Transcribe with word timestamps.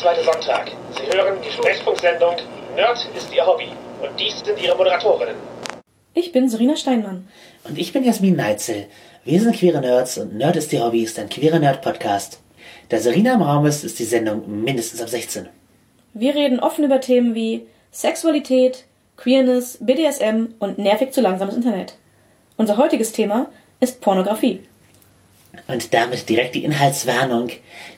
zweite 0.00 0.24
Sonntag. 0.24 0.70
Sie 0.96 1.14
hören 1.14 1.36
die 1.44 1.50
Sprechfunksendung 1.50 2.34
Nerd 2.74 3.06
ist 3.14 3.34
Ihr 3.34 3.44
Hobby. 3.44 3.68
Und 4.00 4.18
dies 4.18 4.40
sind 4.40 4.58
Ihre 4.62 4.74
Moderatorinnen. 4.74 5.34
Ich 6.14 6.32
bin 6.32 6.48
Serena 6.48 6.74
Steinmann. 6.74 7.28
Und 7.64 7.78
ich 7.78 7.92
bin 7.92 8.02
Jasmin 8.02 8.34
Neitzel. 8.34 8.86
Wir 9.24 9.40
sind 9.40 9.54
queere 9.54 9.80
Nerds 9.80 10.16
und 10.16 10.34
Nerd 10.34 10.56
ist 10.56 10.72
Ihr 10.72 10.82
Hobby 10.82 11.02
ist 11.02 11.18
ein 11.18 11.28
queerer 11.28 11.58
Nerd-Podcast. 11.58 12.40
Da 12.88 12.98
Serena 12.98 13.34
im 13.34 13.42
Raum 13.42 13.66
ist, 13.66 13.84
ist 13.84 13.98
die 13.98 14.04
Sendung 14.04 14.62
mindestens 14.64 15.02
ab 15.02 15.10
16. 15.10 15.50
Wir 16.14 16.34
reden 16.34 16.60
offen 16.60 16.84
über 16.84 17.02
Themen 17.02 17.34
wie 17.34 17.66
Sexualität, 17.90 18.84
Queerness, 19.18 19.78
BDSM 19.82 20.54
und 20.60 20.78
nervig 20.78 21.12
zu 21.12 21.20
langsames 21.20 21.56
Internet. 21.56 21.98
Unser 22.56 22.78
heutiges 22.78 23.12
Thema 23.12 23.50
ist 23.80 24.00
Pornografie. 24.00 24.62
Und 25.66 25.94
damit 25.94 26.28
direkt 26.28 26.54
die 26.54 26.64
Inhaltswarnung. 26.64 27.50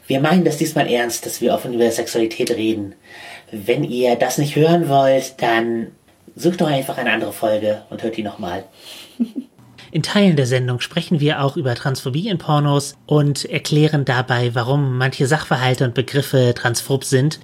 Wir 0.07 0.21
meinen 0.21 0.45
das 0.45 0.57
diesmal 0.57 0.89
ernst, 0.89 1.27
dass 1.27 1.41
wir 1.41 1.55
offen 1.55 1.75
über 1.75 1.91
Sexualität 1.91 2.51
reden. 2.51 2.95
Wenn 3.51 3.85
ihr 3.85 4.17
das 4.17 4.39
nicht 4.39 4.57
hören 4.57 4.89
wollt, 4.89 5.41
dann 5.43 5.89
sucht 6.35 6.61
doch 6.61 6.69
einfach 6.69 6.99
eine 6.99 7.13
andere 7.13 7.33
Folge 7.33 7.83
und 7.91 8.03
hört 8.03 8.17
die 8.17 8.23
nochmal. 8.23 8.65
In 9.93 10.03
Teilen 10.03 10.37
der 10.37 10.47
Sendung 10.47 10.81
sprechen 10.81 11.21
wir 11.21 11.45
auch 11.45 11.59
über 11.59 11.75
Transphobie 11.75 12.29
in 12.29 12.39
Pornos 12.39 12.97
und 13.05 13.45
erklären 13.45 14.07
dabei, 14.07 14.55
warum 14.55 14.97
manche 14.97 15.27
Sachverhalte 15.27 15.85
und 15.85 15.93
Begriffe 15.93 16.55
transphob 16.55 17.05
sind. 17.05 17.41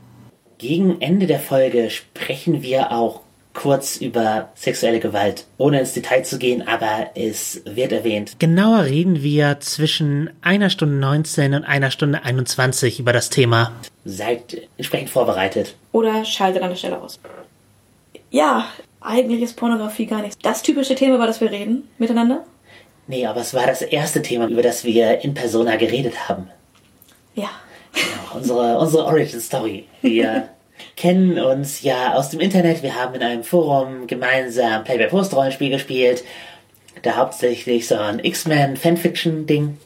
Gegen 0.56 1.02
Ende 1.02 1.27
der 1.27 1.40
Folge 1.40 1.90
sprechen 1.90 2.62
wir 2.62 2.90
auch 2.90 3.20
kurz 3.58 3.96
über 3.96 4.50
sexuelle 4.54 5.00
Gewalt, 5.00 5.44
ohne 5.56 5.80
ins 5.80 5.92
Detail 5.92 6.22
zu 6.22 6.38
gehen, 6.38 6.66
aber 6.68 7.10
es 7.16 7.60
wird 7.64 7.90
erwähnt. 7.90 8.36
Genauer 8.38 8.84
reden 8.84 9.24
wir 9.24 9.58
zwischen 9.58 10.30
einer 10.42 10.70
Stunde 10.70 10.94
19 10.94 11.54
und 11.54 11.64
einer 11.64 11.90
Stunde 11.90 12.22
21 12.22 13.00
über 13.00 13.12
das 13.12 13.30
Thema. 13.30 13.72
Seid 14.05 14.68
entsprechend 14.77 15.10
vorbereitet. 15.10 15.74
Oder 15.91 16.24
schaltet 16.24 16.62
an 16.62 16.70
der 16.70 16.77
Stelle 16.77 17.02
aus. 17.02 17.18
Ja, 18.30 18.66
eigentlich 19.00 19.42
ist 19.42 19.56
Pornografie 19.56 20.06
gar 20.06 20.22
nicht 20.22 20.44
das 20.46 20.62
typische 20.62 20.94
Thema, 20.94 21.16
über 21.16 21.27
das 21.27 21.40
wir 21.40 21.50
reden 21.50 21.88
miteinander. 21.98 22.44
Nee, 23.08 23.27
aber 23.27 23.40
es 23.40 23.55
war 23.55 23.66
das 23.66 23.83
erste 23.83 24.22
Thema, 24.22 24.46
über 24.46 24.62
das 24.62 24.84
wir 24.84 25.24
in 25.24 25.34
Persona 25.34 25.74
geredet 25.74 26.28
haben. 26.28 26.48
Ja. 27.34 27.50
Genau, 27.92 28.36
unsere, 28.36 28.78
unsere 28.78 29.05
Origin 29.05 29.40
Story. 29.40 29.86
Wir 30.00 30.48
kennen 30.98 31.38
uns 31.38 31.82
ja 31.82 32.14
aus 32.14 32.30
dem 32.30 32.41
Internet. 32.41 32.82
Wir 32.82 32.96
haben 32.96 33.14
in 33.14 33.22
einem 33.22 33.44
Forum 33.44 34.08
gemeinsam 34.08 34.82
Play-by-Post-Rollenspiel 34.82 35.70
gespielt. 35.70 36.24
Da 37.02 37.14
hauptsächlich 37.14 37.86
so 37.86 37.94
ein 37.94 38.18
X-Men-Fanfiction-Ding. 38.18 39.78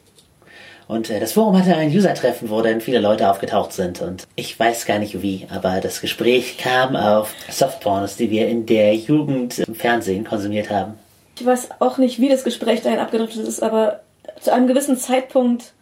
Und 0.88 1.10
äh, 1.10 1.20
das 1.20 1.32
Forum 1.32 1.58
hatte 1.58 1.76
ein 1.76 1.90
User-Treffen, 1.90 2.48
wo 2.48 2.62
dann 2.62 2.80
viele 2.80 2.98
Leute 2.98 3.30
aufgetaucht 3.30 3.74
sind. 3.74 4.00
Und 4.00 4.26
ich 4.36 4.58
weiß 4.58 4.86
gar 4.86 4.98
nicht 4.98 5.20
wie, 5.20 5.46
aber 5.50 5.80
das 5.80 6.00
Gespräch 6.00 6.56
kam 6.56 6.96
auf 6.96 7.34
Softpornos, 7.50 8.16
die 8.16 8.30
wir 8.30 8.48
in 8.48 8.64
der 8.64 8.94
Jugend 8.94 9.58
im 9.58 9.74
Fernsehen 9.74 10.24
konsumiert 10.24 10.70
haben. 10.70 10.94
Ich 11.38 11.44
weiß 11.44 11.72
auch 11.80 11.98
nicht, 11.98 12.20
wie 12.20 12.30
das 12.30 12.42
Gespräch 12.42 12.80
dahin 12.80 12.98
abgedriftet 12.98 13.46
ist, 13.46 13.62
aber 13.62 14.00
zu 14.40 14.50
einem 14.50 14.66
gewissen 14.66 14.96
Zeitpunkt 14.96 15.74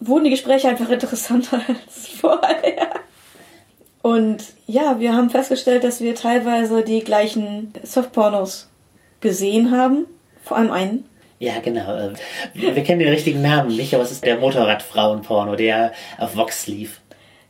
wurden 0.00 0.24
die 0.24 0.30
Gespräche 0.30 0.68
einfach 0.68 0.88
interessanter 0.88 1.60
als 1.68 2.08
vorher. 2.08 2.88
Und 4.02 4.44
ja, 4.66 5.00
wir 5.00 5.14
haben 5.14 5.30
festgestellt, 5.30 5.84
dass 5.84 6.00
wir 6.00 6.14
teilweise 6.14 6.82
die 6.82 7.00
gleichen 7.00 7.72
Softpornos 7.82 8.68
gesehen 9.20 9.70
haben. 9.70 10.06
Vor 10.42 10.56
allem 10.56 10.70
einen. 10.70 11.04
Ja, 11.40 11.54
genau. 11.62 11.94
äh, 11.96 12.12
Wir 12.54 12.82
kennen 12.82 13.00
den 13.00 13.08
richtigen 13.10 13.42
Namen 13.42 13.76
nicht, 13.76 13.94
aber 13.94 14.02
es 14.02 14.10
ist 14.10 14.24
der 14.24 14.38
Motorradfrauenporno, 14.38 15.56
der 15.56 15.92
auf 16.18 16.36
Vox 16.36 16.66
lief. 16.66 17.00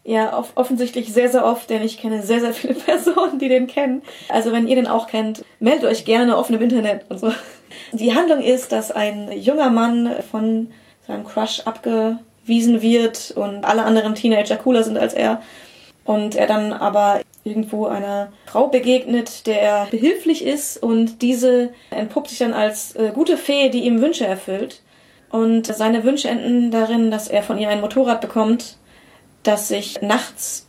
Ja, 0.04 0.38
off 0.38 0.52
offensichtlich 0.54 1.12
sehr, 1.12 1.28
sehr 1.28 1.44
oft, 1.44 1.68
denn 1.68 1.82
ich 1.82 1.98
kenne 1.98 2.22
sehr, 2.22 2.40
sehr 2.40 2.54
viele 2.54 2.74
Personen, 2.86 3.38
die 3.38 3.48
den 3.48 3.66
kennen. 3.66 4.02
Also 4.28 4.52
wenn 4.52 4.66
ihr 4.66 4.76
den 4.76 4.86
auch 4.86 5.06
kennt, 5.06 5.44
meldet 5.60 5.84
euch 5.84 6.04
gerne 6.04 6.36
offen 6.36 6.56
im 6.56 6.62
Internet 6.62 7.04
und 7.10 7.18
so. 7.20 7.30
Die 7.92 8.14
Handlung 8.14 8.40
ist, 8.40 8.72
dass 8.72 8.90
ein 8.90 9.30
junger 9.32 9.70
Mann 9.70 10.10
von 10.30 10.70
seinem 11.06 11.24
Crush 11.26 11.60
abgewiesen 11.60 12.80
wird 12.80 13.32
und 13.32 13.64
alle 13.64 13.84
anderen 13.84 14.14
Teenager 14.14 14.56
cooler 14.56 14.82
sind 14.82 14.98
als 14.98 15.14
er. 15.14 15.42
Und 16.08 16.36
er 16.36 16.46
dann 16.46 16.72
aber 16.72 17.20
irgendwo 17.44 17.84
einer 17.84 18.32
Frau 18.46 18.68
begegnet, 18.68 19.46
der 19.46 19.60
er 19.60 19.86
behilflich 19.90 20.42
ist 20.42 20.82
und 20.82 21.20
diese 21.20 21.68
entpuppt 21.90 22.30
sich 22.30 22.38
dann 22.38 22.54
als 22.54 22.96
äh, 22.96 23.10
gute 23.14 23.36
Fee, 23.36 23.68
die 23.68 23.84
ihm 23.84 24.00
Wünsche 24.00 24.26
erfüllt. 24.26 24.80
Und 25.28 25.66
seine 25.66 26.04
Wünsche 26.04 26.30
enden 26.30 26.70
darin, 26.70 27.10
dass 27.10 27.28
er 27.28 27.42
von 27.42 27.58
ihr 27.58 27.68
ein 27.68 27.82
Motorrad 27.82 28.22
bekommt, 28.22 28.78
das 29.42 29.68
sich 29.68 30.00
nachts 30.00 30.66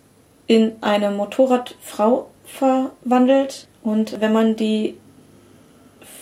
in 0.47 0.73
eine 0.81 1.09
Motorradfrau 1.09 2.29
verwandelt. 2.44 3.69
Und 3.81 4.19
wenn 4.19 4.33
man 4.33 4.57
die 4.57 4.97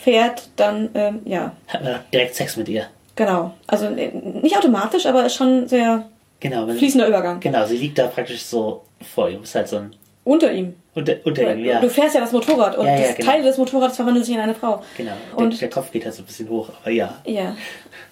fährt, 0.03 0.49
dann, 0.57 0.89
ähm, 0.93 1.21
ja, 1.25 1.53
Hat 1.69 1.83
man 1.83 2.01
direkt 2.13 2.35
Sex 2.35 2.55
mit 2.55 2.69
ihr. 2.69 2.85
genau. 3.15 3.55
Also 3.65 3.87
äh, 3.87 4.11
nicht 4.43 4.55
automatisch, 4.55 5.07
aber 5.07 5.25
ist 5.25 5.33
schon 5.33 5.67
sehr 5.67 6.05
Genau. 6.39 6.67
fließender 6.67 7.07
Übergang. 7.07 7.39
Genau, 7.39 7.65
sie 7.65 7.77
liegt 7.77 7.97
da 7.97 8.07
praktisch 8.07 8.43
so 8.43 8.83
vor 9.13 9.29
ihm. 9.29 9.43
Ist 9.43 9.55
halt 9.55 9.67
so 9.67 9.77
ein 9.77 9.95
Unter 10.23 10.51
ihm. 10.51 10.75
unter, 10.93 11.15
unter 11.23 11.53
ihm, 11.55 11.65
ja. 11.65 11.79
Du 11.81 11.89
fährst 11.89 12.13
ja 12.15 12.21
das 12.21 12.31
Motorrad 12.31 12.77
und 12.77 12.85
Ja, 12.85 12.95
ja, 12.95 13.07
das 13.07 13.15
genau. 13.15 13.31
Teil 13.31 13.43
des 13.43 13.57
Motorrads 13.57 13.95
verwandelt 13.95 14.25
sich 14.25 14.35
in 14.35 14.41
eine 14.41 14.53
Frau. 14.55 14.83
Genau. 14.97 15.11
Und- 15.35 15.53
der, 15.53 15.59
der 15.61 15.69
Kopf 15.69 15.91
geht 15.91 16.05
halt 16.05 16.13
so 16.13 16.21
ein 16.21 16.25
bisschen 16.25 16.49
hoch, 16.49 16.69
aber 16.81 16.91
ja. 16.91 17.15
Ja. 17.25 17.55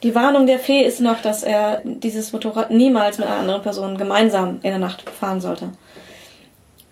Die 0.04 0.14
Warnung 0.16 0.48
der 0.48 0.60
Fee 0.60 0.82
ist 0.84 1.02
noch, 1.02 1.22
dass 1.22 1.44
er 1.44 1.82
dieses 1.84 2.32
Motorrad 2.34 2.72
niemals 2.72 3.18
mit 3.18 3.28
einer 3.28 3.38
anderen 3.38 3.62
Person 3.62 3.98
gemeinsam 3.98 4.56
in 4.64 4.70
der 4.72 4.80
Nacht 4.80 5.08
fahren 5.10 5.40
sollte. 5.42 5.70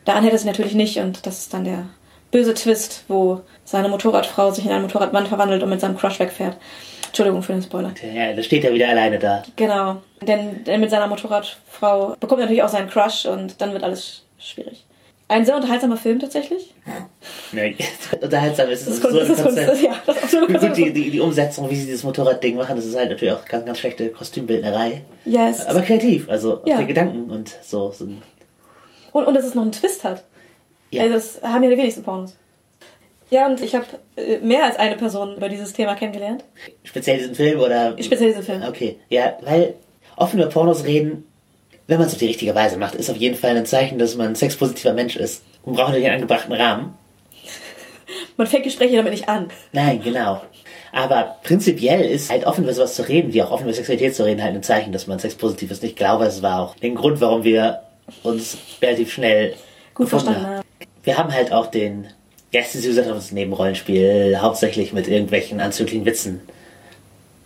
Daran 0.06 0.24
hält 0.24 0.34
er 0.34 0.40
sich 0.40 0.48
natürlich 0.48 0.74
nicht 0.76 0.98
und 1.00 1.26
das 1.26 1.40
ist 1.40 1.54
dann 1.54 1.64
der 1.64 1.86
böse 2.32 2.54
Twist, 2.54 3.06
wo 3.08 3.42
seine 3.64 3.90
Motorradfrau 3.90 4.52
sich 4.52 4.66
in 4.66 4.72
einen 4.72 4.82
Motorradmann 4.84 5.28
verwandelt 5.28 5.64
und 5.64 5.70
mit 5.70 5.80
seinem 5.80 5.98
Crush 5.98 6.20
wegfährt. 6.20 6.58
Entschuldigung 7.14 7.44
für 7.44 7.54
den 7.54 7.62
Spoiler. 7.62 7.94
Ja, 8.12 8.34
da 8.34 8.42
steht 8.42 8.64
er 8.66 8.74
wieder 8.74 8.90
alleine 8.90 9.20
da. 9.20 9.44
Genau. 9.56 10.02
Denn, 10.22 10.64
denn 10.64 10.80
mit 10.82 10.90
seiner 10.90 11.06
Motorradfrau 11.06 12.16
bekommt 12.20 12.40
er 12.42 12.46
natürlich 12.46 12.64
auch 12.64 12.70
seinen 12.70 12.90
Crush 12.90 13.28
und 13.28 13.62
dann 13.62 13.72
wird 13.72 13.84
alles 13.84 14.24
schwierig. 14.40 14.84
Ein 15.28 15.46
sehr 15.46 15.56
unterhaltsamer 15.56 15.98
Film 15.98 16.20
tatsächlich. 16.20 16.74
Nee, 17.52 17.76
unterhaltsam 18.20 18.68
ist 18.70 18.88
Das 18.88 18.96
es 18.96 19.00
ist 19.00 19.02
Kunst, 19.04 19.22
das 19.22 19.30
ist 19.30 19.44
Kunst, 19.44 19.84
ja, 19.84 19.92
das 20.08 20.18
ist 20.18 20.24
absolute 20.24 20.54
Gut, 20.54 20.76
die, 20.76 20.92
die, 20.92 21.12
die 21.12 21.20
Umsetzung, 21.20 21.70
wie 21.70 21.76
sie 21.76 21.86
dieses 21.86 22.04
Motorradding 22.04 22.56
machen, 22.56 22.76
das 22.76 22.86
ist 22.86 22.96
halt 22.96 23.10
natürlich 23.12 23.32
auch 23.32 23.46
ganz, 23.46 23.64
ganz 23.64 23.78
schlechte 23.78 24.10
Kostümbildnerei. 24.10 25.04
Ja, 25.26 25.50
es 25.50 25.64
Aber 25.68 25.82
kreativ, 25.84 26.28
also 26.30 26.62
Ja. 26.66 26.78
der 26.78 26.88
Gedanken 26.88 27.30
und 27.30 27.56
so. 27.62 27.92
so 27.92 28.08
Und, 29.12 29.26
und 29.28 29.34
dass 29.36 29.46
es 29.46 29.54
noch 29.54 29.62
einen 29.62 29.72
Twist 29.72 30.04
hat. 30.04 30.24
Ja. 30.90 31.04
Also 31.04 31.14
das 31.14 31.42
haben 31.44 31.64
ja 31.64 31.70
die 31.70 31.78
wenigsten 31.78 32.02
Pornos. 32.02 32.36
Ja, 33.34 33.48
und 33.48 33.60
ich 33.62 33.74
habe 33.74 33.88
äh, 34.16 34.38
mehr 34.38 34.64
als 34.66 34.78
eine 34.78 34.96
Person 34.96 35.38
über 35.38 35.50
dieses 35.50 35.74
Thema 35.74 35.96
kennengelernt. 35.96 36.44
Speziell 36.84 37.18
diesen 37.18 37.34
Film 37.34 37.60
oder. 37.62 37.96
Speziell 38.00 38.30
diesen 38.30 38.44
Film. 38.44 38.62
Okay, 38.62 39.00
ja, 39.10 39.40
weil 39.42 39.74
offen 40.16 40.40
über 40.40 40.50
Pornos 40.50 40.84
reden, 40.84 41.26
wenn 41.88 41.98
man 41.98 42.06
es 42.06 42.14
auf 42.14 42.20
die 42.20 42.28
richtige 42.28 42.54
Weise 42.54 42.78
macht, 42.78 42.94
ist 42.94 43.10
auf 43.10 43.18
jeden 43.18 43.36
Fall 43.36 43.58
ein 43.58 43.66
Zeichen, 43.66 43.98
dass 43.98 44.16
man 44.16 44.28
ein 44.28 44.36
sexpositiver 44.36 44.94
Mensch 44.94 45.16
ist. 45.16 45.42
Und 45.64 45.74
braucht 45.74 45.88
natürlich 45.88 46.06
einen 46.06 46.22
angebrachten 46.22 46.54
Rahmen. 46.54 46.94
Man 48.38 48.46
fängt 48.46 48.66
Gespräche 48.66 48.98
damit 48.98 49.14
nicht 49.14 49.28
an. 49.28 49.48
Nein, 49.72 50.02
genau. 50.04 50.42
Aber 50.92 51.38
prinzipiell 51.42 52.02
ist 52.02 52.30
halt 52.30 52.46
offen 52.46 52.66
über 52.66 52.74
sowas 52.74 52.94
zu 52.94 53.08
reden, 53.08 53.34
wie 53.34 53.42
auch 53.42 53.50
offen 53.50 53.64
über 53.64 53.74
Sexualität 53.74 54.14
zu 54.14 54.26
reden, 54.26 54.44
halt 54.44 54.54
ein 54.54 54.62
Zeichen, 54.62 54.92
dass 54.92 55.08
man 55.08 55.18
sexpositiv 55.18 55.72
ist. 55.72 55.84
Ich 55.84 55.96
glaube, 55.96 56.26
es 56.26 56.44
war 56.44 56.62
auch 56.62 56.76
den 56.76 56.94
Grund, 56.94 57.20
warum 57.20 57.44
wir 57.44 57.82
uns 58.22 58.58
relativ 58.80 59.12
schnell 59.12 59.56
Gut 59.96 60.10
verstanden 60.10 60.46
haben. 60.46 60.66
Wir 61.04 61.18
haben 61.18 61.34
halt 61.34 61.52
auch 61.52 61.68
den 61.68 62.10
Das 62.54 63.32
Nebenrollenspiel 63.32 64.38
hauptsächlich 64.40 64.94
mit 64.94 65.08
irgendwelchen 65.08 65.60
anzüglichen 65.60 66.06
Witzen 66.06 66.42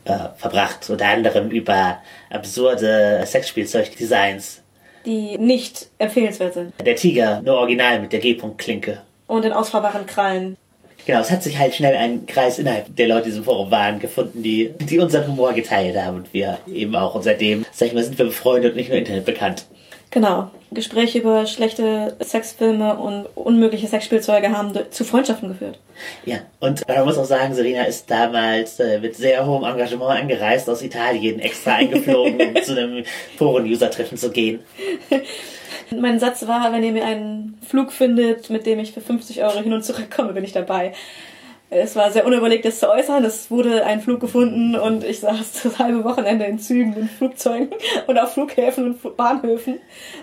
äh, 0.04 0.18
verbracht. 0.36 0.90
Unter 0.90 1.08
anderem 1.08 1.50
über 1.50 2.00
absurde 2.30 3.24
Sexspielzeugdesigns. 3.26 4.62
Die 5.06 5.38
nicht 5.38 5.88
empfehlenswert 5.98 6.56
sind. 6.56 6.74
Der 6.86 6.98
Tiger, 6.98 7.42
nur 7.42 7.56
original 7.56 8.02
mit 8.02 8.12
der 8.12 8.20
G-Punkt-Klinke. 8.20 9.02
Und 9.28 9.46
in 9.46 9.54
ausfahrbaren 9.54 10.06
Krallen. 10.06 10.58
Genau, 11.06 11.22
es 11.22 11.32
hat 11.32 11.42
sich 11.42 11.58
halt 11.58 11.74
schnell 11.74 11.96
ein 11.96 12.26
Kreis 12.26 12.60
innerhalb 12.60 12.94
der 12.94 13.08
Leute, 13.08 13.24
die 13.24 13.30
in 13.30 13.32
diesem 13.32 13.44
Forum 13.46 13.72
waren, 13.72 14.00
gefunden, 14.00 14.44
die, 14.44 14.74
die 14.78 15.00
unseren 15.00 15.28
Humor 15.28 15.54
geteilt 15.54 15.96
haben 15.96 16.18
und 16.18 16.34
wir 16.34 16.58
eben 16.68 16.94
auch. 16.98 17.16
Und 17.16 17.24
seitdem, 17.24 17.66
sag 17.72 17.88
ich 17.88 17.94
mal, 17.94 18.04
sind 18.04 18.18
wir 18.18 18.26
befreundet 18.26 18.72
und 18.72 18.78
nicht 18.78 18.90
nur 18.90 18.98
Internet 18.98 19.24
bekannt. 19.24 19.68
Genau. 20.12 20.52
Gespräche 20.72 21.20
über 21.20 21.46
schlechte 21.46 22.18
Sexfilme 22.22 22.98
und 22.98 23.26
unmögliche 23.36 23.88
Sexspielzeuge 23.88 24.52
haben 24.52 24.74
zu 24.90 25.06
Freundschaften 25.06 25.50
geführt. 25.50 25.80
Ja, 26.26 26.40
und 26.60 26.86
man 26.88 27.06
muss 27.06 27.18
auch 27.18 27.26
sagen, 27.26 27.54
Serena 27.54 27.84
ist 27.84 28.12
damals 28.12 28.80
äh, 28.80 29.00
mit 29.00 29.16
sehr 29.16 29.46
hohem 29.46 29.64
Engagement 29.64 30.20
angereist 30.20 30.70
aus 30.70 30.82
Italien, 30.82 31.40
extra 31.40 31.76
eingeflogen, 31.76 32.50
um 32.56 32.64
zu 32.64 32.74
einem 32.74 33.06
Foren-User-Treffen 33.38 34.18
zu 34.18 34.30
gehen. 34.30 34.60
Mein 35.98 36.20
Satz 36.20 36.46
war, 36.48 36.74
wenn 36.74 36.84
ihr 36.84 36.92
mir 36.92 37.06
einen 37.06 37.58
Flug 37.66 37.94
findet, 37.94 38.50
mit 38.50 38.66
dem 38.66 38.80
ich 38.80 38.92
für 38.92 39.00
50 39.02 39.44
Euro 39.44 39.60
hin 39.60 39.72
und 39.72 39.86
zurück 39.86 40.12
komme, 40.14 40.34
bin 40.34 40.44
ich 40.44 40.52
dabei. 40.52 40.94
Es 41.70 41.98
war 41.98 42.12
sehr 42.12 42.26
unüberlegt, 42.26 42.64
das 42.64 42.80
zu 42.80 42.90
äußern. 42.90 43.26
Es 43.26 43.52
wurde 43.52 43.86
ein 43.86 44.00
Flug 44.00 44.22
gefunden 44.22 44.76
und 44.76 45.04
ich 45.04 45.20
saß 45.20 45.64
das 45.64 45.80
halbe 45.80 46.04
Wochenende 46.06 46.46
in 46.46 46.60
Zügen 46.60 46.94
und 46.94 47.12
Flugzeugen 47.12 47.70
und 48.08 48.18
auf 48.18 48.34
Flughäfen 48.34 48.86
und 48.86 49.18
Bahnhöfen 49.18 49.80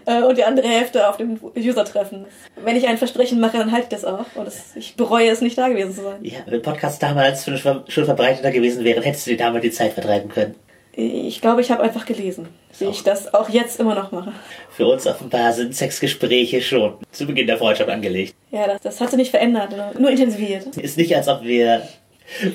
äh, 0.07 0.23
und 0.23 0.39
die 0.39 0.45
andere 0.45 0.69
Hälfte 0.69 1.09
auf 1.09 1.19
dem 1.19 1.39
User-Treffen. 1.57 2.25
Wenn 2.63 2.77
ich 2.77 2.89
ein 2.89 2.97
Versprechen 2.97 3.41
mache, 3.41 3.59
dann 3.59 3.73
halte 3.73 3.85
ich 3.85 4.01
das 4.01 4.05
auch 4.05 4.25
und 4.35 4.47
das, 4.47 4.75
ich 4.75 4.97
bereue 4.97 5.29
es 5.29 5.43
nicht, 5.43 5.59
da 5.59 5.69
gewesen 5.69 5.95
zu 5.95 6.03
sein. 6.03 6.19
Ja, 6.23 6.39
wenn 6.47 6.63
Podcasts 6.63 6.99
damals 6.99 7.45
schon 7.45 8.05
verbreiteter 8.05 8.51
gewesen 8.51 8.83
wären, 8.85 9.03
hättest 9.03 9.27
du 9.27 9.33
dir 9.33 9.37
damals 9.37 9.63
die 9.63 9.71
Zeit 9.71 9.93
vertreiben 9.93 10.31
können. 10.31 10.55
Ich 10.97 11.41
glaube, 11.41 11.61
ich 11.61 11.71
habe 11.71 11.83
einfach 11.83 12.07
gelesen, 12.07 12.49
wie 12.79 12.85
ich 12.87 13.03
das 13.03 13.35
auch 13.35 13.49
jetzt 13.49 13.81
immer 13.81 13.95
noch 13.95 14.13
mache. 14.13 14.33
Für 14.71 14.87
uns 14.87 15.07
offenbar 15.07 15.53
sind 15.53 15.75
Sexgespräche 15.75 16.61
schon 16.61 16.95
zu 17.11 17.27
Beginn 17.27 17.47
der 17.47 17.59
Freundschaft 17.59 17.91
angelegt. 17.91 18.35
Ja, 18.53 18.67
das, 18.67 18.81
das 18.83 19.01
hat 19.01 19.11
sich 19.11 19.19
nicht 19.19 19.31
verändert, 19.31 19.99
nur 19.99 20.11
intensiviert. 20.11 20.77
Ist 20.77 20.97
nicht, 20.97 21.15
als 21.17 21.27
ob 21.27 21.43
wir 21.43 21.89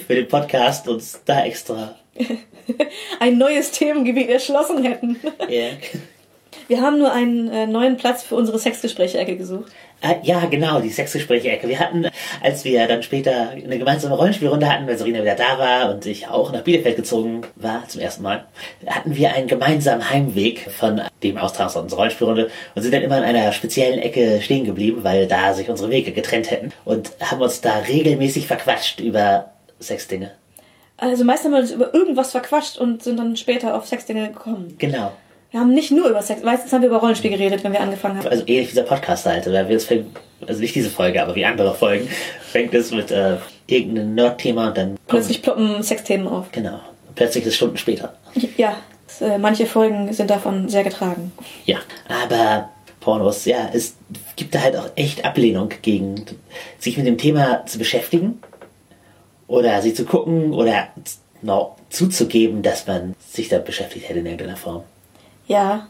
für 0.07 0.15
den 0.15 0.27
Podcast 0.27 0.88
uns 0.88 1.21
da 1.25 1.44
extra 1.44 1.95
ein 3.19 3.38
neues 3.38 3.71
Themengebiet 3.71 4.30
erschlossen 4.30 4.83
hätten. 4.83 5.19
Yeah. 5.50 5.71
Wir 6.68 6.81
haben 6.81 7.00
nur 7.00 7.12
einen 7.12 7.50
äh, 7.50 7.68
neuen 7.68 7.98
Platz 7.98 8.24
für 8.24 8.36
unsere 8.36 8.60
Sexgespräche-Ecke 8.60 9.38
gesucht. 9.38 9.72
Äh, 10.01 10.16
ja, 10.24 10.46
genau, 10.46 10.80
die 10.80 10.90
Sexgespräche-Ecke. 10.90 11.68
Wir 11.68 11.80
hatten, 11.80 12.07
als 12.42 12.63
wir 12.63 12.88
dann 12.88 13.04
später 13.04 13.50
eine 13.50 13.78
gemeinsame 13.78 14.16
Rollenspielrunde 14.16 14.72
hatten, 14.72 14.88
weil 14.88 14.98
Serena 14.98 15.22
wieder 15.22 15.36
da 15.36 15.60
war 15.60 15.94
und 15.94 16.06
ich 16.06 16.28
auch 16.28 16.51
nach 16.51 16.62
Bielefeld 16.62 16.96
gezogen 16.96 17.42
war 17.56 17.88
zum 17.88 18.01
ersten 18.01 18.24
Mal, 18.24 18.46
hatten 18.88 19.16
wir 19.16 19.34
einen 19.34 19.48
gemeinsamen 19.48 20.10
Heimweg 20.10 20.69
von 20.72 21.01
dem 21.22 21.38
Austragen 21.38 21.78
unserer 21.80 22.00
Rollenspielrunde 22.00 22.50
und 22.75 22.81
sind 22.81 22.94
dann 22.94 23.01
immer 23.01 23.18
in 23.18 23.24
einer 23.24 23.51
speziellen 23.51 24.00
Ecke 24.00 24.42
stehen 24.42 24.66
geblieben, 24.66 25.04
weil 25.04 25.28
da 25.28 25.54
sich 25.54 25.69
unsere 25.69 25.90
Wege 25.90 26.12
getrennt 26.12 26.50
hätten 26.50 26.72
und 26.86 27.12
haben 27.19 27.42
uns 27.42 27.62
da 27.62 27.80
regelmäßig 27.80 28.48
verquatscht 28.48 29.01
über 29.01 29.51
Sexdinge. 29.81 30.31
Also 30.96 31.24
meist 31.24 31.46
haben 31.46 31.51
wir 31.51 31.60
uns 31.60 31.72
über 31.72 31.94
irgendwas 31.94 32.31
verquatscht 32.31 32.78
und 32.78 33.04
sind 33.04 33.18
dann 33.18 33.36
später 33.38 33.75
auf 33.75 33.88
Sexdinge 33.88 34.30
gekommen. 34.30 34.75
Genau. 34.78 35.12
Wir 35.51 35.60
haben 35.60 35.74
nicht 35.74 35.90
nur 35.90 36.07
über 36.07 36.22
Sex, 36.22 36.44
meistens 36.44 36.72
haben 36.72 36.81
wir 36.81 36.90
über 36.90 37.00
Rollenspiel 37.00 37.31
geredet, 37.31 37.63
wenn 37.63 37.74
wir 37.74 37.81
angefangen 37.81 38.18
haben. 38.18 38.28
Also 38.28 38.44
ähnlich 38.46 38.69
dieser 38.69 38.84
Podcast 38.84 39.25
halt, 39.25 39.48
oder 39.48 39.68
wir 39.68 39.80
fängt, 39.80 40.18
also 40.46 40.62
nicht 40.62 40.75
diese 40.75 40.92
Folge, 40.92 41.22
aber 41.22 41.36
wie 41.36 41.44
andere 41.44 41.74
Folgen, 41.74 42.07
fängt 42.42 42.74
es 42.75 42.92
mit 42.92 43.10
äh, 43.10 43.38
irgendeinem 43.66 44.13
Nerd-Thema 44.13 44.68
und 44.68 44.78
dann 44.78 44.98
plötzlich 45.07 45.42
ploppen 45.42 45.81
Sexthemen 45.81 46.28
auf. 46.28 46.51
Genau. 46.51 46.80
plötzlich 47.16 47.46
ist 47.46 47.50
es 47.50 47.56
Stunden 47.56 47.78
später. 47.78 48.13
Ja, 48.57 48.78
äh, 49.22 49.40
manche 49.40 49.66
Folgen 49.66 50.13
sind 50.13 50.30
davon 50.30 50.69
sehr 50.69 50.84
getragen. 50.84 51.31
Ja, 51.66 51.80
aber 52.07 52.69
Pornos, 53.00 53.46
ja, 53.46 53.69
es 53.74 53.96
gibt 54.36 54.54
da 54.54 54.62
halt 54.62 54.75
auch 54.75 54.90
echt 54.96 55.25
Ablehnung 55.25 55.69
gegen 55.81 56.25
sich 56.78 56.96
mit 56.96 57.07
dem 57.07 57.18
Thema 57.18 57.66
zu 57.66 57.80
beschäftigen 57.80 58.40
oder 59.48 59.81
sie 59.81 59.96
zu 59.96 60.06
gucken 60.06 60.54
oder 60.54 60.90
no, 61.42 61.75
zuzugeben, 61.90 62.62
dass 62.62 62.86
man 62.86 63.16
sich 63.19 63.50
da 63.50 63.57
beschäftigt 63.57 64.10
hätte 64.10 64.19
in 64.19 64.25
irgendeiner 64.28 64.57
Form. 64.57 64.84
Ja, 65.50 65.88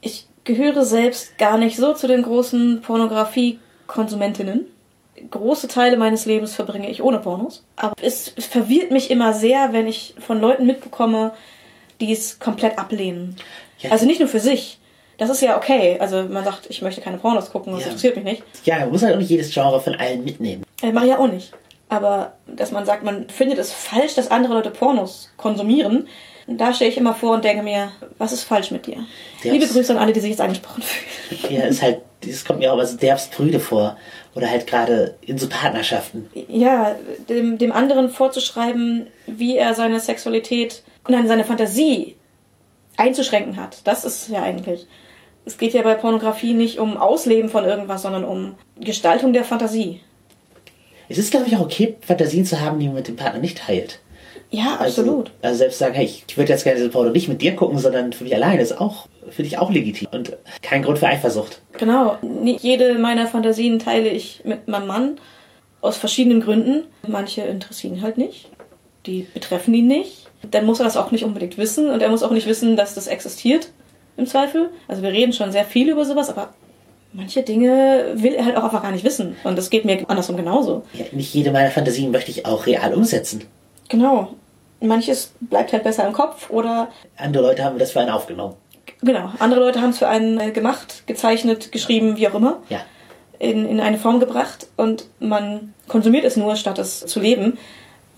ich 0.00 0.26
gehöre 0.42 0.84
selbst 0.84 1.38
gar 1.38 1.58
nicht 1.58 1.76
so 1.76 1.94
zu 1.94 2.08
den 2.08 2.22
großen 2.22 2.82
Pornografie-Konsumentinnen. 2.82 4.66
Große 5.30 5.68
Teile 5.68 5.96
meines 5.96 6.26
Lebens 6.26 6.54
verbringe 6.54 6.90
ich 6.90 7.02
ohne 7.02 7.20
Pornos. 7.20 7.64
Aber 7.76 7.94
es 8.02 8.34
verwirrt 8.36 8.90
mich 8.90 9.10
immer 9.10 9.32
sehr, 9.32 9.72
wenn 9.72 9.86
ich 9.86 10.14
von 10.18 10.40
Leuten 10.40 10.66
mitbekomme, 10.66 11.32
die 12.00 12.12
es 12.12 12.40
komplett 12.40 12.78
ablehnen. 12.78 13.36
Ja. 13.78 13.92
Also 13.92 14.06
nicht 14.06 14.18
nur 14.18 14.28
für 14.28 14.40
sich. 14.40 14.78
Das 15.18 15.30
ist 15.30 15.40
ja 15.40 15.56
okay. 15.56 15.98
Also 16.00 16.24
man 16.24 16.44
sagt, 16.44 16.66
ich 16.68 16.82
möchte 16.82 17.00
keine 17.00 17.18
Pornos 17.18 17.50
gucken, 17.50 17.72
das 17.72 17.82
ja. 17.82 17.86
interessiert 17.86 18.16
mich 18.16 18.24
nicht. 18.24 18.42
Ja, 18.64 18.80
man 18.80 18.90
muss 18.90 19.02
halt 19.02 19.14
auch 19.14 19.20
nicht 19.20 19.30
jedes 19.30 19.54
Genre 19.54 19.80
von 19.80 19.94
allen 19.94 20.24
mitnehmen. 20.24 20.64
Äh, 20.82 20.90
mache 20.90 21.06
ich 21.06 21.12
ja 21.12 21.18
auch 21.18 21.30
nicht. 21.30 21.52
Aber 21.88 22.32
dass 22.48 22.72
man 22.72 22.84
sagt, 22.84 23.04
man 23.04 23.28
findet 23.28 23.58
es 23.58 23.72
falsch, 23.72 24.14
dass 24.14 24.32
andere 24.32 24.54
Leute 24.54 24.70
Pornos 24.70 25.30
konsumieren, 25.36 26.08
da 26.46 26.72
stehe 26.72 26.90
ich 26.90 26.96
immer 26.96 27.14
vor 27.14 27.34
und 27.34 27.44
denke 27.44 27.62
mir, 27.62 27.90
was 28.18 28.32
ist 28.32 28.44
falsch 28.44 28.70
mit 28.70 28.86
dir? 28.86 29.04
Derbst. 29.42 29.44
Liebe 29.44 29.66
Grüße 29.66 29.92
an 29.92 29.98
alle, 29.98 30.12
die 30.12 30.20
sich 30.20 30.30
jetzt 30.30 30.40
angesprochen 30.40 30.82
fühlen. 30.82 31.54
Ja, 31.54 31.66
ist 31.66 31.82
halt, 31.82 32.02
das 32.24 32.44
kommt 32.44 32.60
mir 32.60 32.72
auch 32.72 32.78
als 32.78 32.96
derbst 32.96 33.34
vor. 33.58 33.96
Oder 34.34 34.50
halt 34.50 34.66
gerade 34.66 35.16
in 35.22 35.38
so 35.38 35.48
Partnerschaften. 35.48 36.28
Ja, 36.48 36.94
dem, 37.28 37.58
dem 37.58 37.72
anderen 37.72 38.10
vorzuschreiben, 38.10 39.06
wie 39.26 39.56
er 39.56 39.74
seine 39.74 39.98
Sexualität 39.98 40.82
und 41.04 41.26
seine 41.26 41.44
Fantasie 41.44 42.16
einzuschränken 42.96 43.56
hat. 43.56 43.78
Das 43.84 44.04
ist 44.04 44.28
ja 44.28 44.42
eigentlich. 44.42 44.86
Es 45.44 45.58
geht 45.58 45.74
ja 45.74 45.82
bei 45.82 45.94
Pornografie 45.94 46.54
nicht 46.54 46.78
um 46.78 46.96
Ausleben 46.96 47.48
von 47.48 47.64
irgendwas, 47.64 48.02
sondern 48.02 48.24
um 48.24 48.54
Gestaltung 48.78 49.32
der 49.32 49.44
Fantasie. 49.44 50.00
Es 51.08 51.18
ist, 51.18 51.30
glaube 51.30 51.46
ich, 51.46 51.56
auch 51.56 51.60
okay, 51.60 51.96
Fantasien 52.00 52.44
zu 52.44 52.60
haben, 52.60 52.78
die 52.78 52.86
man 52.86 52.96
mit 52.96 53.08
dem 53.08 53.16
Partner 53.16 53.40
nicht 53.40 53.58
teilt. 53.58 54.00
Ja, 54.50 54.76
also, 54.78 55.02
absolut. 55.02 55.26
Also, 55.26 55.32
also 55.42 55.58
selbst 55.58 55.78
sagen, 55.78 55.94
hey, 55.94 56.04
ich 56.04 56.36
würde 56.36 56.52
jetzt 56.52 56.64
gerne 56.64 56.78
diese 56.78 56.90
Porno 56.90 57.10
nicht 57.10 57.28
mit 57.28 57.42
dir 57.42 57.56
gucken, 57.56 57.78
sondern 57.78 58.12
für 58.12 58.24
mich 58.24 58.34
alleine, 58.34 58.62
ist 58.62 58.80
auch 58.80 59.08
für 59.30 59.42
dich 59.42 59.58
auch 59.58 59.70
legitim 59.70 60.08
und 60.12 60.36
kein 60.62 60.82
Grund 60.82 60.98
für 60.98 61.06
Eifersucht. 61.06 61.60
Genau. 61.78 62.16
Nicht 62.22 62.62
jede 62.62 62.94
meiner 62.94 63.26
Fantasien 63.26 63.78
teile 63.78 64.08
ich 64.08 64.42
mit 64.44 64.68
meinem 64.68 64.86
Mann 64.86 65.18
aus 65.80 65.96
verschiedenen 65.96 66.40
Gründen. 66.40 66.84
Manche 67.06 67.42
interessieren 67.42 68.02
halt 68.02 68.18
nicht. 68.18 68.48
Die 69.06 69.26
betreffen 69.34 69.74
ihn 69.74 69.88
nicht. 69.88 70.28
Dann 70.50 70.66
muss 70.66 70.80
er 70.80 70.84
das 70.84 70.96
auch 70.96 71.10
nicht 71.10 71.24
unbedingt 71.24 71.58
wissen 71.58 71.90
und 71.90 72.02
er 72.02 72.08
muss 72.08 72.22
auch 72.22 72.30
nicht 72.30 72.46
wissen, 72.46 72.76
dass 72.76 72.94
das 72.94 73.06
existiert 73.08 73.70
im 74.16 74.26
Zweifel. 74.26 74.70
Also 74.88 75.02
wir 75.02 75.10
reden 75.10 75.32
schon 75.32 75.52
sehr 75.52 75.64
viel 75.64 75.90
über 75.90 76.04
sowas, 76.04 76.28
aber 76.30 76.50
manche 77.12 77.42
Dinge 77.42 78.12
will 78.14 78.34
er 78.34 78.44
halt 78.44 78.56
auch 78.56 78.64
einfach 78.64 78.82
gar 78.82 78.92
nicht 78.92 79.04
wissen. 79.04 79.36
Und 79.44 79.56
das 79.58 79.70
geht 79.70 79.84
mir 79.84 80.08
andersrum 80.08 80.36
genauso. 80.36 80.82
Ja, 80.92 81.04
nicht 81.12 81.34
jede 81.34 81.50
meiner 81.50 81.70
Fantasien 81.70 82.10
möchte 82.10 82.30
ich 82.30 82.46
auch 82.46 82.66
real 82.66 82.94
umsetzen. 82.94 83.44
Genau. 83.88 84.34
Manches 84.80 85.32
bleibt 85.40 85.72
halt 85.72 85.84
besser 85.84 86.06
im 86.06 86.12
Kopf 86.12 86.50
oder. 86.50 86.88
Andere 87.16 87.42
Leute 87.44 87.64
haben 87.64 87.78
das 87.78 87.92
für 87.92 88.00
einen 88.00 88.10
aufgenommen. 88.10 88.54
Genau. 89.02 89.30
Andere 89.38 89.60
Leute 89.60 89.80
haben 89.80 89.90
es 89.90 89.98
für 89.98 90.08
einen 90.08 90.38
äh, 90.38 90.50
gemacht, 90.50 91.06
gezeichnet, 91.06 91.72
geschrieben, 91.72 92.16
wie 92.16 92.28
auch 92.28 92.34
immer. 92.34 92.62
Ja. 92.68 92.80
In, 93.38 93.66
in 93.66 93.80
eine 93.80 93.98
Form 93.98 94.20
gebracht 94.20 94.66
und 94.76 95.06
man 95.18 95.74
konsumiert 95.88 96.24
es 96.24 96.36
nur, 96.36 96.56
statt 96.56 96.78
es 96.78 97.00
zu 97.00 97.20
leben. 97.20 97.58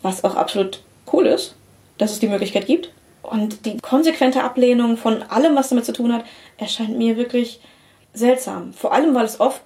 Was 0.03 0.23
auch 0.23 0.37
absolut 0.37 0.83
cool 1.13 1.27
ist, 1.27 1.57
dass 1.99 2.13
es 2.13 2.21
die 2.21 2.29
Möglichkeit 2.29 2.67
gibt. 2.67 2.93
Und 3.23 3.67
die 3.67 3.79
konsequente 3.79 4.45
Ablehnung 4.45 4.97
von 4.97 5.23
allem, 5.23 5.57
was 5.57 5.71
damit 5.71 5.85
zu 5.85 5.93
tun 5.93 6.13
hat, 6.13 6.25
erscheint 6.57 6.97
mir 6.97 7.17
wirklich 7.17 7.61
seltsam. 8.15 8.73
Vor 8.73 8.93
allem, 8.93 9.15
weil 9.15 9.25
es 9.25 9.41
oft 9.41 9.61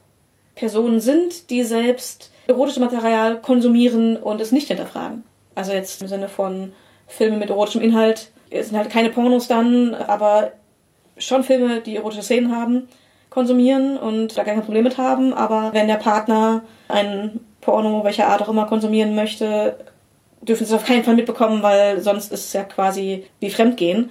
Personen 0.54 1.00
sind, 1.00 1.50
die 1.50 1.62
selbst 1.62 2.30
erotisches 2.46 2.80
Material 2.80 3.40
konsumieren 3.40 4.16
und 4.16 4.40
es 4.40 4.52
nicht 4.52 4.68
hinterfragen. 4.68 5.24
Also 5.54 5.72
jetzt 5.72 6.00
im 6.02 6.08
Sinne 6.08 6.28
von 6.28 6.72
Filme 7.06 7.36
mit 7.36 7.50
erotischem 7.50 7.82
Inhalt. 7.82 8.30
Es 8.50 8.68
sind 8.68 8.78
halt 8.78 8.90
keine 8.90 9.10
Pornos 9.10 9.48
dann, 9.48 9.94
aber 9.94 10.52
schon 11.16 11.44
Filme, 11.44 11.80
die 11.80 11.96
erotische 11.96 12.22
Szenen 12.22 12.54
haben, 12.54 12.88
konsumieren 13.30 13.96
und 13.96 14.36
da 14.36 14.44
keine 14.44 14.62
Probleme 14.62 14.88
mit 14.88 14.98
haben. 14.98 15.32
Aber 15.32 15.72
wenn 15.72 15.88
der 15.88 15.96
Partner 15.96 16.62
ein 16.88 17.40
Porno, 17.60 18.04
welcher 18.04 18.28
Art 18.28 18.42
auch 18.42 18.48
immer, 18.48 18.66
konsumieren 18.66 19.14
möchte, 19.14 19.76
dürfen 20.42 20.66
sie 20.66 20.74
es 20.74 20.80
auf 20.80 20.86
keinen 20.86 21.04
Fall 21.04 21.14
mitbekommen, 21.14 21.62
weil 21.62 22.00
sonst 22.00 22.32
ist 22.32 22.46
es 22.46 22.52
ja 22.52 22.64
quasi 22.64 23.26
wie 23.40 23.50
Fremdgehen. 23.50 24.10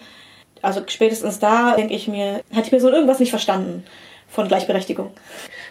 Also 0.61 0.81
spätestens 0.87 1.39
da 1.39 1.75
denke 1.75 1.93
ich 1.93 2.07
mir, 2.07 2.41
hat 2.55 2.65
die 2.65 2.69
Person 2.69 2.93
irgendwas 2.93 3.19
nicht 3.19 3.31
verstanden 3.31 3.83
von 4.27 4.47
Gleichberechtigung. 4.47 5.11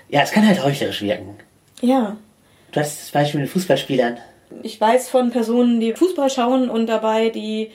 Ja, 0.08 0.22
es 0.22 0.32
kann 0.32 0.46
halt 0.46 0.62
heuchlerisch 0.62 1.02
wirken. 1.02 1.36
Ja. 1.80 2.16
Du 2.72 2.80
hast 2.80 3.00
das 3.00 3.10
Beispiel 3.10 3.40
mit 3.40 3.50
Fußballspielern. 3.50 4.18
Ich 4.62 4.80
weiß 4.80 5.08
von 5.08 5.30
Personen, 5.30 5.80
die 5.80 5.92
Fußball 5.92 6.30
schauen 6.30 6.70
und 6.70 6.86
dabei 6.86 7.30
die 7.30 7.70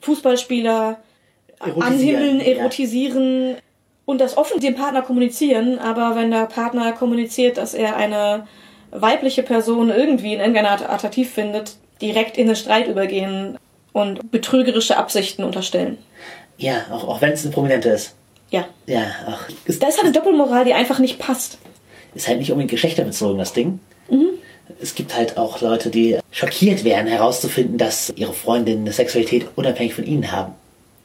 Fußballspieler 0.00 0.98
anhimmeln, 1.58 2.40
erotisieren 2.40 3.50
ja. 3.50 3.56
und 4.04 4.20
das 4.20 4.36
offen 4.36 4.60
dem 4.60 4.74
Partner 4.74 5.02
kommunizieren. 5.02 5.78
Aber 5.78 6.16
wenn 6.16 6.30
der 6.30 6.46
Partner 6.46 6.92
kommuniziert, 6.92 7.56
dass 7.56 7.74
er 7.74 7.96
eine 7.96 8.46
weibliche 8.90 9.42
Person 9.42 9.90
irgendwie 9.90 10.34
in 10.34 10.40
irgendeiner 10.40 10.70
Art 10.70 10.88
attraktiv 10.88 11.30
findet, 11.30 11.76
direkt 12.00 12.36
in 12.36 12.46
den 12.46 12.56
Streit 12.56 12.88
übergehen 12.88 13.58
und 13.92 14.30
betrügerische 14.30 14.96
Absichten 14.96 15.44
unterstellen. 15.44 15.98
Ja, 16.58 16.86
auch, 16.90 17.08
auch 17.08 17.20
wenn 17.20 17.32
es 17.32 17.44
eine 17.44 17.54
prominente 17.54 17.88
ist. 17.90 18.14
Ja. 18.50 18.66
Ja, 18.86 19.06
ach. 19.26 19.48
Das 19.66 19.76
ist 19.76 19.82
halt 19.82 20.00
eine 20.00 20.12
Doppelmoral, 20.12 20.64
die 20.64 20.74
einfach 20.74 20.98
nicht 20.98 21.18
passt. 21.18 21.58
Ist 22.14 22.28
halt 22.28 22.38
nicht 22.38 22.50
unbedingt 22.50 22.70
geschlechterbezogen, 22.70 23.38
das 23.38 23.54
Ding. 23.54 23.80
Mhm. 24.10 24.28
Es 24.80 24.94
gibt 24.94 25.16
halt 25.16 25.36
auch 25.36 25.60
Leute, 25.60 25.90
die 25.90 26.18
schockiert 26.30 26.84
werden, 26.84 27.06
herauszufinden, 27.06 27.78
dass 27.78 28.12
ihre 28.16 28.32
Freundin 28.32 28.80
eine 28.80 28.92
Sexualität 28.92 29.46
unabhängig 29.56 29.94
von 29.94 30.04
ihnen 30.04 30.32
haben. 30.32 30.54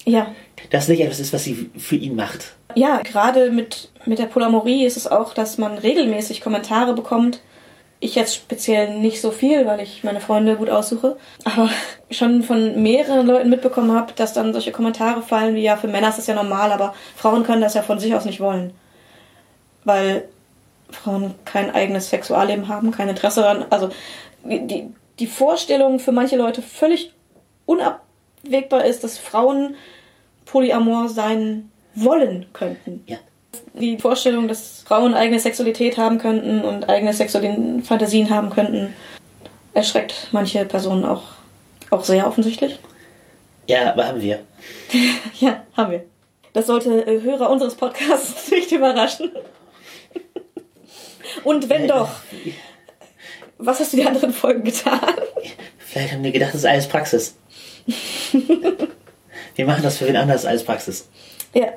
Ja. 0.06 0.28
Das 0.70 0.88
nicht 0.88 1.02
etwas 1.02 1.20
ist, 1.20 1.34
was 1.34 1.44
sie 1.44 1.70
für 1.78 1.96
ihn 1.96 2.16
macht. 2.16 2.54
Ja, 2.76 3.02
gerade 3.02 3.52
mit, 3.52 3.90
mit 4.06 4.20
der 4.20 4.26
Polamorie 4.26 4.86
ist 4.86 4.98
es 4.98 5.08
auch, 5.08 5.34
dass 5.34 5.58
man 5.58 5.78
regelmäßig 5.78 6.42
Kommentare 6.42 6.94
bekommt. 6.94 7.42
Ich 8.00 8.16
jetzt 8.16 8.36
speziell 8.36 9.00
nicht 9.00 9.20
so 9.20 9.32
viel, 9.32 9.66
weil 9.66 9.80
ich 9.80 10.04
meine 10.04 10.22
Freunde 10.22 10.56
gut 10.56 10.70
aussuche, 10.70 11.18
aber 11.44 11.70
schon 12.12 12.44
von 12.44 12.82
mehreren 12.82 13.28
Leuten 13.28 13.50
mitbekommen 13.50 13.92
habe, 13.92 14.14
dass 14.16 14.34
dann 14.34 14.54
solche 14.54 14.72
Kommentare 14.72 15.22
fallen 15.22 15.56
wie 15.56 15.64
ja, 15.64 15.76
für 15.76 15.88
Männer 15.88 16.10
ist 16.10 16.20
das 16.20 16.28
ja 16.28 16.36
normal, 16.36 16.72
aber 16.72 16.94
Frauen 17.16 17.44
können 17.44 17.62
das 17.62 17.74
ja 17.74 17.82
von 17.82 18.00
sich 18.00 18.14
aus 18.14 18.26
nicht 18.26 18.40
wollen. 18.40 18.72
Weil 19.84 20.28
Frauen 20.90 21.36
kein 21.46 21.74
eigenes 21.74 22.10
Sexualleben 22.10 22.68
haben, 22.68 22.92
kein 22.92 23.10
Interesse 23.10 23.42
daran. 23.42 23.66
Also 23.70 23.90
die, 24.44 24.88
die 25.20 25.28
Vorstellung 25.28 26.00
für 26.00 26.12
manche 26.12 26.38
Leute 26.38 26.62
völlig 26.62 27.14
unabwegbar 27.66 28.86
ist, 28.86 29.04
dass 29.04 29.18
Frauen 29.18 29.76
polyamor 30.46 31.10
sein 31.10 31.72
wollen 31.94 32.46
könnten. 32.54 33.04
Ja. 33.08 33.18
Die 33.74 33.98
Vorstellung, 33.98 34.48
dass 34.48 34.84
Frauen 34.88 35.14
eigene 35.14 35.40
Sexualität 35.40 35.98
haben 35.98 36.18
könnten 36.18 36.62
und 36.62 36.90
eigene 36.90 37.14
sexuelle 37.14 37.82
Fantasien 37.84 38.30
haben 38.30 38.50
könnten, 38.50 38.94
erschreckt 39.74 40.30
manche 40.32 40.66
Personen 40.66 41.06
auch, 41.06 41.24
auch 41.90 42.04
sehr 42.04 42.28
offensichtlich. 42.28 42.80
Ja, 43.68 43.92
aber 43.92 44.08
haben 44.08 44.22
wir. 44.22 44.40
Ja, 45.40 45.64
haben 45.76 45.92
wir. 45.92 46.06
Das 46.54 46.66
sollte 46.66 47.06
äh, 47.06 47.22
Hörer 47.22 47.50
unseres 47.52 47.76
Podcasts 47.76 48.50
nicht 48.52 48.72
überraschen. 48.72 49.32
Und 51.44 51.70
wenn 51.70 51.88
doch, 51.88 52.10
was 53.58 53.80
hast 53.80 53.94
du 53.94 53.98
die 53.98 54.06
anderen 54.06 54.34
Folgen 54.34 54.64
getan? 54.64 55.00
Vielleicht 55.78 56.14
haben 56.14 56.24
wir 56.24 56.32
gedacht, 56.32 56.54
das 56.54 56.62
ist 56.62 56.66
alles 56.66 56.88
Praxis. 56.88 57.36
wir 59.56 59.66
machen 59.66 59.84
das 59.84 59.98
für 59.98 60.08
wen 60.08 60.16
anders 60.16 60.46
als 60.46 60.64
Praxis. 60.64 61.08
Ja. 61.54 61.70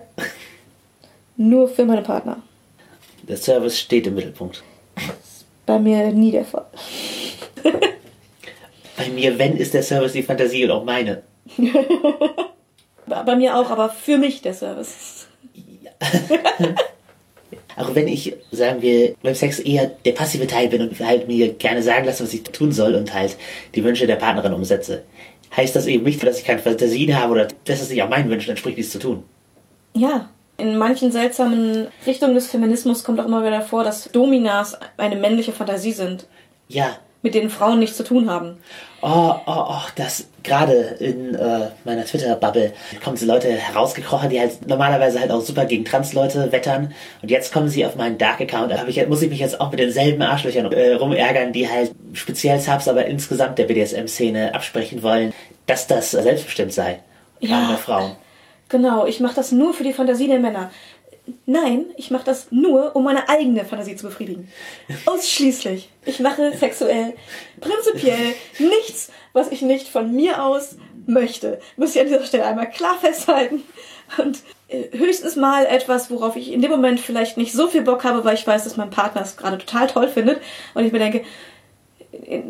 Nur 1.37 1.69
für 1.69 1.85
meine 1.85 2.02
Partner. 2.02 2.43
Der 3.23 3.37
Service 3.37 3.79
steht 3.79 4.07
im 4.07 4.14
Mittelpunkt. 4.14 4.62
Bei 5.67 5.79
mir 5.79 6.11
nie 6.12 6.33
der 6.33 6.45
Fall. 6.45 6.67
Bei 8.97 9.09
mir, 9.09 9.38
wenn, 9.38 9.57
ist 9.57 9.73
der 9.73 9.83
Service 9.83 10.12
die 10.12 10.23
Fantasie 10.23 10.64
und 10.64 10.71
auch 10.73 10.85
meine. 10.85 11.23
Bei 13.07 13.37
mir 13.37 13.57
auch, 13.57 13.71
aber 13.71 13.88
für 13.88 14.19
mich 14.19 14.43
der 14.43 14.55
Service. 14.55 15.26
Auch 17.81 17.95
wenn 17.95 18.09
ich, 18.09 18.35
sagen 18.53 18.83
wir, 18.83 19.15
beim 19.23 19.35
Sex 19.35 19.59
eher 19.59 19.91
der 20.05 20.13
passive 20.13 20.47
Teil 20.47 20.69
bin 20.69 20.83
und 20.83 21.01
halt 21.01 21.29
mir 21.29 21.55
gerne 21.55 21.83
sagen 21.83 22.05
lasse, 22.05 22.23
was 22.23 22.35
ich 22.35 22.43
tun 22.43 22.73
soll 22.73 22.95
und 22.95 23.15
halt 23.15 23.37
die 23.75 23.83
Wünsche 23.83 24.07
der 24.07 24.17
Partnerin 24.17 24.53
umsetze, 24.53 25.05
heißt 25.57 25.75
das 25.75 25.87
eben 25.87 26.05
nicht, 26.05 26.23
dass 26.23 26.39
ich 26.39 26.45
keine 26.45 26.61
Fantasien 26.61 27.19
habe 27.19 27.33
oder 27.33 27.49
dass 27.65 27.81
es 27.81 27.89
nicht 27.91 28.03
auch 28.03 28.09
meinen 28.11 28.29
Wünschen 28.29 28.51
entspricht, 28.51 28.77
dies 28.77 28.91
zu 28.91 28.99
tun. 28.99 29.23
Ja. 29.95 30.29
In 30.59 30.77
manchen 30.77 31.11
seltsamen 31.11 31.87
Richtungen 32.07 32.35
des 32.35 32.49
Feminismus 32.49 33.03
kommt 33.03 33.19
auch 33.19 33.25
immer 33.25 33.43
wieder 33.47 33.63
vor, 33.63 33.83
dass 33.83 34.11
Dominas 34.13 34.79
eine 34.99 35.17
männliche 35.17 35.53
Fantasie 35.53 35.93
sind, 35.93 36.27
Ja. 36.69 36.99
Mit 37.23 37.35
denen 37.35 37.50
Frauen 37.50 37.79
nichts 37.79 37.97
zu 37.97 38.05
tun 38.05 38.31
haben. 38.31 38.57
Oh, 39.03 39.35
oh, 39.47 39.65
oh, 39.69 39.83
das 39.97 40.27
gerade 40.43 40.73
in 41.00 41.35
äh, 41.35 41.69
meiner 41.85 42.05
Twitter-Bubble 42.05 42.73
kommen 43.03 43.17
so 43.17 43.27
Leute 43.27 43.49
herausgekrochen, 43.50 44.31
die 44.31 44.41
halt 44.41 44.67
normalerweise 44.67 45.21
halt 45.21 45.31
auch 45.31 45.41
super 45.41 45.65
gegen 45.65 45.85
Trans-Leute 45.85 46.53
wettern. 46.53 46.93
Und 47.23 47.31
jetzt 47.31 47.53
kommen 47.53 47.69
sie 47.69 47.85
auf 47.87 47.97
meinen 47.97 48.19
Dark-Account. 48.19 48.73
Da 48.73 48.87
ich, 48.87 49.07
muss 49.09 49.23
ich 49.23 49.31
mich 49.31 49.41
jetzt 49.41 49.61
auch 49.61 49.71
mit 49.71 49.81
denselben 49.81 50.23
Arschlöchern 50.23 50.71
äh, 50.73 50.93
rumärgern, 50.95 51.53
die 51.53 51.69
halt 51.69 51.93
speziell 52.12 52.59
Subs, 52.61 52.89
aber 52.89 53.07
insgesamt 53.07 53.59
der 53.59 53.65
BDSM-Szene 53.65 54.55
absprechen 54.55 55.03
wollen, 55.03 55.33
dass 55.67 55.87
das 55.87 56.15
äh, 56.15 56.23
selbstbestimmt 56.23 56.73
sei. 56.73 57.00
Gerade 57.41 57.62
Ja. 57.62 57.69
bei 57.71 57.77
Frauen. 57.77 58.17
Genau, 58.69 59.05
ich 59.05 59.19
mache 59.19 59.35
das 59.35 59.50
nur 59.50 59.75
für 59.75 59.83
die 59.83 59.93
Fantasie 59.93 60.29
der 60.29 60.39
Männer. 60.39 60.71
Nein, 61.47 61.87
ich 61.97 62.11
mache 62.11 62.25
das 62.25 62.49
nur, 62.50 62.97
um 62.97 63.05
meine 63.05 63.29
eigene 63.29 63.65
Fantasie 63.65 63.97
zu 63.97 64.07
befriedigen. 64.07 64.50
Ausschließlich. 65.07 65.91
Ich 66.05 66.21
mache 66.21 66.57
sexuell 66.57 67.15
prinzipiell 67.61 68.35
nichts, 68.59 69.11
was 69.33 69.50
ich 69.50 69.62
nicht 69.62 69.89
von 69.89 70.12
mir 70.15 70.43
aus 70.43 70.77
möchte. 71.07 71.61
Muss 71.77 71.95
ich 71.95 72.00
an 72.00 72.09
dieser 72.09 72.25
Stelle 72.25 72.47
einmal 72.47 72.71
klar 72.71 72.99
festhalten. 73.00 73.62
Und 74.19 74.41
äh, 74.69 74.97
höchstens 74.97 75.37
mal 75.37 75.67
etwas, 75.67 76.11
worauf 76.11 76.37
ich 76.37 76.53
in 76.53 76.62
dem 76.62 76.71
Moment 76.71 77.00
vielleicht 77.00 77.37
nicht 77.37 77.53
so 77.53 77.69
viel 77.69 77.83
Bock 77.83 78.03
habe, 78.05 78.25
weil 78.25 78.35
ich 78.35 78.47
weiß, 78.47 78.65
dass 78.65 78.77
mein 78.77 78.91
Partner 78.91 79.23
es 79.23 79.37
gerade 79.37 79.59
total 79.59 79.87
toll 79.87 80.09
findet. 80.09 80.41
Und 80.75 80.85
ich 80.85 80.93
mir 80.93 80.99
denke, 80.99 81.25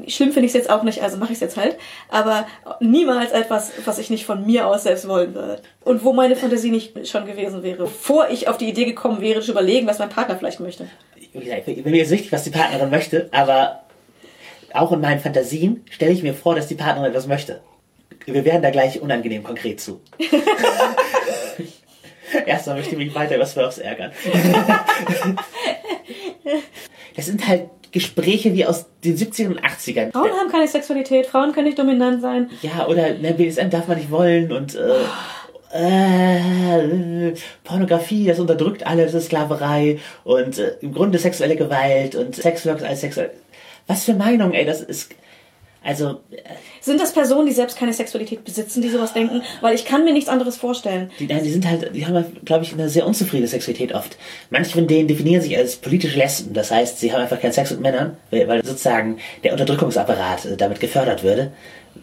schlimm 0.07 0.33
finde 0.33 0.47
ich 0.47 0.53
es 0.53 0.55
jetzt 0.55 0.71
auch 0.71 0.83
nicht, 0.83 1.03
also 1.03 1.17
mache 1.17 1.33
ich 1.33 1.37
es 1.37 1.41
jetzt 1.41 1.57
halt. 1.57 1.77
Aber 2.09 2.47
niemals 2.81 3.33
etwas, 3.33 3.73
was 3.85 3.99
ich 3.99 4.11
nicht 4.11 4.25
von 4.25 4.47
mir 4.47 4.67
aus 4.67 4.85
selbst 4.85 5.09
wollen 5.09 5.35
würde. 5.35 5.61
Und 5.85 6.05
wo 6.05 6.13
meine 6.13 6.37
Fantasie 6.37 6.71
nicht 6.71 7.09
schon 7.09 7.27
gewesen 7.27 7.63
wäre, 7.63 7.77
bevor 7.77 8.29
ich 8.31 8.49
auf 8.49 8.59
die 8.59 8.69
Idee 8.69 8.85
gekommen 8.85 9.21
wäre, 9.21 9.41
zu 9.41 9.53
überlegen, 9.53 9.87
was 9.87 9.99
mein 9.99 10.09
Partner 10.09 10.37
vielleicht 10.37 10.61
möchte. 10.61 10.87
Wie 11.33 11.41
gesagt, 11.41 11.69
ich 11.69 11.83
bin 11.83 11.93
mir 11.93 11.99
jetzt 11.99 12.11
wichtig, 12.11 12.33
was 12.33 12.45
die 12.45 12.51
Partnerin 12.51 12.91
möchte, 12.91 13.29
aber 13.33 13.81
auch 14.73 14.93
in 14.93 15.01
meinen 15.01 15.21
Fantasien 15.21 15.85
stelle 15.91 16.13
ich 16.13 16.23
mir 16.23 16.35
vor, 16.35 16.55
dass 16.55 16.67
die 16.67 16.75
Partnerin 16.75 17.11
etwas 17.11 17.27
möchte. 17.27 17.61
Wir 18.27 18.45
werden 18.45 18.63
da 18.63 18.71
gleich 18.71 19.01
unangenehm 19.01 19.43
konkret 19.43 19.81
zu. 19.81 20.01
Erstmal 22.47 22.77
möchte 22.77 22.93
ich 22.93 22.99
mich 22.99 23.15
weiter 23.15 23.37
über 23.37 23.47
Smurfs 23.47 23.79
ärgern. 23.79 24.13
Das 27.21 27.27
sind 27.27 27.47
halt 27.47 27.69
Gespräche 27.93 28.55
wie 28.55 28.65
aus 28.65 28.87
den 29.05 29.15
70ern 29.15 29.49
und 29.49 29.61
80ern. 29.61 30.11
Frauen 30.11 30.31
haben 30.31 30.51
keine 30.51 30.67
Sexualität, 30.67 31.27
Frauen 31.27 31.53
können 31.53 31.67
nicht 31.67 31.79
dominant 31.79 32.23
sein. 32.23 32.49
Ja, 32.63 32.87
oder 32.87 33.13
ne, 33.13 33.35
BDSM 33.35 33.69
darf 33.69 33.89
man 33.89 33.99
nicht 33.99 34.11
wollen 34.11 34.51
und 34.51 34.75
äh, 34.75 35.05
äh, 35.75 37.35
Pornografie, 37.63 38.25
das 38.25 38.41
unterdrückt 38.41 38.87
alles, 38.87 39.13
das 39.13 39.25
ist 39.25 39.27
Sklaverei 39.27 39.99
und 40.25 40.59
äh, 40.59 40.77
im 40.81 40.95
Grunde 40.95 41.19
sexuelle 41.19 41.57
Gewalt 41.57 42.15
und 42.15 42.37
Sexworks 42.37 42.83
als 42.83 43.03
sexuell. 43.03 43.33
Was 43.87 44.05
für 44.05 44.15
Meinung, 44.15 44.55
ey, 44.55 44.65
das 44.65 44.81
ist. 44.81 45.13
Also, 45.83 46.21
Sind 46.83 47.01
das 47.01 47.13
Personen, 47.13 47.47
die 47.47 47.53
selbst 47.53 47.79
keine 47.79 47.95
Sexualität 47.95 48.45
besitzen, 48.45 48.83
die 48.83 48.91
sowas 48.91 49.15
denken? 49.15 49.43
Weil 49.63 49.75
ich 49.75 49.87
kann 49.87 50.05
mir 50.05 50.13
nichts 50.13 50.29
anderes 50.29 50.59
vorstellen. 50.59 51.11
die, 51.19 51.27
nein, 51.27 51.43
die 51.43 51.51
sind 51.51 51.67
halt, 51.67 51.95
die 51.95 52.07
haben, 52.07 52.23
glaube 52.45 52.65
ich, 52.65 52.75
eine 52.75 52.91
sehr 52.91 53.07
unzufriedene 53.07 53.49
Sexualität 53.49 53.95
oft. 53.95 54.19
Manche 54.51 54.73
von 54.73 54.87
denen 54.87 55.09
definieren 55.09 55.41
sich 55.41 55.57
als 55.57 55.77
politische 55.77 56.19
Lesben, 56.19 56.53
das 56.53 56.71
heißt, 56.71 57.01
sie 57.01 57.13
haben 57.13 57.23
einfach 57.23 57.41
keinen 57.41 57.53
Sex 57.53 57.71
mit 57.71 57.81
Männern, 57.81 58.19
weil, 58.31 58.47
weil 58.47 58.65
sozusagen 58.65 59.19
der 59.43 59.53
Unterdrückungsapparat 59.53 60.45
äh, 60.45 60.57
damit 60.57 60.81
gefördert 60.81 61.23
würde. 61.23 61.53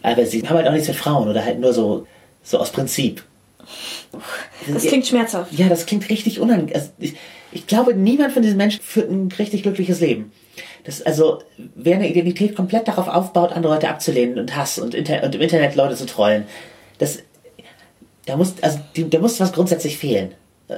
Aber 0.02 0.26
sie 0.26 0.42
haben 0.42 0.58
halt 0.58 0.68
auch 0.68 0.74
nichts 0.74 0.88
mit 0.88 0.98
Frauen 0.98 1.30
oder 1.30 1.46
halt 1.46 1.60
nur 1.60 1.72
so, 1.72 2.08
so 2.42 2.58
aus 2.58 2.72
Prinzip. 2.72 3.24
Das 4.72 4.84
klingt 4.84 5.06
schmerzhaft. 5.06 5.54
Ja, 5.54 5.68
das 5.70 5.86
klingt 5.86 6.10
richtig 6.10 6.40
unangenehm. 6.40 6.74
Also 6.74 6.90
ich, 6.98 7.14
ich 7.52 7.68
glaube, 7.68 7.94
niemand 7.94 8.34
von 8.34 8.42
diesen 8.42 8.58
Menschen 8.58 8.82
führt 8.82 9.12
ein 9.12 9.32
richtig 9.38 9.64
glückliches 9.64 10.00
Leben. 10.00 10.32
Das, 10.88 11.02
also, 11.02 11.40
wer 11.76 11.98
eine 11.98 12.10
Identität 12.10 12.56
komplett 12.56 12.88
darauf 12.88 13.10
aufbaut, 13.10 13.52
andere 13.52 13.74
Leute 13.74 13.90
abzulehnen 13.90 14.40
und 14.40 14.56
Hass 14.56 14.80
und, 14.80 14.96
Inter 14.96 15.22
und 15.22 15.36
im 15.36 15.42
Internet 15.42 15.76
Leute 15.76 15.96
zu 15.96 16.06
trollen, 16.06 16.46
das, 16.98 17.20
da 18.26 18.38
muss, 18.38 18.56
also, 18.62 18.80
da 18.96 19.20
muss 19.20 19.38
was 19.42 19.52
grundsätzlich 19.52 19.98
fehlen. 19.98 20.34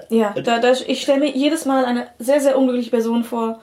Ja, 0.09 0.33
da, 0.33 0.57
da, 0.57 0.73
ich 0.87 1.03
stelle 1.03 1.19
mir 1.19 1.29
jedes 1.29 1.65
Mal 1.65 1.85
eine 1.85 2.07
sehr, 2.17 2.41
sehr 2.41 2.57
unglückliche 2.57 2.89
Person 2.89 3.23
vor, 3.23 3.61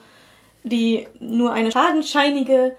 die 0.63 1.05
nur 1.19 1.51
eine 1.51 1.69
schadenscheinige 1.69 2.77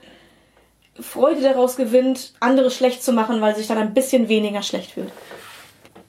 Freude 0.99 1.43
daraus 1.43 1.77
gewinnt, 1.77 2.33
andere 2.41 2.71
schlecht 2.71 3.03
zu 3.03 3.13
machen, 3.13 3.43
weil 3.43 3.53
sie 3.55 3.61
sich 3.61 3.69
dann 3.69 3.77
ein 3.77 3.93
bisschen 3.93 4.31
weniger 4.31 4.63
schlecht 4.63 4.93
fühlt. 4.93 5.13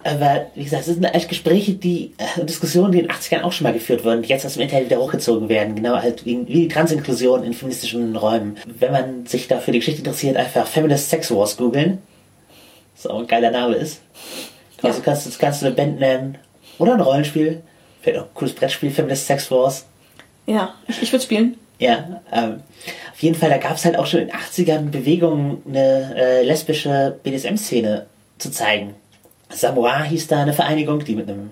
Aber, 0.10 0.48
wie 0.56 0.64
gesagt, 0.64 0.88
das 0.88 0.94
sind 0.94 1.06
eigentlich 1.06 1.28
Gespräche, 1.28 1.74
die, 1.74 2.14
äh, 2.18 2.44
Diskussionen, 2.46 2.92
die 2.92 3.00
in 3.00 3.08
den 3.08 3.12
80ern 3.12 3.42
auch 3.44 3.52
schon 3.52 3.66
mal 3.66 3.74
geführt 3.74 4.04
wurden, 4.04 4.22
die 4.22 4.30
jetzt 4.30 4.46
aus 4.46 4.54
dem 4.54 4.62
Internet 4.64 4.86
wieder 4.90 5.00
hochgezogen 5.00 5.50
werden. 5.50 5.76
Genau 5.76 5.96
halt 5.96 6.26
wie, 6.26 6.40
wie 6.48 6.54
die 6.54 6.68
Transinklusion 6.68 7.44
in 7.44 7.54
feministischen 7.54 8.16
Räumen. 8.16 8.58
Wenn 8.66 8.92
man 8.92 9.26
sich 9.26 9.48
da 9.48 9.60
für 9.60 9.72
die 9.72 9.80
Geschichte 9.80 10.00
interessiert, 10.00 10.38
einfach 10.38 10.66
Feminist 10.68 11.10
Sex 11.10 11.32
Wars 11.32 11.58
googeln. 11.58 12.00
Was 12.96 13.08
auch 13.08 13.20
ein 13.20 13.28
geiler 13.28 13.52
Name 13.52 13.76
ist. 13.76 14.02
Also 14.82 15.00
Ja. 15.00 15.04
kannst, 15.06 15.26
du- 15.28 15.38
kannst 15.40 15.62
du 15.62 15.66
eine 15.68 15.76
Band 15.76 16.00
nennen. 16.00 16.38
Oder 16.78 16.94
ein 16.94 17.02
Rollenspiel. 17.02 17.62
Vielleicht 18.02 18.20
auch 18.20 18.24
ein 18.26 18.34
cooles 18.34 18.54
Brettspiel, 18.54 18.92
Feminist 18.92 19.28
Sex 19.28 19.52
Wars. 19.52 19.86
Ja, 20.48 20.74
ich, 20.88 21.02
ich 21.02 21.12
würde 21.12 21.24
spielen. 21.24 21.58
Ja, 21.80 22.22
ähm, 22.34 22.62
auf 23.14 23.20
jeden 23.22 23.36
Fall, 23.36 23.50
da 23.50 23.58
gab 23.58 23.76
es 23.76 23.86
halt 23.86 23.98
auch 23.98 24.06
schon 24.06 24.22
in 24.22 24.28
den 24.28 24.36
80ern 24.36 24.90
Bewegungen, 24.92 25.62
eine 25.68 26.14
äh, 26.18 26.44
lesbische 26.44 27.18
BDSM-Szene 27.24 28.06
zu 28.38 28.50
zeigen. 28.52 28.96
Samoa 29.50 30.04
hieß 30.04 30.28
da 30.28 30.42
eine 30.42 30.54
Vereinigung, 30.54 31.04
die 31.04 31.16
mit 31.16 31.30
einem 31.30 31.52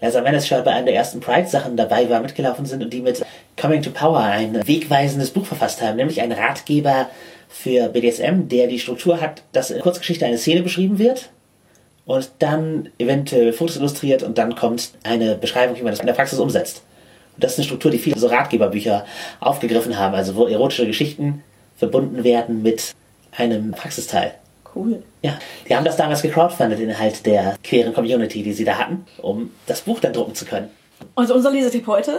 Laser 0.00 0.22
Menace 0.22 0.48
Shirt 0.48 0.64
bei 0.64 0.72
einer 0.72 0.86
der 0.86 0.96
ersten 0.96 1.20
Pride-Sachen 1.20 1.76
dabei 1.76 2.10
war, 2.10 2.20
mitgelaufen 2.20 2.66
sind 2.66 2.82
und 2.82 2.92
die 2.92 3.00
mit 3.00 3.24
Coming 3.60 3.82
to 3.82 3.90
Power 3.90 4.20
ein 4.20 4.66
wegweisendes 4.66 5.30
Buch 5.30 5.46
verfasst 5.46 5.80
haben, 5.80 5.96
nämlich 5.96 6.20
einen 6.20 6.32
Ratgeber 6.32 7.08
für 7.48 7.88
BDSM, 7.88 8.48
der 8.48 8.66
die 8.66 8.78
Struktur 8.78 9.20
hat, 9.20 9.42
dass 9.52 9.70
in 9.70 9.80
Kurzgeschichte 9.80 10.26
eine 10.26 10.38
Szene 10.38 10.62
beschrieben 10.62 10.98
wird 10.98 11.30
und 12.04 12.30
dann 12.40 12.88
eventuell 12.98 13.52
Fotos 13.52 13.76
illustriert 13.76 14.22
und 14.22 14.38
dann 14.38 14.56
kommt 14.56 14.90
eine 15.04 15.36
Beschreibung, 15.36 15.76
wie 15.76 15.82
man 15.82 15.92
das 15.92 16.00
in 16.00 16.06
der 16.06 16.14
Praxis 16.14 16.38
umsetzt. 16.38 16.82
Und 17.36 17.44
das 17.44 17.52
ist 17.52 17.58
eine 17.58 17.66
Struktur, 17.66 17.90
die 17.90 17.98
viele 17.98 18.18
so 18.18 18.26
Ratgeberbücher 18.26 19.06
aufgegriffen 19.40 19.98
haben, 19.98 20.14
also 20.14 20.34
wo 20.34 20.46
erotische 20.46 20.86
Geschichten 20.86 21.42
verbunden 21.76 22.24
werden 22.24 22.62
mit 22.62 22.94
einem 23.36 23.70
Praxisteil. 23.70 24.34
Cool. 24.74 25.02
Ja, 25.22 25.38
die 25.68 25.76
haben 25.76 25.84
das 25.84 25.96
damals 25.96 26.22
gecrowdfundet 26.22 26.80
innerhalb 26.80 27.22
der 27.24 27.56
queeren 27.62 27.92
Community, 27.92 28.42
die 28.42 28.52
sie 28.52 28.64
da 28.64 28.78
hatten, 28.78 29.04
um 29.20 29.50
das 29.66 29.82
Buch 29.82 30.00
dann 30.00 30.12
drucken 30.12 30.34
zu 30.34 30.44
können. 30.44 30.70
Also 31.14 31.34
unser 31.34 31.50
Lesetipp 31.50 31.86
heute. 31.86 32.18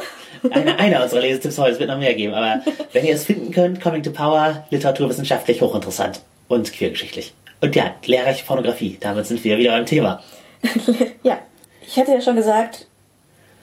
Einer, 0.52 0.78
einer 0.80 1.04
unserer 1.04 1.22
Lesetipps 1.22 1.58
heute, 1.58 1.72
es 1.74 1.80
wird 1.80 1.90
noch 1.90 1.98
mehr 1.98 2.14
geben, 2.14 2.34
aber 2.34 2.62
wenn 2.92 3.06
ihr 3.06 3.16
es 3.16 3.26
finden 3.26 3.52
könnt, 3.52 3.82
Coming 3.82 4.04
to 4.04 4.12
Power, 4.12 4.66
literaturwissenschaftlich 4.70 5.62
hochinteressant 5.62 6.22
und 6.48 6.72
queergeschichtlich. 6.72 7.34
Und 7.62 7.76
ja, 7.76 7.96
lehrreiche 8.06 8.46
Pornografie, 8.46 8.98
damit 9.00 9.26
sind 9.26 9.44
wir 9.44 9.58
wieder 9.58 9.72
beim 9.72 9.86
Thema. 9.86 10.22
ja, 11.24 11.40
ich 11.86 11.98
hatte 11.98 12.12
ja 12.12 12.22
schon 12.22 12.36
gesagt, 12.36 12.88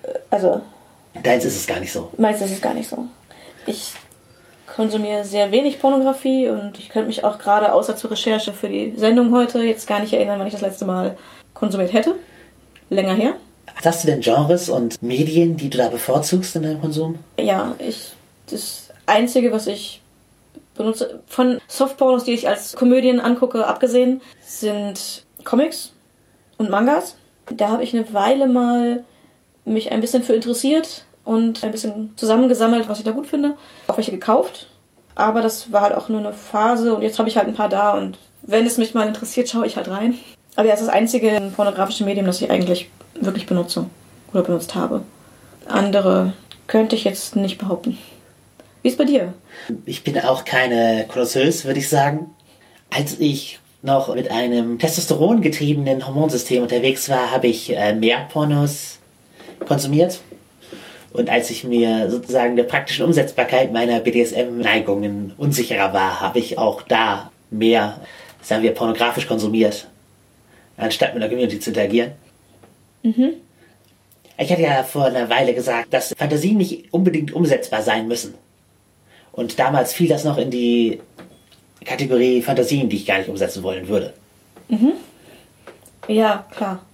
äh, 0.02 0.18
also 0.30 0.62
Deins 1.22 1.44
ist 1.44 1.56
es 1.56 1.66
gar 1.66 1.80
nicht 1.80 1.92
so. 1.92 2.10
meins 2.16 2.40
ist 2.40 2.52
es 2.52 2.60
gar 2.60 2.72
nicht 2.72 2.88
so. 2.88 3.06
Ich 3.66 3.92
konsumiere 4.74 5.24
sehr 5.24 5.50
wenig 5.52 5.80
Pornografie 5.80 6.48
und 6.48 6.78
ich 6.78 6.88
könnte 6.88 7.08
mich 7.08 7.24
auch 7.24 7.38
gerade 7.38 7.72
außer 7.72 7.96
zur 7.96 8.10
Recherche 8.10 8.52
für 8.52 8.68
die 8.68 8.94
Sendung 8.96 9.32
heute 9.32 9.62
jetzt 9.62 9.86
gar 9.86 10.00
nicht 10.00 10.12
erinnern, 10.12 10.38
wann 10.38 10.46
ich 10.46 10.52
das 10.52 10.62
letzte 10.62 10.84
Mal 10.84 11.16
konsumiert 11.54 11.92
hätte. 11.92 12.14
Länger 12.88 13.14
her. 13.14 13.34
Hast 13.84 14.04
du 14.04 14.08
denn 14.08 14.20
Genres 14.20 14.68
und 14.68 15.00
Medien, 15.02 15.56
die 15.56 15.70
du 15.70 15.78
da 15.78 15.88
bevorzugst 15.88 16.56
in 16.56 16.62
deinem 16.62 16.80
Konsum? 16.80 17.18
Ja, 17.38 17.74
ich 17.78 18.12
das 18.50 18.90
Einzige, 19.06 19.52
was 19.52 19.66
ich 19.66 20.02
benutze, 20.74 21.20
von 21.26 21.60
Softpornos, 21.68 22.24
die 22.24 22.32
ich 22.32 22.48
als 22.48 22.74
Komödien 22.74 23.20
angucke, 23.20 23.66
abgesehen, 23.66 24.20
sind 24.42 25.24
Comics 25.44 25.92
und 26.58 26.70
Mangas. 26.70 27.16
Da 27.54 27.68
habe 27.68 27.82
ich 27.82 27.94
eine 27.94 28.12
Weile 28.12 28.48
mal 28.48 29.04
mich 29.64 29.92
ein 29.92 30.00
bisschen 30.00 30.22
für 30.22 30.34
interessiert 30.34 31.04
und 31.24 31.62
ein 31.62 31.72
bisschen 31.72 32.12
zusammengesammelt, 32.16 32.88
was 32.88 32.98
ich 32.98 33.04
da 33.04 33.12
gut 33.12 33.26
finde. 33.26 33.54
Auch 33.86 33.96
welche 33.96 34.10
gekauft. 34.10 34.68
Aber 35.14 35.42
das 35.42 35.72
war 35.72 35.82
halt 35.82 35.94
auch 35.94 36.08
nur 36.08 36.20
eine 36.20 36.32
Phase 36.32 36.94
und 36.94 37.02
jetzt 37.02 37.18
habe 37.18 37.28
ich 37.28 37.36
halt 37.36 37.48
ein 37.48 37.54
paar 37.54 37.68
da 37.68 37.92
und 37.92 38.18
wenn 38.42 38.66
es 38.66 38.78
mich 38.78 38.94
mal 38.94 39.06
interessiert, 39.06 39.48
schaue 39.48 39.66
ich 39.66 39.76
halt 39.76 39.88
rein. 39.88 40.14
Aber 40.56 40.66
ja, 40.66 40.74
es 40.74 40.80
ist 40.80 40.86
das 40.86 40.94
einzige 40.94 41.40
pornografische 41.54 42.04
Medium, 42.04 42.26
das 42.26 42.40
ich 42.40 42.50
eigentlich 42.50 42.90
wirklich 43.14 43.46
benutze 43.46 43.86
oder 44.32 44.42
benutzt 44.42 44.74
habe. 44.74 45.02
Andere 45.66 46.32
könnte 46.66 46.96
ich 46.96 47.04
jetzt 47.04 47.36
nicht 47.36 47.58
behaupten. 47.58 47.98
Wie 48.82 48.88
ist 48.88 48.98
bei 48.98 49.04
dir? 49.04 49.34
Ich 49.84 50.04
bin 50.04 50.18
auch 50.20 50.44
keine 50.44 51.04
Kolosseus, 51.06 51.64
würde 51.64 51.80
ich 51.80 51.88
sagen. 51.88 52.30
Als 52.88 53.20
ich 53.20 53.60
noch 53.82 54.14
mit 54.14 54.30
einem 54.30 54.78
Testosteron 54.78 55.42
getriebenen 55.42 56.06
Hormonsystem 56.06 56.62
unterwegs 56.62 57.08
war, 57.08 57.30
habe 57.30 57.46
ich 57.46 57.76
äh, 57.76 57.94
mehr 57.94 58.26
Pornos 58.32 58.98
konsumiert. 59.66 60.20
Und 61.12 61.28
als 61.28 61.50
ich 61.50 61.64
mir 61.64 62.08
sozusagen 62.10 62.56
der 62.56 62.64
praktischen 62.64 63.04
Umsetzbarkeit 63.04 63.72
meiner 63.72 64.00
BDSM-Neigungen 64.00 65.32
unsicherer 65.36 65.92
war, 65.92 66.20
habe 66.20 66.38
ich 66.38 66.56
auch 66.56 66.82
da 66.82 67.32
mehr, 67.50 68.00
sagen 68.42 68.62
wir, 68.62 68.72
pornografisch 68.72 69.26
konsumiert, 69.26 69.88
anstatt 70.76 71.14
mit 71.14 71.22
der 71.22 71.28
Community 71.28 71.58
zu 71.58 71.70
interagieren. 71.70 72.12
Mhm. 73.02 73.32
Ich 74.38 74.50
hatte 74.50 74.62
ja 74.62 74.84
vor 74.84 75.06
einer 75.06 75.28
Weile 75.28 75.52
gesagt, 75.52 75.92
dass 75.92 76.14
Fantasien 76.16 76.56
nicht 76.56 76.92
unbedingt 76.94 77.32
umsetzbar 77.32 77.82
sein 77.82 78.08
müssen. 78.08 78.34
Und 79.32 79.58
damals 79.58 79.92
fiel 79.92 80.08
das 80.08 80.24
noch 80.24 80.38
in 80.38 80.50
die 80.50 81.00
Kategorie 81.84 82.40
Fantasien, 82.40 82.88
die 82.88 82.96
ich 82.96 83.06
gar 83.06 83.18
nicht 83.18 83.28
umsetzen 83.28 83.62
wollen 83.62 83.88
würde. 83.88 84.14
Mhm. 84.68 84.92
Ja, 86.08 86.46
klar. 86.56 86.84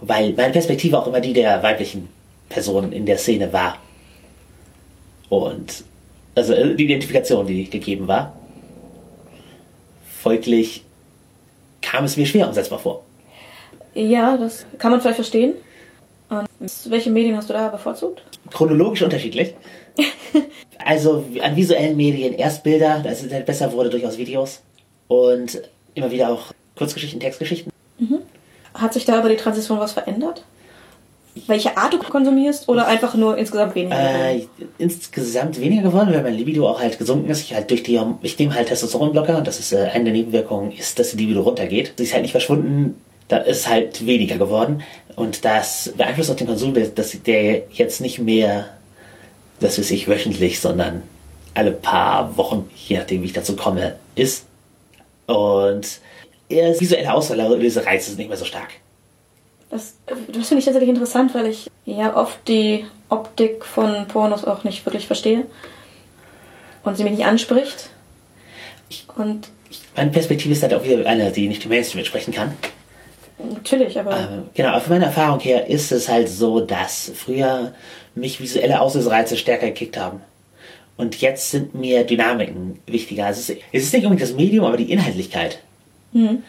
Weil 0.00 0.32
meine 0.32 0.52
Perspektive 0.52 0.98
auch 0.98 1.06
immer 1.06 1.20
die 1.20 1.32
der 1.32 1.62
weiblichen 1.62 2.08
Person 2.50 2.92
in 2.92 3.06
der 3.06 3.16
Szene 3.16 3.50
war. 3.54 3.78
Und 5.30 5.84
also 6.34 6.52
äh, 6.52 6.74
die 6.74 6.84
Identifikation, 6.84 7.46
die 7.46 7.70
gegeben 7.70 8.06
war. 8.06 8.34
Folglich 10.20 10.84
kam 11.80 12.04
es 12.04 12.18
mir 12.18 12.26
schwer 12.26 12.46
umsetzbar 12.46 12.78
vor. 12.78 13.04
Ja, 13.94 14.36
das 14.36 14.66
kann 14.78 14.90
man 14.90 15.00
vielleicht 15.00 15.16
verstehen. 15.16 15.54
Und 16.28 16.48
welche 16.86 17.10
Medien 17.10 17.36
hast 17.36 17.48
du 17.48 17.54
da 17.54 17.68
bevorzugt? 17.68 18.22
Chronologisch 18.50 19.02
unterschiedlich. 19.02 19.54
also 20.78 21.24
an 21.42 21.56
visuellen 21.56 21.96
Medien 21.96 22.34
erst 22.34 22.62
Bilder, 22.62 23.00
das 23.02 23.22
ist 23.22 23.46
besser 23.46 23.72
wurde 23.72 23.90
durchaus 23.90 24.18
Videos. 24.18 24.60
Und 25.08 25.62
immer 25.94 26.10
wieder 26.10 26.30
auch 26.30 26.52
Kurzgeschichten, 26.76 27.18
Textgeschichten. 27.18 27.72
Mhm. 27.98 28.20
Hat 28.74 28.92
sich 28.92 29.04
da 29.04 29.18
über 29.18 29.28
die 29.28 29.36
Transition 29.36 29.80
was 29.80 29.92
verändert? 29.92 30.44
Welche 31.46 31.76
Art 31.76 31.92
du 31.92 31.98
konsumierst 31.98 32.68
oder 32.68 32.86
einfach 32.86 33.14
nur 33.14 33.36
insgesamt 33.36 33.74
weniger? 33.74 33.96
Äh, 33.96 34.46
insgesamt 34.78 35.60
weniger 35.60 35.82
geworden, 35.82 36.12
weil 36.12 36.22
mein 36.22 36.34
Libido 36.34 36.68
auch 36.68 36.80
halt 36.80 36.98
gesunken 36.98 37.30
ist. 37.30 37.42
Ich 37.42 37.54
halt 37.54 37.70
durch 37.70 37.82
die, 37.82 38.00
ich 38.22 38.38
nehme 38.38 38.54
halt 38.54 38.68
Testosteronblocker 38.68 39.38
und 39.38 39.46
das 39.46 39.58
ist 39.58 39.72
äh, 39.72 39.88
eine 39.92 40.04
der 40.04 40.12
Nebenwirkungen, 40.12 40.72
ist, 40.72 40.98
dass 40.98 41.12
die 41.12 41.18
Libido 41.18 41.42
runtergeht. 41.42 41.94
Sie 41.96 42.04
ist 42.04 42.12
halt 42.12 42.22
nicht 42.22 42.32
verschwunden, 42.32 42.96
da 43.28 43.38
ist 43.38 43.68
halt 43.68 44.06
weniger 44.06 44.38
geworden 44.38 44.82
und 45.16 45.44
das 45.44 45.92
beeinflusst 45.96 46.30
auch 46.30 46.36
den 46.36 46.46
Konsum, 46.46 46.74
dass 46.94 47.16
der 47.22 47.62
jetzt 47.70 48.00
nicht 48.00 48.18
mehr, 48.18 48.70
das 49.60 49.78
ist 49.78 49.90
ich 49.90 50.08
wöchentlich, 50.08 50.60
sondern 50.60 51.02
alle 51.54 51.72
paar 51.72 52.36
Wochen, 52.36 52.68
je 52.74 52.98
nachdem 52.98 53.22
wie 53.22 53.26
ich 53.26 53.32
dazu 53.32 53.54
komme, 53.56 53.96
ist. 54.14 54.46
Und 55.26 56.00
er 56.48 56.80
visuelle 56.80 57.12
Auslöse 57.12 57.86
Reiz 57.86 58.08
ist 58.08 58.18
nicht 58.18 58.28
mehr 58.28 58.36
so 58.36 58.44
stark. 58.44 58.70
Das, 59.70 59.94
das 60.06 60.48
finde 60.48 60.58
ich 60.58 60.64
tatsächlich 60.64 60.88
interessant, 60.88 61.34
weil 61.34 61.46
ich 61.46 61.70
ja 61.84 62.16
oft 62.16 62.46
die 62.48 62.84
Optik 63.08 63.64
von 63.64 64.06
Pornos 64.08 64.44
auch 64.44 64.64
nicht 64.64 64.84
wirklich 64.84 65.06
verstehe 65.06 65.46
und 66.82 66.96
sie 66.96 67.04
mich 67.04 67.12
nicht 67.12 67.26
anspricht. 67.26 67.90
Und 69.16 69.48
meine 69.96 70.10
Perspektive 70.10 70.52
ist 70.52 70.62
halt 70.62 70.74
auch 70.74 70.84
wieder 70.84 71.06
eine, 71.06 71.30
die 71.30 71.48
nicht 71.48 71.64
dem 71.64 71.68
Mainstream 71.68 72.00
entsprechen 72.00 72.32
kann. 72.32 72.54
Natürlich, 73.38 73.98
aber. 73.98 74.12
Äh, 74.12 74.26
genau, 74.54 74.78
von 74.80 74.92
meiner 74.92 75.06
Erfahrung 75.06 75.40
her 75.40 75.68
ist 75.68 75.92
es 75.92 76.08
halt 76.08 76.28
so, 76.28 76.60
dass 76.60 77.10
früher 77.14 77.72
mich 78.14 78.40
visuelle 78.40 78.80
Auslösereize 78.80 79.36
stärker 79.36 79.66
gekickt 79.66 79.96
haben. 79.96 80.20
Und 80.96 81.20
jetzt 81.20 81.50
sind 81.50 81.74
mir 81.74 82.04
Dynamiken 82.04 82.78
wichtiger. 82.86 83.26
Also 83.26 83.54
es 83.72 83.82
ist 83.82 83.94
nicht 83.94 84.04
unbedingt 84.04 84.28
das 84.28 84.36
Medium, 84.36 84.66
aber 84.66 84.76
die 84.76 84.92
Inhaltlichkeit. 84.92 85.60
Mhm. 86.12 86.42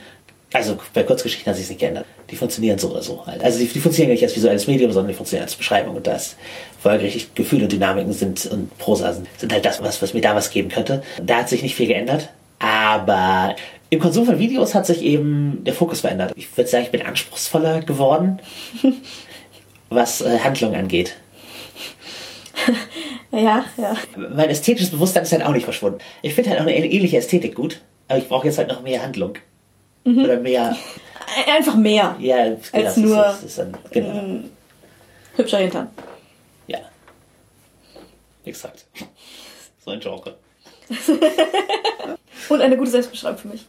Also 0.53 0.77
bei 0.93 1.03
Kurzgeschichten 1.03 1.49
hat 1.49 1.57
sich 1.57 1.69
nicht 1.69 1.79
geändert. 1.79 2.05
Die 2.29 2.35
funktionieren 2.35 2.77
so 2.77 2.89
oder 2.91 3.01
so 3.01 3.25
halt. 3.25 3.43
Also 3.43 3.59
die, 3.59 3.67
die 3.67 3.79
funktionieren 3.79 4.11
nicht 4.11 4.23
als 4.23 4.35
visuelles 4.35 4.67
Medium, 4.67 4.91
sondern 4.91 5.09
die 5.09 5.13
funktionieren 5.13 5.45
als 5.45 5.55
Beschreibung 5.55 5.95
und 5.95 6.07
das 6.07 6.35
folgerichtig 6.81 7.33
Gefühle 7.35 7.63
und 7.63 7.71
Dynamiken 7.71 8.11
sind 8.11 8.45
und 8.47 8.77
Prosa 8.77 9.13
sind, 9.13 9.27
sind 9.37 9.53
halt 9.53 9.63
das, 9.63 9.81
was, 9.81 10.01
was 10.01 10.13
mir 10.13 10.21
da 10.21 10.35
was 10.35 10.49
geben 10.49 10.67
könnte. 10.67 11.03
Da 11.23 11.37
hat 11.37 11.49
sich 11.49 11.63
nicht 11.63 11.75
viel 11.75 11.87
geändert. 11.87 12.29
Aber 12.59 13.55
im 13.89 13.99
Konsum 13.99 14.25
von 14.25 14.39
Videos 14.39 14.75
hat 14.75 14.85
sich 14.85 15.01
eben 15.01 15.63
der 15.63 15.73
Fokus 15.73 16.01
verändert. 16.01 16.33
Ich 16.35 16.55
würde 16.57 16.69
sagen, 16.69 16.83
ich 16.83 16.91
bin 16.91 17.01
anspruchsvoller 17.01 17.81
geworden, 17.81 18.39
was 19.89 20.21
äh, 20.21 20.39
Handlung 20.39 20.75
angeht. 20.75 21.15
ja, 23.31 23.65
ja. 23.77 23.95
Mein 24.15 24.49
ästhetisches 24.49 24.91
Bewusstsein 24.91 25.23
ist 25.23 25.31
halt 25.31 25.43
auch 25.43 25.53
nicht 25.53 25.63
verschwunden. 25.63 25.99
Ich 26.21 26.33
finde 26.33 26.51
halt 26.51 26.59
auch 26.59 26.65
eine 26.65 26.75
ähnliche 26.75 27.17
Ästhetik 27.17 27.55
gut, 27.55 27.81
aber 28.07 28.19
ich 28.19 28.27
brauche 28.27 28.47
jetzt 28.47 28.57
halt 28.57 28.67
noch 28.67 28.83
mehr 28.83 29.01
Handlung. 29.01 29.33
Mhm. 30.03 30.23
Oder 30.23 30.37
mehr. 30.39 30.75
Einfach 31.47 31.75
mehr. 31.75 32.15
Ja, 32.19 32.43
genau, 32.43 32.59
als 32.73 32.97
nur 32.97 33.25
ist, 33.27 33.43
ist 33.43 33.57
dann, 33.59 33.77
genau. 33.91 34.43
hübscher 35.35 35.59
Hintern. 35.59 35.89
Ja. 36.67 36.79
Exakt. 38.43 38.85
So 39.83 39.91
ein 39.91 39.99
Genre. 39.99 40.35
Und 42.49 42.61
eine 42.61 42.77
gute 42.77 42.91
Selbstbeschreibung 42.91 43.37
für 43.37 43.47
mich. 43.47 43.65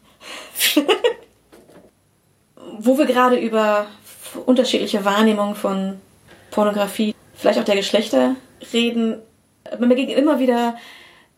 Wo 2.78 2.98
wir 2.98 3.06
gerade 3.06 3.36
über 3.36 3.86
unterschiedliche 4.46 5.04
Wahrnehmungen 5.04 5.54
von 5.54 6.00
Pornografie, 6.50 7.14
vielleicht 7.34 7.58
auch 7.58 7.64
der 7.64 7.76
Geschlechter 7.76 8.34
reden, 8.72 9.20
man 9.78 9.88
begegnet 9.88 10.18
immer 10.18 10.38
wieder 10.38 10.76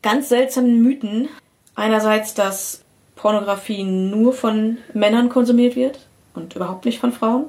ganz 0.02 0.28
seltsamen 0.28 0.82
Mythen. 0.82 1.28
Einerseits, 1.74 2.34
dass 2.34 2.83
Pornografie 3.24 3.84
nur 3.84 4.34
von 4.34 4.76
Männern 4.92 5.30
konsumiert 5.30 5.76
wird 5.76 5.98
und 6.34 6.54
überhaupt 6.54 6.84
nicht 6.84 7.00
von 7.00 7.10
Frauen. 7.10 7.46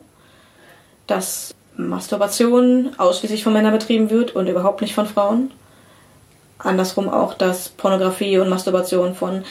Dass 1.05 1.53
Masturbation 1.75 2.91
ausschließlich 2.97 3.43
von 3.43 3.51
Männern 3.51 3.73
betrieben 3.73 4.09
wird 4.09 4.33
und 4.33 4.47
überhaupt 4.47 4.79
nicht 4.81 4.95
von 4.95 5.05
Frauen. 5.05 5.51
Andersrum 6.59 7.09
auch, 7.09 7.33
dass 7.33 7.67
Pornografie 7.67 8.37
und 8.37 8.47
Masturbation 8.47 9.15
von 9.15 9.43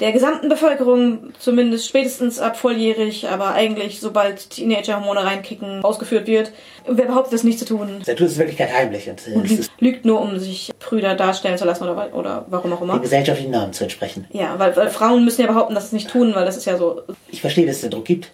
der 0.00 0.12
gesamten 0.12 0.48
Bevölkerung, 0.48 1.32
zumindest 1.38 1.88
spätestens 1.88 2.40
ab 2.40 2.56
volljährig, 2.56 3.28
aber 3.28 3.54
eigentlich 3.54 4.00
sobald 4.00 4.50
Teenager-Hormone 4.50 5.24
reinkicken, 5.24 5.84
ausgeführt 5.84 6.26
wird. 6.26 6.52
Wer 6.86 7.06
behauptet 7.06 7.32
das 7.32 7.44
nicht 7.44 7.58
zu 7.58 7.64
tun? 7.64 8.02
Der 8.06 8.16
tut 8.16 8.26
es 8.26 8.32
in 8.34 8.38
Wirklichkeit 8.40 8.72
heimlich. 8.72 9.08
Und, 9.08 9.22
und 9.34 9.70
lügt, 9.78 10.04
nur, 10.04 10.20
um 10.20 10.38
sich 10.38 10.72
Brüder 10.80 11.14
darstellen 11.14 11.58
zu 11.58 11.64
lassen 11.64 11.84
oder, 11.84 12.12
oder 12.12 12.44
warum 12.48 12.72
auch 12.72 12.82
immer. 12.82 12.94
Den 12.94 13.02
gesellschaftlichen 13.02 13.52
Normen 13.52 13.72
zu 13.72 13.84
entsprechen. 13.84 14.26
Ja, 14.32 14.58
weil, 14.58 14.76
weil 14.76 14.90
Frauen 14.90 15.24
müssen 15.24 15.42
ja 15.42 15.46
behaupten, 15.46 15.74
dass 15.74 15.84
sie 15.84 15.96
es 15.96 16.04
nicht 16.04 16.10
tun, 16.10 16.34
weil 16.34 16.44
das 16.44 16.56
ist 16.56 16.64
ja 16.64 16.76
so... 16.76 17.02
Ich 17.30 17.40
verstehe, 17.40 17.66
dass 17.66 17.76
es 17.76 17.82
den 17.82 17.90
Druck 17.90 18.04
gibt, 18.04 18.32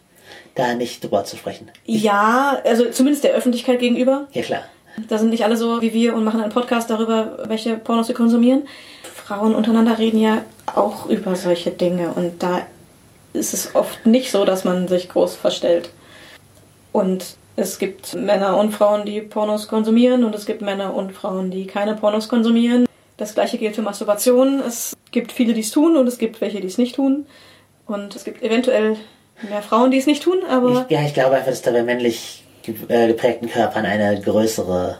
da 0.55 0.75
nicht 0.75 1.05
drüber 1.05 1.25
zu 1.25 1.37
sprechen. 1.37 1.71
Ich 1.85 2.03
ja, 2.03 2.61
also 2.65 2.87
zumindest 2.91 3.25
der 3.25 3.33
Öffentlichkeit 3.33 3.81
gegenüber. 3.81 4.29
Ja, 4.33 4.43
klar. 4.43 4.63
Da 5.09 5.19
sind 5.19 5.31
nicht 5.31 5.45
alle 5.45 5.57
so 5.57 5.81
wie 5.83 5.93
wir 5.93 6.15
und 6.15 6.25
machen 6.25 6.41
einen 6.41 6.53
Podcast 6.53 6.91
darüber, 6.91 7.39
welche 7.47 7.77
Pornos 7.77 8.09
sie 8.09 8.15
konsumieren. 8.15 8.63
Frauen 9.31 9.55
untereinander 9.55 9.97
reden 9.97 10.19
ja 10.19 10.45
auch 10.75 11.07
über 11.07 11.37
solche 11.37 11.71
Dinge 11.71 12.15
und 12.17 12.43
da 12.43 12.63
ist 13.33 13.55
es 13.55 13.77
oft 13.77 14.05
nicht 14.05 14.33
so, 14.33 14.45
dass 14.45 14.65
man 14.65 14.89
sich 14.89 15.09
groß 15.09 15.37
verstellt. 15.37 15.91
Und 16.91 17.37
es 17.55 17.79
gibt 17.79 18.15
Männer 18.15 18.57
und 18.57 18.73
Frauen, 18.73 19.07
die 19.07 19.21
Pornos 19.21 19.69
konsumieren 19.69 20.25
und 20.25 20.35
es 20.35 20.47
gibt 20.47 20.63
Männer 20.63 20.97
und 20.97 21.13
Frauen, 21.13 21.53
die 21.53 21.69
keine 21.69 21.95
Pornos 21.95 22.29
konsumieren. 22.29 22.87
Das 23.19 23.35
gleiche 23.35 23.57
gilt 23.57 23.77
für 23.77 23.83
Masturbation. 23.83 24.59
Es 24.67 24.97
gibt 25.13 25.31
viele, 25.31 25.55
die 25.55 25.61
es 25.61 25.71
tun 25.71 25.97
und 25.97 26.09
es 26.09 26.19
gibt 26.19 26.41
welche, 26.41 26.61
die 26.61 26.67
es 26.67 26.77
nicht 26.77 26.97
tun. 26.97 27.25
Und 27.87 28.17
es 28.17 28.25
gibt 28.25 28.43
eventuell 28.43 28.97
mehr 29.49 29.63
Frauen, 29.63 29.93
die 29.93 29.99
es 29.99 30.07
nicht 30.07 30.25
tun, 30.25 30.39
aber. 30.51 30.87
Ich, 30.89 30.91
ja, 30.91 31.03
ich 31.05 31.15
glaube 31.15 31.37
einfach, 31.37 31.51
dass 31.51 31.63
da 31.63 31.71
bei 31.71 31.85
männlich 31.85 32.43
äh, 32.89 33.07
geprägten 33.07 33.49
Körpern 33.49 33.87
eine 33.87 34.21
größere 34.21 34.99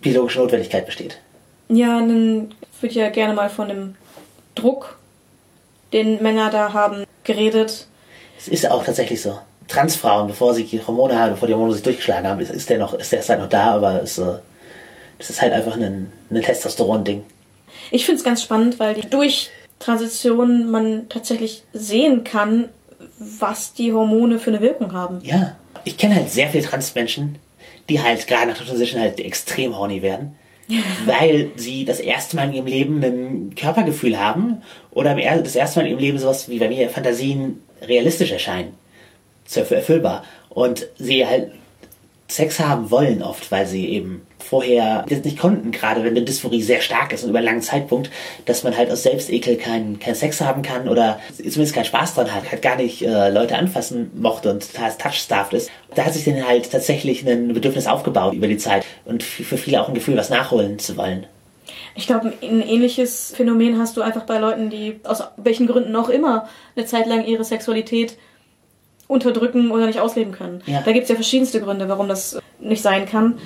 biologische 0.00 0.40
Notwendigkeit 0.40 0.86
besteht. 0.86 1.20
Ja, 1.70 2.00
dann 2.00 2.52
würde 2.80 2.90
ich 2.90 2.94
ja 2.94 3.08
gerne 3.10 3.32
mal 3.34 3.48
von 3.48 3.68
dem 3.68 3.94
Druck, 4.54 4.98
den 5.92 6.22
Männer 6.22 6.50
da 6.50 6.72
haben, 6.72 7.04
geredet. 7.24 7.86
Es 8.38 8.48
ist 8.48 8.68
auch 8.68 8.84
tatsächlich 8.84 9.22
so. 9.22 9.38
Transfrauen, 9.68 10.26
bevor 10.26 10.52
sie 10.52 10.64
die 10.64 10.84
Hormone 10.84 11.16
haben, 11.16 11.32
bevor 11.32 11.46
die 11.46 11.54
Hormone 11.54 11.72
sich 11.72 11.82
durchgeschlagen 11.82 12.26
haben, 12.26 12.40
ist, 12.40 12.68
der 12.68 12.78
noch, 12.78 12.94
ist 12.94 13.12
der 13.12 13.22
halt 13.22 13.40
noch 13.40 13.48
da, 13.48 13.74
aber 13.74 14.02
es, 14.02 14.18
äh, 14.18 14.38
das 15.18 15.30
ist 15.30 15.40
halt 15.40 15.52
einfach 15.52 15.76
ein, 15.76 16.10
ein 16.30 16.42
Testosteron-Ding. 16.42 17.22
Ich 17.92 18.04
finde 18.04 18.18
es 18.18 18.24
ganz 18.24 18.42
spannend, 18.42 18.80
weil 18.80 18.94
durch 19.08 19.50
Transition 19.78 20.70
man 20.70 21.08
tatsächlich 21.08 21.62
sehen 21.72 22.24
kann, 22.24 22.68
was 23.18 23.72
die 23.74 23.92
Hormone 23.92 24.40
für 24.40 24.50
eine 24.50 24.60
Wirkung 24.60 24.92
haben. 24.92 25.20
Ja. 25.22 25.56
Ich 25.84 25.96
kenne 25.96 26.16
halt 26.16 26.30
sehr 26.30 26.48
viele 26.48 26.64
Transmenschen, 26.64 27.38
die 27.88 28.02
halt 28.02 28.26
gerade 28.26 28.48
nach 28.48 28.58
der 28.58 28.66
Transition 28.66 29.00
halt 29.00 29.20
extrem 29.20 29.76
horny 29.76 30.02
werden. 30.02 30.36
Weil 31.06 31.50
sie 31.56 31.84
das 31.84 32.00
erste 32.00 32.36
Mal 32.36 32.48
in 32.48 32.54
ihrem 32.54 32.66
Leben 32.66 33.02
ein 33.02 33.54
Körpergefühl 33.54 34.18
haben 34.18 34.62
oder 34.90 35.14
das 35.14 35.56
erste 35.56 35.80
Mal 35.80 35.86
in 35.86 35.92
ihrem 35.92 36.00
Leben 36.00 36.18
sowas 36.18 36.48
wie 36.48 36.58
bei 36.58 36.68
mir 36.68 36.88
Fantasien 36.90 37.62
realistisch 37.82 38.32
erscheinen. 38.32 38.74
Erfüllbar. 39.54 40.24
Und 40.48 40.86
sie 40.96 41.26
halt 41.26 41.52
Sex 42.28 42.60
haben 42.60 42.90
wollen 42.90 43.22
oft, 43.22 43.50
weil 43.50 43.66
sie 43.66 43.88
eben 43.88 44.22
vorher 44.42 45.04
das 45.08 45.24
nicht 45.24 45.38
konnten, 45.38 45.70
gerade 45.70 46.04
wenn 46.04 46.14
die 46.14 46.24
Dysphorie 46.24 46.62
sehr 46.62 46.80
stark 46.80 47.12
ist 47.12 47.24
und 47.24 47.30
über 47.30 47.38
einen 47.38 47.46
langen 47.46 47.62
Zeitpunkt, 47.62 48.10
dass 48.46 48.64
man 48.64 48.76
halt 48.76 48.90
aus 48.90 49.02
Selbstekel 49.02 49.56
keinen 49.56 49.98
kein 49.98 50.14
Sex 50.14 50.40
haben 50.40 50.62
kann 50.62 50.88
oder 50.88 51.20
zumindest 51.36 51.74
keinen 51.74 51.84
Spaß 51.84 52.14
dran 52.14 52.34
hat, 52.34 52.50
halt 52.50 52.62
gar 52.62 52.76
nicht 52.76 53.02
äh, 53.02 53.30
Leute 53.30 53.56
anfassen 53.56 54.10
mochte 54.14 54.50
und 54.50 54.72
total 54.72 54.92
touchstarved 54.92 55.54
ist. 55.54 55.70
Da 55.94 56.04
hat 56.04 56.14
sich 56.14 56.24
dann 56.24 56.46
halt 56.46 56.70
tatsächlich 56.70 57.26
ein 57.26 57.52
Bedürfnis 57.52 57.86
aufgebaut 57.86 58.34
über 58.34 58.48
die 58.48 58.58
Zeit 58.58 58.84
und 59.04 59.22
für 59.22 59.56
viele 59.56 59.80
auch 59.80 59.88
ein 59.88 59.94
Gefühl, 59.94 60.16
was 60.16 60.30
nachholen 60.30 60.78
zu 60.78 60.96
wollen. 60.96 61.26
Ich 61.94 62.06
glaube, 62.06 62.32
ein 62.42 62.62
ähnliches 62.62 63.32
Phänomen 63.34 63.78
hast 63.78 63.96
du 63.96 64.02
einfach 64.02 64.24
bei 64.24 64.38
Leuten, 64.38 64.70
die 64.70 65.00
aus 65.04 65.22
welchen 65.36 65.66
Gründen 65.66 65.94
auch 65.96 66.08
immer 66.08 66.48
eine 66.76 66.86
Zeit 66.86 67.06
lang 67.06 67.24
ihre 67.24 67.44
Sexualität 67.44 68.16
unterdrücken 69.10 69.72
oder 69.72 69.86
nicht 69.86 69.98
ausleben 69.98 70.32
können. 70.32 70.62
Ja. 70.66 70.82
Da 70.82 70.92
gibt 70.92 71.04
es 71.04 71.08
ja 71.08 71.16
verschiedenste 71.16 71.60
Gründe, 71.60 71.88
warum 71.88 72.08
das 72.08 72.38
nicht 72.60 72.82
sein 72.82 73.06
kann. 73.06 73.38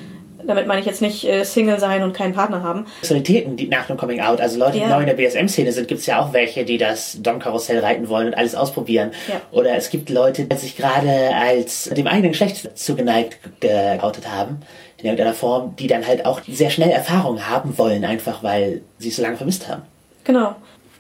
Damit 0.47 0.67
meine 0.67 0.81
ich 0.81 0.87
jetzt 0.87 1.03
nicht 1.03 1.25
äh, 1.25 1.45
Single 1.45 1.79
sein 1.79 2.03
und 2.03 2.13
keinen 2.13 2.35
Partner 2.35 2.63
haben. 2.63 2.87
Sexualitäten, 3.01 3.57
die 3.57 3.69
nach 3.69 3.87
dem 3.87 3.97
Coming 3.97 4.21
Out, 4.21 4.41
also 4.41 4.59
Leute, 4.59 4.79
die 4.79 4.85
neu 4.85 5.01
in 5.01 5.07
der 5.07 5.15
BSM-Szene 5.15 5.73
sind, 5.73 5.89
gibt 5.89 6.01
es 6.01 6.07
ja 6.07 6.21
auch 6.21 6.33
welche, 6.33 6.65
die 6.65 6.79
das 6.79 7.19
Dom-Karussell 7.23 7.81
reiten 7.81 8.09
wollen 8.09 8.29
und 8.29 8.35
alles 8.35 8.55
ausprobieren. 8.55 9.13
Ja. 9.29 9.41
Oder 9.51 9.77
es 9.77 9.91
gibt 9.91 10.11
Leute, 10.11 10.45
die 10.45 10.57
sich 10.57 10.77
gerade 10.77 11.35
als 11.35 11.85
dem 11.85 12.07
eigenen 12.07 12.33
Geschlecht 12.33 12.77
zugeneigt 12.79 13.39
geoutet 13.61 14.31
haben, 14.31 14.61
in 14.99 15.07
irgendeiner 15.07 15.35
Form, 15.35 15.77
die 15.77 15.87
dann 15.87 16.07
halt 16.07 16.27
auch 16.27 16.41
sehr 16.47 16.71
schnell 16.71 16.91
Erfahrungen 16.91 17.49
haben 17.49 17.77
wollen, 17.79 18.05
einfach 18.05 18.43
weil 18.43 18.83
sie 18.99 19.09
es 19.09 19.17
so 19.17 19.23
lange 19.23 19.37
vermisst 19.37 19.69
haben. 19.69 19.83
Genau. 20.25 20.57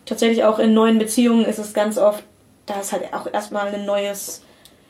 Tatsächlich 0.07 0.45
auch 0.45 0.59
in 0.59 0.75
neuen 0.75 0.99
Beziehungen 0.99 1.47
ist 1.47 1.59
es 1.59 1.73
ganz 1.73 1.97
oft, 1.97 2.23
da 2.67 2.81
ist 2.81 2.93
halt 2.93 3.13
auch 3.13 3.27
erstmal 3.33 3.75
ein 3.75 3.87
neues 3.87 4.43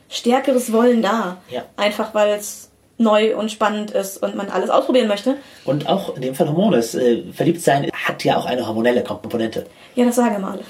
stärkeres 0.09 0.71
Wollen 0.71 1.01
da. 1.01 1.37
Ja. 1.49 1.63
Einfach 1.77 2.13
weil 2.13 2.33
es 2.33 2.69
neu 2.97 3.35
und 3.35 3.51
spannend 3.51 3.91
ist 3.91 4.21
und 4.21 4.35
man 4.35 4.49
alles 4.49 4.69
ausprobieren 4.69 5.07
möchte. 5.07 5.35
Und 5.65 5.87
auch 5.87 6.15
in 6.15 6.21
dem 6.21 6.35
Fall 6.35 6.47
Hormone. 6.47 6.77
Äh, 6.77 7.31
verliebt 7.33 7.61
sein 7.61 7.89
hat 7.91 8.23
ja 8.23 8.37
auch 8.37 8.45
eine 8.45 8.67
hormonelle 8.67 9.03
Komponente. 9.03 9.65
Ja, 9.95 10.05
das 10.05 10.15
sagen 10.15 10.41
wir 10.41 10.47
alle. 10.47 10.63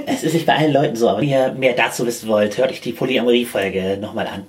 es 0.06 0.24
ist 0.24 0.34
nicht 0.34 0.46
bei 0.46 0.56
allen 0.56 0.72
Leuten 0.72 0.96
so, 0.96 1.08
aber 1.08 1.20
wenn 1.20 1.28
ihr 1.28 1.52
mehr 1.52 1.74
dazu 1.74 2.06
wissen 2.06 2.28
wollt, 2.28 2.58
hört 2.58 2.70
euch 2.70 2.80
die 2.80 2.92
Polyamorie-Folge 2.92 3.98
nochmal 4.00 4.26
an. 4.26 4.46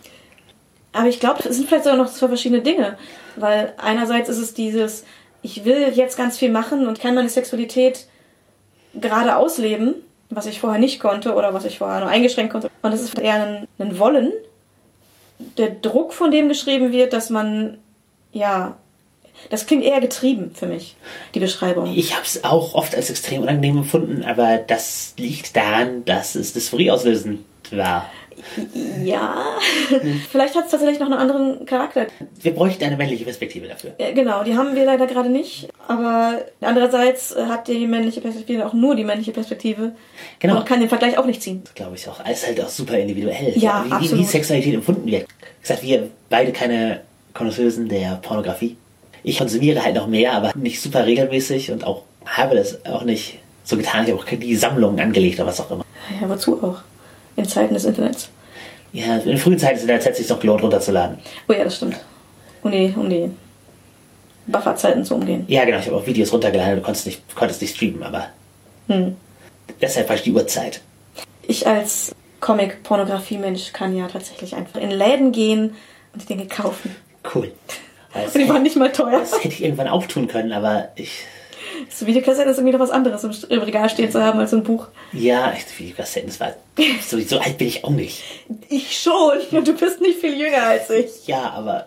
Aber 0.94 1.08
ich 1.08 1.20
glaube, 1.20 1.48
es 1.48 1.56
sind 1.56 1.68
vielleicht 1.68 1.86
sogar 1.86 1.98
noch 1.98 2.12
zwei 2.12 2.28
verschiedene 2.28 2.62
Dinge. 2.62 2.98
Weil 3.36 3.74
einerseits 3.78 4.30
ist 4.30 4.38
es 4.38 4.54
dieses, 4.54 5.06
ich 5.42 5.66
will 5.66 5.92
jetzt 5.94 6.18
ganz 6.18 6.38
viel 6.38 6.52
machen 6.52 6.88
und 6.88 7.00
kann 7.00 7.16
meine 7.16 7.30
Sexualität 7.30 8.08
gerade 8.94 9.36
ausleben 9.36 9.96
was 10.36 10.46
ich 10.46 10.60
vorher 10.60 10.80
nicht 10.80 11.00
konnte 11.00 11.34
oder 11.36 11.54
was 11.54 11.66
ich 11.66 11.78
vorher 11.78 12.00
nur 12.02 12.10
eingeschränkt 12.10 12.52
konnte. 12.52 12.70
Und 12.82 12.92
das 12.92 13.02
ist 13.02 13.18
eher 13.18 13.46
ein, 13.46 13.68
ein 13.80 14.00
Wollen. 14.00 14.32
Der 15.58 15.70
Druck, 15.70 16.14
von 16.14 16.32
dem 16.32 16.48
geschrieben 16.48 16.92
wird, 16.92 17.14
dass 17.14 17.30
man, 17.30 17.78
ja, 18.32 18.78
das 19.50 19.66
klingt 19.66 19.84
eher 19.84 20.00
getrieben 20.00 20.52
für 20.54 20.68
mich, 20.68 20.96
die 21.34 21.40
Beschreibung. 21.40 21.94
Ich 21.96 22.14
habe 22.14 22.26
es 22.26 22.44
auch 22.44 22.76
oft 22.76 22.96
als 22.96 23.10
extrem 23.10 23.42
unangenehm 23.42 23.80
empfunden, 23.80 24.24
aber 24.24 24.58
das 24.58 25.14
liegt 25.18 25.56
daran, 25.56 26.06
dass 26.06 26.36
es 26.36 26.54
Dysphorie 26.54 26.92
auslösend 26.92 27.42
war. 27.72 28.10
Ja, 29.04 29.58
vielleicht 30.32 30.56
hat 30.56 30.66
es 30.66 30.72
tatsächlich 30.72 31.00
noch 31.00 31.08
einen 31.08 31.20
anderen 31.20 31.66
Charakter. 31.66 32.08
Wir 32.42 32.54
bräuchten 32.54 32.84
eine 32.84 32.98
männliche 32.98 33.24
Perspektive 33.24 33.68
dafür. 33.68 33.92
Genau, 34.14 34.44
die 34.44 34.56
haben 34.56 34.76
wir 34.76 34.86
leider 34.86 35.08
gerade 35.08 35.30
nicht. 35.30 35.70
Aber 35.88 36.42
andererseits 36.62 37.36
hat 37.36 37.68
die 37.68 37.88
männliche 37.88 38.22
Perspektive 38.22 38.66
auch 38.66 38.74
nur 38.74 38.96
die 38.96 39.04
männliche 39.04 39.32
Perspektive. 39.32 39.94
Genau. 40.40 40.58
Und 40.58 40.66
kann 40.66 40.80
den 40.80 40.90
Vergleich 40.90 41.18
auch 41.18 41.26
nicht 41.26 41.42
ziehen. 41.42 41.62
Das 41.64 41.74
glaube 41.74 41.96
ich 41.96 42.08
auch. 42.08 42.20
Alles 42.24 42.46
halt 42.46 42.62
auch 42.62 42.70
super 42.70 42.98
individuell. 42.98 43.54
Ja, 43.56 43.86
wie, 43.88 43.92
absolut. 43.92 44.26
Wie 44.26 44.28
Sexualität 44.28 44.74
empfunden 44.74 45.06
wird. 45.06 45.28
Wie 45.28 45.62
gesagt, 45.62 45.84
wir 45.84 46.10
beide 46.30 46.52
keine 46.52 47.02
Konnoisseusen 47.34 47.90
der 47.90 48.20
Pornografie. 48.22 48.78
Ich 49.24 49.38
konsumiere 49.38 49.84
halt 49.84 49.96
noch 49.96 50.08
mehr, 50.08 50.34
aber 50.34 50.52
nicht 50.56 50.82
super 50.82 51.06
regelmäßig 51.06 51.72
und 51.72 51.86
auch 51.86 52.04
habe 52.26 52.56
das 52.56 52.86
auch 52.86 53.04
nicht 53.04 53.40
so 53.64 53.78
getan. 53.78 54.06
Ich 54.06 54.12
habe 54.12 54.22
auch 54.22 54.26
die 54.26 54.56
Sammlungen 54.56 55.00
angelegt 55.00 55.40
oder 55.40 55.48
was 55.48 55.62
auch 55.62 55.72
immer. 55.72 55.86
Ja, 56.22 56.30
wozu 56.30 56.62
auch? 56.62 56.82
In 57.36 57.46
Zeiten 57.46 57.74
des 57.74 57.86
Internets. 57.86 58.30
Ja, 58.92 59.18
in 59.18 59.38
frühen 59.38 59.58
Zeiten 59.58 59.76
des 59.76 59.84
Internets 59.84 60.06
hätte 60.06 60.14
es 60.14 60.20
sich 60.20 60.30
noch 60.30 60.40
gelohnt, 60.40 60.64
runterzuladen. 60.64 61.18
Oh 61.48 61.54
ja, 61.54 61.64
das 61.64 61.78
stimmt. 61.78 61.98
Um 62.62 62.72
die, 62.72 62.94
um 62.96 63.10
die 63.10 63.32
Bufferzeiten 64.48 65.04
zu 65.04 65.16
umgehen. 65.16 65.46
Ja, 65.48 65.66
genau. 65.66 65.80
Ich 65.80 65.88
habe 65.88 65.98
auch 65.98 66.06
Videos 66.06 66.32
runtergeladen, 66.32 66.78
du 66.78 66.82
konntest 66.82 67.06
nicht, 67.06 67.36
konntest 67.36 67.62
nicht 67.62 67.76
streamen, 67.76 68.04
aber 68.04 68.28
hm. 68.88 69.16
deshalb 69.82 70.10
war 70.10 70.16
ich 70.16 70.24
die 70.24 70.32
Uhrzeit. 70.32 70.82
Ich 71.48 71.68
als 71.68 72.16
Comic-Pornografie-Mensch 72.40 73.74
kann 73.74 73.96
ja 73.96 74.08
tatsächlich 74.08 74.56
einfach 74.56 74.80
in 74.80 74.92
Läden 74.92 75.32
gehen 75.32 75.76
und 76.14 76.22
die 76.22 76.26
Dinge 76.28 76.48
kaufen. 76.48 76.96
Cool. 77.34 77.52
und 78.14 78.36
die 78.36 78.50
waren 78.50 78.64
nicht 78.64 78.76
mal 78.76 78.92
teuer. 78.92 79.20
Das 79.20 79.34
hätte 79.34 79.48
ich 79.48 79.64
irgendwann 79.64 79.88
auftun 79.88 80.28
können, 80.28 80.52
aber 80.52 80.90
ich 80.96 81.26
so 81.90 82.06
Videokassette 82.06 82.50
ist 82.50 82.58
irgendwie 82.58 82.74
noch 82.74 82.80
was 82.80 82.92
anderes 82.92 83.24
im 83.24 83.62
Regal 83.62 83.90
stehen 83.90 84.12
zu 84.12 84.24
haben 84.24 84.40
als 84.40 84.52
so 84.52 84.58
ein 84.58 84.64
Buch. 84.64 84.88
Ja, 85.12 85.54
Videokassetten, 85.78 86.30
das 86.30 86.40
war 86.40 86.54
so, 87.02 87.20
so 87.20 87.40
alt 87.40 87.58
bin 87.58 87.68
ich 87.68 87.84
auch 87.84 87.90
nicht. 87.90 88.24
Ich 88.70 89.00
schon. 89.00 89.40
Und 89.52 89.68
du 89.68 89.74
bist 89.74 90.02
nicht 90.02 90.20
viel 90.20 90.40
jünger 90.40 90.64
als 90.64 90.90
ich. 90.90 91.28
Ja, 91.28 91.52
aber. 91.52 91.86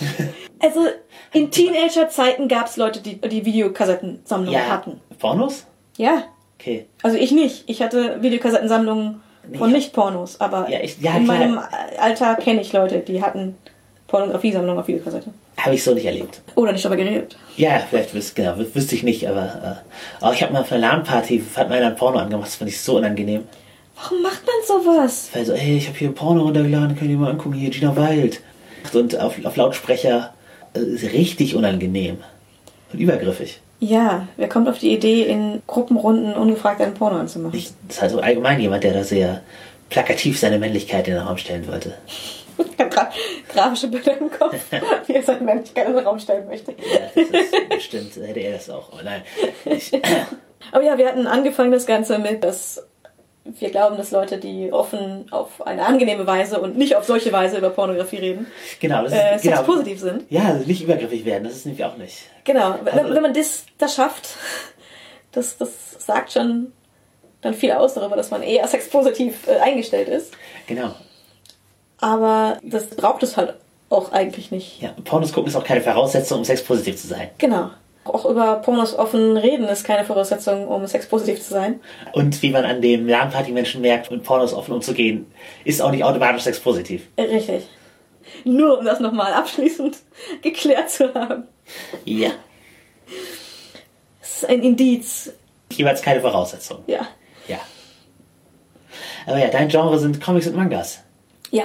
also 0.60 0.86
in 1.32 1.50
Teenager-Zeiten 1.50 2.48
gab 2.48 2.66
es 2.66 2.76
Leute, 2.76 3.00
die 3.00 3.16
die 3.20 3.44
Videokassettensammlungen 3.44 4.60
ja. 4.60 4.68
hatten. 4.68 5.00
Pornos? 5.18 5.66
Ja. 5.96 6.24
Okay. 6.58 6.86
Also 7.02 7.16
ich 7.16 7.32
nicht. 7.32 7.64
Ich 7.66 7.82
hatte 7.82 8.22
Videokassettensammlungen 8.22 9.20
von 9.58 9.72
Nicht-Pornos, 9.72 10.40
aber 10.40 10.70
ja, 10.70 10.80
ich, 10.80 11.00
ja, 11.00 11.16
in 11.16 11.24
klar. 11.24 11.38
meinem 11.38 11.60
Alter 11.98 12.36
kenne 12.36 12.60
ich 12.60 12.72
Leute, 12.72 13.00
die 13.00 13.22
hatten 13.22 13.56
Pornografiesammlungen 14.06 14.80
auf 14.80 14.86
Videokassette. 14.86 15.30
Habe 15.56 15.74
ich 15.74 15.84
so 15.84 15.94
nicht 15.94 16.06
erlebt. 16.06 16.40
Oder 16.54 16.72
nicht 16.72 16.84
darüber 16.84 17.02
geredet. 17.02 17.36
Ja, 17.56 17.80
vielleicht 17.88 18.14
wüs 18.14 18.34
genau, 18.34 18.54
wüsste 18.56 18.94
ich 18.94 19.02
nicht, 19.02 19.28
aber, 19.28 19.82
äh, 20.20 20.24
aber 20.24 20.34
ich 20.34 20.42
habe 20.42 20.52
mal 20.52 20.62
auf 20.62 20.72
einer 20.72 20.80
LAN-Party, 20.80 21.42
hat 21.54 21.68
mir 21.68 21.76
einer 21.76 21.88
ein 21.88 21.96
Porno 21.96 22.18
angemacht, 22.18 22.48
das 22.48 22.56
fand 22.56 22.70
ich 22.70 22.80
so 22.80 22.96
unangenehm. 22.96 23.44
Warum 23.96 24.22
macht 24.22 24.42
man 24.46 24.54
sowas? 24.66 25.28
Weil 25.32 25.44
so, 25.44 25.52
ey, 25.52 25.76
ich 25.76 25.88
habe 25.88 25.98
hier 25.98 26.08
ein 26.08 26.14
Porno 26.14 26.42
runtergeladen, 26.42 26.96
könnt 26.96 27.10
ihr 27.10 27.16
mal 27.16 27.30
angucken, 27.30 27.54
hier 27.54 27.70
Gina 27.70 27.94
Wild. 27.94 28.40
Und 28.92 29.18
auf, 29.18 29.44
auf 29.44 29.56
Lautsprecher 29.56 30.34
äh, 30.74 30.80
ist 30.80 31.12
richtig 31.12 31.54
unangenehm. 31.54 32.18
Und 32.92 32.98
übergriffig. 32.98 33.60
Ja, 33.78 34.28
wer 34.36 34.48
kommt 34.48 34.68
auf 34.68 34.78
die 34.78 34.92
Idee, 34.92 35.22
in 35.22 35.62
Gruppenrunden 35.66 36.34
ungefragt 36.34 36.80
einen 36.80 36.94
Porno 36.94 37.16
anzumachen? 37.16 37.58
Ich, 37.58 37.70
das 37.88 37.96
ist 37.96 38.02
halt 38.02 38.12
so 38.12 38.20
allgemein 38.20 38.60
jemand, 38.60 38.84
der 38.84 38.92
da 38.92 39.04
sehr 39.04 39.42
plakativ 39.90 40.38
seine 40.38 40.58
Männlichkeit 40.58 41.08
in 41.08 41.14
den 41.14 41.22
Raum 41.22 41.36
stellen 41.36 41.66
wollte. 41.66 41.94
Ich 42.58 42.78
habe 42.78 42.90
gerade 42.90 43.12
grafische 43.48 43.88
Bilder 43.88 44.18
im 44.18 44.30
Kopf, 44.30 44.56
wie 45.06 45.14
er 45.14 45.22
seine 45.22 45.40
Männlichkeit 45.40 45.88
in 45.88 45.94
den 45.94 46.06
Raum 46.06 46.18
stellen 46.18 46.46
möchte. 46.46 46.72
Ja, 46.72 47.10
das 47.14 47.68
bestimmt, 47.68 48.16
hätte 48.16 48.40
er 48.40 48.52
das 48.52 48.70
auch. 48.70 48.92
Aber 48.92 49.02
nein. 49.02 49.22
Ich, 49.64 49.92
Aber 50.72 50.84
ja, 50.84 50.96
wir 50.96 51.08
hatten 51.08 51.26
angefangen 51.26 51.72
das 51.72 51.86
Ganze 51.86 52.18
mit, 52.18 52.44
dass 52.44 52.86
wir 53.44 53.70
glauben, 53.70 53.96
dass 53.96 54.12
Leute, 54.12 54.38
die 54.38 54.72
offen 54.72 55.26
auf 55.32 55.66
eine 55.66 55.84
angenehme 55.84 56.26
Weise 56.26 56.60
und 56.60 56.76
nicht 56.78 56.94
auf 56.94 57.04
solche 57.04 57.32
Weise 57.32 57.58
über 57.58 57.70
Pornografie 57.70 58.18
reden, 58.18 58.46
genau, 58.78 59.02
das 59.02 59.12
ist, 59.12 59.44
äh, 59.44 59.48
genau. 59.48 59.62
positiv 59.64 59.98
sind. 59.98 60.24
Ja, 60.30 60.44
also 60.44 60.64
nicht 60.64 60.82
übergriffig 60.82 61.24
werden, 61.24 61.44
das 61.44 61.54
ist 61.54 61.66
nämlich 61.66 61.84
auch 61.84 61.96
nicht. 61.96 62.18
Genau, 62.44 62.76
wenn, 62.84 62.98
also, 62.98 63.14
wenn 63.14 63.22
man 63.22 63.34
das, 63.34 63.64
das 63.78 63.96
schafft, 63.96 64.36
das, 65.32 65.58
das 65.58 65.70
sagt 65.98 66.32
schon 66.32 66.72
dann 67.40 67.54
viel 67.54 67.72
aus 67.72 67.94
darüber, 67.94 68.14
dass 68.14 68.30
man 68.30 68.42
eher 68.42 68.66
sexpositiv 68.68 69.48
äh, 69.48 69.58
eingestellt 69.58 70.08
ist. 70.08 70.32
Genau. 70.68 70.94
Aber 72.02 72.58
das 72.62 72.86
braucht 72.86 73.22
es 73.22 73.36
halt 73.36 73.54
auch 73.88 74.12
eigentlich 74.12 74.50
nicht. 74.50 74.82
Ja, 74.82 74.94
Pornos 75.04 75.32
gucken 75.32 75.48
ist 75.48 75.56
auch 75.56 75.64
keine 75.64 75.80
Voraussetzung, 75.80 76.40
um 76.40 76.44
sexpositiv 76.44 76.96
zu 76.96 77.06
sein. 77.06 77.30
Genau. 77.38 77.70
Auch 78.04 78.24
über 78.24 78.56
Pornos 78.56 78.98
offen 78.98 79.36
reden 79.36 79.68
ist 79.68 79.84
keine 79.84 80.04
Voraussetzung, 80.04 80.66
um 80.66 80.86
sexpositiv 80.86 81.40
zu 81.40 81.50
sein. 81.50 81.80
Und 82.12 82.42
wie 82.42 82.50
man 82.50 82.64
an 82.64 82.82
dem 82.82 83.08
LAN-Party-Menschen 83.08 83.80
merkt, 83.80 84.10
mit 84.10 84.24
Pornos 84.24 84.52
offen 84.52 84.74
umzugehen, 84.74 85.32
ist 85.64 85.80
auch 85.80 85.92
nicht 85.92 86.02
automatisch 86.02 86.42
sexpositiv. 86.42 87.06
Richtig. 87.16 87.68
Nur 88.44 88.78
um 88.78 88.84
das 88.84 88.98
nochmal 88.98 89.32
abschließend 89.32 89.96
geklärt 90.42 90.90
zu 90.90 91.14
haben. 91.14 91.46
Ja. 92.04 92.30
Es 94.20 94.42
ist 94.42 94.48
ein 94.48 94.62
Indiz 94.62 95.32
Jeweils 95.76 96.02
keine 96.02 96.20
Voraussetzung. 96.20 96.82
Ja. 96.86 97.06
Ja. 97.48 97.58
Aber 99.26 99.38
ja, 99.38 99.48
dein 99.48 99.68
Genre 99.68 99.98
sind 99.98 100.20
Comics 100.20 100.46
und 100.46 100.56
Mangas. 100.56 101.00
Ja. 101.50 101.64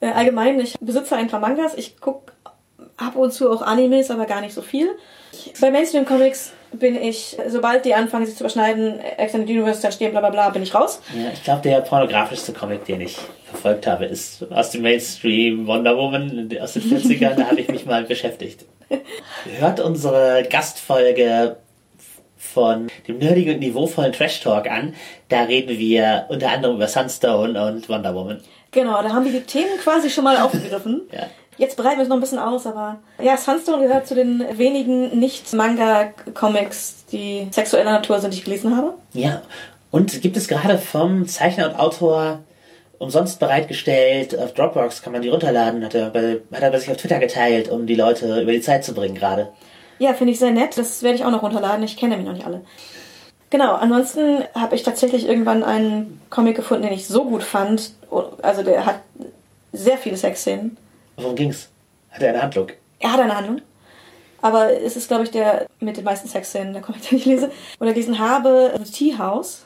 Äh, 0.00 0.06
allgemein, 0.08 0.60
ich 0.60 0.76
besitze 0.80 1.16
ein 1.16 1.28
paar 1.28 1.40
Mangas. 1.40 1.74
Ich 1.76 2.00
gucke 2.00 2.32
ab 2.96 3.16
und 3.16 3.32
zu 3.32 3.50
auch 3.50 3.62
Animes, 3.62 4.10
aber 4.10 4.26
gar 4.26 4.40
nicht 4.40 4.54
so 4.54 4.62
viel. 4.62 4.88
Bei 5.60 5.70
Mainstream 5.70 6.04
Comics 6.06 6.52
bin 6.72 7.00
ich, 7.00 7.36
sobald 7.48 7.84
die 7.84 7.94
anfangen 7.94 8.26
sich 8.26 8.36
zu 8.36 8.42
überschneiden, 8.44 8.98
Extended 9.00 9.48
Universe 9.50 9.82
dann 9.82 9.92
stehen, 9.92 10.10
bla 10.10 10.20
bla 10.20 10.30
bla, 10.30 10.48
bin 10.50 10.62
ich 10.62 10.74
raus. 10.74 11.00
Ja, 11.14 11.30
ich 11.32 11.42
glaube, 11.42 11.62
der 11.62 11.80
pornografischste 11.80 12.52
Comic, 12.52 12.84
den 12.86 13.02
ich 13.02 13.16
verfolgt 13.50 13.86
habe, 13.86 14.06
ist 14.06 14.50
aus 14.50 14.70
dem 14.70 14.82
Mainstream 14.82 15.66
Wonder 15.66 15.96
Woman 15.96 16.50
aus 16.60 16.72
den 16.74 16.82
40ern. 16.90 17.34
da 17.34 17.46
habe 17.48 17.60
ich 17.60 17.68
mich 17.68 17.86
mal 17.86 18.04
beschäftigt. 18.04 18.64
Hört 19.58 19.80
unsere 19.80 20.44
Gastfolge 20.50 21.56
von 22.36 22.88
dem 23.08 23.18
nerdigen 23.18 23.54
und 23.54 23.60
niveauvollen 23.60 24.12
Trash 24.12 24.40
Talk 24.40 24.70
an. 24.70 24.94
Da 25.28 25.42
reden 25.42 25.78
wir 25.78 26.26
unter 26.28 26.50
anderem 26.50 26.76
über 26.76 26.88
Sunstone 26.88 27.60
und 27.66 27.88
Wonder 27.88 28.14
Woman. 28.14 28.40
Genau, 28.70 29.02
da 29.02 29.10
haben 29.10 29.24
wir 29.24 29.32
die 29.32 29.42
Themen 29.42 29.78
quasi 29.82 30.10
schon 30.10 30.24
mal 30.24 30.36
aufgegriffen. 30.38 31.02
Ja. 31.12 31.26
Jetzt 31.58 31.78
bereiten 31.78 31.96
wir 31.96 32.02
es 32.02 32.08
noch 32.10 32.16
ein 32.16 32.20
bisschen 32.20 32.38
aus, 32.38 32.66
aber 32.66 32.98
ja, 33.18 33.34
Sunstone 33.38 33.86
gehört 33.86 34.06
zu 34.06 34.14
den 34.14 34.44
wenigen 34.58 35.18
Nicht-Manga-Comics, 35.18 37.06
die 37.10 37.48
sexueller 37.50 37.92
Natur 37.92 38.20
sind, 38.20 38.34
die 38.34 38.38
ich 38.38 38.44
gelesen 38.44 38.76
habe. 38.76 38.92
Ja, 39.14 39.40
und 39.90 40.20
gibt 40.20 40.36
es 40.36 40.48
gerade 40.48 40.76
vom 40.76 41.26
Zeichner 41.26 41.70
und 41.70 41.76
Autor 41.76 42.40
umsonst 42.98 43.40
bereitgestellt. 43.40 44.38
Auf 44.38 44.52
Dropbox 44.52 45.02
kann 45.02 45.14
man 45.14 45.22
die 45.22 45.30
runterladen, 45.30 45.82
hat 45.82 45.94
er, 45.94 46.10
bei, 46.10 46.40
hat 46.52 46.62
er 46.62 46.70
bei 46.70 46.78
sich 46.78 46.90
auf 46.90 46.98
Twitter 46.98 47.18
geteilt, 47.18 47.70
um 47.70 47.86
die 47.86 47.94
Leute 47.94 48.42
über 48.42 48.52
die 48.52 48.60
Zeit 48.60 48.84
zu 48.84 48.92
bringen 48.92 49.14
gerade. 49.14 49.48
Ja, 49.98 50.12
finde 50.12 50.34
ich 50.34 50.38
sehr 50.38 50.50
nett. 50.50 50.76
Das 50.76 51.02
werde 51.02 51.16
ich 51.16 51.24
auch 51.24 51.30
noch 51.30 51.42
runterladen. 51.42 51.84
Ich 51.84 51.96
kenne 51.96 52.16
nämlich 52.16 52.26
noch 52.28 52.34
nicht 52.34 52.46
alle. 52.46 52.62
Genau, 53.50 53.74
ansonsten 53.74 54.44
habe 54.54 54.74
ich 54.74 54.82
tatsächlich 54.82 55.28
irgendwann 55.28 55.62
einen 55.62 56.20
Comic 56.30 56.56
gefunden, 56.56 56.82
den 56.84 56.92
ich 56.92 57.06
so 57.06 57.24
gut 57.24 57.42
fand. 57.42 57.92
Also 58.42 58.62
der 58.62 58.86
hat 58.86 59.00
sehr 59.72 59.98
viele 59.98 60.16
Sexszenen. 60.16 60.76
Worum 61.16 61.36
ging's? 61.36 61.68
Hat 62.10 62.22
er 62.22 62.30
eine 62.30 62.42
Handlung? 62.42 62.68
Er 62.98 63.12
hat 63.12 63.20
eine 63.20 63.36
Handlung. 63.36 63.60
Aber 64.42 64.72
es 64.72 64.96
ist, 64.96 65.08
glaube 65.08 65.24
ich, 65.24 65.30
der 65.30 65.66
mit 65.80 65.96
den 65.96 66.04
meisten 66.04 66.28
Sexszenen, 66.28 66.72
der 66.72 66.82
Comic, 66.82 67.02
den 67.08 67.18
ich 67.18 67.24
lese. 67.24 67.50
Oder 67.80 67.92
gelesen 67.92 68.18
habe, 68.18 68.72
The 68.82 68.90
Tea 68.90 69.18
House. 69.18 69.64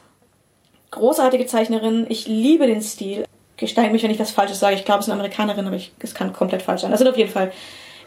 Großartige 0.91 1.45
Zeichnerin. 1.45 2.05
Ich 2.09 2.27
liebe 2.27 2.67
den 2.67 2.81
Stil. 2.81 3.25
Gesteigt 3.57 3.91
mich, 3.91 4.03
wenn 4.03 4.11
ich 4.11 4.19
was 4.19 4.31
Falsches 4.31 4.59
sage. 4.59 4.75
Ich 4.75 4.85
glaube, 4.85 4.99
es 4.99 5.07
ist 5.07 5.11
eine 5.11 5.19
Amerikanerin, 5.19 5.67
aber 5.67 5.75
ich, 5.75 5.91
es 5.99 6.13
kann 6.13 6.33
komplett 6.33 6.61
falsch 6.61 6.81
sein. 6.81 6.91
Das 6.91 6.99
sind 6.99 7.07
auf 7.07 7.17
jeden 7.17 7.31
Fall, 7.31 7.51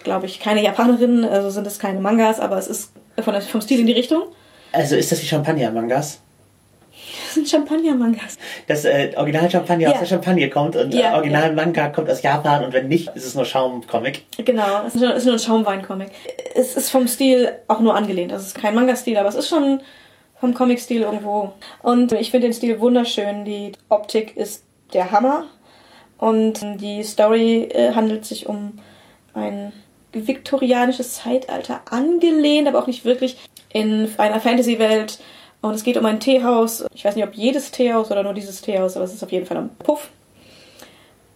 glaube 0.03 0.27
ich, 0.27 0.41
keine 0.41 0.63
Japanerinnen, 0.63 1.25
also 1.25 1.51
sind 1.51 1.67
es 1.67 1.79
keine 1.79 2.01
Mangas, 2.01 2.41
aber 2.41 2.59
es 2.59 2.67
ist 2.67 2.93
von, 3.23 3.41
vom 3.41 3.61
Stil 3.61 3.81
in 3.81 3.87
die 3.87 3.93
Richtung. 3.93 4.25
Also 4.75 4.97
ist 4.97 5.13
das 5.13 5.23
wie 5.23 5.27
Champagner-Mangas? 5.27 6.21
Das 7.25 7.35
sind 7.35 7.49
Champagner-Mangas. 7.49 8.37
Das 8.67 8.85
äh, 8.85 9.13
Original-Champagner 9.17 9.85
Ja. 9.89 9.93
aus 9.93 9.99
der 10.01 10.07
Champagne 10.07 10.49
kommt 10.51 10.77
und 10.77 10.93
Ja, 10.95 11.13
äh, 11.13 11.17
Original-Manga 11.17 11.89
kommt 11.89 12.09
aus 12.11 12.23
Japan 12.23 12.65
und 12.65 12.73
wenn 12.73 12.89
nicht, 12.89 13.09
ist 13.15 13.25
es 13.27 13.35
nur 13.35 13.45
Schaum-Comic. 13.45 14.25
Genau, 14.45 14.83
es 14.87 14.95
ist 14.95 15.01
nur, 15.01 15.11
es 15.11 15.19
ist 15.19 15.25
nur 15.27 15.35
ein 15.35 15.39
Schaumwein-Comic. 15.41 16.11
Es 16.55 16.77
ist 16.77 16.91
vom 16.91 17.09
Stil 17.09 17.53
auch 17.69 17.81
nur 17.81 17.95
angelehnt. 17.97 18.33
Also 18.33 18.43
es 18.43 18.49
ist 18.49 18.61
kein 18.61 18.75
Manga-Stil, 18.75 19.17
aber 19.17 19.29
es 19.29 19.35
ist 19.35 19.49
schon 19.49 19.81
vom 20.41 20.55
Comic-Stil 20.55 21.03
irgendwo. 21.03 21.53
Und 21.83 22.13
ich 22.13 22.31
finde 22.31 22.49
den 22.49 22.55
Stil 22.55 22.81
wunderschön. 22.81 23.45
Die 23.45 23.73
Optik 23.89 24.37
ist 24.37 24.65
der 24.93 25.11
Hammer. 25.11 25.45
Und 26.19 26.61
die 26.81 27.03
Story 27.03 27.65
äh, 27.73 27.93
handelt 27.95 28.25
sich 28.25 28.47
um 28.49 28.79
ein 29.35 29.73
viktorianisches 30.13 31.15
Zeitalter 31.15 31.81
angelehnt, 31.91 32.69
aber 32.69 32.79
auch 32.79 32.87
nicht 32.87 33.05
wirklich 33.05 33.37
in 33.75 34.09
einer 34.17 34.41
Fantasy-Welt. 34.41 35.19
Und 35.61 35.75
es 35.75 35.85
geht 35.85 35.99
um 35.99 36.07
ein 36.07 36.21
Teehaus. 36.21 36.87
Ich 36.95 37.05
weiß 37.05 37.17
nicht, 37.17 37.27
ob 37.27 37.35
jedes 37.35 37.71
Teehaus 37.71 38.11
oder 38.11 38.23
nur 38.23 38.33
dieses 38.33 38.63
Teehaus, 38.63 38.97
aber 38.97 39.05
es 39.05 39.13
ist 39.13 39.23
auf 39.23 39.33
jeden 39.33 39.45
Fall 39.45 39.59
ein 39.59 39.71
Puff. 39.79 40.09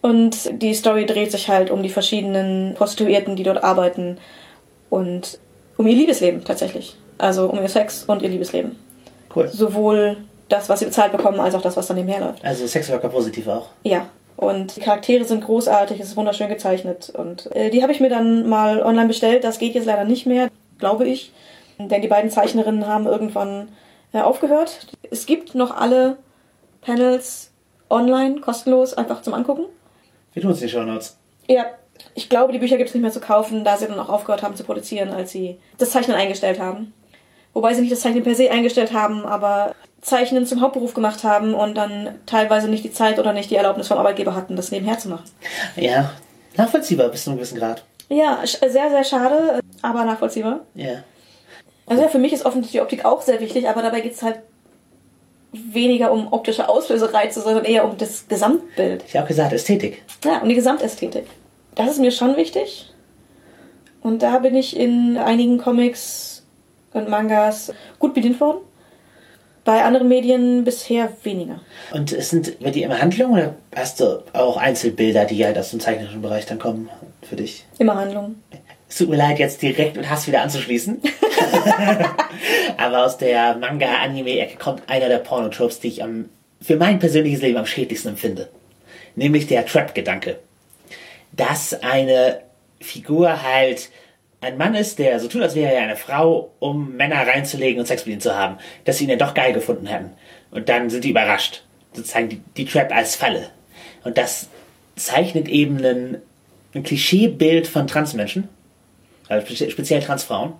Und 0.01 0.61
die 0.61 0.73
Story 0.73 1.05
dreht 1.05 1.31
sich 1.31 1.49
halt 1.49 1.69
um 1.69 1.83
die 1.83 1.89
verschiedenen 1.89 2.73
Prostituierten, 2.75 3.35
die 3.35 3.43
dort 3.43 3.63
arbeiten 3.63 4.17
und 4.89 5.39
um 5.77 5.87
ihr 5.87 5.95
Liebesleben 5.95 6.43
tatsächlich. 6.43 6.95
Also 7.17 7.49
um 7.49 7.59
ihr 7.61 7.67
Sex 7.67 8.05
und 8.05 8.21
ihr 8.21 8.29
Liebesleben. 8.29 8.77
Cool. 9.35 9.49
Sowohl 9.49 10.17
das, 10.47 10.69
was 10.69 10.79
sie 10.79 10.85
bezahlt 10.85 11.11
bekommen, 11.11 11.39
als 11.39 11.53
auch 11.53 11.61
das, 11.61 11.75
was 11.75 11.87
dann 11.87 11.97
nebenher 11.97 12.21
läuft. 12.21 12.43
Also 12.45 12.65
Sexworker 12.65 13.09
positiv 13.09 13.47
auch. 13.47 13.67
Ja. 13.83 14.07
Und 14.37 14.77
die 14.77 14.79
Charaktere 14.79 15.25
sind 15.25 15.43
großartig, 15.43 15.99
es 15.99 16.09
ist 16.09 16.17
wunderschön 16.17 16.47
gezeichnet. 16.47 17.11
Und 17.13 17.53
äh, 17.53 17.69
die 17.69 17.81
habe 17.83 17.91
ich 17.91 17.99
mir 17.99 18.09
dann 18.09 18.47
mal 18.47 18.81
online 18.81 19.07
bestellt. 19.07 19.43
Das 19.43 19.59
geht 19.59 19.75
jetzt 19.75 19.85
leider 19.85 20.05
nicht 20.05 20.25
mehr, 20.25 20.49
glaube 20.77 21.05
ich. 21.05 21.33
Denn 21.79 22.01
die 22.01 22.07
beiden 22.07 22.29
Zeichnerinnen 22.29 22.85
haben 22.87 23.07
irgendwann 23.07 23.69
äh, 24.11 24.19
aufgehört. 24.19 24.87
Es 25.09 25.25
gibt 25.25 25.55
noch 25.55 25.75
alle 25.75 26.17
Panels 26.81 27.51
online, 27.89 28.41
kostenlos, 28.41 28.93
einfach 28.93 29.21
zum 29.21 29.33
Angucken. 29.33 29.65
Wir 30.33 30.41
tun 30.41 30.51
es 30.51 30.61
in 30.61 30.67
die 30.67 30.73
Show 30.73 30.83
Notes. 30.83 31.17
Ja, 31.47 31.65
ich 32.15 32.29
glaube, 32.29 32.53
die 32.53 32.59
Bücher 32.59 32.77
gibt 32.77 32.89
es 32.89 32.95
nicht 32.95 33.01
mehr 33.01 33.11
zu 33.11 33.21
kaufen, 33.21 33.63
da 33.63 33.77
sie 33.77 33.87
dann 33.87 33.99
auch 33.99 34.09
aufgehört 34.09 34.43
haben 34.43 34.55
zu 34.55 34.63
produzieren, 34.63 35.09
als 35.09 35.31
sie 35.31 35.57
das 35.77 35.91
Zeichnen 35.91 36.15
eingestellt 36.15 36.59
haben. 36.59 36.93
Wobei 37.53 37.73
sie 37.73 37.81
nicht 37.81 37.91
das 37.91 38.01
Zeichnen 38.01 38.23
per 38.23 38.35
se 38.35 38.51
eingestellt 38.51 38.93
haben, 38.93 39.25
aber 39.25 39.73
Zeichnen 40.01 40.45
zum 40.45 40.61
Hauptberuf 40.61 40.93
gemacht 40.93 41.23
haben 41.23 41.53
und 41.53 41.75
dann 41.75 42.15
teilweise 42.25 42.69
nicht 42.69 42.83
die 42.83 42.91
Zeit 42.91 43.19
oder 43.19 43.33
nicht 43.33 43.49
die 43.49 43.55
Erlaubnis 43.55 43.87
vom 43.87 43.97
Arbeitgeber 43.97 44.35
hatten, 44.35 44.55
das 44.55 44.71
nebenher 44.71 44.97
zu 44.99 45.09
machen. 45.09 45.25
Ja, 45.75 46.11
nachvollziehbar 46.55 47.09
bis 47.09 47.23
zu 47.23 47.31
einem 47.31 47.37
gewissen 47.39 47.57
Grad. 47.57 47.83
Ja, 48.07 48.39
sehr, 48.45 48.71
sehr 48.71 49.03
schade, 49.03 49.59
aber 49.81 50.05
nachvollziehbar. 50.05 50.61
Ja. 50.75 51.03
Also 51.89 52.03
ja, 52.03 52.07
für 52.07 52.19
mich 52.19 52.31
ist 52.31 52.45
offensichtlich 52.45 52.79
die 52.79 52.81
Optik 52.81 53.03
auch 53.03 53.21
sehr 53.21 53.41
wichtig, 53.41 53.67
aber 53.67 53.81
dabei 53.81 54.01
geht 54.01 54.13
es 54.13 54.21
halt 54.21 54.39
weniger 55.51 56.11
um 56.11 56.31
optische 56.31 56.69
Auslösereize, 56.69 57.41
sondern 57.41 57.65
eher 57.65 57.83
um 57.83 57.97
das 57.97 58.27
Gesamtbild. 58.27 59.03
Ich 59.07 59.15
habe 59.15 59.25
auch 59.25 59.27
gesagt, 59.27 59.51
Ästhetik. 59.51 60.03
Ja, 60.23 60.37
um 60.39 60.47
die 60.47 60.55
Gesamtästhetik. 60.55 61.25
Das 61.73 61.89
ist 61.89 61.99
mir 61.99 62.11
schon 62.11 62.37
wichtig. 62.37 62.93
Und 64.01 64.21
da 64.21 64.37
bin 64.39 64.55
ich 64.55 64.77
in 64.77 65.17
einigen 65.17 65.57
Comics 65.57 66.45
und 66.93 67.09
Mangas 67.09 67.73
gut 67.97 68.13
bedient 68.13 68.39
worden. 68.39 68.59
Bei 69.65 69.83
anderen 69.83 70.07
Medien 70.07 70.63
bisher 70.63 71.11
weniger. 71.23 71.59
Und 71.91 72.11
es 72.11 72.29
sind 72.29 72.59
bei 72.59 72.69
dir 72.69 72.85
immer 72.85 73.01
Handlungen 73.01 73.33
oder 73.33 73.55
hast 73.75 73.99
du 73.99 74.23
auch 74.33 74.57
Einzelbilder, 74.57 75.25
die 75.25 75.43
halt 75.43 75.57
aus 75.57 75.71
dem 75.71 75.79
zeichnerischen 75.79 76.21
Bereich 76.21 76.45
dann 76.45 76.59
kommen 76.59 76.89
für 77.23 77.35
dich? 77.35 77.65
Immer 77.77 77.95
Handlungen. 77.95 78.41
Es 78.89 78.97
tut 78.97 79.09
mir 79.09 79.17
leid, 79.17 79.37
jetzt 79.37 79.61
direkt 79.61 79.95
mit 79.95 80.09
Hass 80.09 80.27
wieder 80.27 80.41
anzuschließen. 80.41 80.99
Aber 82.77 83.05
aus 83.05 83.19
der 83.19 83.55
Manga-Anime-Ecke 83.55 84.57
kommt 84.57 84.89
einer 84.89 85.09
der 85.09 85.19
Pornotropes, 85.19 85.79
die 85.79 85.89
ich 85.89 86.03
am, 86.03 86.29
für 86.59 86.75
mein 86.75 86.97
persönliches 86.97 87.41
Leben 87.41 87.57
am 87.57 87.67
schädlichsten 87.67 88.09
empfinde. 88.09 88.49
Nämlich 89.15 89.45
der 89.45 89.67
Trap-Gedanke. 89.67 90.39
Dass 91.31 91.79
eine 91.83 92.41
Figur 92.81 93.43
halt 93.43 93.89
ein 94.41 94.57
Mann 94.57 94.73
ist, 94.73 94.97
der 94.97 95.19
so 95.19 95.27
tut, 95.27 95.43
als 95.43 95.53
wäre 95.53 95.71
er 95.71 95.83
eine 95.83 95.95
Frau, 95.95 96.51
um 96.57 96.95
Männer 96.95 97.27
reinzulegen 97.27 97.79
und 97.79 97.85
Sex 97.85 98.05
mit 98.05 98.13
ihnen 98.13 98.21
zu 98.21 98.35
haben. 98.35 98.57
Dass 98.85 98.97
sie 98.97 99.03
ihn 99.03 99.11
dann 99.11 99.19
doch 99.19 99.35
geil 99.35 99.53
gefunden 99.53 99.85
hätten. 99.85 100.11
Und 100.49 100.67
dann 100.67 100.89
sind 100.89 101.03
die 101.03 101.11
überrascht. 101.11 101.61
Sozusagen 101.93 102.29
die, 102.29 102.41
die 102.57 102.65
Trap 102.65 102.91
als 102.91 103.15
Falle. 103.15 103.51
Und 104.03 104.17
das 104.17 104.47
zeichnet 104.95 105.47
eben 105.47 105.77
ein, 105.85 106.21
ein 106.73 106.81
Klischeebild 106.81 107.67
von 107.67 107.85
Transmenschen 107.85 108.49
speziell 109.69 110.01
Transfrauen, 110.01 110.53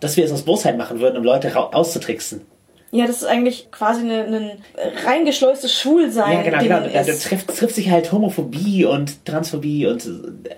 dass 0.00 0.16
wir 0.16 0.24
es 0.24 0.32
aus 0.32 0.42
Bosheit 0.42 0.76
machen 0.76 1.00
würden, 1.00 1.16
um 1.16 1.24
Leute 1.24 1.56
auszutricksen. 1.56 2.42
Ja, 2.90 3.06
das 3.06 3.16
ist 3.16 3.26
eigentlich 3.26 3.70
quasi 3.70 4.00
ein 4.00 4.10
eine 4.10 4.56
reingeschleustes 5.04 5.78
Schwulsein. 5.78 6.32
Ja, 6.32 6.42
genau, 6.42 6.58
genau. 6.62 6.80
Da, 6.92 7.02
da 7.02 7.12
trifft, 7.12 7.48
trifft 7.54 7.74
sich 7.74 7.90
halt 7.90 8.10
Homophobie 8.12 8.86
und 8.86 9.26
Transphobie 9.26 9.86
und, 9.86 10.06
und 10.06 10.48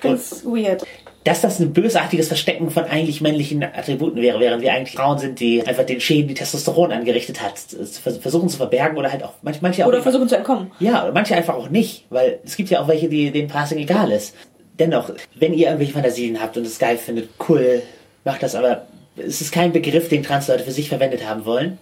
ganz 0.00 0.44
weird. 0.44 0.82
dass 1.22 1.40
das 1.40 1.60
ein 1.60 1.72
bösartiges 1.72 2.26
Verstecken 2.26 2.70
von 2.70 2.82
eigentlich 2.84 3.20
männlichen 3.20 3.62
Attributen 3.62 4.20
wäre, 4.20 4.40
während 4.40 4.60
wir 4.62 4.72
eigentlich 4.72 4.96
Frauen 4.96 5.18
sind, 5.18 5.38
die 5.38 5.64
einfach 5.64 5.84
den 5.84 6.00
Schäden, 6.00 6.26
die 6.26 6.34
Testosteron 6.34 6.90
angerichtet 6.90 7.40
hat, 7.40 7.58
vers- 7.58 8.18
versuchen 8.18 8.48
zu 8.48 8.56
verbergen 8.56 8.98
oder 8.98 9.12
halt 9.12 9.22
auch 9.22 9.34
manche, 9.42 9.60
manche 9.62 9.84
auch 9.84 9.88
Oder 9.88 10.02
versuchen 10.02 10.28
zu 10.28 10.36
entkommen. 10.36 10.72
Ja, 10.80 11.06
und 11.06 11.14
manche 11.14 11.36
einfach 11.36 11.54
auch 11.54 11.68
nicht, 11.70 12.06
weil 12.10 12.40
es 12.44 12.56
gibt 12.56 12.70
ja 12.70 12.80
auch 12.80 12.88
welche, 12.88 13.08
die 13.08 13.30
denen 13.30 13.46
Passing 13.48 13.78
egal 13.78 14.10
ist. 14.10 14.34
Dennoch, 14.78 15.10
wenn 15.34 15.54
ihr 15.54 15.66
irgendwelche 15.66 15.92
Fantasien 15.92 16.40
habt 16.40 16.56
und 16.56 16.66
es 16.66 16.78
geil 16.78 16.98
findet, 16.98 17.30
cool, 17.48 17.82
macht 18.24 18.42
das, 18.42 18.54
aber 18.54 18.86
es 19.16 19.40
ist 19.40 19.52
kein 19.52 19.72
Begriff, 19.72 20.08
den 20.08 20.22
Transleute 20.22 20.64
für 20.64 20.70
sich 20.70 20.88
verwendet 20.88 21.26
haben 21.26 21.44
wollen. 21.44 21.78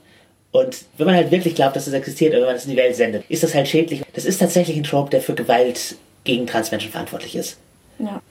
Und 0.53 0.85
wenn 0.97 1.07
man 1.07 1.17
halt 1.17 1.31
wirklich 1.31 1.55
glaubt, 1.55 1.77
dass 1.77 1.87
es 1.87 1.93
existiert 1.93 2.33
oder 2.33 2.43
wenn 2.43 2.49
man 2.49 2.57
es 2.57 2.65
in 2.65 2.71
die 2.71 2.77
Welt 2.77 2.97
sendet, 2.97 3.25
ist 3.29 3.43
das 3.43 3.55
halt 3.55 3.69
schädlich. 3.69 4.03
Das 4.15 4.25
ist 4.25 4.39
tatsächlich 4.39 4.77
ein 4.77 4.85
Trope, 4.85 5.11
der 5.11 5.21
für 5.21 5.35
Gewalt 5.35 5.97
gegen 6.25 6.47
Transmenschen 6.47 6.91
verantwortlich 6.91 7.37
ist. 7.37 7.59
Ja. 7.99 8.23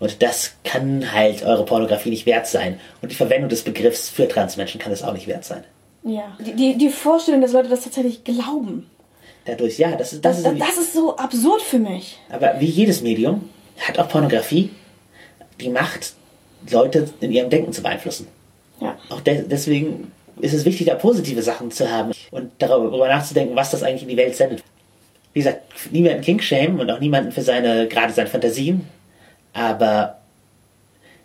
Und 0.00 0.22
das 0.22 0.54
kann 0.64 1.12
halt 1.12 1.44
eure 1.44 1.64
Pornografie 1.64 2.10
nicht 2.10 2.26
wert 2.26 2.46
sein. 2.46 2.80
Und 3.00 3.12
die 3.12 3.16
Verwendung 3.16 3.48
des 3.48 3.62
Begriffs 3.62 4.08
für 4.08 4.26
Transmenschen 4.26 4.80
kann 4.80 4.92
es 4.92 5.02
auch 5.02 5.12
nicht 5.12 5.28
wert 5.28 5.44
sein. 5.44 5.62
Ja. 6.04 6.36
Die, 6.44 6.54
die, 6.54 6.78
die 6.78 6.88
Vorstellung, 6.88 7.40
dass 7.40 7.52
Leute 7.52 7.68
das 7.68 7.82
tatsächlich 7.82 8.24
glauben, 8.24 8.88
Dadurch, 9.48 9.78
ja, 9.78 9.96
das 9.96 10.12
ist, 10.12 10.24
das 10.24 10.42
das, 10.42 10.52
ist 10.52 10.60
das, 10.60 10.68
das 10.68 10.84
ist 10.84 10.92
so 10.92 11.16
absurd 11.16 11.62
für 11.62 11.78
mich. 11.78 12.18
Aber 12.28 12.60
wie 12.60 12.66
jedes 12.66 13.00
Medium 13.00 13.48
hat 13.80 13.98
auch 13.98 14.08
Pornografie 14.08 14.70
die 15.60 15.68
Macht, 15.68 16.14
Leute 16.70 17.08
in 17.20 17.32
ihrem 17.32 17.50
Denken 17.50 17.72
zu 17.72 17.82
beeinflussen. 17.82 18.26
Ja. 18.80 18.96
Auch 19.08 19.20
de 19.20 19.44
deswegen 19.48 20.12
ist 20.40 20.54
es 20.54 20.64
wichtig, 20.64 20.86
da 20.86 20.94
positive 20.94 21.42
Sachen 21.42 21.70
zu 21.70 21.90
haben 21.90 22.12
und 22.30 22.50
darüber 22.58 23.08
nachzudenken, 23.08 23.56
was 23.56 23.70
das 23.70 23.82
eigentlich 23.82 24.02
in 24.02 24.08
die 24.08 24.16
Welt 24.16 24.36
sendet. 24.36 24.62
Wie 25.32 25.40
gesagt, 25.40 25.62
niemanden 25.90 26.22
King 26.22 26.40
Shame 26.40 26.78
und 26.78 26.90
auch 26.90 27.00
niemanden 27.00 27.32
für 27.32 27.42
seine, 27.42 27.88
gerade 27.88 28.12
seine 28.12 28.28
Fantasien, 28.28 28.86
aber 29.52 30.18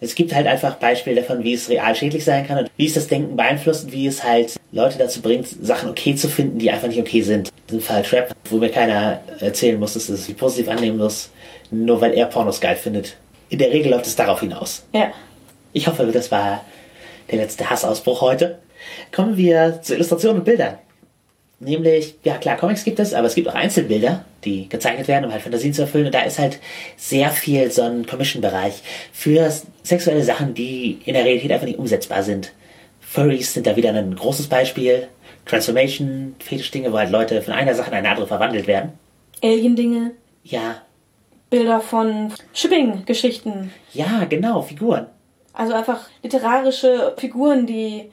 es 0.04 0.16
gibt 0.16 0.36
halt 0.36 0.48
einfach 0.48 0.76
Beispiele 0.76 1.22
davon, 1.22 1.44
wie 1.44 1.54
es 1.54 1.70
real 1.70 1.96
schädlich 1.96 2.26
sein 2.26 2.46
kann 2.46 2.58
und 2.58 2.72
wie 2.76 2.88
es 2.88 2.94
das 2.94 3.08
Denken 3.08 3.38
beeinflusst 3.38 3.86
und 3.86 3.94
wie 3.94 4.08
es 4.08 4.24
halt 4.24 4.60
Leute 4.74 4.98
dazu 4.98 5.22
bringt, 5.22 5.48
Sachen 5.48 5.90
okay 5.90 6.16
zu 6.16 6.28
finden, 6.28 6.60
die 6.60 6.70
einfach 6.72 6.90
nicht 6.90 7.00
okay 7.00 7.22
sind. 7.22 7.48
In 7.48 7.78
diesem 7.78 7.82
Fall 7.82 8.04
Trap, 8.04 8.36
wo 8.50 8.58
mir 8.58 8.70
keiner 8.70 9.22
erzählen 9.40 9.80
muss, 9.80 9.94
dass 9.94 10.10
es 10.10 10.28
wie 10.28 10.34
positiv 10.34 10.68
annehmen 10.68 10.98
muss, 10.98 11.30
nur 11.74 12.02
weil 12.02 12.14
er 12.14 12.28
Pornos 12.28 12.62
geil 12.62 12.76
findet. 12.76 13.18
In 13.50 13.60
der 13.60 13.72
Regel 13.72 13.92
läuft 13.92 14.08
es 14.08 14.16
darauf 14.16 14.40
hinaus. 14.40 14.86
Ja. 14.94 15.12
Ich 15.74 15.88
hoffe, 15.88 16.06
das 16.12 16.32
war 16.32 16.64
der 17.32 17.40
letzte 17.40 17.70
Hassausbruch 17.70 18.22
heute. 18.22 18.60
Kommen 19.12 19.38
wir 19.38 19.82
zu 19.82 19.96
Illustrationen 19.96 20.40
und 20.40 20.46
Bildern. 20.46 20.78
Nämlich, 21.60 22.16
ja 22.24 22.38
klar, 22.38 22.58
Comics 22.58 22.84
gibt 22.84 23.00
es, 23.00 23.14
aber 23.14 23.28
es 23.28 23.36
gibt 23.36 23.48
auch 23.48 23.56
Einzelbilder, 23.56 24.26
die 24.44 24.68
gezeichnet 24.68 25.08
werden, 25.08 25.26
um 25.26 25.32
halt 25.32 25.42
Fantasien 25.42 25.74
zu 25.74 25.84
erfüllen. 25.84 26.08
Und 26.08 26.16
da 26.16 26.22
ist 26.22 26.40
halt 26.40 26.60
sehr 26.98 27.30
viel 27.30 27.72
so 27.72 27.84
ein 27.84 28.06
Commission-Bereich 28.06 28.82
für 29.14 29.52
sexuelle 29.82 30.24
Sachen, 30.24 30.54
die 30.54 31.00
in 31.06 31.14
der 31.14 31.24
Realität 31.24 31.52
einfach 31.52 31.68
nicht 31.68 31.80
umsetzbar 31.80 32.24
sind. 32.24 32.52
Furries 33.00 33.54
sind 33.54 33.66
da 33.66 33.76
wieder 33.76 33.94
ein 33.94 34.16
großes 34.16 34.48
Beispiel. 34.48 35.08
Transformation, 35.46 36.36
Fetischdinge, 36.40 36.92
wo 36.92 36.98
halt 36.98 37.12
Leute 37.12 37.42
von 37.42 37.54
einer 37.54 37.76
Sache 37.76 37.90
in 37.92 37.98
eine 37.98 38.10
andere 38.10 38.28
verwandelt 38.28 38.68
werden. 38.68 38.94
Alien-Dinge, 39.42 40.12
Ja, 40.44 40.82
Bilder 41.54 41.80
von 41.82 42.34
Shipping-Geschichten. 42.54 43.72
ja, 43.94 44.26
genau, 44.28 44.62
Figuren. 44.64 45.06
Also 45.54 45.74
einfach 45.74 46.00
literarische 46.24 47.14
Figuren, 47.18 47.68
die 47.68 48.10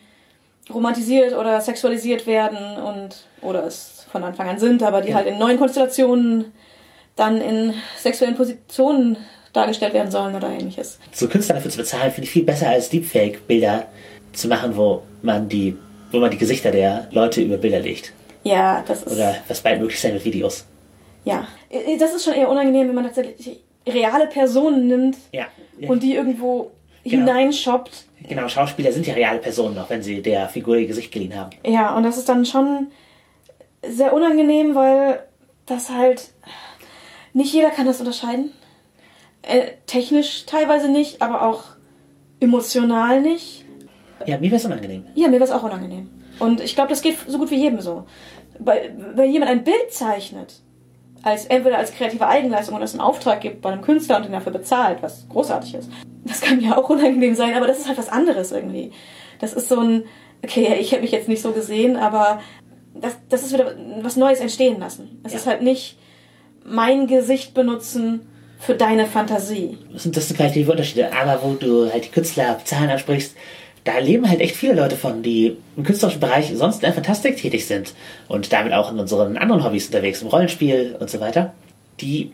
romantisiert 0.72 1.32
oder 1.34 1.58
sexualisiert 1.60 2.26
werden 2.26 2.58
und 2.82 3.24
oder 3.40 3.64
es 3.64 4.06
von 4.12 4.22
Anfang 4.24 4.48
an 4.50 4.58
sind, 4.58 4.82
aber 4.82 5.00
die 5.00 5.08
Ja. 5.10 5.16
halt 5.16 5.26
in 5.26 5.38
neuen 5.38 5.58
Konstellationen 5.58 6.52
dann 7.16 7.40
in 7.40 7.72
sexuellen 7.96 8.34
Positionen 8.36 9.16
dargestellt 9.54 9.94
werden 9.94 10.10
sollen 10.10 10.34
oder 10.34 10.48
ähnliches. 10.50 10.98
so 11.12 11.26
Künstler 11.26 11.54
dafür 11.56 11.70
zu 11.70 11.78
bezahlen, 11.78 12.12
finde 12.12 12.26
ich 12.26 12.30
viel 12.30 12.44
besser 12.44 12.68
als 12.68 12.90
Deepfake-Bilder 12.90 13.86
zu 14.34 14.48
machen, 14.48 14.76
wo 14.76 15.02
man 15.22 15.48
die, 15.48 15.76
wo 16.12 16.18
man 16.18 16.30
die 16.30 16.38
Gesichter 16.38 16.70
der 16.70 17.08
Leute 17.10 17.40
über 17.40 17.56
Bilder 17.56 17.80
legt. 17.80 18.12
Ja, 18.44 18.84
das 18.86 19.02
ist 19.02 19.14
Oder 19.14 19.34
was 19.48 19.60
bald 19.62 19.80
möglich 19.80 19.98
sein 20.00 20.12
mit 20.12 20.24
Videos. 20.24 20.66
Ja, 21.24 21.46
das 21.98 22.14
ist 22.14 22.24
schon 22.24 22.34
eher 22.34 22.48
unangenehm, 22.50 22.88
wenn 22.88 22.94
man 22.94 23.04
tatsächlich 23.04 23.60
reale 23.86 24.26
Personen 24.26 24.86
nimmt 24.86 25.16
Ja. 25.32 25.46
und 25.88 26.02
die 26.02 26.14
irgendwo 26.14 26.70
Genau. 27.04 27.26
hineinshoppt. 27.26 28.04
Genau, 28.28 28.46
Schauspieler 28.48 28.92
sind 28.92 29.06
ja 29.06 29.14
reale 29.14 29.38
Personen, 29.38 29.78
auch 29.78 29.88
wenn 29.88 30.02
sie 30.02 30.20
der 30.20 30.48
Figur 30.48 30.76
ihr 30.76 30.86
Gesicht 30.86 31.10
geliehen 31.12 31.34
haben. 31.34 31.50
Ja, 31.66 31.96
und 31.96 32.02
das 32.02 32.18
ist 32.18 32.28
dann 32.28 32.44
schon 32.44 32.88
sehr 33.86 34.12
unangenehm, 34.12 34.74
weil 34.74 35.20
das 35.66 35.88
halt 35.90 36.30
nicht 37.32 37.54
jeder 37.54 37.70
kann 37.70 37.86
das 37.86 38.00
unterscheiden. 38.00 38.52
Äh, 39.42 39.68
technisch 39.86 40.44
teilweise 40.44 40.90
nicht, 40.90 41.22
aber 41.22 41.42
auch 41.48 41.62
emotional 42.40 43.20
nicht. 43.22 43.64
Ja, 44.26 44.36
mir 44.36 44.50
wäre 44.50 44.56
es 44.56 44.64
unangenehm. 44.66 45.06
Ja, 45.14 45.28
mir 45.28 45.34
wäre 45.40 45.44
es 45.44 45.50
auch 45.50 45.62
unangenehm. 45.62 46.10
Und 46.38 46.60
ich 46.60 46.74
glaube, 46.74 46.90
das 46.90 47.00
geht 47.02 47.16
so 47.26 47.38
gut 47.38 47.50
wie 47.50 47.56
jedem 47.56 47.80
so. 47.80 48.04
Weil, 48.58 48.94
wenn 49.14 49.30
jemand 49.32 49.50
ein 49.50 49.64
Bild 49.64 49.90
zeichnet, 49.90 50.60
als 51.22 51.46
entweder 51.46 51.78
als 51.78 51.92
kreative 51.92 52.26
Eigenleistung 52.26 52.74
oder 52.74 52.84
es 52.84 52.92
einen 52.92 53.00
Auftrag 53.00 53.40
gibt 53.40 53.60
bei 53.62 53.70
einem 53.70 53.82
Künstler 53.82 54.16
und 54.16 54.24
den 54.24 54.32
dafür 54.32 54.52
bezahlt, 54.52 55.02
was 55.02 55.26
großartig 55.28 55.74
ist, 55.74 55.90
das 56.24 56.40
kann 56.40 56.60
ja 56.60 56.76
auch 56.78 56.88
unangenehm 56.88 57.34
sein, 57.34 57.54
aber 57.54 57.66
das 57.66 57.78
ist 57.78 57.88
halt 57.88 57.98
was 57.98 58.08
anderes 58.08 58.52
irgendwie. 58.52 58.92
Das 59.38 59.52
ist 59.52 59.68
so 59.68 59.80
ein, 59.80 60.04
okay, 60.44 60.74
ich 60.80 60.92
hätte 60.92 61.02
mich 61.02 61.12
jetzt 61.12 61.28
nicht 61.28 61.42
so 61.42 61.52
gesehen, 61.52 61.96
aber 61.96 62.40
das, 62.94 63.16
das 63.28 63.42
ist 63.42 63.52
wieder 63.52 63.74
was 64.02 64.16
Neues 64.16 64.40
entstehen 64.40 64.80
lassen. 64.80 65.20
Es 65.24 65.32
Ja. 65.32 65.38
ist 65.38 65.46
halt 65.46 65.62
nicht 65.62 65.98
mein 66.64 67.06
Gesicht 67.06 67.54
benutzen 67.54 68.26
für 68.58 68.74
deine 68.74 69.06
Fantasie. 69.06 69.78
Das 69.92 70.02
sind, 70.02 70.16
das 70.16 70.28
sind 70.28 70.36
qualitative 70.36 70.70
Unterschiede. 70.72 71.10
Aber 71.18 71.42
wo 71.42 71.54
du 71.54 71.90
halt 71.90 72.04
die 72.04 72.10
Künstler 72.10 72.58
Zahlen 72.64 72.90
ansprichst, 72.90 73.34
da 73.84 73.98
leben 73.98 74.28
halt 74.28 74.40
echt 74.40 74.56
viele 74.56 74.74
Leute 74.74 74.96
von, 74.96 75.22
die 75.22 75.56
im 75.76 75.84
künstlerischen 75.84 76.20
Bereich 76.20 76.52
sonst 76.54 76.76
in 76.76 76.82
der 76.82 76.92
Fantastik 76.92 77.36
tätig 77.36 77.66
sind 77.66 77.94
und 78.28 78.52
damit 78.52 78.72
auch 78.72 78.92
in 78.92 78.98
unseren 78.98 79.36
anderen 79.36 79.64
Hobbys 79.64 79.86
unterwegs, 79.86 80.22
im 80.22 80.28
Rollenspiel 80.28 80.96
und 80.98 81.08
so 81.08 81.20
weiter. 81.20 81.54
Die 82.00 82.32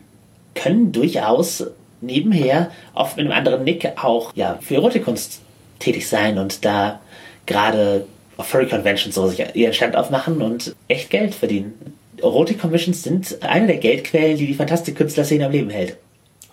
können 0.55 0.91
durchaus 0.91 1.65
nebenher, 2.01 2.71
oft 2.93 3.17
mit 3.17 3.25
einem 3.25 3.35
anderen 3.35 3.63
Nick, 3.63 3.91
auch 4.01 4.33
ja, 4.35 4.59
für 4.61 4.75
Erotikkunst 4.75 5.41
tätig 5.79 6.07
sein 6.07 6.37
und 6.37 6.65
da 6.65 6.99
gerade 7.45 8.05
auf 8.35 8.47
Furry 8.47 8.67
Conventions 8.67 9.15
so 9.15 9.27
sich 9.27 9.43
ihren 9.55 9.73
Stand 9.73 9.95
aufmachen 9.95 10.41
und 10.41 10.75
echt 10.87 11.09
Geld 11.09 11.33
verdienen. 11.33 11.73
Erotik-Commissions 12.21 13.03
sind 13.03 13.37
eine 13.43 13.67
der 13.67 13.77
Geldquellen, 13.77 14.37
die 14.37 14.47
die 14.47 14.53
Fantastik-Künstlerszene 14.53 15.45
am 15.45 15.51
Leben 15.51 15.69
hält. 15.69 15.97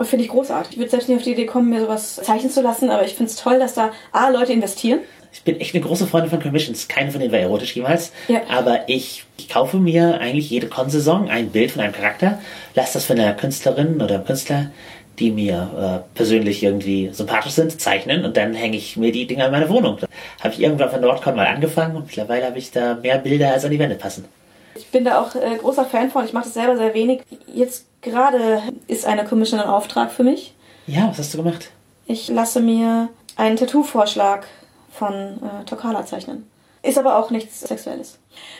Finde 0.00 0.24
ich 0.24 0.30
großartig. 0.30 0.72
Ich 0.72 0.78
würde 0.78 0.90
selbst 0.90 1.08
nicht 1.08 1.18
auf 1.18 1.24
die 1.24 1.32
Idee 1.32 1.46
kommen, 1.46 1.70
mir 1.70 1.80
sowas 1.80 2.16
zeichnen 2.16 2.50
zu 2.50 2.62
lassen, 2.62 2.90
aber 2.90 3.04
ich 3.04 3.14
finde 3.14 3.30
es 3.30 3.36
toll, 3.36 3.58
dass 3.58 3.74
da 3.74 3.92
A, 4.12 4.28
Leute 4.28 4.52
investieren. 4.52 5.00
Ich 5.32 5.42
bin 5.42 5.60
echt 5.60 5.74
eine 5.74 5.84
große 5.84 6.06
Freundin 6.06 6.30
von 6.30 6.40
Commissions. 6.40 6.86
Keine 6.88 7.10
von 7.10 7.20
denen 7.20 7.32
war 7.32 7.40
erotisch 7.40 7.74
jemals. 7.74 8.12
Ja. 8.28 8.42
Aber 8.48 8.88
ich, 8.88 9.24
ich 9.36 9.48
kaufe 9.48 9.78
mir 9.78 10.20
eigentlich 10.20 10.50
jede 10.50 10.68
Con-Saison 10.68 11.28
ein 11.28 11.50
Bild 11.50 11.72
von 11.72 11.82
einem 11.82 11.92
Charakter, 11.92 12.40
lasse 12.74 12.94
das 12.94 13.04
von 13.04 13.18
einer 13.18 13.34
Künstlerin 13.34 14.00
oder 14.00 14.16
einem 14.16 14.24
Künstler, 14.24 14.70
die 15.18 15.30
mir 15.30 16.04
äh, 16.04 16.16
persönlich 16.16 16.62
irgendwie 16.62 17.10
sympathisch 17.12 17.52
sind, 17.52 17.80
zeichnen 17.80 18.24
und 18.24 18.36
dann 18.36 18.54
hänge 18.54 18.76
ich 18.76 18.96
mir 18.96 19.12
die 19.12 19.26
Dinger 19.26 19.46
in 19.46 19.52
meine 19.52 19.68
Wohnung. 19.68 19.98
Habe 20.40 20.54
ich 20.54 20.60
irgendwann 20.60 20.90
von 20.90 21.00
Nordcon 21.00 21.36
mal 21.36 21.46
angefangen 21.46 21.96
und 21.96 22.06
mittlerweile 22.06 22.46
habe 22.46 22.58
ich 22.58 22.70
da 22.70 22.94
mehr 22.94 23.18
Bilder, 23.18 23.52
als 23.52 23.64
an 23.64 23.70
die 23.70 23.78
Wände 23.78 23.96
passen. 23.96 24.24
Ich 24.76 24.88
bin 24.90 25.04
da 25.04 25.20
auch 25.20 25.34
äh, 25.34 25.56
großer 25.56 25.84
Fan 25.84 26.10
von. 26.10 26.24
Ich 26.24 26.32
mache 26.32 26.44
das 26.44 26.54
selber 26.54 26.76
sehr 26.76 26.94
wenig. 26.94 27.22
Jetzt 27.46 27.86
gerade 28.02 28.62
ist 28.86 29.06
eine 29.06 29.24
Commission 29.24 29.60
ein 29.60 29.68
Auftrag 29.68 30.10
für 30.12 30.24
mich. 30.24 30.54
Ja, 30.86 31.08
was 31.08 31.18
hast 31.18 31.34
du 31.34 31.38
gemacht? 31.42 31.70
Ich 32.06 32.28
lasse 32.28 32.60
mir 32.60 33.08
einen 33.36 33.56
Tattoo-Vorschlag 33.56 34.44
von 34.92 35.12
äh, 35.14 35.64
Tokala 35.64 36.04
zeichnen. 36.06 36.48
Ist 36.82 36.98
aber 36.98 37.16
auch 37.18 37.30
nichts 37.30 37.60
Sexuelles. 37.60 38.18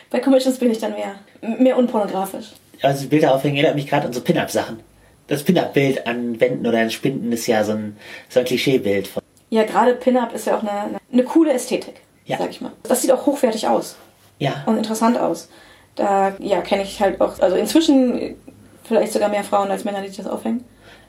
Bei 0.09 0.19
Commissions 0.19 0.57
bin 0.57 0.71
ich 0.71 0.79
dann 0.79 0.93
mehr, 0.93 1.15
mehr 1.59 1.77
unpornografisch. 1.77 2.53
Also 2.81 3.07
Bilder 3.07 3.35
aufhängen 3.35 3.55
erinnert 3.57 3.75
mich 3.75 3.87
gerade 3.87 4.07
an 4.07 4.13
so 4.13 4.21
Pin-Up-Sachen. 4.21 4.79
Das 5.27 5.43
Pin-Up-Bild 5.43 6.07
an 6.07 6.39
Wänden 6.39 6.65
oder 6.65 6.79
an 6.79 6.89
Spinden 6.91 7.31
ist 7.31 7.45
ja 7.47 7.63
so 7.63 7.73
ein, 7.73 7.97
so 8.29 8.39
ein 8.39 8.45
Klischeebild 8.45 9.07
von 9.07 9.21
Ja, 9.49 9.63
gerade 9.63 9.93
Pin-Up 9.93 10.33
ist 10.33 10.47
ja 10.47 10.57
auch 10.57 10.61
eine, 10.61 10.71
eine, 10.71 10.97
eine 11.11 11.23
coole 11.23 11.53
Ästhetik, 11.53 12.01
Ja. 12.25 12.37
sag 12.37 12.49
ich 12.49 12.61
mal. 12.61 12.71
Das 12.83 13.01
sieht 13.01 13.11
auch 13.11 13.25
hochwertig 13.25 13.67
aus 13.67 13.95
ja, 14.39 14.63
und 14.65 14.77
interessant 14.77 15.17
aus. 15.17 15.49
Da 15.95 16.35
ja, 16.39 16.61
kenne 16.61 16.83
ich 16.83 16.99
halt 16.99 17.21
auch, 17.21 17.39
also 17.39 17.55
inzwischen 17.55 18.35
vielleicht 18.83 19.13
sogar 19.13 19.29
mehr 19.29 19.43
Frauen 19.43 19.71
als 19.71 19.83
Männer, 19.83 20.01
die 20.01 20.09
sich 20.09 20.17
das 20.17 20.27
aufhängen. 20.27 20.63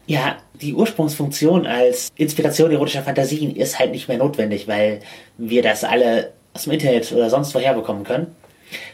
Ja, 0.07 0.37
die 0.61 0.75
Ursprungsfunktion 0.75 1.67
als 1.67 2.09
Inspiration 2.15 2.71
erotischer 2.71 3.03
Fantasien 3.03 3.55
ist 3.55 3.79
halt 3.79 3.91
nicht 3.91 4.09
mehr 4.09 4.19
notwendig, 4.19 4.69
weil 4.69 5.01
wir 5.37 5.63
das 5.63 5.83
alle 5.83 6.33
aus 6.55 6.63
dem 6.65 6.73
Internet 6.75 7.11
oder 7.13 7.29
sonst 7.29 7.55
woher 7.55 7.75
bekommen 7.75 8.05
können. 8.05 8.35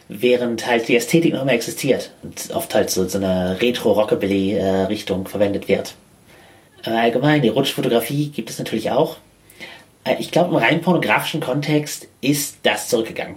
Während 0.08 0.66
halt 0.66 0.88
die 0.88 0.96
Ästhetik 0.96 1.32
noch 1.32 1.42
immer 1.42 1.52
existiert 1.52 2.10
und 2.22 2.50
oft 2.54 2.74
halt 2.74 2.90
so, 2.90 3.06
so 3.06 3.18
eine 3.18 3.58
Retro-Rockabilly-Richtung 3.60 5.26
verwendet 5.26 5.68
wird. 5.68 5.94
Allgemein, 6.84 7.44
erotische 7.44 7.74
Fotografie 7.76 8.28
gibt 8.28 8.50
es 8.50 8.58
natürlich 8.58 8.90
auch. 8.90 9.16
Äh, 10.04 10.16
Ich 10.18 10.30
glaube, 10.30 10.50
im 10.50 10.56
rein 10.56 10.80
pornografischen 10.80 11.40
Kontext 11.40 12.08
ist 12.20 12.56
das 12.64 12.88
zurückgegangen. 12.88 13.36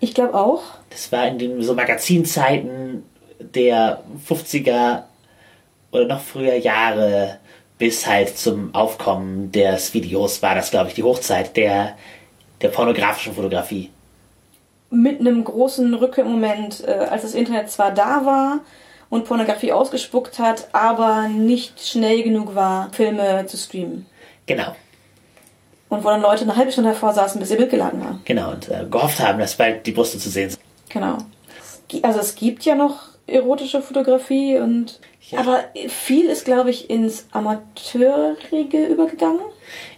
Ich 0.00 0.14
glaube 0.14 0.34
auch. 0.34 0.62
Das 0.90 1.10
war 1.12 1.26
in 1.26 1.38
den 1.38 1.62
so 1.62 1.74
Magazinzeiten 1.74 3.02
der 3.40 4.02
50er 4.28 5.02
oder 5.90 6.04
noch 6.06 6.20
früher 6.20 6.56
Jahre 6.56 7.38
bis 7.78 8.06
halt 8.06 8.36
zum 8.36 8.74
Aufkommen 8.74 9.52
des 9.52 9.94
Videos 9.94 10.42
war 10.42 10.54
das, 10.54 10.70
glaube 10.70 10.88
ich, 10.88 10.94
die 10.94 11.04
Hochzeit 11.04 11.56
der, 11.56 11.96
der 12.60 12.68
pornografischen 12.68 13.34
Fotografie. 13.34 13.90
mit 14.90 15.20
einem 15.20 15.44
großen 15.44 15.94
Rückkehrmoment, 15.94 16.82
äh, 16.86 16.92
als 16.92 17.22
das 17.22 17.34
Internet 17.34 17.70
zwar 17.70 17.92
da 17.92 18.24
war 18.24 18.60
und 19.10 19.26
Pornografie 19.26 19.72
ausgespuckt 19.72 20.38
hat, 20.38 20.68
aber 20.72 21.28
nicht 21.28 21.80
schnell 21.86 22.22
genug 22.22 22.54
war, 22.54 22.90
Filme 22.92 23.46
zu 23.46 23.56
streamen. 23.56 24.06
Genau, 24.46 24.74
Und 25.88 26.04
wo 26.04 26.08
dann 26.08 26.20
Leute 26.22 26.42
eine 26.42 26.54
halbe 26.56 26.70
Stunde 26.72 26.90
davor 26.90 27.12
saßen, 27.14 27.40
bis 27.40 27.50
ihr 27.50 27.56
Bild 27.56 27.70
geladen 27.70 28.00
war. 28.00 28.18
genau. 28.24 28.50
Und 28.52 28.68
äh, 28.68 28.84
gehofft 28.90 29.20
haben, 29.20 29.38
dass 29.38 29.54
bald 29.56 29.86
die 29.86 29.92
Brüste 29.92 30.18
zu 30.18 30.28
sehen 30.28 30.50
sind. 30.50 30.60
Genau. 30.90 31.18
Also 32.02 32.20
es 32.20 32.34
gibt 32.34 32.64
ja 32.64 32.74
noch 32.74 33.08
erotische 33.26 33.80
Fotografie 33.82 34.58
und 34.58 35.00
Ja. 35.30 35.40
aber 35.40 35.64
viel 35.88 36.26
ist, 36.26 36.44
glaube 36.44 36.70
ich, 36.70 36.88
ins 36.90 37.26
Amateurige 37.32 38.86
übergegangen. 38.86 39.40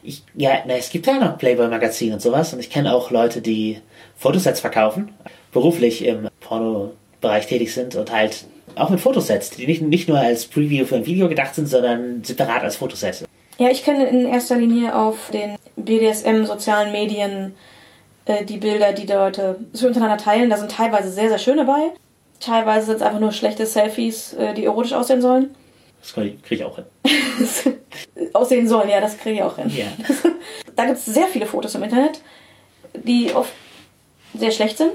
Ich, 0.03 0.22
ja, 0.34 0.59
na, 0.66 0.74
es 0.74 0.91
gibt 0.91 1.07
ja 1.07 1.14
noch 1.18 1.38
Playboy-Magazin 1.38 2.12
und 2.12 2.20
sowas 2.22 2.53
und 2.53 2.61
ich 2.61 2.70
kenne 2.70 2.93
auch 2.95 3.11
Leute, 3.11 3.41
die 3.41 3.80
Fotosets 4.16 4.61
verkaufen, 4.61 5.12
beruflich 5.53 6.05
im 6.05 6.28
Porno-Bereich 6.41 7.47
tätig 7.47 7.72
sind 7.74 7.95
und 7.97 8.11
halt 8.12 8.45
auch 8.76 8.91
mit 8.91 9.01
Fotosets, 9.01 9.51
die 9.51 9.66
nicht, 9.66 9.82
nicht 9.82 10.09
nur 10.09 10.18
als 10.18 10.47
Preview 10.47 10.84
für 10.86 10.97
ein 10.97 11.07
Video 11.07 11.28
gedacht 11.28 11.55
sind, 11.55 11.66
sondern 11.66 12.22
separat 12.24 12.62
als 12.62 12.76
Fotoset. 12.76 13.24
Ja, 13.61 13.68
ich 13.68 13.84
kenne 13.84 14.08
in 14.08 14.24
erster 14.24 14.56
Linie 14.56 14.96
auf 14.96 15.30
den 15.30 15.58
BDSM-sozialen 15.76 16.92
Medien 16.92 17.54
äh, 18.24 18.42
die 18.42 18.56
Bilder, 18.56 18.94
die 18.94 19.06
Leute 19.06 19.58
so 19.74 19.86
untereinander 19.86 20.16
teilen. 20.16 20.48
Da 20.48 20.56
sind 20.56 20.70
teilweise 20.70 21.11
sehr, 21.11 21.28
sehr 21.28 21.36
schöne 21.36 21.66
bei. 21.66 21.92
Teilweise 22.40 22.86
sind 22.86 22.96
es 22.96 23.02
einfach 23.02 23.20
nur 23.20 23.32
schlechte 23.32 23.66
Selfies, 23.66 24.32
äh, 24.32 24.54
die 24.54 24.64
erotisch 24.64 24.94
aussehen 24.94 25.20
sollen. 25.20 25.54
Das 26.00 26.14
kriege 26.14 26.38
ich 26.48 26.64
auch 26.64 26.76
hin. 26.76 26.86
aussehen 28.32 28.66
sollen, 28.66 28.88
ja, 28.88 28.98
das 28.98 29.18
kriege 29.18 29.36
ich 29.36 29.42
auch 29.42 29.56
hin. 29.56 29.70
Ja. 29.76 29.88
Da 30.74 30.86
gibt 30.86 30.96
es 30.96 31.04
sehr 31.04 31.26
viele 31.26 31.44
Fotos 31.44 31.74
im 31.74 31.82
Internet, 31.82 32.22
die 32.94 33.34
oft 33.34 33.52
sehr 34.32 34.52
schlecht 34.52 34.78
sind. 34.78 34.94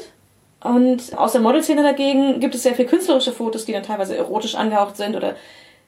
Und 0.63 1.15
aus 1.15 1.33
der 1.33 1.41
Modelszene 1.41 1.83
dagegen 1.83 2.39
gibt 2.39 2.55
es 2.55 2.63
sehr 2.63 2.73
viel 2.73 2.85
künstlerische 2.85 3.31
Fotos, 3.31 3.65
die 3.65 3.73
dann 3.73 3.83
teilweise 3.83 4.17
erotisch 4.17 4.55
angehaucht 4.55 4.97
sind 4.97 5.15
oder 5.15 5.35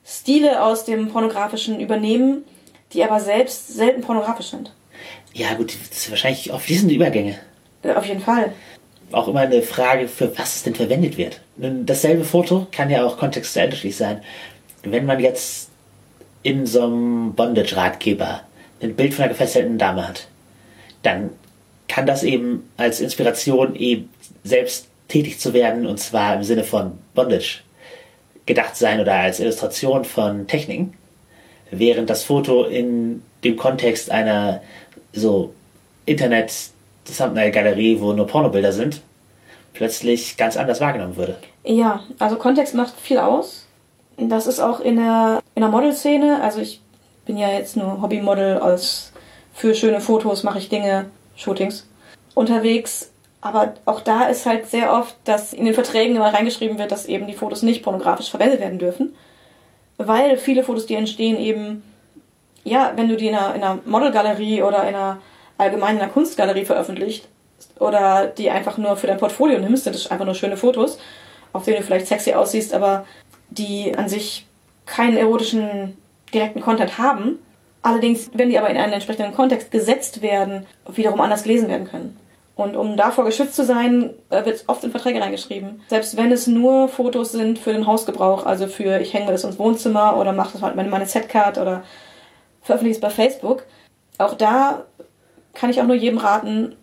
Stile 0.06 0.62
aus 0.62 0.86
dem 0.86 1.08
Pornografischen 1.08 1.80
übernehmen, 1.80 2.46
die 2.94 3.04
aber 3.04 3.20
selbst 3.20 3.68
selten 3.68 4.02
pornografisch 4.02 4.48
sind. 4.48 4.72
Ja, 5.34 5.54
gut, 5.54 5.76
das 5.90 6.04
sind 6.04 6.12
wahrscheinlich 6.12 6.52
auch 6.52 6.62
fließende 6.62 6.96
Übergänge. 6.96 7.38
Äh, 7.84 7.94
Auf 7.94 8.06
jeden 8.06 8.22
Fall. 8.22 8.54
Auch 9.12 9.28
immer 9.28 9.42
eine 9.42 9.62
Frage, 9.62 10.08
für 10.08 10.38
was 10.38 10.56
es 10.56 10.64
denn 10.64 10.76
verwendet 10.76 11.18
wird. 11.18 11.42
Dasselbe 11.56 12.26
Foto 12.26 12.68
kann 12.72 12.90
ja 12.90 13.06
auch 13.06 13.18
kontextuell 13.18 13.66
unterschiedlich 13.66 13.96
sein. 13.96 14.22
Wenn 14.84 15.06
man 15.06 15.20
jetzt 15.20 15.70
in 16.44 16.66
so 16.66 16.84
einem 16.84 17.34
Bondage-Ratgeber 17.34 18.42
ein 18.82 18.96
Bild 18.96 19.14
von 19.14 19.24
einer 19.24 19.34
gefesselten 19.34 19.78
Dame 19.78 20.08
hat, 20.08 20.28
dann 21.04 21.30
kann 21.88 22.06
das 22.06 22.24
eben 22.24 22.70
als 22.76 23.00
Inspiration 23.00 23.76
eben 23.76 24.10
selbst 24.44 24.88
tätig 25.08 25.40
zu 25.40 25.54
werden 25.54 25.88
und 25.88 26.00
zwar 26.00 26.36
im 26.36 26.44
Sinne 26.44 26.64
von 26.64 26.98
Bondage 27.16 27.62
gedacht 28.46 28.76
sein 28.76 29.00
oder 29.00 29.14
als 29.14 29.40
Illustration 29.40 30.04
von 30.06 30.48
Techniken, 30.48 30.94
während 31.72 32.10
das 32.10 32.24
Foto 32.24 32.64
in 32.66 33.22
dem 33.44 33.58
Kontext 33.58 34.12
einer 34.12 34.62
so 35.14 35.54
Internet 36.06 36.52
Thumbnail-Galerie, 37.06 38.00
wo 38.00 38.14
nur 38.14 38.28
Pornobilder 38.28 38.72
sind, 38.72 39.02
plötzlich 39.74 40.38
ganz 40.38 40.58
anders 40.58 40.82
wahrgenommen 40.82 41.18
würde. 41.18 41.38
Ja, 41.64 42.04
also 42.20 42.38
Kontext 42.38 42.74
macht 42.74 43.00
viel 43.00 43.18
aus. 43.18 43.66
Das 44.18 44.48
ist 44.48 44.60
auch 44.60 44.80
in 44.80 44.96
der, 44.96 45.42
in 45.56 45.62
der 45.62 45.70
Modelszene. 45.70 46.42
Also 46.42 46.60
ich 46.60 46.82
bin 47.26 47.38
ja 47.38 47.50
jetzt 47.50 47.78
nur 47.78 48.02
Hobbymodel 48.02 48.58
als 48.58 49.12
für 49.54 49.74
schöne 49.74 50.02
Fotos 50.02 50.44
mache 50.44 50.60
ich 50.60 50.70
Dinge, 50.70 51.08
Shootings 51.36 51.88
unterwegs. 52.36 53.12
Aber 53.42 53.74
auch 53.86 54.02
da 54.02 54.26
ist 54.26 54.46
halt 54.46 54.68
sehr 54.68 54.94
oft, 54.94 55.16
dass 55.24 55.54
in 55.54 55.66
den 55.66 55.74
Verträgen 55.74 56.16
immer 56.16 56.34
reingeschrieben 56.34 56.78
wird, 56.78 56.92
dass 56.92 57.06
eben 57.06 57.28
die 57.28 57.34
Fotos 57.34 57.62
nicht 57.64 57.84
pornografisch 57.84 58.30
verwendet 58.30 58.60
werden 58.60 58.80
dürfen. 58.80 59.16
Weil 59.98 60.38
viele 60.38 60.64
Fotos, 60.64 60.86
die 60.86 60.96
entstehen, 60.96 61.38
eben, 61.38 61.84
ja, 62.64 62.94
wenn 62.96 63.10
du 63.10 63.18
die 63.18 63.28
in 63.28 63.36
einer, 63.36 63.56
in 63.56 63.64
einer 63.64 63.80
Modelgalerie 63.86 64.62
oder 64.62 64.88
in 64.88 64.96
einer 64.96 65.20
allgemein 65.58 65.96
in 65.96 66.02
einer 66.02 66.12
Kunstgalerie 66.12 66.66
veröffentlicht 66.66 67.28
oder 67.80 68.28
die 68.28 68.50
einfach 68.50 68.78
nur 68.78 68.96
für 68.96 69.08
dein 69.08 69.18
Portfolio 69.18 69.60
nimmst, 69.60 69.84
sind 69.84 69.96
das 69.96 70.12
einfach 70.12 70.26
nur 70.26 70.36
schöne 70.36 70.58
Fotos, 70.58 71.00
auf 71.54 71.64
denen 71.64 71.78
du 71.78 71.84
vielleicht 71.84 72.08
sexy 72.08 72.34
aussiehst, 72.34 72.74
aber 72.74 73.06
die 73.50 73.96
an 73.98 74.10
sich 74.10 74.46
keinen 74.86 75.18
erotischen 75.18 75.98
direkten 76.34 76.62
Content 76.62 76.98
haben. 76.98 77.40
Allerdings, 77.82 78.30
wenn 78.34 78.50
die 78.50 78.60
aber 78.60 78.70
in 78.70 78.78
einen 78.78 78.94
entsprechenden 78.94 79.34
Kontext 79.34 79.72
gesetzt 79.72 80.22
werden, 80.22 80.66
wiederum 80.88 81.22
anders 81.22 81.44
gelesen 81.44 81.70
werden 81.70 81.88
können. 81.88 82.18
Und 82.58 82.76
um 82.76 82.98
davor 82.98 83.24
geschützt 83.24 83.56
zu 83.56 83.64
sein, 83.64 84.10
äh, 84.32 84.44
wird 84.44 84.64
oft 84.66 84.84
in 84.84 84.90
Verträge 84.90 85.22
reingeschrieben. 85.22 85.82
Selbst 85.90 86.18
wenn 86.18 86.32
es 86.32 86.48
nur 86.48 86.88
Fotos 86.90 87.32
sind 87.32 87.60
für 87.60 87.72
den 87.72 87.86
Hausgebrauch, 87.86 88.48
also 88.48 88.66
für 88.66 89.00
ich 89.00 89.14
hänge 89.14 89.28
mir 89.28 89.32
das 89.32 89.44
ins 89.44 89.60
Wohnzimmer 89.60 90.18
oder 90.18 90.34
mache 90.34 90.54
das 90.54 90.64
halt 90.64 90.76
meine 90.76 91.06
Setcard 91.06 91.60
oder 91.60 91.84
veröffentliche 92.64 92.96
es 92.96 93.02
bei 93.02 93.12
Facebook. 93.12 93.64
Auch 94.18 94.34
da 94.34 94.86
kann 95.54 95.70
ich 95.70 95.80
auch 95.80 95.86
nur 95.86 95.96
jedem 95.96 96.18
raten, 96.18 96.76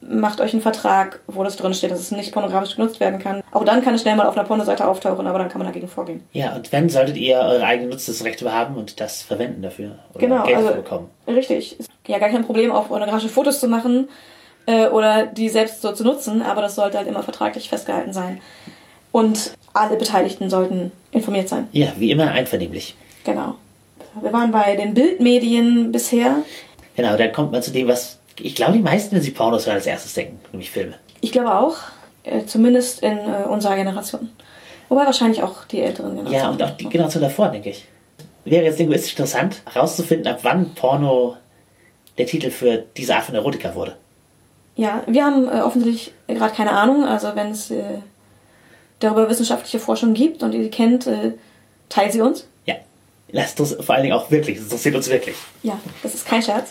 macht 0.00 0.40
euch 0.40 0.52
einen 0.52 0.62
Vertrag, 0.62 1.20
wo 1.28 1.44
das 1.44 1.56
drin 1.56 1.72
steht, 1.72 1.92
dass 1.92 2.00
es 2.00 2.10
nicht 2.10 2.32
pornografisch 2.32 2.74
genutzt 2.74 2.98
werden 2.98 3.20
kann. 3.20 3.44
Auch 3.52 3.64
dann 3.64 3.82
kann 3.82 3.94
es 3.94 4.02
schnell 4.02 4.16
mal 4.16 4.26
auf 4.26 4.36
einer 4.36 4.46
Pornoseite 4.46 4.88
auftauchen, 4.88 5.28
aber 5.28 5.38
dann 5.38 5.48
kann 5.48 5.60
man 5.60 5.68
dagegen 5.68 5.86
vorgehen. 5.86 6.24
Ja, 6.32 6.56
und 6.56 6.72
wenn, 6.72 6.88
solltet 6.88 7.16
ihr 7.16 7.36
eure 7.36 7.64
eigenen 7.64 7.90
Nutzungsrechte 7.90 8.52
haben 8.52 8.76
und 8.76 8.98
das 9.00 9.22
verwenden 9.22 9.62
dafür. 9.62 10.00
Oder 10.14 10.20
Genau, 10.26 10.42
Geld 10.42 10.56
also 10.56 10.74
bekommen. 10.74 11.10
richtig. 11.28 11.76
Ja 12.08 12.18
gar 12.18 12.30
kein 12.30 12.44
Problem, 12.44 12.72
auch 12.72 12.88
pornografische 12.88 13.28
Fotos 13.28 13.60
zu 13.60 13.68
machen 13.68 14.08
äh, 14.66 14.88
oder 14.88 15.26
die 15.26 15.48
selbst 15.48 15.82
so 15.82 15.92
zu 15.92 16.04
nutzen, 16.04 16.42
aber 16.42 16.62
das 16.62 16.74
sollte 16.74 16.98
halt 16.98 17.08
immer 17.08 17.22
vertraglich 17.22 17.68
festgehalten 17.68 18.12
sein. 18.12 18.40
Und 19.12 19.52
alle 19.72 19.96
Beteiligten 19.96 20.50
sollten 20.50 20.92
informiert 21.10 21.48
sein. 21.48 21.68
Ja, 21.72 21.88
wie 21.96 22.10
immer 22.10 22.30
einvernehmlich. 22.30 22.94
Genau. 23.24 23.54
Wir 24.20 24.32
waren 24.32 24.50
bei 24.50 24.76
den 24.76 24.94
Bildmedien 24.94 25.92
bisher. 25.92 26.36
Genau, 26.96 27.16
dann 27.16 27.32
kommt 27.32 27.52
man 27.52 27.62
zu 27.62 27.70
dem, 27.70 27.88
was 27.88 28.18
ich 28.40 28.54
glaube, 28.54 28.74
die 28.74 28.80
meisten, 28.80 29.14
wenn 29.14 29.22
sie 29.22 29.30
Pornos 29.30 29.66
hören, 29.66 29.76
als 29.76 29.86
erstes 29.86 30.14
denken, 30.14 30.38
nämlich 30.52 30.70
Filme. 30.70 30.94
Ich 31.20 31.32
glaube 31.32 31.54
auch, 31.54 31.76
äh, 32.24 32.44
zumindest 32.44 33.02
in 33.02 33.18
äh, 33.18 33.46
unserer 33.48 33.76
Generation. 33.76 34.30
Wobei 34.88 35.04
wahrscheinlich 35.04 35.42
auch 35.42 35.64
die 35.64 35.80
älteren 35.80 36.16
Generationen. 36.16 36.42
Ja, 36.42 36.50
und 36.50 36.62
auch 36.62 36.76
die 36.76 36.88
Generation 36.88 37.22
davor, 37.22 37.48
denke 37.48 37.70
ich. 37.70 37.86
Wäre 38.44 38.64
jetzt 38.64 38.78
linguistisch 38.78 39.12
interessant, 39.12 39.62
herauszufinden, 39.72 40.32
ab 40.32 40.40
wann 40.42 40.74
Porno 40.74 41.36
der 42.18 42.26
Titel 42.26 42.50
für 42.50 42.84
diese 42.96 43.16
Art 43.16 43.24
von 43.24 43.34
Erotika 43.34 43.74
wurde. 43.74 43.96
Ja, 44.76 45.02
wir 45.06 45.24
haben 45.24 45.48
äh, 45.48 45.62
offensichtlich 45.62 46.12
gerade 46.28 46.54
keine 46.54 46.72
Ahnung. 46.72 47.04
Also 47.04 47.34
wenn 47.34 47.50
es 47.50 47.70
äh, 47.70 47.82
darüber 49.00 49.28
wissenschaftliche 49.28 49.78
Forschung 49.78 50.14
gibt 50.14 50.42
und 50.42 50.52
ihr 50.52 50.62
sie 50.62 50.70
kennt, 50.70 51.06
äh, 51.06 51.32
teilt 51.88 52.12
sie 52.12 52.20
uns. 52.20 52.46
Ja. 52.66 52.76
Lasst 53.32 53.58
uns 53.58 53.74
vor 53.74 53.94
allen 53.94 54.04
Dingen 54.04 54.14
auch 54.14 54.30
wirklich, 54.30 54.58
das 54.58 54.64
interessiert 54.66 54.94
uns 54.94 55.08
wirklich. 55.08 55.36
Ja, 55.62 55.78
das 56.02 56.14
ist 56.14 56.26
kein 56.26 56.42
Scherz. 56.42 56.70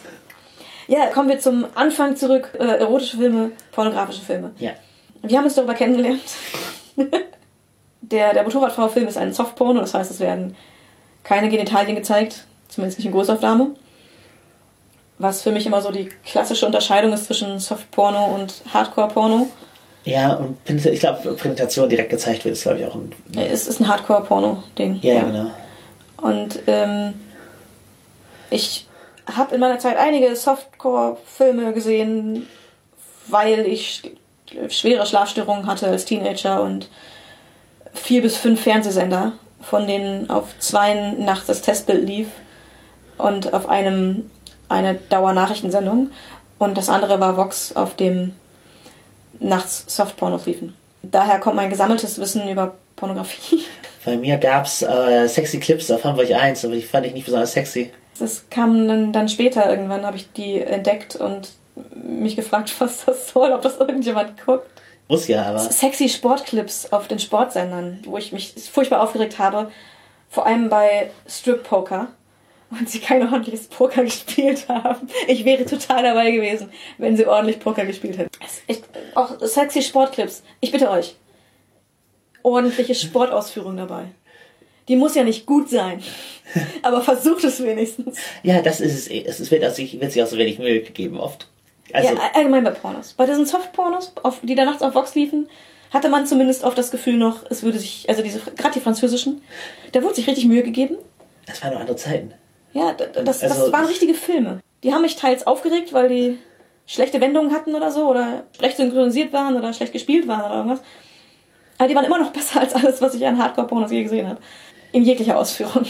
Ja, 0.88 1.08
kommen 1.08 1.30
wir 1.30 1.40
zum 1.40 1.66
Anfang 1.74 2.16
zurück. 2.16 2.52
Äh, 2.60 2.64
erotische 2.64 3.18
Filme, 3.18 3.52
pornografische 3.72 4.22
Filme. 4.22 4.52
Ja. 4.60 4.72
Wir 5.24 5.38
haben 5.38 5.46
uns 5.46 5.56
darüber 5.56 5.74
kennengelernt. 5.74 6.22
der, 8.02 8.34
der 8.34 8.44
Motorradfrau-Film 8.44 9.08
ist 9.08 9.18
ein 9.18 9.34
Softporno, 9.34 9.82
das 9.82 9.96
heißt, 9.96 10.12
es 10.12 10.20
werden 10.20 10.56
keine 11.24 11.50
Genitalien 11.50 11.96
gezeigt, 11.96 12.46
zumindest 12.68 13.00
nicht 13.00 13.08
in 13.08 13.12
Großaufnahme. 13.12 13.72
Was 15.18 15.42
für 15.42 15.52
mich 15.52 15.66
immer 15.66 15.82
so 15.82 15.92
die 15.92 16.10
klassische 16.26 16.66
Unterscheidung 16.66 17.14
ist 17.14 17.26
zwischen 17.26 17.60
Softporno 17.60 18.26
und 18.36 18.54
Hardcore-Porno. 18.74 19.48
Ja, 20.04 20.34
und 20.36 20.58
ich 20.70 21.00
glaube, 21.00 21.34
Präsentation 21.34 21.90
direkt 21.90 22.10
gezeigt 22.10 22.44
wird, 22.46 22.54
ist, 22.54 22.64
glaube 22.64 22.80
ich, 22.80 22.86
auch 22.86 22.96
ein. 22.96 23.12
Es 23.36 23.68
ist 23.68 23.80
ein 23.80 23.88
Hardcore-Porno-Ding. 23.88 25.00
Ja, 25.02 25.14
ja, 25.14 25.24
genau. 25.24 25.52
Und 26.18 26.60
ähm, 26.68 27.14
ich 28.50 28.88
habe 29.34 29.56
in 29.56 29.62
meiner 29.62 29.80
Zeit 29.80 29.98
einige 29.98 30.36
Softcore-Filme 30.36 31.74
gesehen, 31.74 32.48
weil 33.28 33.62
ich 33.62 34.02
sch- 34.52 34.70
schwere 34.70 35.06
Schlafstörungen 35.06 35.66
hatte 35.66 35.88
als 35.88 36.06
Teenager 36.06 36.62
und 36.62 36.90
vier 37.94 38.22
bis 38.22 38.36
fünf 38.36 38.62
Fernsehsender, 38.62 39.32
von 39.62 39.88
denen 39.88 40.30
auf 40.30 40.60
zwei 40.60 40.94
nachts 41.18 41.48
das 41.48 41.62
Testbild 41.62 42.06
lief 42.08 42.28
und 43.18 43.54
auf 43.54 43.68
einem 43.70 44.30
eine 44.70 44.96
Dauernachrichtensendung 44.96 46.12
und 46.58 46.78
das 46.78 46.90
andere 46.90 47.20
war 47.20 47.38
Vox, 47.38 47.76
auf 47.76 47.96
dem 47.96 48.34
nachts 49.40 49.86
Softpornos 49.88 50.46
liefen. 50.46 50.76
Daher 51.04 51.40
kommt 51.40 51.56
mein 51.56 51.70
gesammeltes 51.70 52.20
Wissen 52.20 52.48
über 52.48 52.76
Pornografie. 52.96 53.64
Bei 54.06 54.18
mir 54.18 54.38
gab's 54.38 54.82
äh, 54.82 55.28
sexy 55.28 55.60
Clips 55.60 55.90
auf 55.90 56.04
Hamburg 56.04 56.32
1, 56.32 56.64
aber 56.66 56.76
die 56.76 56.82
fand 56.82 57.06
ich 57.08 57.14
nicht 57.14 57.26
besonders 57.26 57.54
sexy. 57.54 57.92
Das 58.20 58.46
kam 58.50 58.88
dann, 58.88 59.12
dann 59.12 59.28
später 59.28 59.70
irgendwann, 59.70 60.06
habe 60.06 60.18
ich 60.18 60.32
die 60.32 60.62
entdeckt 60.62 61.16
und 61.16 61.50
mich 61.94 62.36
gefragt, 62.36 62.74
was 62.80 63.06
das 63.06 63.30
soll, 63.30 63.52
ob 63.52 63.62
das 63.62 63.78
irgendjemand 63.78 64.44
guckt. 64.44 64.70
Muss 65.08 65.28
ja, 65.28 65.44
aber. 65.44 65.60
Sexy 65.60 66.10
Sportclips 66.10 66.92
auf 66.92 67.08
den 67.08 67.20
Sportsendern, 67.20 68.00
wo 68.06 68.18
ich 68.18 68.32
mich 68.32 68.56
furchtbar 68.72 69.02
aufgeregt 69.02 69.38
habe. 69.38 69.72
Vor 70.30 70.46
allem 70.46 70.70
bei 70.70 71.12
Strip 71.28 71.64
Poker. 71.64 72.08
Und 72.72 72.90
sie 72.90 73.00
kein 73.00 73.22
ordentliches 73.24 73.68
Poker 73.68 74.04
gespielt 74.04 74.68
haben. 74.68 75.08
Ich 75.28 75.46
wäre 75.46 75.66
total 75.66 76.04
dabei 76.04 76.32
gewesen, 76.32 76.70
wenn 76.98 77.16
sie 77.16 77.26
ordentlich 77.26 77.60
Poker 77.60 77.86
gespielt 77.86 78.18
hätten. 78.18 78.32
Es- 78.44 78.62
Ich, 78.68 78.82
auch 79.14 79.40
sexy 79.42 79.82
Sportclips. 79.82 80.44
Ich 80.62 80.72
bitte 80.72 80.90
euch. 80.90 81.16
Ordentliche 82.44 82.94
Sportausführung 82.96 83.78
dabei. 83.78 84.06
Die 84.88 84.96
muss 84.96 85.16
ja 85.16 85.24
nicht 85.24 85.46
gut 85.46 85.70
sein. 85.70 86.02
Aber 86.84 87.02
versucht 87.02 87.44
es 87.44 87.62
wenigstens. 87.64 88.18
Ja, 88.44 88.62
das 88.62 88.80
ist 88.82 88.94
es. 88.94 89.08
eh. 89.10 89.24
Es 89.26 89.40
ist- 89.40 89.52
wird, 89.52 89.64
also, 89.64 89.82
wird 89.82 90.12
sich 90.12 90.22
auch 90.22 90.28
so 90.28 90.38
wenig 90.38 90.60
Mühe 90.60 90.82
gegeben, 90.82 91.20
oft. 91.20 91.48
Also, 91.94 92.14
ja, 92.14 92.20
allgemein 92.34 92.64
bei 92.64 92.72
Pornos. 92.72 93.14
Bei 93.14 93.26
diesen 93.26 93.46
Softpornos, 93.46 94.14
auf, 94.24 94.40
die 94.42 94.56
da 94.56 94.66
nachts 94.66 94.82
auf 94.82 94.96
Vox 94.96 95.16
liefen, 95.16 95.48
hatte 95.92 96.10
man 96.10 96.26
zumindest 96.28 96.64
oft 96.64 96.78
das 96.78 96.92
Gefühl 96.92 97.16
noch, 97.16 97.50
es 97.50 97.64
würde 97.64 97.80
sich, 97.80 98.06
also 98.10 98.22
diese, 98.22 98.40
gerade 98.40 98.74
die 98.74 98.80
französischen, 98.80 99.42
da 99.92 100.02
wurde 100.04 100.16
sich 100.16 100.28
richtig 100.28 100.46
Mühe 100.46 100.64
gegeben. 100.64 100.98
das 101.46 101.62
waren 101.64 101.74
noch 101.74 101.80
andere 101.80 101.96
Zeiten. 101.96 102.34
Ja, 102.76 102.92
d- 102.92 103.06
d- 103.08 103.24
das, 103.24 103.42
Also- 103.42 103.64
das 103.64 103.72
waren 103.72 103.86
richtige 103.86 104.14
Filme. 104.14 104.60
Die 104.84 104.94
haben 104.94 105.02
mich 105.02 105.16
teils 105.16 105.48
aufgeregt, 105.48 105.94
weil 105.94 106.10
die 106.10 106.38
schlechte 106.86 107.20
Wendungen 107.22 107.52
hatten 107.54 107.74
oder 107.74 107.90
so, 107.90 108.08
oder 108.10 108.44
schlecht 108.56 108.78
synchronisiert 108.78 109.32
waren 109.34 109.56
oder 109.56 109.72
schlecht 109.74 109.94
gespielt 109.94 110.28
waren 110.28 110.42
oder 110.46 110.56
irgendwas. 110.56 110.82
Aber 111.78 111.88
die 111.88 111.96
waren 111.96 112.06
immer 112.06 112.20
noch 112.20 112.32
besser 112.34 112.60
als 112.60 112.76
alles, 112.76 113.02
was 113.02 113.16
ich 113.16 113.26
an 113.26 113.40
Hardcore-Pornos 113.42 113.92
je 113.92 114.04
gesehen 114.04 114.28
habe. 114.28 114.40
In 114.92 115.04
jeglicher 115.04 115.38
Ausführung. 115.38 115.86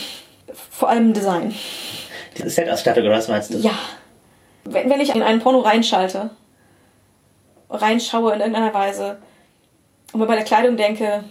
Vor 0.72 0.88
allem 0.90 1.12
Design. 1.14 1.54
Diese 2.38 2.50
Set-Ausstattung, 2.50 3.04
oder 3.04 3.16
was 3.18 3.28
meinst 3.28 3.54
du? 3.54 3.58
Ja. 3.58 3.72
Wenn, 4.64 4.90
wenn 4.90 5.02
ich 5.02 5.14
in 5.14 5.22
einen 5.24 5.40
Porno 5.42 5.60
reinschalte, 5.62 6.30
reinschaue 7.70 8.34
in 8.34 8.40
irgendeiner 8.40 8.74
Weise 8.74 9.18
und 10.14 10.20
mir 10.20 10.28
bei 10.28 10.36
der 10.36 10.44
Kleidung 10.46 10.78
denke, 10.78 11.24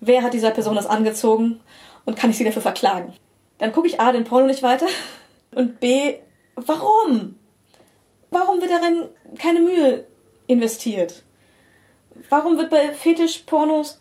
wer 0.00 0.22
hat 0.22 0.32
dieser 0.34 0.50
Person 0.50 0.74
das 0.74 0.86
angezogen 0.86 1.60
und 2.06 2.16
kann 2.16 2.30
ich 2.30 2.38
sie 2.38 2.44
dafür 2.44 2.62
verklagen? 2.62 3.12
Dann 3.62 3.70
gucke 3.70 3.86
ich 3.86 4.00
A, 4.00 4.10
den 4.10 4.24
Porno 4.24 4.48
nicht 4.48 4.64
weiter 4.64 4.86
und 5.54 5.78
B, 5.78 6.16
warum? 6.56 7.36
Warum 8.32 8.60
wird 8.60 8.72
darin 8.72 9.04
keine 9.38 9.60
Mühe 9.60 10.04
investiert? 10.48 11.22
Warum 12.28 12.58
wird 12.58 12.70
bei 12.70 12.92
Fetischpornos 12.92 14.00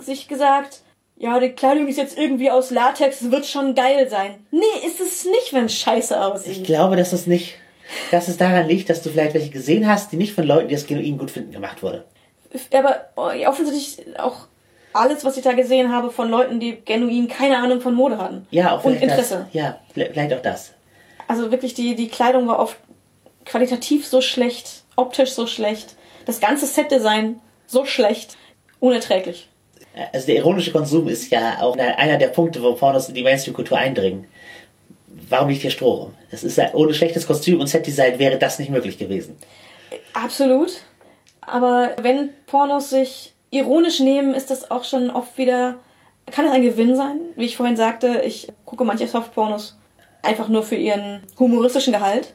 sich 0.00 0.26
gesagt, 0.26 0.80
ja, 1.16 1.38
die 1.38 1.50
Kleidung 1.50 1.86
ist 1.86 1.96
jetzt 1.96 2.18
irgendwie 2.18 2.50
aus 2.50 2.72
Latex, 2.72 3.30
wird 3.30 3.46
schon 3.46 3.76
geil 3.76 4.10
sein. 4.10 4.44
Nee, 4.50 4.84
ist 4.84 5.00
es 5.00 5.24
nicht, 5.26 5.52
wenn 5.52 5.66
es 5.66 5.74
scheiße 5.78 6.20
aussieht. 6.20 6.56
Ich 6.56 6.64
glaube, 6.64 6.96
dass 6.96 7.12
es 7.12 7.28
nicht, 7.28 7.54
dass 8.10 8.26
es 8.26 8.36
daran 8.36 8.66
liegt, 8.66 8.90
dass 8.90 9.02
du 9.02 9.10
vielleicht 9.10 9.34
welche 9.34 9.50
gesehen 9.50 9.86
hast, 9.86 10.10
die 10.10 10.16
nicht 10.16 10.34
von 10.34 10.42
Leuten, 10.42 10.66
die 10.66 10.74
das 10.74 10.88
genuin 10.88 11.18
gut 11.18 11.30
finden, 11.30 11.52
gemacht 11.52 11.84
wurde. 11.84 12.04
Aber 12.72 13.10
oh, 13.14 13.30
offensichtlich 13.46 14.18
auch 14.18 14.48
alles, 14.92 15.24
was 15.24 15.36
ich 15.36 15.44
da 15.44 15.52
gesehen 15.52 15.92
habe, 15.92 16.10
von 16.10 16.30
Leuten, 16.30 16.60
die 16.60 16.82
genuin 16.84 17.28
keine 17.28 17.58
Ahnung 17.58 17.80
von 17.80 17.94
Mode 17.94 18.18
hatten. 18.18 18.46
Ja, 18.50 18.72
auch 18.72 18.84
Und 18.84 19.00
Interesse. 19.00 19.46
Das, 19.46 19.54
ja, 19.54 19.78
vielleicht 19.92 20.32
auch 20.32 20.42
das. 20.42 20.72
Also 21.26 21.50
wirklich, 21.50 21.74
die, 21.74 21.94
die 21.94 22.08
Kleidung 22.08 22.48
war 22.48 22.58
oft 22.58 22.76
qualitativ 23.44 24.06
so 24.06 24.20
schlecht, 24.20 24.82
optisch 24.96 25.30
so 25.30 25.46
schlecht, 25.46 25.96
das 26.26 26.40
ganze 26.40 26.66
Setdesign 26.66 27.40
so 27.66 27.84
schlecht, 27.84 28.36
unerträglich. 28.80 29.48
Also 30.12 30.26
der 30.26 30.36
ironische 30.36 30.70
Konsum 30.70 31.08
ist 31.08 31.30
ja 31.30 31.60
auch 31.60 31.76
einer 31.76 32.18
der 32.18 32.28
Punkte, 32.28 32.62
wo 32.62 32.74
Pornos 32.74 33.08
in 33.08 33.14
die 33.14 33.22
Mainstream-Kultur 33.22 33.76
eindringen. 33.76 34.26
Warum 35.28 35.48
nicht 35.48 35.62
hier 35.62 35.70
Stroh 35.70 35.94
rum? 35.94 36.14
Das 36.30 36.44
ist 36.44 36.56
ja, 36.56 36.72
ohne 36.74 36.94
schlechtes 36.94 37.26
Kostüm 37.26 37.60
und 37.60 37.66
Setdesign 37.66 38.18
wäre 38.18 38.38
das 38.38 38.58
nicht 38.58 38.70
möglich 38.70 38.98
gewesen. 38.98 39.36
Absolut. 40.12 40.72
Aber 41.40 41.96
wenn 42.00 42.30
Pornos 42.46 42.90
sich 42.90 43.34
ironisch 43.50 44.00
nehmen, 44.00 44.34
ist 44.34 44.50
das 44.50 44.70
auch 44.70 44.84
schon 44.84 45.10
oft 45.10 45.38
wieder, 45.38 45.76
kann 46.30 46.46
es 46.46 46.52
ein 46.52 46.62
Gewinn 46.62 46.96
sein. 46.96 47.20
Wie 47.36 47.44
ich 47.44 47.56
vorhin 47.56 47.76
sagte, 47.76 48.22
ich 48.24 48.48
gucke 48.64 48.84
manche 48.84 49.06
Softpornos 49.06 49.78
einfach 50.22 50.48
nur 50.48 50.62
für 50.62 50.76
ihren 50.76 51.22
humoristischen 51.38 51.92
Gehalt. 51.92 52.34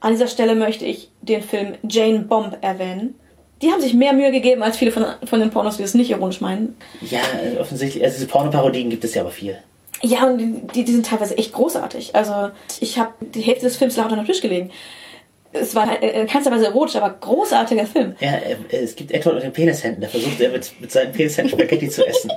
An 0.00 0.12
dieser 0.12 0.28
Stelle 0.28 0.54
möchte 0.54 0.84
ich 0.84 1.10
den 1.22 1.42
Film 1.42 1.74
Jane 1.88 2.20
Bomb 2.20 2.58
erwähnen. 2.60 3.14
Die 3.62 3.70
haben 3.70 3.80
sich 3.80 3.94
mehr 3.94 4.12
Mühe 4.12 4.30
gegeben 4.30 4.62
als 4.62 4.76
viele 4.76 4.92
von, 4.92 5.06
von 5.24 5.40
den 5.40 5.50
Pornos, 5.50 5.78
die 5.78 5.82
es 5.82 5.94
nicht 5.94 6.10
ironisch 6.10 6.40
meinen. 6.40 6.76
Ja, 7.00 7.20
offensichtlich, 7.60 8.04
also 8.04 8.16
diese 8.16 8.26
Pornoparodien 8.26 8.90
gibt 8.90 9.04
es 9.04 9.14
ja 9.14 9.22
aber 9.22 9.30
viel. 9.30 9.56
Ja, 10.02 10.26
und 10.26 10.68
die, 10.74 10.84
die 10.84 10.92
sind 10.92 11.06
teilweise 11.06 11.38
echt 11.38 11.52
großartig. 11.54 12.14
Also 12.14 12.50
ich 12.80 12.98
habe 12.98 13.12
die 13.20 13.40
Hälfte 13.40 13.64
des 13.64 13.76
Films 13.76 13.96
laut 13.96 14.12
am 14.12 14.26
Tisch 14.26 14.42
gelegen. 14.42 14.70
Es 15.54 15.74
war 15.74 16.02
in 16.02 16.26
keinster 16.26 16.50
Weise 16.50 16.66
erotisch, 16.66 16.96
aber 16.96 17.10
großartiger 17.10 17.86
Film. 17.86 18.16
Ja, 18.20 18.32
äh, 18.32 18.56
es 18.70 18.96
gibt 18.96 19.12
Edward 19.12 19.36
mit 19.36 19.44
den 19.44 19.52
Penishänden, 19.52 20.02
da 20.02 20.08
versucht 20.08 20.40
er 20.40 20.50
mit, 20.50 20.80
mit 20.80 20.90
seinen 20.90 21.12
Penishänden 21.12 21.56
Spaghetti 21.58 21.88
zu 21.88 22.06
essen. 22.06 22.30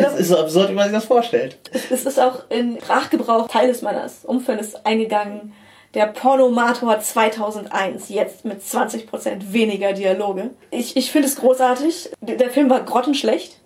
das 0.00 0.18
ist 0.18 0.28
so 0.28 0.38
absurd, 0.38 0.70
wie 0.70 0.74
man 0.74 0.84
sich 0.84 0.94
das 0.94 1.04
vorstellt. 1.04 1.58
Es 1.72 2.06
ist 2.06 2.20
auch 2.20 2.48
in 2.48 2.78
Sprachgebrauch 2.78 3.48
Teil 3.48 3.68
des 3.68 3.82
meines 3.82 4.24
Umfeldes 4.24 4.74
eingegangen. 4.84 5.52
Der 5.94 6.06
Pornomator 6.06 7.00
2001, 7.00 8.08
jetzt 8.08 8.46
mit 8.46 8.62
20% 8.62 9.52
weniger 9.52 9.92
Dialoge. 9.92 10.50
Ich, 10.70 10.96
ich 10.96 11.10
finde 11.10 11.28
es 11.28 11.36
großartig. 11.36 12.10
Der 12.22 12.48
Film 12.48 12.70
war 12.70 12.82
grottenschlecht. 12.82 13.58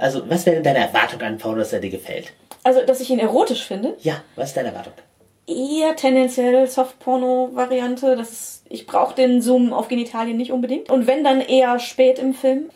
Also, 0.00 0.22
was 0.28 0.46
wäre 0.46 0.56
denn 0.56 0.64
deine 0.64 0.86
Erwartung 0.86 1.20
an 1.22 1.38
Porno, 1.38 1.58
dass 1.58 1.72
er 1.72 1.80
dir 1.80 1.90
gefällt? 1.90 2.32
Also, 2.62 2.86
dass 2.86 3.00
ich 3.00 3.10
ihn 3.10 3.18
erotisch 3.18 3.64
finde. 3.64 3.96
Ja, 4.02 4.22
was 4.36 4.50
ist 4.50 4.56
deine 4.56 4.68
Erwartung? 4.68 4.92
Eher 5.46 5.94
tendenziell 5.94 6.66
Softporno-Variante. 6.66 8.20
Ich 8.68 8.86
brauche 8.86 9.14
den 9.14 9.40
Zoom 9.40 9.72
auf 9.72 9.88
Genitalien 9.88 10.36
nicht 10.36 10.50
unbedingt. 10.50 10.90
Und 10.90 11.06
wenn, 11.06 11.22
dann 11.22 11.40
eher 11.40 11.78
spät 11.78 12.18
im 12.18 12.34
Film. 12.34 12.70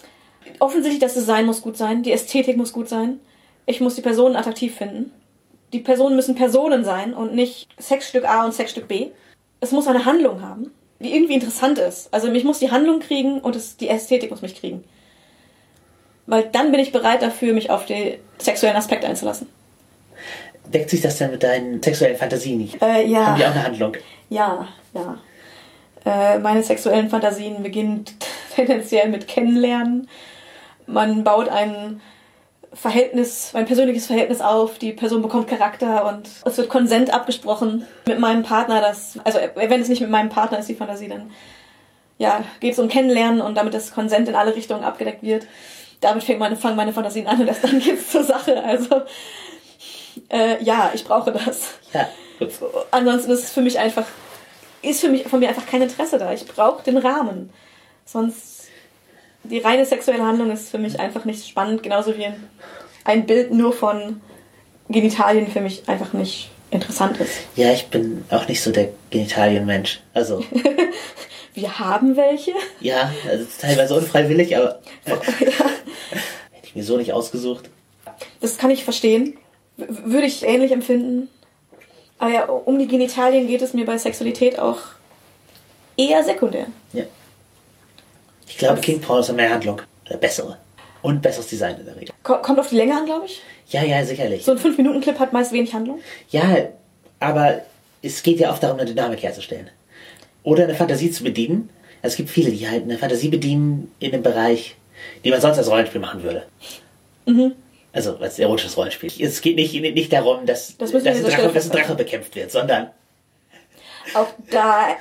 Offensichtlich, 0.61 1.01
das 1.01 1.15
Design 1.15 1.47
muss 1.47 1.63
gut 1.63 1.77
sein, 1.77 2.03
die 2.03 2.13
Ästhetik 2.13 2.57
muss 2.57 2.73
gut 2.73 2.89
sein. 2.89 3.21
Ich 3.67 3.81
muss 3.81 3.97
die 3.97 4.03
Personen 4.03 4.37
attraktiv 4.37 4.75
finden. 4.77 5.13
Die 5.73 5.81
Personen 5.81 6.17
müssen 6.17 6.35
Personen 6.35 6.85
sein 6.85 7.15
und 7.15 7.35
nicht 7.35 7.69
Sexstück 7.81 8.25
A 8.25 8.45
und 8.45 8.53
Sexstück 8.53 8.89
B. 8.89 9.09
Es 9.61 9.73
muss 9.73 9.87
eine 9.87 10.05
Handlung 10.05 10.43
haben, 10.43 10.73
die 10.99 11.15
irgendwie 11.15 11.35
interessant 11.35 11.79
ist. 11.79 12.13
Also 12.13 12.31
mich 12.31 12.45
muss 12.45 12.59
die 12.59 12.71
Handlung 12.71 13.01
kriegen 13.01 13.41
und 13.41 13.55
es, 13.57 13.77
die 13.77 13.89
Ästhetik 13.89 14.31
muss 14.31 14.43
mich 14.43 14.57
kriegen. 14.57 14.85
Weil 16.27 16.45
dann 16.45 16.71
bin 16.71 16.81
ich 16.81 16.93
bereit 16.93 17.23
dafür, 17.23 17.53
mich 17.53 17.71
auf 17.71 17.87
den 17.87 18.15
sexuellen 18.39 18.77
Aspekt 18.77 19.05
einzulassen. 19.05 19.49
Deckt 20.73 20.91
sich 20.91 21.01
das 21.01 21.19
denn 21.19 21.31
mit 21.31 21.43
deinen 21.43 21.83
sexuellen 21.83 22.17
Fantasien 22.17 22.59
nicht? 22.59 22.81
Äh, 22.83 23.07
ja. 23.07 23.27
Haben 23.27 23.37
die 23.37 23.45
auch 23.45 23.51
eine 23.51 23.65
Handlung? 23.65 23.97
Ja, 24.29 24.69
ja. 24.95 25.19
Äh, 26.05 26.39
meine 26.39 26.63
sexuellen 26.63 27.11
Fantasien 27.11 27.63
beginnen 27.63 28.05
tendenziell 28.55 29.09
mit 29.09 29.27
Kennenlernen. 29.27 30.09
Man 30.87 31.25
baut 31.25 31.49
ein 31.49 32.01
Verhältnis, 32.73 33.51
ein 33.55 33.67
persönliches 33.67 34.07
Verhältnis 34.07 34.41
auf, 34.41 34.79
die 34.79 34.93
Person 34.93 35.23
bekommt 35.23 35.49
Charakter 35.49 36.07
und 36.07 36.29
es 36.45 36.57
wird 36.57 36.69
Konsent 36.69 37.13
abgesprochen 37.13 37.85
mit 38.07 38.21
meinem 38.21 38.45
Partner, 38.45 38.81
das, 38.81 39.19
also 39.25 39.41
wenn 39.57 39.81
es 39.81 39.89
nicht 39.89 40.01
mit 40.01 40.11
meinem 40.11 40.29
Partner 40.29 40.61
ist, 40.61 40.69
die 40.69 40.77
Fantasie, 40.77 41.09
dann 41.09 41.33
ja, 42.19 42.45
geht 42.61 42.75
es 42.75 42.79
um 42.79 42.89
Kennenlernen 42.89 43.41
und 43.41 43.57
damit 43.57 43.75
das 43.75 43.93
Konsent 43.93 44.29
in 44.29 44.35
alle 44.35 44.55
Richtungen 44.55 44.85
abgedeckt 44.85 45.23
wird. 45.23 45.47
Damit 46.01 46.23
fängt 46.23 46.39
meine, 46.39 46.55
fangen 46.55 46.77
meine 46.77 46.93
Fantasien 46.93 47.27
an 47.27 47.41
und 47.41 47.49
erst 47.49 47.65
dann 47.65 47.81
geht's 47.81 48.11
zur 48.11 48.23
Sache. 48.23 48.63
Also 48.63 49.03
äh, 50.29 50.63
ja, 50.63 50.91
ich 50.95 51.05
brauche 51.05 51.33
das. 51.33 51.75
Ja. 51.93 52.09
Ansonsten 52.91 53.31
ist 53.33 53.45
es 53.45 53.51
für 53.51 53.61
mich 53.61 53.79
einfach, 53.79 54.07
ist 54.83 55.01
für 55.01 55.09
mich 55.09 55.25
von 55.25 55.41
mir 55.41 55.49
einfach 55.49 55.67
kein 55.67 55.83
Interesse 55.83 56.19
da. 56.19 56.33
Ich 56.33 56.47
brauche 56.47 56.83
den 56.83 56.97
Rahmen. 56.97 57.51
Sonst 58.05 58.69
die 59.45 59.59
reine 59.59 59.87
sexuelle 59.87 60.23
Handlung 60.23 60.51
ist 60.51 60.71
für 60.71 60.79
mich 60.79 60.99
einfach 61.01 61.25
nicht 61.25 61.47
spannend, 61.47 61.83
genauso 61.83 62.17
wie 62.17 62.27
ein, 62.27 62.49
ein 63.05 63.27
Bild 63.27 63.53
nur 63.53 63.73
von 63.73 64.21
Genitalien 64.89 65.51
für 65.51 65.61
mich 65.61 65.89
einfach 65.89 66.13
nicht 66.13 66.51
interessant 66.71 67.19
ist. 67.19 67.33
Ja, 67.57 67.73
ich 67.73 67.87
bin 67.87 68.25
auch 68.31 68.49
nicht 68.49 68.63
so 68.63 68.71
der 68.71 68.89
Genitalien-Mensch. 69.11 70.01
Also. 70.15 70.45
Wir 71.55 71.79
haben 71.79 72.17
welche. 72.17 72.53
Ja, 72.81 73.13
also 73.29 73.45
teilweise 73.61 73.95
unfreiwillig, 73.95 74.57
aber 74.57 74.81
ja. 75.07 75.21
hätte 75.41 76.67
ich 76.67 76.77
mir 76.77 76.85
so 76.85 76.97
nicht 76.97 77.13
ausgesucht. 77.13 77.69
Das 78.41 78.57
kann 78.57 78.71
ich 78.71 78.85
verstehen. 78.85 79.37
Würde 79.77 80.27
ich 80.27 80.43
ähnlich 80.45 80.73
empfinden. 80.73 81.29
Aber 82.19 82.33
ja, 82.33 82.45
um 82.45 82.79
die 82.79 82.87
Genitalien 82.87 83.47
geht 83.47 83.63
es 83.63 83.73
mir 83.73 83.87
bei 83.87 83.97
Sexualität 83.97 84.59
auch 84.59 84.79
eher 85.97 86.23
sekundär. 86.23 86.67
Ja. 86.93 87.05
Ich 88.47 88.59
glaube, 88.59 88.81
King 88.81 89.01
Paul 89.01 89.21
ist 89.21 89.31
eine 89.31 89.37
mehr 89.37 89.51
Handlung. 89.51 89.81
Oder 90.07 90.19
bessere. 90.19 90.59
Und 91.03 91.23
besseres 91.23 91.47
Design 91.47 91.79
in 91.79 91.87
der 91.87 91.97
Regel. 91.97 92.15
Kommt 92.23 92.59
auf 92.59 92.69
die 92.69 92.77
Länge 92.77 92.95
an, 92.95 93.07
glaube 93.07 93.25
ich. 93.25 93.41
Ja, 93.69 93.83
ja, 93.83 94.05
sicherlich. 94.05 94.45
So 94.45 94.53
ein 94.53 94.59
5-Minuten-Clip 94.59 95.19
hat 95.19 95.33
meist 95.33 95.53
wenig 95.53 95.73
Handlung. 95.73 96.01
Ja, 96.31 96.57
aber 97.21 97.63
es 98.03 98.23
geht 98.23 98.39
ja 98.39 98.51
oft 98.51 98.63
darum, 98.63 98.79
eine 98.79 98.91
Dynamik 98.91 99.23
herzustellen. 99.23 99.71
Oder 100.43 100.65
eine 100.65 100.75
Fantasie 100.75 101.11
zu 101.11 101.25
bedienen. 101.25 101.71
Es 102.03 102.17
gibt 102.17 102.29
viele, 102.29 102.51
die 102.51 102.69
halt 102.69 102.83
eine 102.83 102.99
Fantasie 102.99 103.29
bedienen 103.29 103.91
in 103.99 104.13
einem 104.13 104.23
Bereich, 104.23 104.77
die 105.25 105.31
man 105.31 105.41
sonst 105.41 105.59
als 105.59 105.71
Rollenspiel 105.71 106.01
machen 106.01 106.23
würde. 106.23 106.47
Mhm. 107.27 107.53
Also 107.93 108.17
als 108.19 108.39
erotisches 108.39 108.77
Rollenspiel. 108.77 109.11
Es 109.21 109.41
geht 109.41 109.57
nicht, 109.57 109.75
nicht 109.75 110.13
darum, 110.13 110.47
dass, 110.47 110.77
Das 110.79 110.93
dass, 110.93 111.05
ein 111.05 111.25
Drache, 111.25 111.49
dass 111.49 111.71
ein 111.71 111.77
Drache 111.77 111.95
bekämpft 111.95 112.35
wird, 112.37 112.51
sondern 112.51 112.91
Auch 114.15 114.29
da 114.51 114.97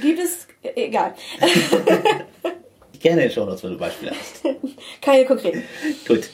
gibt 0.00 0.18
es. 0.18 0.46
Egal. 0.62 1.14
gerne 3.00 3.24
in 3.24 3.30
Shownotes, 3.30 3.64
wenn 3.64 3.72
du 3.72 3.78
Beispiele 3.78 4.12
hast. 4.12 4.44
Keine 5.00 5.24
konkreten. 5.24 5.64
Gut. 6.06 6.30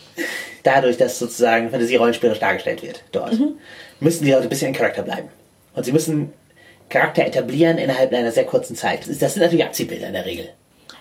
Dadurch, 0.63 0.97
dass 0.97 1.19
sozusagen 1.19 1.71
Fantasie 1.71 1.97
rollenspielerisch 1.97 2.41
dargestellt 2.41 2.83
wird 2.83 3.05
dort, 3.13 3.39
müssen 4.01 4.25
die 4.25 4.33
Leute 4.33 4.45
ein 4.45 4.49
bisschen 4.49 4.69
in 4.69 4.75
Charakter 4.75 5.03
bleiben. 5.03 5.29
Und 5.75 5.85
sie 5.85 5.93
müssen 5.93 6.33
Charakter 6.89 7.25
etablieren 7.25 7.79
innerhalb 7.79 8.13
einer 8.13 8.33
sehr 8.33 8.45
kurzen 8.45 8.77
Zeit. 8.77 9.07
Das 9.09 9.35
sind 9.35 9.43
natürlich 9.43 9.65
Abziehbilder 9.65 10.09
in 10.09 10.13
der 10.15 10.27
Regel. 10.27 10.51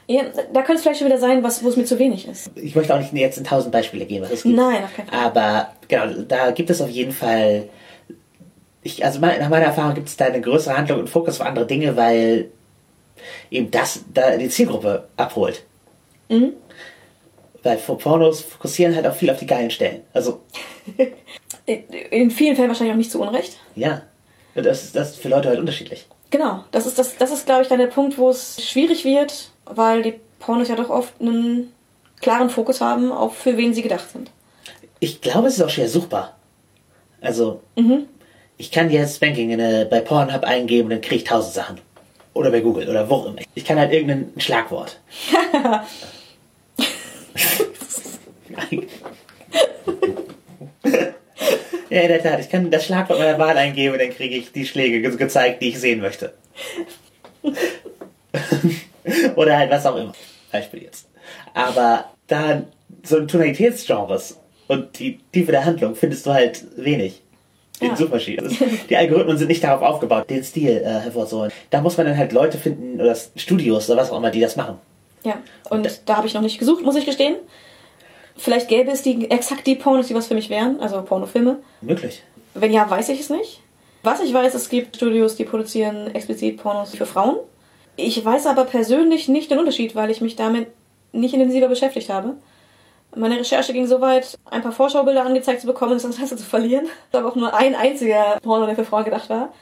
Ja, 0.07 0.23
da 0.53 0.61
könnte 0.61 0.73
es 0.75 0.81
vielleicht 0.83 0.99
schon 0.99 1.07
wieder 1.07 1.17
sein, 1.19 1.41
was, 1.43 1.63
wo 1.63 1.69
es 1.69 1.77
mir 1.77 1.85
zu 1.85 1.97
wenig 1.97 2.27
ist. 2.27 2.51
Ich 2.55 2.75
möchte 2.75 2.93
auch 2.93 2.99
nicht 2.99 3.11
jetzt 3.13 3.37
in 3.39 3.43
tausend 3.43 3.71
Beispiele 3.71 4.05
geben, 4.05 4.23
was 4.25 4.31
es 4.31 4.43
gibt. 4.43 4.55
Nein, 4.55 4.83
auf 4.83 4.95
keinen 4.95 5.07
Fall. 5.07 5.19
Aber 5.19 5.69
genau, 5.87 6.21
da 6.27 6.51
gibt 6.51 6.69
es 6.69 6.79
auf 6.81 6.89
jeden 6.89 7.11
Fall. 7.11 7.69
Ich, 8.83 9.03
also 9.03 9.19
mein- 9.19 9.39
nach 9.39 9.49
meiner 9.49 9.65
Erfahrung 9.65 9.95
gibt 9.95 10.07
es 10.07 10.15
da 10.17 10.25
eine 10.25 10.41
größere 10.41 10.77
Handlung 10.77 10.99
und 10.99 11.09
Fokus 11.09 11.41
auf 11.41 11.47
andere 11.47 11.65
Dinge, 11.65 11.95
weil 11.97 12.51
eben 13.49 13.71
das 13.71 14.03
da 14.13 14.37
die 14.37 14.49
Zielgruppe 14.49 15.07
abholt. 15.17 15.63
Mhm. 16.29 16.53
Weil 17.63 17.77
Pornos 17.77 18.41
fokussieren 18.41 18.95
halt 18.95 19.07
auch 19.07 19.15
viel 19.15 19.31
auf 19.31 19.39
die 19.39 19.47
geilen 19.47 19.71
Stellen. 19.71 20.01
Also, 20.13 20.41
In 21.65 22.29
vielen 22.29 22.55
Fällen 22.55 22.67
wahrscheinlich 22.69 22.93
auch 22.93 22.97
nicht 22.97 23.09
zu 23.11 23.21
Unrecht. 23.21 23.57
ja. 23.75 24.03
Das 24.53 24.83
ist, 24.85 24.95
das 24.95 25.09
ist 25.09 25.19
für 25.19 25.27
Leute 25.27 25.49
halt 25.49 25.59
unterschiedlich. 25.59 26.07
Genau, 26.35 26.65
das 26.71 26.85
ist, 26.85 26.99
das, 26.99 27.15
das 27.15 27.31
ist 27.31 27.45
glaube 27.45 27.61
ich, 27.61 27.69
dann 27.69 27.79
der 27.79 27.87
Punkt, 27.87 28.17
wo 28.17 28.29
es 28.29 28.61
schwierig 28.61 29.05
wird, 29.05 29.51
weil 29.63 30.01
die 30.01 30.15
Pornos 30.39 30.67
ja 30.67 30.75
doch 30.75 30.89
oft 30.89 31.13
einen 31.21 31.71
klaren 32.19 32.49
Fokus 32.49 32.81
haben, 32.81 33.13
auf 33.13 33.37
für 33.37 33.55
wen 33.55 33.73
sie 33.73 33.81
gedacht 33.81 34.09
sind. 34.11 34.31
Ich 34.99 35.21
glaube, 35.21 35.47
es 35.47 35.53
ist 35.53 35.61
auch 35.61 35.69
schwer 35.69 35.87
suchbar. 35.87 36.35
Also, 37.21 37.61
Mhm. 37.77 38.07
Ich 38.57 38.69
kann 38.69 38.89
jetzt 38.89 39.21
Banking 39.21 39.49
in 39.49 39.61
eine, 39.61 39.85
bei 39.85 40.01
Pornhub 40.01 40.43
eingeben 40.43 40.87
und 40.87 40.89
dann 40.91 41.01
kriege 41.01 41.15
ich 41.15 41.23
tausend 41.23 41.53
Sachen. 41.53 41.79
Oder 42.33 42.51
bei 42.51 42.59
Google 42.59 42.89
oder 42.89 43.09
wo 43.09 43.15
auch 43.15 43.27
immer. 43.27 43.39
Ich 43.53 43.63
kann 43.63 43.79
halt 43.79 43.93
irgendein 43.93 44.33
Schlagwort. 44.37 44.99
ja, 51.95 52.01
in 52.01 52.07
der 52.09 52.21
Tat. 52.23 52.39
Ich 52.39 52.49
kann 52.49 52.69
das 52.69 52.85
Schlagwort 52.85 53.19
meiner 53.19 53.39
Wahl 53.39 53.57
eingeben 53.57 53.93
und 53.93 54.01
dann 54.01 54.09
kriege 54.11 54.35
ich 54.35 54.51
die 54.51 54.65
Schläge 54.65 55.01
ge 55.01 55.15
gezeigt, 55.15 55.61
die 55.61 55.69
ich 55.69 55.79
sehen 55.79 56.01
möchte. 56.01 56.33
oder 59.35 59.57
halt 59.57 59.71
was 59.71 59.85
auch 59.85 59.95
immer. 59.95 60.13
Beispiel 60.51 60.83
jetzt. 60.83 61.07
Aber 61.53 62.05
da 62.27 62.63
so 63.03 63.17
ein 63.17 63.27
Tonalitätsgenres 63.27 64.39
und 64.67 64.99
die 64.99 65.19
Tiefe 65.31 65.51
der 65.51 65.65
Handlung 65.65 65.95
findest 65.95 66.25
du 66.25 66.33
halt 66.33 66.63
wenig 66.77 67.21
in 67.79 67.89
Ja. 67.89 67.95
Suchmaschinen. 67.95 68.45
Das- 68.45 68.55
Die 68.89 68.95
Algorithmen 68.97 69.37
sind 69.37 69.47
nicht 69.49 69.63
darauf 69.63 69.81
aufgebaut, 69.81 70.29
den 70.29 70.43
Stil 70.43 70.77
äh, 70.83 70.85
hervorzuholen. 71.01 71.51
Da 71.69 71.81
muss 71.81 71.97
man 71.97 72.07
dann 72.07 72.17
halt 72.17 72.31
Leute 72.31 72.57
finden 72.57 72.99
oder 73.01 73.15
Studios 73.35 73.89
oder 73.89 74.01
was 74.01 74.11
auch 74.11 74.17
immer, 74.17 74.31
die 74.31 74.39
das 74.39 74.55
machen. 74.55 74.77
Ja, 75.23 75.39
und 75.69 76.01
da 76.05 76.17
habe 76.17 76.27
ich 76.27 76.33
noch 76.33 76.41
nicht 76.41 76.59
gesucht, 76.59 76.83
muss 76.83 76.95
ich 76.95 77.05
gestehen. 77.05 77.35
Vielleicht 78.37 78.67
gäbe 78.67 78.91
es 78.91 79.01
die 79.01 79.29
exakt 79.31 79.65
die 79.65 79.75
Pornos, 79.75 80.07
die 80.07 80.15
was 80.15 80.27
für 80.27 80.35
mich 80.35 80.49
wären, 80.49 80.79
also 80.79 81.01
Pornofilme. 81.01 81.57
Möglich. 81.81 82.21
Wenn 82.53 82.73
ja, 82.73 82.89
weiß 82.89 83.09
ich 83.09 83.21
es 83.21 83.29
nicht. 83.29 83.61
Was 84.03 84.21
ich 84.21 84.33
weiß, 84.33 84.53
es 84.53 84.69
gibt 84.69 84.97
Studios, 84.97 85.35
die 85.35 85.45
produzieren 85.45 86.13
explizit 86.13 86.57
Pornos 86.57 86.95
für 86.95 87.05
Frauen. 87.05 87.37
Ich 87.95 88.23
weiß 88.23 88.45
aber 88.45 88.65
persönlich 88.65 89.27
nicht 89.27 89.49
den 89.49 89.59
Unterschied, 89.59 89.95
weil 89.95 90.11
ich 90.11 90.21
mich 90.21 90.35
damit 90.35 90.67
nicht 91.11 91.33
intensiver 91.33 91.67
beschäftigt 91.67 92.09
habe. 92.09 92.35
Meine 93.15 93.39
Recherche 93.39 93.71
ging 93.71 93.87
so 93.87 94.01
weit, 94.01 94.37
ein 94.51 94.61
paar 94.61 94.73
Vorschaubilder 94.73 95.25
angezeigt 95.25 95.61
zu 95.61 95.67
bekommen 95.67 95.93
und 95.93 96.03
das 96.03 96.11
Interesse 96.11 96.35
zu 96.35 96.43
verlieren. 96.43 96.87
Aber 97.13 97.29
auch 97.29 97.35
nur 97.35 97.53
ein 97.53 97.75
einziger 97.75 98.37
Porno, 98.43 98.65
der 98.65 98.75
für 98.75 98.85
Frauen 98.85 99.05
gedacht 99.05 99.29
war. 99.29 99.53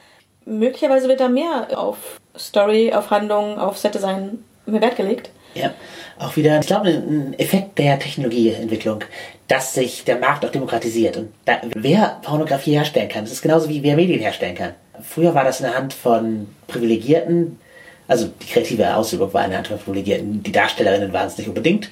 Möglicherweise 0.44 1.08
wird 1.08 1.20
da 1.20 1.28
mehr 1.28 1.68
auf 1.78 2.20
Story, 2.36 2.92
auf 2.92 3.10
Handlung, 3.10 3.58
auf 3.58 3.78
Setdesign 3.78 4.44
mehr 4.66 4.82
Wert 4.82 4.96
gelegt. 4.96 5.30
Ja, 5.54 5.72
auch 6.18 6.36
wieder, 6.36 6.58
ich 6.60 6.66
glaube, 6.66 6.88
ein 6.88 7.34
Effekt 7.38 7.78
der 7.78 7.98
Technologieentwicklung, 7.98 9.04
dass 9.48 9.74
sich 9.74 10.04
der 10.04 10.18
Markt 10.18 10.44
auch 10.44 10.50
demokratisiert. 10.50 11.16
Und 11.16 11.32
da, 11.44 11.60
wer 11.74 12.18
Pornografie 12.22 12.72
herstellen 12.72 13.08
kann, 13.08 13.24
das 13.24 13.32
ist 13.32 13.42
genauso 13.42 13.68
wie 13.68 13.82
wer 13.82 13.96
Medien 13.96 14.20
herstellen 14.20 14.54
kann. 14.54 14.74
Früher 15.02 15.34
war 15.34 15.44
das 15.44 15.60
in 15.60 15.66
der 15.66 15.76
Hand 15.76 15.92
von 15.92 16.48
Privilegierten, 16.66 17.58
also 18.06 18.26
die 18.26 18.46
kreative 18.46 18.94
Ausübung 18.94 19.32
war 19.32 19.44
in 19.44 19.50
der 19.50 19.58
Hand 19.58 19.68
von 19.68 19.78
Privilegierten, 19.78 20.42
die 20.42 20.52
Darstellerinnen 20.52 21.12
waren 21.12 21.26
es 21.26 21.38
nicht 21.38 21.48
unbedingt, 21.48 21.90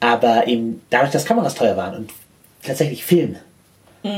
aber 0.00 0.46
eben 0.46 0.82
dadurch, 0.90 1.10
dass 1.10 1.24
Kameras 1.24 1.54
teuer 1.54 1.76
waren 1.76 1.96
und 1.96 2.10
tatsächlich 2.62 3.04
Film 3.04 3.36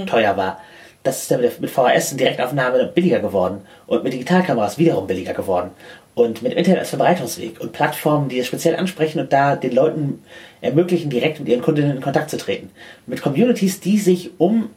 teuer 0.07 0.36
war, 0.36 0.61
das 1.03 1.22
ist 1.22 1.30
dann 1.30 1.41
mit 1.41 1.61
mit 1.61 1.70
VHS 1.70 2.12
und 2.12 2.20
Direktaufnahme 2.20 2.84
billiger 2.86 3.20
geworden 3.20 3.62
und 3.86 4.05
mit 4.05 4.12
Digitalkameras 4.12 4.76
wiederum 4.78 5.07
billiger 5.07 5.32
geworden. 5.32 5.70
Und 6.14 6.42
mit 6.42 6.52
Internet 6.52 6.80
als 6.80 6.90
Verbreitungsweg 6.90 7.61
und 7.61 7.72
Plattformen, 7.72 8.28
die 8.28 8.38
es 8.38 8.46
speziell 8.46 8.76
ansprechen 8.76 9.20
und 9.20 9.32
da 9.32 9.56
den 9.56 9.72
Leuten 9.72 10.22
ermöglichen, 10.61 11.08
direkt 11.08 11.38
mit 11.38 11.48
ihren 11.48 11.62
Kundinnen 11.62 11.96
in 11.96 12.02
Kontakt 12.02 12.30
zu 12.30 12.36
treten. 12.36 12.70
Mit 13.06 13.22
Communities, 13.22 13.80
die 13.80 13.98
sich 13.98 14.30
um 14.38 14.70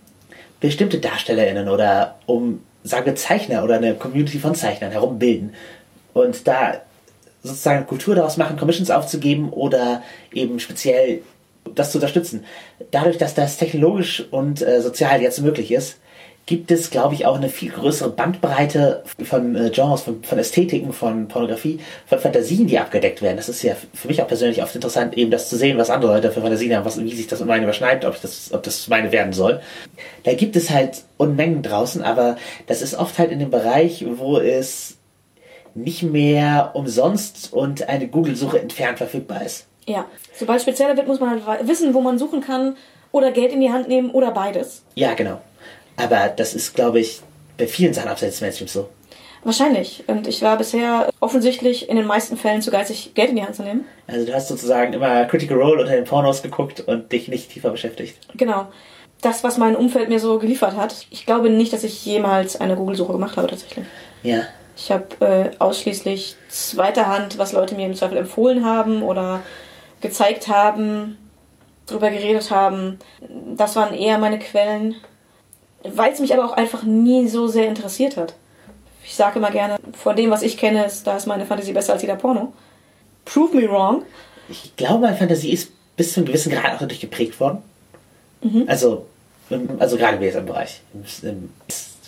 bestimmte 0.59 0.99
DarstellerInnen 0.99 1.67
oder 1.67 2.19
um, 2.25 2.61
sagen 2.83 3.05
wir, 3.05 3.15
Zeichner 3.15 3.63
oder 3.63 3.75
eine 3.75 3.95
Community 3.95 4.39
von 4.39 4.55
Zeichnern 4.55 4.91
herum 4.91 5.19
bilden. 5.19 5.53
Und 6.13 6.47
da 6.47 6.81
sozusagen 7.43 7.85
Kultur 7.85 8.15
daraus 8.15 8.37
machen, 8.37 8.57
Commissions 8.57 8.89
aufzugeben 8.89 9.49
oder 9.49 10.03
eben 10.31 10.59
speziell 10.59 11.21
das 11.75 11.91
zu 11.91 11.97
unterstützen. 11.97 12.45
Dadurch, 12.91 13.17
dass 13.17 13.33
das 13.33 13.57
technologisch 13.57 14.23
und 14.31 14.61
äh, 14.61 14.81
sozial 14.81 15.21
jetzt 15.21 15.41
möglich 15.41 15.71
ist, 15.71 15.97
gibt 16.45 16.71
es, 16.71 16.89
glaube 16.89 17.13
ich, 17.13 17.25
auch 17.25 17.37
eine 17.37 17.47
viel 17.47 17.71
größere 17.71 18.09
Bandbreite 18.09 19.03
von 19.23 19.55
äh, 19.55 19.69
Genres, 19.69 20.01
von, 20.01 20.23
von 20.23 20.37
Ästhetiken, 20.37 20.91
von 20.91 21.27
Pornografie, 21.29 21.79
von 22.05 22.19
Fantasien, 22.19 22.67
die 22.67 22.77
abgedeckt 22.77 23.21
werden. 23.21 23.37
Das 23.37 23.47
ist 23.47 23.63
ja 23.63 23.75
für 23.93 24.09
mich 24.09 24.21
auch 24.21 24.27
persönlich 24.27 24.61
oft 24.61 24.75
interessant, 24.75 25.17
eben 25.17 25.31
das 25.31 25.47
zu 25.47 25.55
sehen, 25.55 25.77
was 25.77 25.89
andere 25.89 26.13
Leute 26.13 26.31
für 26.31 26.41
Fantasien 26.41 26.75
haben, 26.75 26.85
was, 26.85 27.01
wie 27.01 27.15
sich 27.15 27.27
das 27.27 27.39
mit 27.39 27.47
meinen 27.47 27.63
überschneidet, 27.63 28.03
ob, 28.03 28.15
ich 28.15 28.21
das, 28.21 28.51
ob 28.51 28.63
das 28.63 28.87
meine 28.89 29.11
werden 29.13 29.31
soll. 29.31 29.61
Da 30.23 30.33
gibt 30.33 30.55
es 30.57 30.69
halt 30.69 31.03
Unmengen 31.17 31.63
draußen, 31.63 32.01
aber 32.01 32.35
das 32.67 32.81
ist 32.81 32.95
oft 32.95 33.17
halt 33.19 33.31
in 33.31 33.39
dem 33.39 33.49
Bereich, 33.49 34.05
wo 34.17 34.37
es 34.37 34.97
nicht 35.75 36.03
mehr 36.03 36.71
umsonst 36.73 37.53
und 37.53 37.87
eine 37.87 38.07
Google-Suche 38.07 38.59
entfernt 38.59 38.97
verfügbar 38.97 39.43
ist. 39.45 39.65
Ja. 39.85 40.05
Sobald 40.35 40.61
spezieller 40.61 40.95
wird, 40.97 41.07
muss 41.07 41.19
man 41.19 41.45
halt 41.45 41.67
wissen, 41.67 41.93
wo 41.93 42.01
man 42.01 42.17
suchen 42.19 42.41
kann 42.41 42.75
oder 43.11 43.31
Geld 43.31 43.51
in 43.51 43.61
die 43.61 43.71
Hand 43.71 43.87
nehmen 43.87 44.11
oder 44.11 44.31
beides. 44.31 44.83
Ja, 44.95 45.13
genau. 45.13 45.39
Aber 45.97 46.29
das 46.29 46.53
ist, 46.53 46.73
glaube 46.73 46.99
ich, 46.99 47.21
bei 47.57 47.67
vielen 47.67 47.93
Sachen 47.93 48.09
abseits 48.09 48.33
des 48.35 48.41
Mainstreams 48.41 48.73
so. 48.73 48.89
Wahrscheinlich. 49.43 50.03
Und 50.07 50.27
ich 50.27 50.41
war 50.41 50.57
bisher 50.57 51.09
offensichtlich 51.19 51.89
in 51.89 51.97
den 51.97 52.05
meisten 52.05 52.37
Fällen 52.37 52.61
zu 52.61 52.71
geizig, 52.71 53.13
Geld 53.13 53.29
in 53.29 53.35
die 53.35 53.43
Hand 53.43 53.55
zu 53.55 53.63
nehmen. 53.63 53.85
Also 54.07 54.25
du 54.25 54.33
hast 54.33 54.47
sozusagen 54.47 54.93
immer 54.93 55.25
Critical 55.25 55.57
Role 55.57 55.81
unter 55.81 55.95
den 55.95 56.05
Pornos 56.05 56.41
geguckt 56.41 56.79
und 56.79 57.11
dich 57.11 57.27
nicht 57.27 57.51
tiefer 57.51 57.69
beschäftigt. 57.69 58.17
Genau. 58.35 58.67
Das, 59.21 59.43
was 59.43 59.57
mein 59.57 59.75
Umfeld 59.75 60.09
mir 60.09 60.19
so 60.19 60.39
geliefert 60.39 60.75
hat. 60.75 61.07
Ich 61.09 61.25
glaube 61.25 61.49
nicht, 61.49 61.73
dass 61.73 61.83
ich 61.83 62.05
jemals 62.05 62.59
eine 62.59 62.75
Google-Suche 62.75 63.13
gemacht 63.13 63.37
habe, 63.37 63.47
tatsächlich. 63.47 63.85
Ja. 64.21 64.43
Ich 64.75 64.91
habe 64.91 65.07
äh, 65.19 65.51
ausschließlich 65.59 66.35
zweiter 66.49 67.07
Hand, 67.07 67.37
was 67.37 67.51
Leute 67.53 67.75
mir 67.75 67.85
im 67.85 67.95
Zweifel 67.95 68.17
empfohlen 68.17 68.65
haben 68.65 69.03
oder 69.03 69.41
gezeigt 70.01 70.47
haben, 70.47 71.17
drüber 71.85 72.09
geredet 72.09 72.49
haben. 72.49 72.99
Das 73.55 73.75
waren 73.75 73.93
eher 73.93 74.17
meine 74.17 74.39
Quellen, 74.39 74.95
weil 75.83 76.11
es 76.13 76.19
mich 76.19 76.33
aber 76.33 76.45
auch 76.45 76.53
einfach 76.57 76.83
nie 76.83 77.27
so 77.27 77.47
sehr 77.47 77.67
interessiert 77.67 78.17
hat. 78.17 78.33
Ich 79.05 79.15
sage 79.15 79.39
immer 79.39 79.51
gerne, 79.51 79.77
vor 79.93 80.13
dem, 80.13 80.29
was 80.31 80.41
ich 80.43 80.57
kenne, 80.57 80.85
ist, 80.85 81.05
da 81.05 81.17
ist 81.17 81.25
meine 81.27 81.45
Fantasie 81.45 81.73
besser 81.73 81.93
als 81.93 82.01
jeder 82.01 82.15
Porno. 82.15 82.53
Prove 83.25 83.55
me 83.55 83.69
wrong. 83.69 84.03
Ich 84.49 84.75
glaube, 84.75 84.99
meine 84.99 85.17
Fantasie 85.17 85.51
ist 85.51 85.71
bis 85.97 86.13
zu 86.13 86.19
einem 86.19 86.27
gewissen 86.27 86.51
Grad 86.51 86.73
auch 86.75 86.79
dadurch 86.79 86.99
geprägt 86.99 87.39
worden. 87.39 87.59
Also, 88.67 89.05
im- 89.49 89.69
also 89.79 89.95
gerade 89.97 90.15
im 90.15 90.19
BSM-Bereich. 90.21 90.81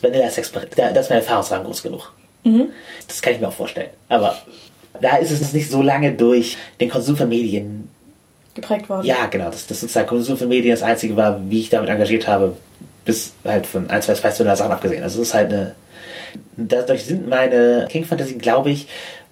Vanilla-Sex, 0.02 0.52
da, 0.76 0.92
da 0.92 1.00
ist 1.00 1.10
mein 1.10 1.20
Erfahrungsrahmen 1.20 1.66
groß 1.66 1.82
genug. 1.84 2.12
Das 3.08 3.22
kann 3.22 3.34
ich 3.34 3.40
mir 3.40 3.48
auch 3.48 3.54
vorstellen. 3.54 3.90
Aber 4.10 4.38
da 5.02 5.18
ist 5.18 5.32
es 5.32 5.52
nicht 5.54 5.70
so 5.72 5.82
lange 5.82 6.12
durch 6.14 6.58
den 6.80 6.90
Konsum 6.90 7.18
von 7.18 7.28
Medien 7.30 7.90
Geprägt 8.54 8.88
worden. 8.88 9.06
Ja, 9.06 9.26
genau. 9.26 9.50
Das, 9.50 9.68
das 9.68 9.82
sozusagen 9.82 10.08
Konsum 10.08 10.38
von 10.38 10.48
Medien 10.48 10.72
das 10.74 10.84
einzige 10.84 11.16
war, 11.18 11.42
wie 11.50 11.60
ich 11.62 11.70
damit 11.70 11.90
engagiert 11.90 12.26
habe, 12.28 12.56
bis 13.06 13.34
halt 13.44 13.66
von 13.68 13.90
ein, 13.90 14.02
zwei 14.02 14.16
Spice 14.16 14.38
Sachen 14.38 14.72
abgesehen. 14.72 15.04
Also 15.04 15.22
es 15.22 15.30
ist 15.30 15.34
halt 15.34 15.54
eine. 15.54 15.76
Dadurch 16.58 17.06
sind 17.06 17.30
meine 17.30 17.88
King-Fantasien, 17.90 18.40
glaube 18.40 18.70
ich, 18.72 18.88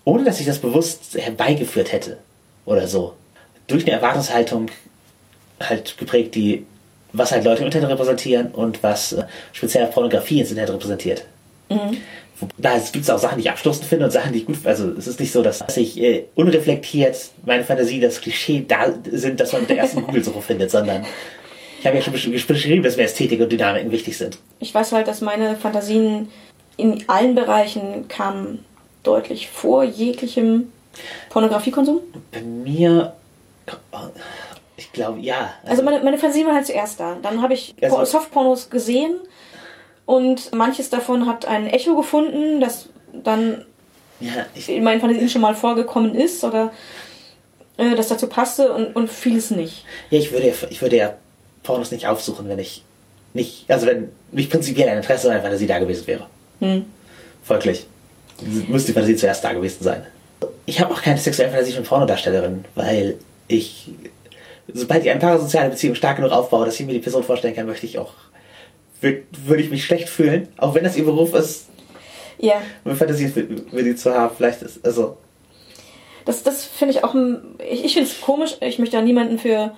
ohne 0.05 0.23
dass 0.23 0.39
ich 0.39 0.45
das 0.45 0.59
bewusst 0.59 1.15
herbeigeführt 1.17 1.91
hätte 1.91 2.17
oder 2.65 2.87
so, 2.87 3.13
durch 3.67 3.83
eine 3.83 3.91
Erwartungshaltung 3.95 4.67
halt 5.59 5.97
geprägt, 5.97 6.35
die 6.35 6.65
was 7.11 7.31
halt 7.31 7.43
Leute 7.43 7.59
im 7.61 7.65
Internet 7.67 7.89
repräsentieren 7.89 8.47
und 8.51 8.81
was 8.83 9.13
äh, 9.13 9.23
speziell 9.51 9.85
Pornografie 9.87 10.39
ins 10.39 10.49
Internet 10.49 10.73
repräsentiert. 10.75 11.25
Wo- 11.69 12.47
Da 12.57 12.77
gibt 12.91 13.03
es 13.03 13.09
auch 13.09 13.19
Sachen, 13.19 13.37
die 13.37 13.43
ich 13.43 13.51
abstoßend 13.51 13.85
finde 13.85 14.05
und 14.05 14.11
Sachen, 14.11 14.33
die 14.33 14.39
ich 14.39 14.45
gut 14.45 14.55
finde. 14.55 14.69
Also 14.69 14.89
es 14.97 15.05
ist 15.07 15.19
nicht 15.19 15.31
so, 15.31 15.43
dass, 15.43 15.59
dass 15.59 15.77
ich 15.77 16.01
äh, 16.01 16.23
unreflektiert 16.35 17.15
meine 17.45 17.63
Fantasie, 17.63 17.99
das 17.99 18.19
Klischee 18.21 18.65
da 18.67 18.87
sind, 19.11 19.39
dass 19.39 19.51
man 19.51 19.61
mit 19.61 19.69
der 19.69 19.77
ersten 19.77 20.01
Google-Suche 20.05 20.41
findet, 20.41 20.71
sondern 20.71 21.05
ich 21.83 21.87
habe 21.87 21.97
ja 21.97 22.01
schon 22.01 22.13
besch- 22.13 22.47
beschrieben, 22.47 22.81
dass 22.81 22.95
mir 22.95 23.03
Ästhetik 23.03 23.41
und 23.41 23.51
Dynamiken 23.51 23.91
wichtig 23.91 24.17
sind. 24.17 24.37
Ich 24.59 24.73
weiß 24.73 24.93
halt, 24.93 25.07
dass 25.09 25.19
meine 25.19 25.57
Fantasien 25.57 26.29
in 26.77 27.03
allen 27.09 27.35
Bereichen 27.35 28.07
kamen 28.07 28.63
deutlich 29.03 29.49
vor 29.49 29.83
jeglichem 29.83 30.71
Pornografiekonsum. 31.29 31.99
Bei 32.31 32.41
mir, 32.41 33.13
ich 34.77 34.91
glaube, 34.93 35.19
ja. 35.19 35.53
Also 35.65 35.83
meine, 35.83 36.01
meine 36.03 36.17
Fantasie 36.17 36.45
war 36.45 36.53
halt 36.55 36.65
zuerst 36.65 36.99
da. 36.99 37.17
Dann 37.21 37.41
habe 37.41 37.53
ich 37.53 37.75
Also- 37.81 37.95
Por- 37.97 38.05
Softpornos 38.05 38.69
gesehen 38.69 39.15
und 40.05 40.53
manches 40.53 40.89
davon 40.89 41.27
hat 41.27 41.45
ein 41.45 41.67
Echo 41.67 41.95
gefunden, 41.95 42.61
das 42.61 42.87
dann 43.11 43.65
ja, 44.21 44.45
ich, 44.55 44.69
in 44.69 44.83
meinen 44.83 45.01
Fantasien 45.01 45.29
schon 45.29 45.41
mal 45.41 45.53
vorgekommen 45.55 46.15
ist 46.15 46.43
oder 46.45 46.71
äh, 47.77 47.93
das 47.95 48.07
dazu 48.07 48.27
passte 48.27 48.71
und, 48.71 48.95
und 48.95 49.09
vieles 49.09 49.51
nicht. 49.51 49.83
ja, 50.11 50.19
ich 50.19 50.31
würde 50.31 50.47
ja, 50.47 50.53
ich 50.69 50.81
würde 50.81 50.95
ja 50.95 51.13
Pornos 51.63 51.91
nicht 51.91 52.07
aufsuchen, 52.07 52.47
wenn 52.49 52.59
ich 52.59 52.83
nicht, 53.33 53.65
also 53.69 53.87
wenn 53.87 54.09
nicht 54.31 54.51
prinzipiell 54.51 54.89
ein 54.89 54.97
Interesse 54.97 55.27
an 55.27 55.33
einer 55.33 55.41
Fantasie 55.43 55.65
da 55.67 55.79
gewesen 55.79 56.05
wäre. 56.07 56.27
Hm. 56.59 56.85
Folglich 57.43 57.85
müsste 58.67 58.87
die 58.87 58.93
Fantasie 58.93 59.15
zuerst 59.15 59.43
da 59.43 59.53
gewesen 59.53 59.83
sein. 59.83 60.05
Ich 60.65 60.79
habe 60.81 60.93
auch 60.93 61.01
keine 61.01 61.17
sexuelle 61.17 61.51
Fantasie 61.51 61.73
von 61.73 61.83
Pornodarstellerinnen, 61.83 62.65
weil 62.75 63.15
ich, 63.47 63.89
sobald 64.73 65.03
ich 65.03 65.09
eine 65.11 65.19
parasoziale 65.19 65.69
Beziehung 65.69 65.95
stark 65.95 66.17
genug 66.17 66.31
aufbaue, 66.31 66.65
dass 66.65 66.79
ich 66.79 66.85
mir 66.85 66.93
die 66.93 66.99
Person 66.99 67.23
vorstellen 67.23 67.55
kann, 67.55 67.65
möchte 67.65 67.85
ich 67.85 67.97
auch, 67.97 68.13
würde 69.01 69.23
würd 69.45 69.59
ich 69.61 69.69
mich 69.69 69.83
schlecht 69.85 70.09
fühlen, 70.09 70.47
auch 70.57 70.73
wenn 70.75 70.83
das 70.83 70.95
ihr 70.95 71.03
Beruf 71.05 71.33
ist, 71.33 71.65
Ja, 72.39 72.61
eine 72.85 72.95
Fantasie 72.95 73.27
für, 73.27 73.45
für 73.69 73.83
die 73.83 73.95
zu 73.95 74.13
haben. 74.13 74.33
Vielleicht 74.35 74.61
ist, 74.61 74.85
also, 74.85 75.17
das, 76.25 76.43
das 76.43 76.63
finde 76.65 76.93
ich 76.95 77.03
auch, 77.03 77.13
ein- 77.13 77.55
ich, 77.69 77.83
ich 77.85 77.93
finde 77.93 78.09
es 78.09 78.21
komisch, 78.21 78.55
ich 78.61 78.79
möchte 78.79 78.95
da 78.97 79.01
niemanden 79.03 79.37
für 79.39 79.73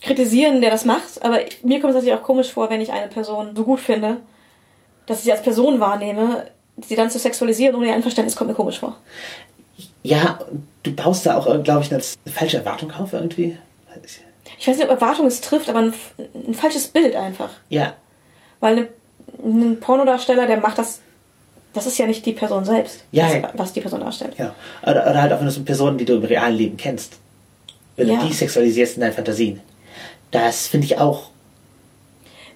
kritisieren, 0.00 0.60
der 0.60 0.70
das 0.70 0.84
macht, 0.84 1.22
aber 1.24 1.38
mir 1.62 1.80
kommt 1.80 1.90
es 1.90 1.96
natürlich 1.96 2.14
auch 2.14 2.22
komisch 2.22 2.52
vor, 2.52 2.68
wenn 2.70 2.80
ich 2.80 2.92
eine 2.92 3.08
Person 3.08 3.54
so 3.56 3.64
gut 3.64 3.80
finde 3.80 4.18
dass 5.06 5.18
ich 5.18 5.24
sie 5.26 5.30
als 5.32 5.42
Person 5.42 5.78
wahrnehme, 5.78 6.48
sie 6.84 6.96
dann 6.96 7.08
zu 7.10 7.20
sexualisieren 7.20 7.76
ohne 7.76 7.86
ihr 7.86 7.94
Einverständnis 7.94 8.34
kommt 8.34 8.50
mir 8.50 8.56
komisch 8.56 8.80
vor. 8.80 8.96
Ja, 10.02 10.40
du 10.82 10.92
baust 10.96 11.24
da 11.26 11.36
auch, 11.36 11.62
glaube 11.62 11.82
ich, 11.84 11.92
eine 11.94 12.02
falsche 12.32 12.56
Erwartung 12.56 12.90
auf 12.90 13.12
irgendwie. 13.12 13.56
Ich 14.58 14.66
weiß 14.66 14.76
nicht, 14.76 14.84
ob 14.86 14.90
Erwartung 14.90 15.26
es 15.26 15.40
trifft, 15.40 15.68
aber 15.68 15.78
ein, 15.78 15.94
ein 16.48 16.54
falsches 16.54 16.88
Bild 16.88 17.14
einfach. 17.14 17.50
Ja, 17.68 17.94
Weil 18.58 18.78
eine, 18.78 18.88
ein 19.44 19.78
Pornodarsteller, 19.78 20.48
der 20.48 20.56
macht 20.58 20.78
das, 20.78 21.00
das 21.72 21.86
ist 21.86 21.98
ja 21.98 22.06
nicht 22.06 22.26
die 22.26 22.32
Person 22.32 22.64
selbst, 22.64 23.04
Ja, 23.12 23.28
was, 23.42 23.50
was 23.54 23.72
die 23.74 23.80
Person 23.82 24.00
darstellt. 24.00 24.34
ja. 24.38 24.56
Oder, 24.82 25.08
oder 25.08 25.22
halt 25.22 25.32
auch 25.32 25.38
wenn 25.38 25.46
du 25.46 25.52
so 25.52 25.62
Personen, 25.62 25.98
die 25.98 26.04
du 26.04 26.14
im 26.14 26.24
realen 26.24 26.56
Leben 26.56 26.76
kennst. 26.76 27.14
Wenn 27.94 28.08
Ja. 28.08 28.20
du 28.20 28.26
die 28.26 28.32
sexualisierst 28.32 28.96
in 28.96 29.02
deinen 29.02 29.12
Fantasien. 29.12 29.60
Das 30.36 30.66
finde 30.66 30.86
ich 30.86 30.98
auch, 30.98 31.30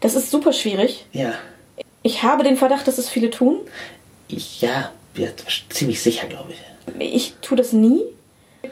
Das 0.01 0.15
ist 0.15 0.31
super 0.31 0.53
schwierig. 0.53 1.07
ja. 1.13 1.33
Ich 2.03 2.23
habe 2.23 2.45
den 2.45 2.57
Verdacht, 2.57 2.89
dass 2.89 2.97
es 2.97 3.11
viele 3.11 3.29
tun. 3.29 3.59
Ich, 4.27 4.63
ja, 4.63 4.91
ja, 5.17 5.29
ziemlich 5.69 6.01
sicher, 6.01 6.27
glaube 6.29 6.53
ich. 6.53 6.59
Ich 6.99 7.35
tue 7.43 7.59
das 7.59 7.75
nie. 7.75 8.01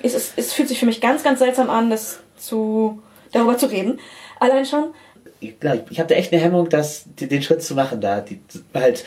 Es, 0.03 0.15
ist, 0.15 0.33
es 0.37 0.55
fühlt 0.55 0.69
sich 0.69 0.79
für 0.79 0.87
mich 0.87 1.03
ganz, 1.03 1.23
ganz 1.23 1.39
seltsam 1.41 1.69
an, 1.69 1.91
das 1.91 2.21
zu, 2.39 3.03
darüber 3.33 3.59
zu 3.59 3.67
reden. 3.67 4.01
Allein 4.41 4.65
schon, 4.65 4.95
Ich, 5.41 5.57
ich 5.91 5.99
habe 6.01 6.09
da 6.09 6.15
echt 6.15 6.33
eine 6.33 6.41
Hemmung, 6.41 6.71
das, 6.71 7.05
den 7.07 7.43
Schritt 7.43 7.63
zu 7.63 7.75
machen, 7.75 8.01
da 8.01 8.23
die, 8.23 8.41
halt 8.73 9.05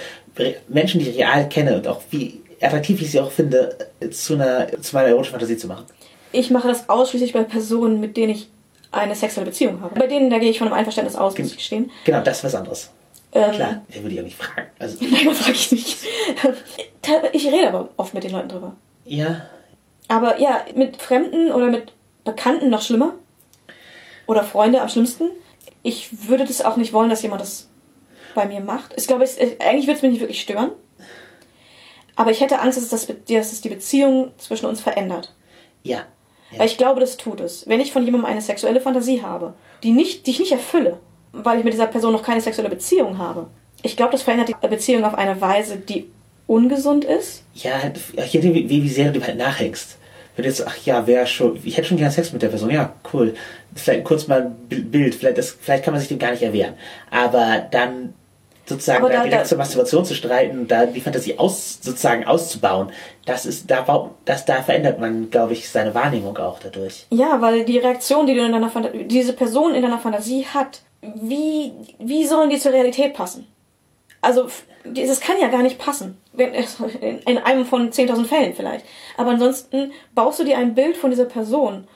Menschen, 0.68 0.99
die 0.99 1.10
ich 1.10 1.18
real 1.18 1.49
kenne 1.49 1.76
und 1.76 1.88
auch 1.88 2.02
wie 2.12 2.41
attraktiv 2.62 3.02
ich 3.02 3.10
sie 3.10 3.20
auch 3.20 3.32
finde, 3.32 3.76
zu 4.12 4.36
einer 4.36 4.68
zu 4.82 4.95
meiner 4.95 5.10
erotischen 5.10 5.32
Fantasie 5.32 5.58
zu 5.58 5.66
machen. 5.68 5.86
ich 6.32 6.52
mache 6.52 6.68
das 6.68 6.89
ausschließlich 6.89 7.34
bei 7.34 7.43
Personen, 7.43 7.99
mit 7.99 8.18
denen 8.18 8.34
ich 8.34 8.49
eine 8.92 9.16
sexuelle 9.16 9.50
Beziehung 9.50 9.82
habe. 9.82 9.98
Bei 10.00 10.08
denen, 10.08 10.30
da 10.30 10.38
gehe 10.39 10.50
ich 10.50 10.58
von 10.58 10.68
einem 10.68 10.78
Einverständnis 10.78 11.16
aus, 11.16 11.38
muss 11.38 11.48
ich 11.52 11.58
gestehen. 11.58 11.92
Genau, 12.06 12.22
das 12.22 12.38
ist 12.39 12.44
was 12.44 12.56
anderes. 12.56 12.92
Ähm, 13.34 13.52
Klar, 13.54 13.82
der 13.94 14.02
würde 14.04 14.14
ich 14.16 14.20
auch 14.20 14.26
nicht 14.26 14.38
fragen. 14.38 14.68
Also, 14.80 14.98
Nein, 15.02 15.26
das 15.26 15.38
frage 15.39 15.52
ich 15.54 15.72
nicht. 15.72 15.98
Ich 17.34 17.48
rede 17.48 17.68
aber 17.70 17.89
oft 17.98 18.14
mit 18.14 18.24
den 18.24 18.32
Leuten 18.32 18.50
drüber. 18.50 18.76
ja, 19.06 19.46
Aber 20.10 20.39
ja, 20.39 20.66
mit 20.76 21.02
Fremden 21.02 21.52
oder 21.52 21.68
mit 21.68 21.94
Bekannten 22.26 22.70
noch 22.70 22.82
schlimmer. 22.82 23.14
Oder 24.28 24.44
Freunde 24.44 24.82
am 24.82 24.89
schlimmsten. 24.89 25.30
Ich 25.84 26.28
würde 26.28 26.46
das 26.46 26.62
auch 26.64 26.76
nicht 26.78 26.94
wollen, 26.94 27.10
dass 27.10 27.22
jemand 27.22 27.42
das 27.42 27.70
bei 28.36 28.46
mir 28.46 28.60
macht. 28.60 28.94
Ich 28.98 29.08
glaube, 29.08 29.24
äh, 29.24 29.58
eigentlich 29.60 29.88
würde 29.88 29.98
es 29.98 30.02
mich 30.02 30.12
nicht 30.12 30.22
wirklich 30.22 30.42
stören. 30.42 30.72
Aber 32.16 32.32
ich 32.32 32.42
hätte 32.42 32.60
Angst, 32.60 32.78
dass 32.78 32.89
das, 32.89 33.08
dass 33.08 33.52
es 33.52 33.62
die 33.62 33.70
Beziehung 33.70 34.32
zwischen 34.38 34.66
uns 34.66 34.82
verändert. 34.82 35.34
ja. 35.84 36.02
Ja. 36.52 36.60
Weil 36.60 36.68
ich 36.68 36.78
glaube, 36.78 36.99
das 36.99 37.18
tut 37.18 37.39
es. 37.39 37.68
Wenn 37.68 37.80
ich 37.80 37.91
von 37.91 38.04
jemandem 38.06 38.30
eine 38.30 38.41
sexuelle 38.41 38.82
Fantasie 38.82 39.22
habe, 39.22 39.54
die, 39.84 39.91
nicht, 39.91 40.26
die 40.28 40.32
ich 40.32 40.39
nicht 40.39 40.52
erfülle, 40.52 40.99
weil 41.34 41.60
ich 41.60 41.64
mit 41.64 41.74
dieser 41.74 41.88
Person 41.88 42.14
noch 42.14 42.24
keine 42.24 42.41
sexuelle 42.41 42.70
Beziehung 42.70 43.18
habe, 43.18 43.47
ich 43.84 43.97
glaube, 43.97 44.12
das 44.12 44.22
verändert 44.22 44.49
die 44.49 44.68
Beziehung 44.68 45.04
auf 45.06 45.16
eine 45.16 45.39
Weise, 45.41 45.78
die 45.78 46.12
ungesund 46.47 47.06
ist. 47.06 47.43
Ja, 47.56 47.72
je 47.84 48.39
nachdem, 48.39 48.54
wie, 48.54 48.70
wie 48.70 48.89
sehr 48.89 49.12
du 49.12 49.22
halt 49.22 49.38
nachhängst. 49.38 49.97
Wenn 50.36 50.43
du 50.43 50.49
jetzt, 50.49 50.66
ach 50.66 50.78
ja, 50.86 51.08
wer 51.08 51.26
schon, 51.26 51.60
ich 51.64 51.78
hätte 51.78 51.88
schon 51.88 51.97
gerne 51.97 52.12
Sex 52.12 52.32
mit 52.32 52.41
der 52.41 52.49
Person, 52.49 52.70
ja, 52.70 52.93
cool. 53.14 53.34
Vielleicht 53.76 54.04
kurz 54.04 54.28
mal 54.28 54.43
ein 54.43 54.56
Bi- 54.70 54.82
Bild, 54.82 55.16
vielleicht, 55.16 55.38
das, 55.38 55.58
vielleicht 55.60 55.84
kann 55.84 55.93
man 55.93 55.99
sich 55.99 56.10
dem 56.10 56.20
gar 56.20 56.32
nicht 56.32 56.43
erwehren. 56.43 56.74
Aber 57.10 57.66
dann 57.72 58.14
sozusagen 58.66 59.03
da, 59.03 59.09
direkt 59.24 59.34
da- 59.34 59.43
zur 59.43 59.57
Masturbation 59.57 60.05
zu 60.05 60.16
streiten, 60.16 60.68
da 60.68 60.86
die 60.86 61.01
Fantasie 61.01 61.38
aus, 61.38 61.80
sozusagen 61.82 62.26
auszubauen, 62.26 62.91
das 63.26 63.45
ist, 63.45 63.70
da, 63.70 64.09
das, 64.26 64.45
da 64.45 64.62
verändert 64.62 64.99
man, 64.99 65.30
glaube 65.30 65.53
ich, 65.53 65.70
seine 65.70 65.93
Wahrnehmung 65.93 66.38
auch 66.38 66.59
dadurch. 66.59 67.05
Ja, 67.09 67.41
weil 67.41 67.66
die 67.66 67.78
Reaktion, 67.80 68.26
die 68.28 68.36
du 68.36 68.45
in 68.45 68.51
deiner 68.51 68.70
Phanta 68.70 68.89
diese 68.89 69.34
Person 69.34 69.74
in 69.76 69.82
deiner 69.82 69.99
Fantasie 69.99 70.45
hat, 70.45 70.82
wie, 71.01 71.72
wie 71.99 72.26
sollen 72.26 72.49
die 72.49 72.59
zur 72.59 72.74
Realität 72.74 73.14
passen? 73.14 73.47
Also, 74.22 74.47
das 74.84 75.20
kann 75.20 75.39
ja 75.39 75.47
gar 75.47 75.64
nicht 75.64 75.80
passen. 75.80 76.18
In 76.38 77.38
einem 77.39 77.66
von 77.66 77.91
10.000 77.91 78.26
Fällen 78.26 78.53
vielleicht. 78.53 78.86
Aber 79.18 79.32
ansonsten 79.32 79.91
baust 80.14 80.39
du 80.39 80.43
dir 80.43 80.57
ein 80.57 80.76
Bild 80.76 80.95
von 80.95 81.09
dieser 81.09 81.26
Person, 81.26 81.88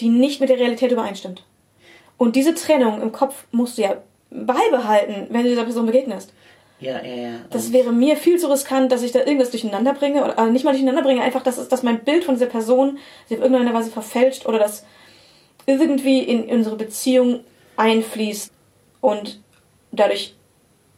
die 0.00 0.08
nicht 0.08 0.40
mit 0.40 0.48
der 0.50 0.58
Realität 0.58 0.92
übereinstimmt. 0.92 1.44
Und 2.16 2.36
diese 2.36 2.54
Trennung 2.54 3.02
im 3.02 3.10
Kopf 3.12 3.44
musst 3.50 3.76
du 3.78 3.82
ja 3.82 3.96
beibehalten, 4.34 5.28
wenn 5.30 5.44
du 5.44 5.48
dieser 5.48 5.64
Person 5.64 5.86
begegnest. 5.86 6.32
Ja, 6.80 7.00
ja, 7.02 7.14
ja. 7.14 7.30
Das 7.50 7.72
wäre 7.72 7.92
mir 7.92 8.16
viel 8.16 8.38
zu 8.38 8.50
riskant, 8.50 8.90
dass 8.90 9.02
ich 9.02 9.12
da 9.12 9.20
irgendwas 9.20 9.50
durcheinander 9.50 9.94
bringe 9.94 10.24
oder 10.24 10.36
äh, 10.36 10.50
nicht 10.50 10.64
mal 10.64 10.72
durcheinander 10.72 11.02
bringe, 11.02 11.22
einfach, 11.22 11.42
dass, 11.42 11.68
dass 11.68 11.82
mein 11.82 12.00
Bild 12.00 12.24
von 12.24 12.34
dieser 12.34 12.46
Person 12.46 12.98
sich 13.28 13.38
auf 13.38 13.44
irgendeine 13.44 13.72
Weise 13.72 13.90
verfälscht 13.90 14.44
oder 14.44 14.58
das 14.58 14.84
irgendwie 15.66 16.18
in 16.18 16.44
unsere 16.50 16.76
Beziehung 16.76 17.40
einfließt 17.76 18.50
und 19.00 19.40
dadurch 19.92 20.34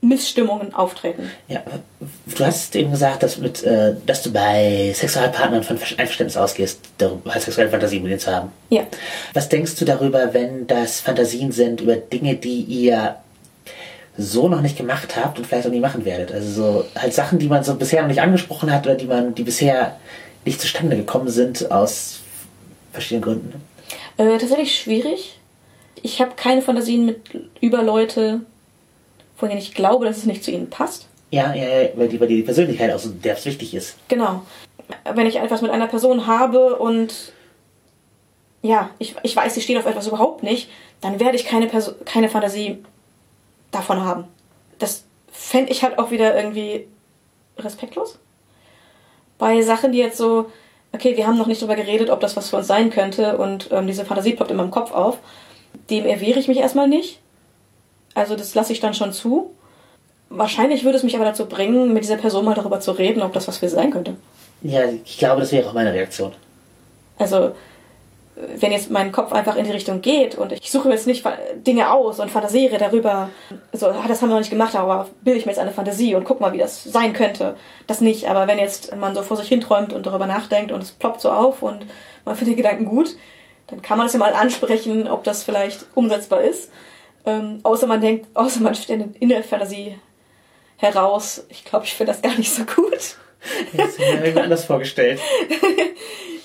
Missstimmungen 0.01 0.75
auftreten. 0.75 1.31
Ja, 1.49 1.63
du 2.01 2.45
hast 2.45 2.75
eben 2.75 2.91
gesagt, 2.91 3.23
dass, 3.23 3.39
mit, 3.39 3.63
äh, 3.63 3.95
dass 4.07 4.23
du 4.23 4.33
bei 4.33 4.93
Sexualpartnern 4.95 5.63
von 5.63 5.79
Ver- 5.79 5.99
Einverständnis 5.99 6.37
ausgehst, 6.37 6.81
darüber 6.99 7.33
halt 7.33 7.43
sexuelle 7.43 7.71
Fantasien 7.71 8.03
mit 8.03 8.11
ihnen 8.13 8.21
zu 8.21 8.35
haben. 8.35 8.51
Ja. 8.71 8.87
Was 9.35 9.49
denkst 9.49 9.77
du 9.77 9.85
darüber, 9.85 10.33
wenn 10.33 10.67
das 10.67 11.01
Fantasien 11.01 11.53
sind 11.53 11.81
über 11.81 11.97
Dinge, 11.97 12.35
die 12.37 12.61
ihr 12.61 13.17
so 14.19 14.49
noch 14.49 14.61
nicht 14.61 14.77
gemacht 14.77 15.17
habt 15.17 15.39
und 15.39 15.47
vielleicht 15.47 15.67
auch 15.67 15.71
nie 15.71 15.81
machen 15.81 16.05
werdet? 16.05 16.33
Also 16.33 16.51
so 16.51 16.85
halt 16.99 17.15
Sachen, 17.15 17.39
die 17.39 17.49
man 17.49 17.65
so 17.65 17.75
bisher 17.75 18.03
noch 18.03 18.09
nicht 18.09 18.21
angesprochen 18.21 18.73
hat 18.73 18.87
oder 18.87 18.95
die 18.95 19.07
man, 19.07 19.35
die 19.35 19.43
bisher 19.43 19.97
nicht 20.45 20.61
zustande 20.61 20.97
gekommen 20.97 21.29
sind 21.29 21.71
aus 21.71 22.21
verschiedenen 22.93 23.23
Gründen. 23.23 23.63
Äh, 24.17 24.39
tatsächlich 24.39 24.79
schwierig. 24.79 25.39
Ich 26.03 26.21
habe 26.21 26.33
keine 26.37 26.63
Fantasien 26.63 27.05
mit 27.05 27.21
über 27.61 27.83
Leute, 27.83 28.41
von 29.37 29.49
denen 29.49 29.61
ich 29.61 29.75
glaube, 29.75 30.07
dass 30.07 30.19
es 30.19 30.27
nicht 30.27 30.45
zu 30.45 30.51
ihnen 30.51 30.71
passt. 30.71 31.07
Ja, 31.31 31.55
ja, 31.55 31.65
ja, 31.65 31.89
weil 31.97 32.09
die, 32.09 32.21
weil 32.21 32.29
die 32.29 32.43
Persönlichkeit 32.43 32.93
auch 32.93 32.99
so 32.99 33.11
der 33.11 33.45
wichtig 33.45 33.75
ist. 33.75 33.97
Genau. 34.09 34.43
Wenn 35.15 35.27
ich 35.27 35.37
etwas 35.37 35.63
mit 35.63 35.73
einer 35.73 35.89
Person 35.89 36.27
habe 36.27 36.77
und 36.77 37.33
ja, 38.63 38.91
ich, 38.99 39.17
ich 39.23 39.35
weiß, 39.35 39.55
sie 39.55 39.61
steht 39.61 39.77
auf 39.79 39.87
etwas 39.87 40.07
überhaupt 40.07 40.43
nicht, 40.43 40.71
dann 41.01 41.21
werde 41.21 41.37
ich 41.37 41.45
keine, 41.45 41.67
Perso 41.67 41.93
keine 42.05 42.29
Fantasie 42.29 42.79
davon 43.77 44.01
haben. 44.01 44.25
Das 44.79 45.05
fände 45.31 45.73
ich 45.73 45.83
halt 45.83 45.99
auch 45.99 46.11
wieder 46.11 46.37
irgendwie 46.37 46.89
respektlos. 47.59 48.19
Bei 49.39 49.61
Sachen, 49.63 49.93
die 49.93 49.99
jetzt 49.99 50.17
so, 50.17 50.51
okay, 50.93 51.17
wir 51.17 51.27
haben 51.27 51.39
noch 51.39 51.47
nicht 51.47 51.61
drüber 51.61 51.77
geredet, 51.77 52.11
ob 52.11 52.21
das 52.21 52.37
was 52.37 52.51
für 52.51 52.57
uns 52.57 52.67
sein 52.67 52.91
könnte 52.91 53.39
und 53.39 53.69
ähm, 53.71 53.87
diese 53.87 54.05
Fantasie 54.05 54.35
ploppt 54.35 54.51
in 54.51 54.57
meinem 54.57 54.71
Kopf 54.71 54.93
auf, 54.93 55.19
dem 55.91 56.07
erwehre 56.07 56.39
ich 56.39 56.49
mich 56.49 56.59
erstmal 56.59 56.89
nicht. 56.89 57.21
Also 58.15 58.35
das 58.35 58.55
lasse 58.55 58.73
ich 58.73 58.81
dann 58.81 58.95
schon 58.95 59.13
zu. 59.13 59.51
Wahrscheinlich 60.31 60.85
würde 60.85 60.97
es 60.97 61.05
mich 61.05 61.15
aber 61.15 61.27
dazu 61.27 61.47
bringen, 61.47 61.93
mit 61.93 62.03
dieser 62.03 62.17
Person 62.17 62.45
mal 62.45 62.55
darüber 62.55 62.81
zu 62.81 62.93
reden, 62.93 63.23
ob 63.23 63.33
das 63.33 63.47
was 63.47 63.59
für 63.59 63.69
sie 63.69 63.77
sein 63.77 63.91
könnte. 63.91 64.17
Ja, 64.63 64.81
ich 65.05 65.19
glaube, 65.19 65.43
das 65.43 65.53
wäre 65.53 65.69
auch 65.69 65.75
meine 65.75 65.93
Reaktion. 65.93 66.33
Also, 67.19 67.53
wenn 68.37 68.71
jetzt 68.71 68.91
mein 68.91 69.13
Kopf 69.13 69.33
einfach 69.33 69.57
in 69.57 69.65
die 69.65 69.73
Richtung 69.73 70.03
geht 70.03 70.35
und 70.35 70.53
ich 70.53 70.71
suche 70.71 70.89
mir 70.89 70.95
jetzt 70.95 71.07
nicht 71.07 71.25
Dinge 71.67 71.91
aus 71.91 72.21
und 72.21 72.31
fantasiere 72.31 72.77
darüber, 72.77 73.31
so, 73.73 73.87
ah, 73.87 74.05
das 74.07 74.21
haben 74.21 74.29
wir 74.29 74.35
noch 74.35 74.41
nicht 74.41 74.51
gemacht, 74.51 74.75
aber 74.75 75.09
bilde 75.23 75.39
ich 75.39 75.47
mir 75.47 75.53
jetzt 75.53 75.59
eine 75.59 75.71
Fantasie 75.71 76.15
und 76.15 76.25
guck 76.25 76.41
mal, 76.41 76.53
wie 76.53 76.59
das 76.59 76.85
sein 76.85 77.15
könnte. 77.15 77.57
Das 77.87 78.03
nicht, 78.03 78.29
aber 78.29 78.47
wenn 78.47 78.59
jetzt 78.59 78.95
man 78.95 79.15
so 79.15 79.23
vor 79.23 79.39
sich 79.39 79.49
hinträumt 79.49 79.95
und 79.95 80.05
darüber 80.05 80.27
nachdenkt 80.27 80.71
und 80.71 80.83
es 80.83 80.93
ploppt 80.93 81.23
so 81.23 81.31
auf 81.31 81.63
und 81.63 81.87
man 82.27 82.37
findet 82.37 82.59
den 82.59 82.63
Gedanken 82.63 82.85
gut, 82.85 83.17
dann 83.69 83.81
kann 83.81 83.97
man 83.97 84.07
das 84.07 84.13
ja 84.13 84.19
mal 84.19 84.35
ansprechen, 84.35 85.09
ob 85.09 85.25
das 85.25 85.43
vielleicht 85.43 85.87
umsetzbar 85.95 86.43
ist. 86.43 86.71
Ähm, 87.25 87.61
außer 87.63 87.87
man 87.87 88.03
denkt, 88.03 88.27
außer 88.35 88.61
man 88.61 88.75
stellt 88.75 89.17
in 89.19 89.31
der 89.31 89.45
Fantasie 89.45 89.99
heraus, 90.77 91.47
ich 91.49 91.65
glaube, 91.65 91.87
ich 91.87 91.95
finde 91.95 92.13
das 92.13 92.21
gar 92.21 92.37
nicht 92.37 92.53
so 92.53 92.65
gut. 92.65 93.17
Das 93.73 93.89
ist 93.91 93.99
mir 93.99 94.25
irgendwie 94.25 94.41
anders 94.41 94.67
vorgestellt. 94.67 95.21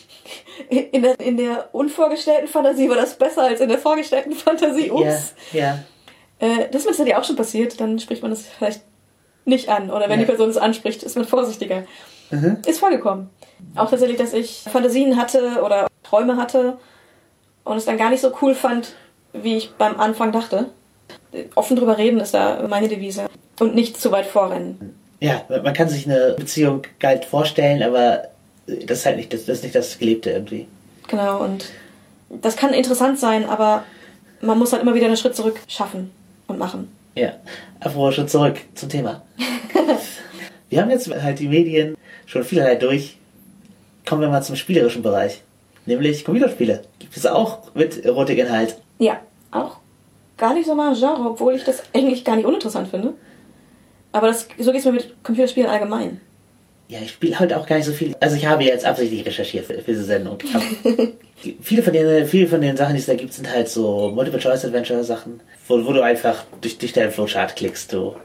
In 0.70 1.02
der, 1.02 1.20
in 1.20 1.38
der 1.38 1.70
unvorgestellten 1.74 2.48
Fantasie 2.48 2.90
war 2.90 2.96
das 2.98 3.16
besser 3.16 3.44
als 3.44 3.62
in 3.62 3.70
der 3.70 3.78
vorgestellten 3.78 4.34
Fantasie. 4.34 4.92
Ups. 4.92 5.34
Ja, 5.52 5.60
ja. 5.60 5.80
Äh, 6.48 6.70
das 6.72 6.86
ist 6.86 7.00
mir 7.00 7.08
ja 7.08 7.20
auch 7.20 7.24
schon 7.24 7.36
passiert, 7.36 7.80
dann 7.80 8.00
spricht 8.00 8.22
man 8.22 8.32
das 8.32 8.44
vielleicht 8.46 8.82
nicht 9.46 9.70
an. 9.70 9.90
Oder 9.90 10.02
wenn 10.10 10.20
Ja. 10.20 10.26
die 10.26 10.26
Person 10.26 10.50
es 10.50 10.58
anspricht, 10.58 11.04
ist 11.04 11.16
man 11.16 11.26
vorsichtiger. 11.26 11.84
Mhm. 12.30 12.58
Ist 12.66 12.80
vorgekommen. 12.80 13.30
Auch 13.76 13.90
tatsächlich, 13.90 14.18
dass 14.18 14.34
ich 14.34 14.64
Fantasien 14.72 15.18
hatte 15.18 15.62
oder 15.64 15.88
Träume 16.04 16.38
hatte 16.38 16.78
und 17.64 17.78
es 17.78 17.86
dann 17.86 17.98
gar 17.98 18.10
nicht 18.10 18.22
so 18.22 18.32
cool 18.42 18.56
fand, 18.56 18.94
wie 19.34 19.58
ich 19.58 19.72
beim 19.74 20.00
Anfang 20.00 20.32
dachte. 20.32 20.70
Offen 21.56 21.76
drüber 21.78 21.98
reden 21.98 22.20
ist 22.20 22.34
da 22.34 22.66
meine 22.68 22.88
Devise. 22.88 23.28
Und 23.60 23.76
nicht 23.76 24.00
zu 24.02 24.12
weit 24.12 24.26
vorrennen. 24.26 24.98
Ja, 25.20 25.44
man 25.64 25.74
kann 25.74 25.88
sich 25.88 26.08
eine 26.08 26.34
Beziehung 26.38 26.82
geil 27.00 27.22
vorstellen, 27.30 27.84
aber 27.84 28.30
das 28.68 29.00
ist 29.00 29.06
halt 29.06 29.18
nicht 29.18 29.34
das, 29.34 29.46
das, 29.46 29.58
ist 29.58 29.64
nicht 29.64 29.76
das 29.76 29.98
Gelebte 29.98 30.32
irgendwie. 30.32 30.68
Genau, 31.08 31.44
und 31.44 31.66
das 32.30 32.56
kann 32.56 32.74
interessant 32.74 33.20
sein, 33.20 33.46
aber 33.46 33.84
man 34.42 34.58
muss 34.58 34.72
halt 34.72 34.82
immer 34.82 34.94
wieder 34.94 35.08
einen 35.08 35.18
Schritt 35.18 35.36
zurück 35.36 35.60
schaffen 35.68 36.12
und 36.48 36.58
machen. 36.58 36.90
Ja, 37.16 37.34
aber 37.80 38.12
schon 38.12 38.28
zurück 38.28 38.58
zum 38.76 38.90
Thema. 38.90 39.22
wir 40.70 40.82
haben 40.82 40.90
jetzt 40.90 41.10
halt 41.10 41.40
die 41.40 41.48
Medien 41.48 41.98
schon 42.26 42.44
vielerlei 42.44 42.76
durch. 42.76 43.18
Kommen 44.08 44.22
wir 44.22 44.30
mal 44.30 44.42
zum 44.42 44.56
spielerischen 44.56 45.02
Bereich. 45.04 45.42
Nämlich 45.86 46.24
Computerspiele. 46.24 46.84
Gibt 47.00 47.18
es 47.18 47.26
auch 47.26 47.74
mit 47.76 48.04
Aber 54.12 54.28
das, 54.28 54.48
so 54.60 54.72
geht's 54.72 54.86
mir 54.86 54.94
mit 54.94 55.24
Computerspielen 55.24 55.70
allgemein. 55.70 56.22
Ja, 56.92 57.00
ich 57.02 57.12
spiele 57.12 57.40
halt 57.40 57.54
auch 57.54 57.66
gar 57.66 57.78
nicht 57.78 57.86
so 57.86 57.94
viel. 57.94 58.14
Also 58.20 58.36
ich 58.36 58.46
habe 58.46 58.66
jetzt 58.66 58.84
absichtlich 58.84 59.26
recherchiert 59.26 59.66
für, 59.66 59.76
für 59.76 59.92
diese 59.92 60.04
Sendung. 60.04 60.40
Viele, 61.62 61.82
von 61.82 61.92
den, 61.92 62.28
viele 62.28 62.48
von 62.48 62.62
den 62.62 62.78
Sachen, 62.78 62.94
die 62.94 63.00
es 63.00 63.08
da 63.08 63.16
gibt, 63.16 63.34
sind 63.34 63.52
halt 63.52 63.68
so 63.68 64.12
Multiple-Choice-Adventure-Sachen, 64.14 65.40
wo, 65.68 65.84
wo 65.84 65.92
du 65.92 66.04
einfach 66.04 66.44
durch, 66.60 66.78
durch 66.78 66.94
deinen 66.94 67.10
Flowchart 67.10 67.56
klickst. 67.56 67.92
Du 67.94 68.16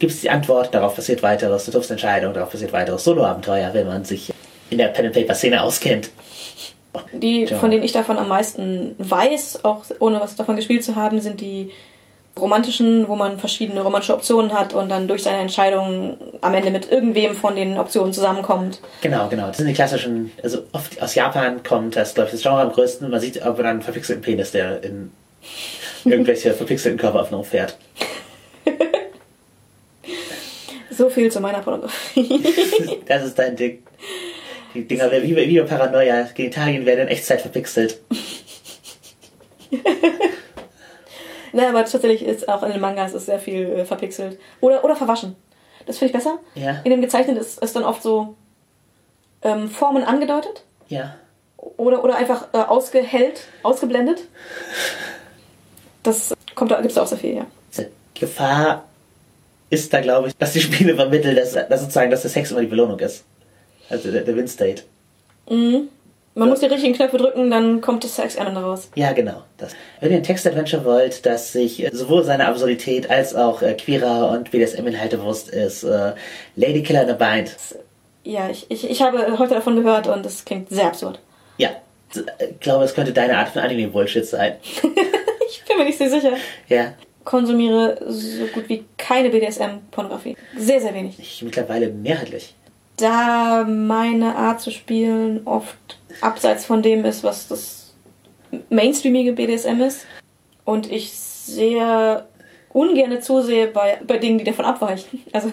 gibst 0.00 0.24
die 0.24 0.30
Antwort, 0.30 0.74
darauf 0.74 0.96
passiert 0.96 1.22
weiteres, 1.22 1.66
du 1.66 1.70
triffst 1.70 1.92
Entscheidungen, 1.92 2.34
darauf 2.34 2.50
passiert 2.50 2.72
weiteres. 2.72 3.04
Solo-Abenteuer, 3.04 3.72
wenn 3.74 3.86
man 3.86 4.04
sich 4.04 4.32
in 4.70 4.78
der 4.78 4.88
Pen-and-Paper-Szene 4.88 5.62
auskennt. 5.62 6.10
Die, 7.12 7.46
von 7.46 7.70
denen 7.70 7.84
ich 7.84 7.92
davon 7.92 8.18
am 8.18 8.26
meisten 8.26 8.96
weiß, 8.98 9.64
auch 9.64 9.84
ohne 10.00 10.20
was 10.20 10.34
davon 10.34 10.56
gespielt 10.56 10.82
zu 10.82 10.96
haben, 10.96 11.20
sind 11.20 11.40
die 11.40 11.70
romantischen, 12.38 13.06
wo 13.08 13.14
man 13.16 13.38
verschiedene 13.38 13.80
romantische 13.82 14.14
Optionen 14.14 14.52
hat 14.52 14.74
und 14.74 14.88
dann 14.88 15.06
durch 15.06 15.22
seine 15.22 15.38
Entscheidung 15.38 16.16
am 16.40 16.52
Ende 16.54 16.70
mit 16.70 16.90
irgendwem 16.90 17.34
von 17.34 17.54
den 17.54 17.78
Optionen 17.78 18.12
zusammenkommt. 18.12 18.80
Genau, 19.02 19.28
genau. 19.28 19.46
Das 19.48 19.58
sind 19.58 19.66
die 19.68 19.72
klassischen, 19.74 20.32
also 20.42 20.64
oft 20.72 21.00
aus 21.00 21.14
Japan 21.14 21.62
kommt 21.62 21.94
das, 21.96 22.14
glaube 22.14 22.28
ich, 22.28 22.32
das 22.32 22.42
Genre 22.42 22.60
am 22.62 22.72
größten. 22.72 23.08
Man 23.10 23.20
sieht 23.20 23.40
aber 23.42 23.58
dann 23.58 23.66
einen 23.72 23.82
verpixelten 23.82 24.22
Penis, 24.22 24.50
der 24.50 24.82
in 24.82 25.12
irgendwelche 26.04 26.52
verpixelten 26.54 26.98
Körperöffnungen 27.00 27.46
fährt. 27.46 27.76
So 30.96 31.10
viel 31.10 31.28
zu 31.32 31.40
meiner 31.40 31.58
Pornografie. 31.60 32.40
Das 33.06 33.24
ist 33.24 33.36
dein 33.36 33.56
Ding. 33.56 33.82
Die 34.74 34.86
Dinger 34.86 35.10
werden 35.10 35.24
wie, 35.28 35.34
bei- 35.34 35.48
wie 35.48 35.58
bei 35.60 35.66
Paranoia. 35.66 36.28
Genitalien 36.34 36.86
werden 36.86 37.00
in 37.00 37.08
Echtzeit 37.08 37.40
verpixelt. 37.40 37.98
Ne, 41.54 41.68
aber 41.68 41.84
tatsächlich 41.84 42.24
ist 42.24 42.48
auch 42.48 42.62
in 42.62 42.72
den 42.72 42.80
Mangas 42.80 43.14
ist 43.14 43.26
sehr 43.26 43.38
viel 43.38 43.70
äh, 43.70 43.84
verpixelt. 43.84 44.38
Oder, 44.60 44.84
oder 44.84 44.96
verwaschen. 44.96 45.36
Das 45.86 45.98
finde 45.98 46.10
ich 46.10 46.12
besser. 46.12 46.38
Ja. 46.54 46.80
In 46.84 46.90
dem 46.90 47.00
Gezeichneten 47.00 47.40
ist, 47.40 47.62
ist 47.62 47.76
dann 47.76 47.84
oft 47.84 48.02
so 48.02 48.34
ähm, 49.42 49.68
Formen 49.68 50.04
angedeutet. 50.04 50.64
Ja. 50.88 51.16
Oder, 51.56 52.04
oder 52.04 52.16
einfach 52.16 52.48
äh, 52.52 52.58
ausgehellt, 52.58 53.46
ausgeblendet. 53.62 54.22
Das 56.02 56.34
kommt 56.54 56.70
da, 56.70 56.80
gibt's 56.80 56.94
da 56.94 57.02
auch 57.02 57.06
sehr 57.06 57.18
viel, 57.18 57.36
ja. 57.36 57.46
Die 57.78 57.86
Gefahr 58.20 58.84
ist 59.70 59.92
da, 59.92 60.00
glaube 60.00 60.28
ich, 60.28 60.36
dass 60.36 60.52
die 60.52 60.60
Spiele 60.60 60.94
vermitteln, 60.94 61.36
dass, 61.36 61.52
dass 61.52 61.80
sozusagen, 61.80 62.10
dass 62.10 62.22
der 62.22 62.30
Sex 62.30 62.50
immer 62.50 62.60
die 62.60 62.66
Belohnung 62.66 62.98
ist. 62.98 63.24
Also 63.88 64.10
der, 64.10 64.22
der 64.22 64.36
Win-State. 64.36 64.82
Man 66.36 66.48
muss 66.48 66.60
die 66.60 66.66
richtigen 66.66 66.94
Knöpfe 66.94 67.16
drücken, 67.16 67.50
dann 67.50 67.80
kommt 67.80 68.02
das 68.02 68.16
Sex 68.16 68.34
Ende 68.34 68.60
raus. 68.60 68.90
Ja, 68.96 69.12
genau. 69.12 69.42
Das. 69.56 69.74
Wenn 70.00 70.10
ihr 70.10 70.16
ein 70.16 70.22
Text-Adventure 70.24 70.84
wollt, 70.84 71.24
das 71.26 71.52
sich 71.52 71.84
äh, 71.84 71.90
sowohl 71.92 72.24
seiner 72.24 72.48
Absurdität 72.48 73.08
als 73.08 73.34
auch 73.36 73.62
äh, 73.62 73.74
queerer 73.74 74.30
und 74.30 74.50
BDSM-Inhalte 74.50 75.18
bewusst 75.18 75.48
ist, 75.48 75.84
äh, 75.84 76.12
Lady 76.56 76.82
Killer 76.82 77.04
in 77.04 77.10
a 77.10 77.12
Bind. 77.12 77.54
Ja, 78.24 78.48
ich, 78.50 78.66
ich, 78.68 78.90
ich 78.90 79.02
habe 79.02 79.38
heute 79.38 79.54
davon 79.54 79.76
gehört 79.76 80.08
und 80.08 80.26
es 80.26 80.44
klingt 80.44 80.70
sehr 80.70 80.86
absurd. 80.86 81.20
Ja, 81.56 81.70
ich 82.12 82.60
glaube, 82.60 82.84
es 82.84 82.94
könnte 82.94 83.12
deine 83.12 83.38
Art 83.38 83.50
von 83.50 83.62
Anime-Bullshit 83.62 84.26
sein. 84.26 84.56
Ich 85.46 85.62
bin 85.66 85.76
mir 85.78 85.84
nicht 85.84 85.98
sehr 85.98 86.10
sicher. 86.10 86.32
Ja, 86.68 86.94
Konsumiere 87.24 87.98
so 88.06 88.44
gut 88.46 88.68
wie 88.68 88.84
keine 88.98 89.30
BDSM-Pornografie. 89.30 90.36
Sehr, 90.56 90.80
sehr 90.80 90.94
wenig. 90.94 91.18
ich 91.18 91.42
mittlerweile 91.42 91.88
mehrheitlich. 91.88 92.54
Da 92.96 93.64
meine 93.64 94.36
Art 94.36 94.60
zu 94.60 94.70
spielen 94.70 95.42
oft 95.46 95.76
abseits 96.20 96.64
von 96.64 96.82
dem 96.82 97.04
ist, 97.04 97.24
was 97.24 97.48
das 97.48 97.94
mainstreamige 98.70 99.32
BDSM 99.32 99.80
ist 99.80 100.06
und 100.64 100.90
ich 100.90 101.12
sehr 101.12 102.26
ungerne 102.72 103.20
zusehe 103.20 103.66
bei, 103.68 103.98
bei 104.06 104.18
Dingen, 104.18 104.38
die 104.38 104.44
davon 104.44 104.64
abweichen. 104.64 105.22
Also, 105.32 105.50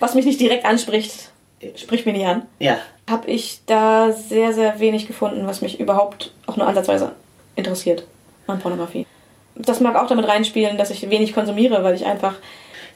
was 0.00 0.14
mich 0.14 0.24
nicht 0.24 0.40
direkt 0.40 0.64
anspricht, 0.64 1.30
spricht 1.76 2.06
mir 2.06 2.12
nicht 2.12 2.26
an. 2.26 2.42
Ja, 2.58 2.78
Habe 3.08 3.30
ich 3.30 3.60
da 3.66 4.12
sehr, 4.12 4.52
sehr 4.52 4.80
wenig 4.80 5.06
gefunden, 5.06 5.46
was 5.46 5.60
mich 5.60 5.78
überhaupt 5.78 6.32
auch 6.46 6.56
nur 6.56 6.66
ansatzweise 6.66 7.12
interessiert 7.54 8.04
an 8.46 8.58
Pornografie. 8.58 9.06
Das 9.54 9.80
mag 9.80 9.94
auch 9.96 10.06
damit 10.08 10.26
reinspielen, 10.26 10.78
dass 10.78 10.90
ich 10.90 11.08
wenig 11.08 11.34
konsumiere, 11.34 11.84
weil 11.84 11.94
ich 11.94 12.06
einfach, 12.06 12.34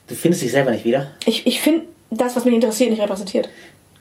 du 0.09 0.15
findest 0.15 0.43
dich 0.43 0.51
selber 0.51 0.71
nicht 0.71 0.85
wieder. 0.85 1.13
ich, 1.27 1.47
ich 1.47 1.61
finde 1.61 1.85
das, 2.11 2.37
was 2.37 2.45
mich 2.45 2.55
interessiert, 2.55 2.91
nicht 2.91 3.03
repräsentiert. 3.03 3.49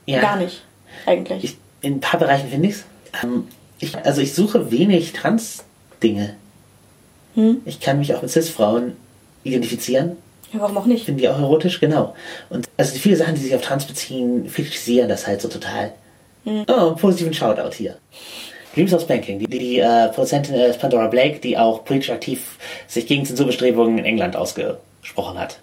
Ja. 0.06 0.20
Gar 0.20 0.36
nicht, 0.36 0.62
eigentlich. 1.04 1.44
Ich, 1.44 1.56
in 1.80 1.94
ein 1.94 2.00
paar 2.00 2.20
Bereichen 2.20 2.48
finde 2.48 2.68
ich's. 2.68 2.84
Ähm, 3.22 3.48
ich 3.78 3.96
Also 3.96 4.20
ich 4.20 4.34
suche 4.34 4.70
wenig 4.70 5.12
Trans-Dinge. 5.12 6.36
Hm? 7.34 7.62
Ich 7.64 7.80
kann 7.80 7.98
mich 7.98 8.14
auch 8.14 8.22
mit 8.22 8.30
Cis-Frauen 8.30 8.96
identifizieren. 9.44 10.16
Ja, 10.52 10.60
warum 10.60 10.78
auch 10.78 10.86
nicht? 10.86 11.04
Finden 11.04 11.20
die 11.20 11.28
auch 11.28 11.38
erotisch, 11.38 11.80
genau. 11.80 12.14
Und 12.48 12.68
also 12.76 12.92
die 12.92 12.98
viele 12.98 13.16
Sachen, 13.16 13.34
die 13.34 13.40
sich 13.40 13.54
auf 13.54 13.62
Trans 13.62 13.84
beziehen, 13.84 14.48
fetischisieren 14.48 15.08
das 15.08 15.26
halt 15.26 15.42
so 15.42 15.48
total. 15.48 15.92
Hm. 16.44 16.64
Oh, 16.68 16.72
einen 16.72 16.96
positiven 16.96 17.34
Shoutout 17.34 17.74
hier. 17.74 17.98
Dreams 18.74 18.92
of 18.92 19.02
Spanking, 19.02 19.38
die, 19.38 19.46
die, 19.46 19.58
die 19.58 19.78
äh, 19.78 20.08
Produzentin 20.08 20.54
ist 20.54 20.78
Pandora 20.78 21.08
Blake, 21.08 21.40
die 21.40 21.56
auch 21.56 21.84
politisch 21.84 22.10
aktiv 22.10 22.58
sich 22.86 23.06
gegen 23.06 23.24
Zensurbestrebungen 23.24 23.98
in 23.98 24.04
England 24.04 24.36
ausgesprochen 24.36 25.38
hat. 25.38 25.58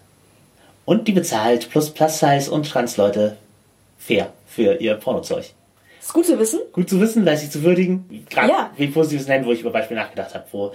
Und 0.86 1.08
die 1.08 1.12
bezahlt 1.14 1.70
plus 1.70 1.90
Plus-Size 1.92 2.52
und 2.52 2.70
Trans-Leute 2.70 3.38
fair 3.98 4.34
für 4.46 4.76
ihr 4.82 4.96
Pornozeug. 4.96 5.46
Ist 6.02 6.12
gut 6.14 6.26
zu 6.26 6.38
wissen. 6.38 6.60
Gut 6.74 6.90
zu 6.90 7.00
wissen, 7.00 7.24
leicht 7.24 7.52
zu 7.52 7.64
würdigen. 7.64 8.26
Gerade 8.30 8.50
Ja. 8.50 8.70
wie 8.76 8.88
positives 8.88 9.28
nennen, 9.28 9.46
wo 9.46 9.52
ich 9.54 9.62
über 9.62 9.70
Beispiele 9.72 10.00
nachgedacht 10.02 10.34
habe, 10.34 10.44
wo 10.52 10.74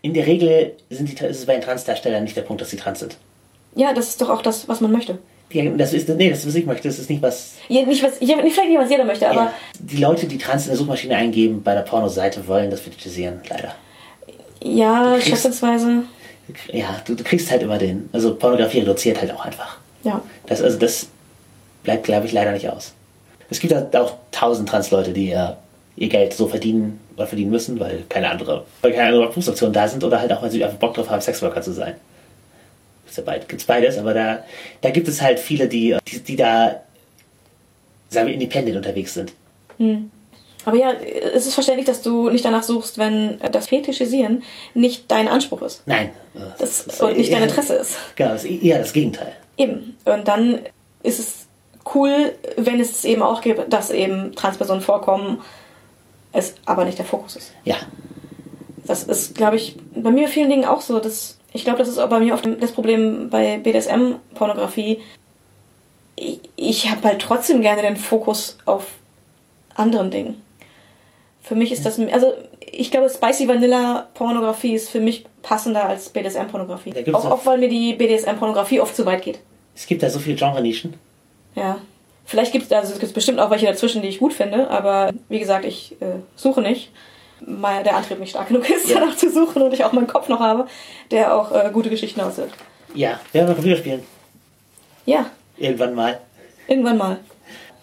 in 0.00 0.14
der 0.14 0.26
Regel 0.26 0.72
sind 0.88 1.08
die, 1.08 1.24
ist 1.26 1.38
es 1.40 1.44
bei 1.46 1.52
den 1.54 1.60
Transdarstellern 1.62 2.24
nicht 2.24 2.36
der 2.36 2.42
Punkt, 2.42 2.62
dass 2.62 2.70
sie 2.70 2.76
trans 2.78 3.00
sind. 3.00 3.18
Ja, 3.74 3.92
das 3.92 4.08
ist 4.08 4.22
doch 4.22 4.30
auch 4.30 4.40
das, 4.40 4.66
was 4.68 4.80
man 4.80 4.90
möchte. 4.92 5.18
Ja, 5.50 5.64
das 5.70 5.92
ist, 5.92 6.08
nee, 6.08 6.30
das 6.30 6.40
ist, 6.40 6.46
was 6.46 6.54
ich 6.54 6.66
möchte. 6.66 6.88
Das 6.88 6.98
ist 6.98 7.10
nicht 7.10 7.20
was. 7.22 7.54
Ja, 7.68 7.82
nicht, 7.82 8.02
was, 8.02 8.12
ja, 8.20 8.36
nicht 8.36 8.54
vielleicht 8.54 8.70
nicht, 8.70 8.78
was 8.78 8.90
jeder 8.90 9.04
möchte, 9.04 9.28
aber 9.28 9.40
ja. 9.44 9.54
Die 9.78 9.96
Leute, 9.98 10.26
die 10.26 10.38
trans 10.38 10.64
in 10.64 10.68
der 10.70 10.78
Suchmaschine 10.78 11.16
eingeben, 11.16 11.62
bei 11.62 11.74
der 11.74 11.82
Pornoseite 11.82 12.46
wollen 12.46 12.70
das 12.70 12.80
fetischisieren, 12.80 13.40
leider. 13.48 13.74
ja, 14.62 15.18
schätzungsweise, 15.20 16.04
Ja, 16.72 17.00
du, 17.06 17.14
du 17.14 17.24
kriegst 17.24 17.50
halt 17.50 17.62
immer 17.62 17.78
den. 17.78 18.08
Also 18.12 18.34
Pornografie 18.34 18.80
reduziert 18.80 19.20
halt 19.20 19.32
auch 19.32 19.44
einfach. 19.44 19.78
ja. 20.04 20.22
Das, 20.46 20.62
also 20.62 20.78
das 20.78 21.08
bleibt, 21.82 22.04
glaube 22.04 22.26
ich, 22.26 22.32
leider 22.32 22.52
nicht 22.52 22.68
aus. 22.68 22.92
Es 23.50 23.60
gibt 23.60 23.74
halt 23.74 23.94
auch 23.96 24.14
tausend 24.30 24.68
Trans-Leute, 24.68 25.12
die 25.12 25.30
äh, 25.30 25.48
ihr 25.96 26.08
Geld 26.08 26.32
so 26.34 26.46
verdienen 26.48 27.00
oder 27.16 27.26
verdienen 27.26 27.50
müssen, 27.50 27.80
weil 27.80 28.04
keine 28.08 28.30
andere, 28.30 28.64
weil 28.82 28.92
keine 28.92 29.08
andere 29.08 29.28
Berufsoptionen 29.28 29.72
da 29.72 29.88
sind 29.88 30.04
oder 30.04 30.20
halt 30.20 30.32
auch, 30.32 30.42
weil 30.42 30.50
sie 30.50 30.62
einfach 30.64 30.78
Bock 30.78 30.94
drauf 30.94 31.10
haben, 31.10 31.20
Sexworker 31.20 31.60
zu 31.62 31.72
sein. 31.72 31.94
Gibt's 33.04 33.16
ja 33.16 33.22
beid, 33.22 33.48
gibt's 33.48 33.64
beides, 33.64 33.96
aber 33.98 34.14
da, 34.14 34.44
da 34.82 34.90
gibt 34.90 35.08
es 35.08 35.20
halt 35.22 35.38
viele, 35.38 35.66
die, 35.66 35.96
die, 36.06 36.20
die 36.20 36.36
da, 36.36 36.82
sagen 38.10 38.26
wir, 38.28 38.34
independent 38.34 38.76
unterwegs 38.76 39.14
sind. 39.14 39.32
Aber 40.68 40.76
ja, 40.76 40.92
es 40.92 41.46
ist 41.46 41.54
verständlich, 41.54 41.86
dass 41.86 42.02
du 42.02 42.28
nicht 42.28 42.44
danach 42.44 42.62
suchst, 42.62 42.98
wenn 42.98 43.40
das 43.52 43.68
Fetischisieren 43.68 44.42
nicht 44.74 45.10
dein 45.10 45.26
Anspruch 45.26 45.62
ist. 45.62 45.82
Nein. 45.86 46.10
äh, 46.34 46.40
Das, 46.58 47.00
und 47.00 47.16
nicht 47.16 47.32
dein 47.32 47.42
Interesse 47.42 47.74
ist. 47.76 47.96
Genau, 48.16 48.32
das 48.32 48.44
ist 48.44 48.62
eher 48.62 48.78
das 48.78 48.92
Gegenteil. 48.92 49.32
Eben. 49.56 49.96
Und 50.04 50.28
dann 50.28 50.58
ist 51.02 51.18
es 51.20 51.46
cool, 51.94 52.34
wenn 52.58 52.80
es 52.80 53.02
eben 53.06 53.22
auch 53.22 53.40
gibt, 53.40 53.72
dass 53.72 53.90
eben 53.90 54.34
Transpersonen 54.34 54.82
vorkommen, 54.82 55.40
es 56.32 56.54
aber 56.66 56.84
nicht 56.84 56.98
der 56.98 57.06
Fokus 57.06 57.36
ist. 57.36 57.52
Ja, 57.64 57.76
Das 58.86 59.04
ist, 59.04 59.34
glaube 59.34 59.56
ich, 59.56 59.76
bei 59.94 60.10
mir 60.10 60.28
vielen 60.28 60.50
Dingen 60.50 60.66
auch 60.66 60.82
so. 60.82 60.98
Dass, 61.00 61.38
ich 61.54 61.64
glaube, 61.64 61.78
das 61.78 61.88
ist 61.88 61.96
auch 61.96 62.10
bei 62.10 62.20
mir 62.20 62.34
oft 62.34 62.46
das 62.60 62.72
Problem 62.72 63.30
bei 63.30 63.56
BDSM-Pornografie. 63.56 65.00
Ich, 66.16 66.40
ich 66.56 66.90
habe 66.90 67.08
halt 67.08 67.22
trotzdem 67.22 67.62
gerne 67.62 67.80
den 67.80 67.96
Fokus 67.96 68.58
auf 68.66 68.84
anderen 69.74 70.10
Dingen. 70.10 70.42
Für 71.42 71.54
mich 71.54 71.72
ist 71.72 71.86
das, 71.86 71.98
also 71.98 72.34
ich 72.72 72.90
glaube, 72.90 73.08
Spicy 73.08 73.48
Vanilla 73.48 74.08
Pornografie 74.14 74.74
ist 74.74 74.90
für 74.90 75.00
mich 75.00 75.24
passender 75.42 75.84
als 75.86 76.08
BDSM-Pornografie. 76.10 76.90
Da 76.90 77.02
gibt's 77.02 77.18
Auch, 77.24 77.30
auch- 77.30 77.46
weil 77.46 77.58
mir 77.58 77.68
die 77.68 77.94
BDSM-Pornografie 77.94 78.80
oft 78.80 78.94
zu 78.94 79.06
weit 79.06 79.22
geht. 79.22 79.38
es 79.74 79.86
gibt 79.86 80.02
da 80.02 80.10
so 80.10 80.18
viele 80.18 80.36
Genre-Nischen. 80.36 80.94
Ja. 81.54 81.78
Vielleicht 82.26 82.52
gibt 82.52 82.66
es 82.66 82.72
also 82.72 82.92
es 82.92 82.98
gibt 82.98 83.14
bestimmt 83.14 83.38
auch 83.40 83.50
welche 83.50 83.64
dazwischen, 83.66 84.02
die 84.02 84.08
ich 84.08 84.18
gut 84.18 84.34
finde, 84.34 84.68
aber 84.68 85.12
wie 85.30 85.38
gesagt, 85.38 85.64
ich 85.64 85.92
äh, 86.02 86.16
suche 86.36 86.60
nicht. 86.60 86.90
Weil 87.40 87.84
der 87.84 87.96
Antrieb 87.96 88.18
nicht 88.18 88.30
stark 88.30 88.48
genug 88.48 88.68
ist, 88.68 88.88
Ja. 88.88 88.98
danach 88.98 89.16
zu 89.16 89.30
suchen 89.30 89.62
und 89.62 89.72
ich 89.72 89.84
auch 89.84 89.92
meinen 89.92 90.08
Kopf 90.08 90.28
noch 90.28 90.40
habe, 90.40 90.66
der 91.12 91.34
auch 91.36 91.52
äh, 91.52 91.70
gute 91.72 91.88
Geschichten 91.88 92.20
aushält. 92.20 92.50
Ja, 92.94 93.20
wir 93.32 93.40
werden 93.40 93.48
mal 93.50 93.54
Computer 93.54 93.76
spielen. 93.76 94.02
Ja, 95.06 95.30
Irgendwann 95.56 95.94
mal. 95.94 96.18
irgendwann 96.66 96.98
mal. 96.98 97.18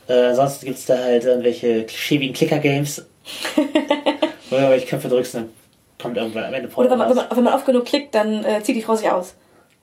Äh, 0.07 0.35
sonst 0.35 0.63
gibt 0.63 0.77
es 0.77 0.85
da 0.85 0.97
halt 0.97 1.23
irgendwelche 1.23 1.87
schäbigen 1.89 2.35
Clicker-Games. 2.35 3.05
Du 3.55 4.55
irgendwelche 4.55 4.85
Knöpfe 4.85 5.09
drückst, 5.09 5.35
dann 5.35 5.49
kommt 5.99 6.17
irgendwann 6.17 6.45
am 6.45 6.53
Ende 6.53 6.69
Oder 6.75 6.91
wenn 6.91 6.97
man, 6.97 7.09
wenn 7.09 7.15
man, 7.15 7.25
wenn 7.31 7.43
man 7.43 7.53
oft 7.53 7.65
genug 7.65 7.85
klickt, 7.85 8.13
dann 8.13 8.43
äh, 8.43 8.61
zieht 8.61 8.75
die 8.75 8.81
Frau 8.81 8.95
sich 8.95 9.09
aus. 9.09 9.35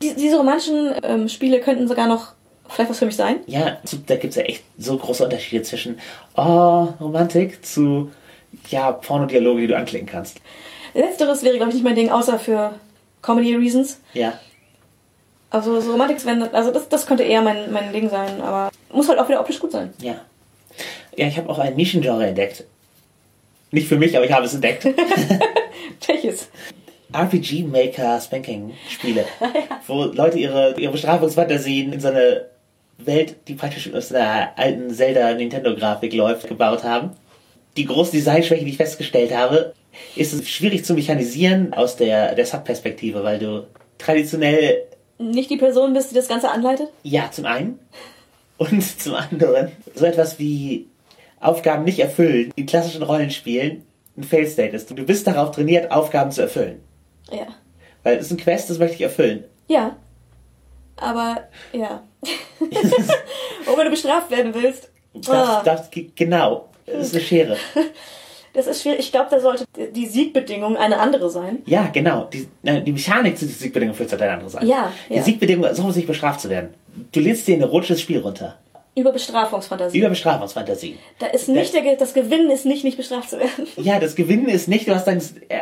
Die, 0.03 0.15
diese 0.15 0.37
romantischen 0.37 0.95
ähm, 1.03 1.29
Spiele 1.29 1.61
könnten 1.61 1.89
sogar 1.89 2.07
noch 2.07 2.35
vielleicht 2.69 2.91
was 2.91 2.99
für 2.99 3.07
mich 3.07 3.17
sein. 3.17 3.41
Ja, 3.47 3.79
da 4.07 4.17
gibt 4.17 4.31
es 4.31 4.37
ja 4.37 4.43
echt 4.43 4.65
so 4.79 4.97
große 4.97 5.25
Unterschiede 5.25 5.63
zwischen 5.63 5.99
oh, 6.37 6.89
Romantik 7.01 7.65
zu 7.65 8.11
ja, 8.69 8.93
Pornodialoge, 8.93 9.63
die 9.63 9.67
du 9.67 9.77
anklicken 9.77 10.09
kannst. 10.09 10.41
Letzteres 10.95 11.43
wäre, 11.43 11.57
glaube 11.57 11.71
ich, 11.71 11.77
nicht 11.77 11.85
mein 11.85 11.95
Ding, 11.95 12.11
außer 12.11 12.39
für 12.39 12.75
Comedy 13.23 13.55
Reasons. 13.55 14.01
Ja. 14.13 14.39
Also 15.51 15.81
so 15.81 15.93
Romantik, 15.93 16.25
wenn, 16.25 16.43
also 16.43 16.71
das, 16.71 16.89
das 16.89 17.07
könnte 17.07 17.23
eher 17.23 17.43
mein, 17.43 17.73
mein 17.73 17.93
Ding 17.93 18.09
sein, 18.09 18.41
aber 18.41 18.71
muss 18.93 19.09
halt 19.09 19.19
auch 19.19 19.29
wieder 19.29 19.41
optisch 19.41 19.59
gut 19.59 19.73
sein. 19.73 19.93
Ja. 20.01 20.17
Ja, 21.17 21.27
ich 21.27 21.37
habe 21.37 21.51
auch 21.51 21.59
ein 21.59 21.77
Nischengenre 21.77 22.27
entdeckt. 22.27 22.65
Nicht 23.73 23.89
für 23.89 23.97
mich, 23.97 24.15
aber 24.17 24.27
ich 24.27 24.33
habe 24.33 24.47
es 24.47 24.55
entdeckt. 24.55 24.85
Welches? 26.07 26.49
RPG 27.13 27.65
Maker 27.65 28.21
Spanking 28.21 28.73
Spiele, 28.89 29.25
wo 29.87 30.05
Leute 30.05 30.39
ihre, 30.39 30.79
ihre 30.79 30.93
Bestrafungsfantasien 30.93 31.93
in 31.93 32.01
so 32.01 32.09
eine 32.09 32.47
Welt, 32.99 33.37
die 33.49 33.55
praktisch 33.55 33.93
aus 33.93 34.13
einer 34.13 34.51
alten 34.57 34.91
Zelda 34.91 35.35
Nintendo 35.35 35.75
Grafik 35.75 36.15
läuft, 36.15 36.49
gebaut 36.49 36.85
haben. 36.85 37.11
Die 37.77 37.85
große 37.87 38.13
Designschwäche, 38.13 38.65
die 38.65 38.71
ich 38.71 38.77
festgestellt 38.77 39.35
habe, 39.37 39.73
ist 40.17 40.33
es 40.33 40.49
schwierig 40.49 40.85
zu 40.85 40.95
mechanisieren 40.95 41.75
aus 41.75 41.97
der, 41.97 42.35
der 42.35 42.47
Sub-Perspektive, 42.47 43.25
weil 43.25 43.39
du 43.39 43.67
traditionell, 43.99 44.83
Nicht 45.19 45.51
die 45.51 45.57
Person 45.57 45.93
bist, 45.95 46.11
die 46.11 46.15
das 46.15 46.29
Ganze 46.29 46.51
anleitet? 46.51 46.89
ja, 47.03 47.31
zum 47.31 47.47
einen 47.47 47.79
und 48.59 48.83
zum 49.01 49.15
anderen 49.15 49.73
so 49.95 50.05
etwas 50.07 50.39
wie 50.39 50.87
Aufgaben 51.43 51.85
nicht 51.85 51.99
erfüllen 51.99 52.53
in 52.57 52.67
klassischen 52.67 53.03
Rollenspielen 53.03 53.85
ein 54.17 54.25
Fail-State 54.25 54.77
ist. 54.77 54.91
Du 54.91 55.05
bist 55.05 55.27
darauf 55.27 55.51
trainiert, 55.53 55.91
Aufgaben 55.91 56.31
zu 56.31 56.43
erfüllen. 56.43 56.81
Ja. 57.31 57.47
Weil 58.03 58.17
es 58.17 58.27
ist 58.27 58.33
ein 58.33 58.37
Quest, 58.37 58.71
das 58.71 58.79
möchte 58.79 58.97
ich 58.97 59.03
erfüllen. 59.03 59.45
Ja. 59.69 59.97
Aber, 60.97 61.45
ja. 61.73 62.03
Wenn 62.61 63.85
du 63.85 63.91
bestraft 63.91 64.31
werden 64.31 64.55
willst, 64.55 64.91
ah, 65.29 65.63
Das, 65.65 65.91
das, 65.91 66.05
genau. 66.15 66.69
Das 66.87 67.07
ist 67.07 67.15
eine 67.15 67.25
Schere. 67.25 67.57
das 68.53 68.67
ist 68.67 68.83
schwierig. 68.83 69.01
Ich 69.01 69.13
glaube, 69.13 69.29
da 69.31 69.41
sollte 69.41 69.65
die 69.75 70.07
Siegbedingung 70.07 70.77
eine 70.77 70.99
andere 70.99 71.31
sein. 71.31 71.63
Ja, 71.67 71.89
genau. 71.93 72.29
Die, 72.33 72.49
die 72.63 72.93
Mechanik 72.93 73.39
zu 73.39 73.47
dieser 73.47 73.59
Siegbedingung 73.59 73.99
wird 73.99 74.13
eine 74.13 74.31
andere 74.33 74.51
sein. 74.51 74.67
Ja, 74.67 74.93
Die 75.09 75.15
ja. 75.15 75.23
Siegbedingung 75.23 75.65
ist 75.65 75.83
nicht 75.83 76.07
bestraft 76.07 76.41
zu 76.41 76.51
werden. 76.51 76.75
Du 77.13 77.21
lädst 77.21 77.49
dir 77.49 77.57
ein 77.57 77.63
erotisches 77.63 78.01
Spiel 78.01 78.21
runter. 78.21 78.59
Über 78.95 79.11
Bestrafungsfantasie. 79.13 79.99
Über 79.99 80.11
Bestrafungsfantasien. 80.11 80.99
da 81.19 81.27
ist 81.29 81.49
nicht 81.49 81.73
der, 81.73 81.81
Ge- 81.81 81.97
das 81.97 82.13
Gewinnen 82.13 82.51
ist 82.51 82.67
nicht, 82.67 82.85
nicht 82.85 82.99
bestraft 82.99 83.31
zu 83.31 83.39
werden. 83.39 83.67
Ja, 83.79 83.99
das 83.99 84.15
Gewinnen 84.17 84.49
ist 84.49 84.69
nicht, 84.69 84.87
du 84.87 84.95
hast 84.95 85.07
dein... 85.07 85.19
Äh, 85.49 85.61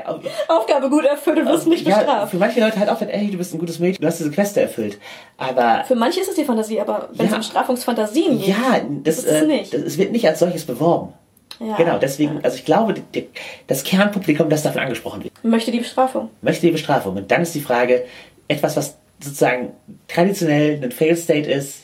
Aufgabe 0.49 0.91
gut 0.91 1.05
erfüllt 1.05 1.39
und 1.39 1.47
wirst 1.47 1.69
nicht 1.69 1.87
ja, 1.87 1.99
bestraft. 1.99 2.31
für 2.33 2.39
manche 2.39 2.59
Leute 2.61 2.79
halt 2.81 2.89
auch, 2.91 3.01
ey, 3.01 3.31
du 3.31 3.39
bist 3.39 3.55
ein 3.55 3.59
gutes 3.61 3.79
Mädchen, 3.79 4.01
du 4.03 4.07
hast 4.09 4.19
diese 4.19 4.33
Queste 4.33 4.61
erfüllt. 4.61 4.99
Aber 5.37 5.85
Für 5.87 5.95
manche 5.95 6.21
ist 6.21 6.29
es 6.29 6.35
die 6.35 6.45
Fantasie, 6.45 6.81
aber 6.81 7.09
wenn 7.13 7.27
es 7.27 7.31
Ja. 7.31 7.37
um 7.37 7.41
Bestrafungsfantasien 7.43 8.39
geht, 8.39 8.49
ja, 8.49 8.81
das, 9.05 9.19
ist 9.19 9.27
es 9.27 9.43
äh, 9.43 9.47
nicht. 9.47 9.73
das, 9.75 9.81
es 9.83 9.97
wird 9.99 10.11
nicht 10.11 10.27
als 10.27 10.41
solches 10.41 10.65
beworben. 10.65 11.13
ja. 11.61 11.77
Genau, 11.77 11.99
deswegen, 11.99 12.41
also 12.43 12.57
ich 12.57 12.65
glaube, 12.65 12.95
die, 12.95 13.03
die, 13.15 13.29
das 13.69 13.85
Kernpublikum, 13.85 14.49
das 14.51 14.65
davon 14.65 14.83
angesprochen 14.83 15.23
wird, 15.23 15.33
Möchte 15.45 15.71
die 15.71 15.79
Bestrafung. 15.79 16.31
möchte 16.43 16.67
die 16.67 16.73
Bestrafung. 16.73 17.15
Und 17.17 17.31
dann 17.31 17.43
ist 17.43 17.55
die 17.55 17.61
Frage, 17.61 18.05
etwas, 18.49 18.77
was 18.77 18.97
sozusagen 19.23 19.73
traditionell 20.09 20.81
ein 20.83 20.91
Fail-State 20.91 21.49
ist, 21.49 21.77
äh, 21.77 21.81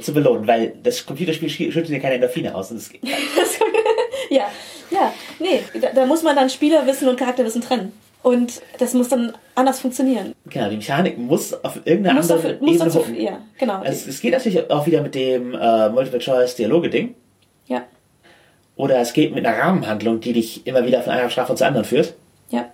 zu 0.00 0.12
belohnen, 0.12 0.46
weil 0.46 0.74
das 0.82 1.04
Computerspiel 1.06 1.48
schü- 1.48 1.70
schüttet 1.72 1.90
ja 1.90 1.98
keine 2.00 2.14
Endorphine 2.16 2.54
aus. 2.54 2.70
Und 2.70 2.78
es, 2.78 2.90
ja, 4.30 4.46
ja. 4.90 5.12
Nee, 5.38 5.60
da, 5.80 5.88
da 5.94 6.06
muss 6.06 6.22
man 6.22 6.34
dann 6.36 6.50
Spielerwissen 6.50 7.08
und 7.08 7.16
Charakterwissen 7.18 7.60
trennen. 7.62 7.92
Und 8.22 8.60
das 8.78 8.92
muss 8.94 9.08
dann 9.08 9.34
anders 9.54 9.78
funktionieren. 9.78 10.34
genau, 10.46 10.68
die 10.68 10.76
Mechanik 10.76 11.16
muss 11.16 11.52
auf 11.62 11.76
irgendeine 11.84 12.18
Muss, 12.18 12.28
andere 12.30 12.54
dafür, 12.54 12.66
muss 12.66 12.74
Ebene 12.80 12.94
hoch. 12.94 13.08
ja, 13.16 13.40
genau. 13.56 13.74
Also 13.82 14.08
es 14.10 14.20
geht 14.20 14.32
natürlich 14.32 14.68
auch 14.68 14.84
wieder 14.86 15.00
mit 15.02 15.14
dem 15.14 15.54
äh, 15.54 15.88
Multiple-Choice-Dialoge-Ding. 15.90 17.14
ja, 17.66 17.84
Oder 18.74 18.98
es 18.98 19.12
geht 19.12 19.32
mit 19.32 19.46
einer 19.46 19.56
Rahmenhandlung, 19.56 20.18
die 20.20 20.32
dich 20.32 20.66
immer 20.66 20.84
wieder 20.84 21.02
von 21.02 21.12
einer 21.12 21.24
Bestrafung 21.26 21.56
zur 21.56 21.68
anderen 21.68 21.84
führt. 21.86 22.14
ja. 22.50 22.66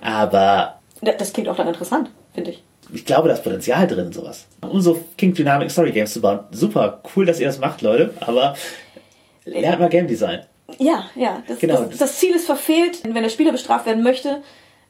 Aber 0.00 0.80
Da- 1.00 1.12
Das 1.12 1.32
klingt 1.32 1.48
auch 1.48 1.56
dann 1.56 1.68
interessant, 1.68 2.10
finde 2.34 2.50
ich. 2.52 2.62
Ich 2.92 3.04
glaube, 3.04 3.28
da 3.28 3.34
ist 3.34 3.42
Potenzial 3.44 3.86
drin, 3.86 4.12
sowas. 4.12 4.46
Um 4.62 4.80
so 4.80 5.04
King 5.16 5.34
Dynamic 5.34 5.70
Story 5.70 5.92
Games 5.92 6.12
zu 6.12 6.20
bauen. 6.20 6.40
Super, 6.50 7.02
cool, 7.14 7.26
dass 7.26 7.40
ihr 7.40 7.46
das 7.46 7.58
macht, 7.58 7.82
Leute, 7.82 8.14
aber 8.20 8.54
lernt 9.44 9.80
mal 9.80 9.88
Game 9.88 10.06
Design. 10.06 10.40
Ja, 10.78 11.06
ja. 11.16 11.42
Das, 11.48 11.58
Genau. 11.58 11.82
das, 11.84 11.98
das 11.98 12.18
Ziel 12.18 12.34
ist 12.34 12.46
verfehlt, 12.46 13.00
wenn 13.04 13.22
der 13.22 13.30
Spieler 13.30 13.52
bestraft 13.52 13.86
werden 13.86 14.02
möchte 14.02 14.42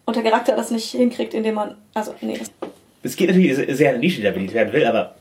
und 0.04 0.16
der 0.16 0.22
Charakter 0.24 0.56
das 0.56 0.70
nicht 0.70 0.90
hinkriegt, 0.90 1.34
indem 1.34 1.54
man. 1.54 1.76
Also, 1.94 2.14
nee. 2.20 2.38
Es 3.02 3.14
geht 3.16 3.28
natürlich 3.28 3.54
sehr 3.54 3.74
sehr 3.76 3.90
eine 3.90 3.98
Nische, 4.00 4.16
die 4.16 4.22
da 4.24 4.30
bedient 4.32 4.54
werden 4.54 4.72
will, 4.72 4.84
aber 4.84 5.14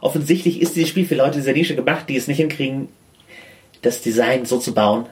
offensichtlich 0.00 0.60
ist 0.62 0.74
dieses 0.76 0.88
Spiel 0.88 1.04
für 1.06 1.14
Leute 1.16 1.38
dieser 1.38 1.52
Nische 1.52 1.74
gemacht, 1.76 2.08
die 2.08 2.16
es 2.16 2.28
nicht 2.28 2.38
hinkriegen, 2.38 2.88
das 3.82 4.00
Design 4.02 4.44
so 4.46 4.58
zu 4.58 4.72
bauen. 4.72 5.06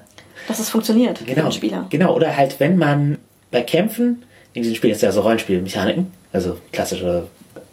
dass 0.46 0.58
es 0.58 0.70
funktioniert 0.70 1.18
für 1.18 1.24
Genau. 1.24 1.42
den 1.42 1.52
Spieler. 1.52 1.86
Genau, 1.90 2.14
oder 2.14 2.34
halt, 2.36 2.58
wenn 2.60 2.78
man 2.78 3.18
bei 3.50 3.60
Kämpfen, 3.62 4.22
in 4.58 4.62
diesem 4.62 4.76
Spiel 4.76 4.90
ist 4.90 5.02
ja 5.02 5.12
so 5.12 5.22
Rollenspielmechaniken, 5.22 6.12
also 6.32 6.58
klassische 6.72 7.26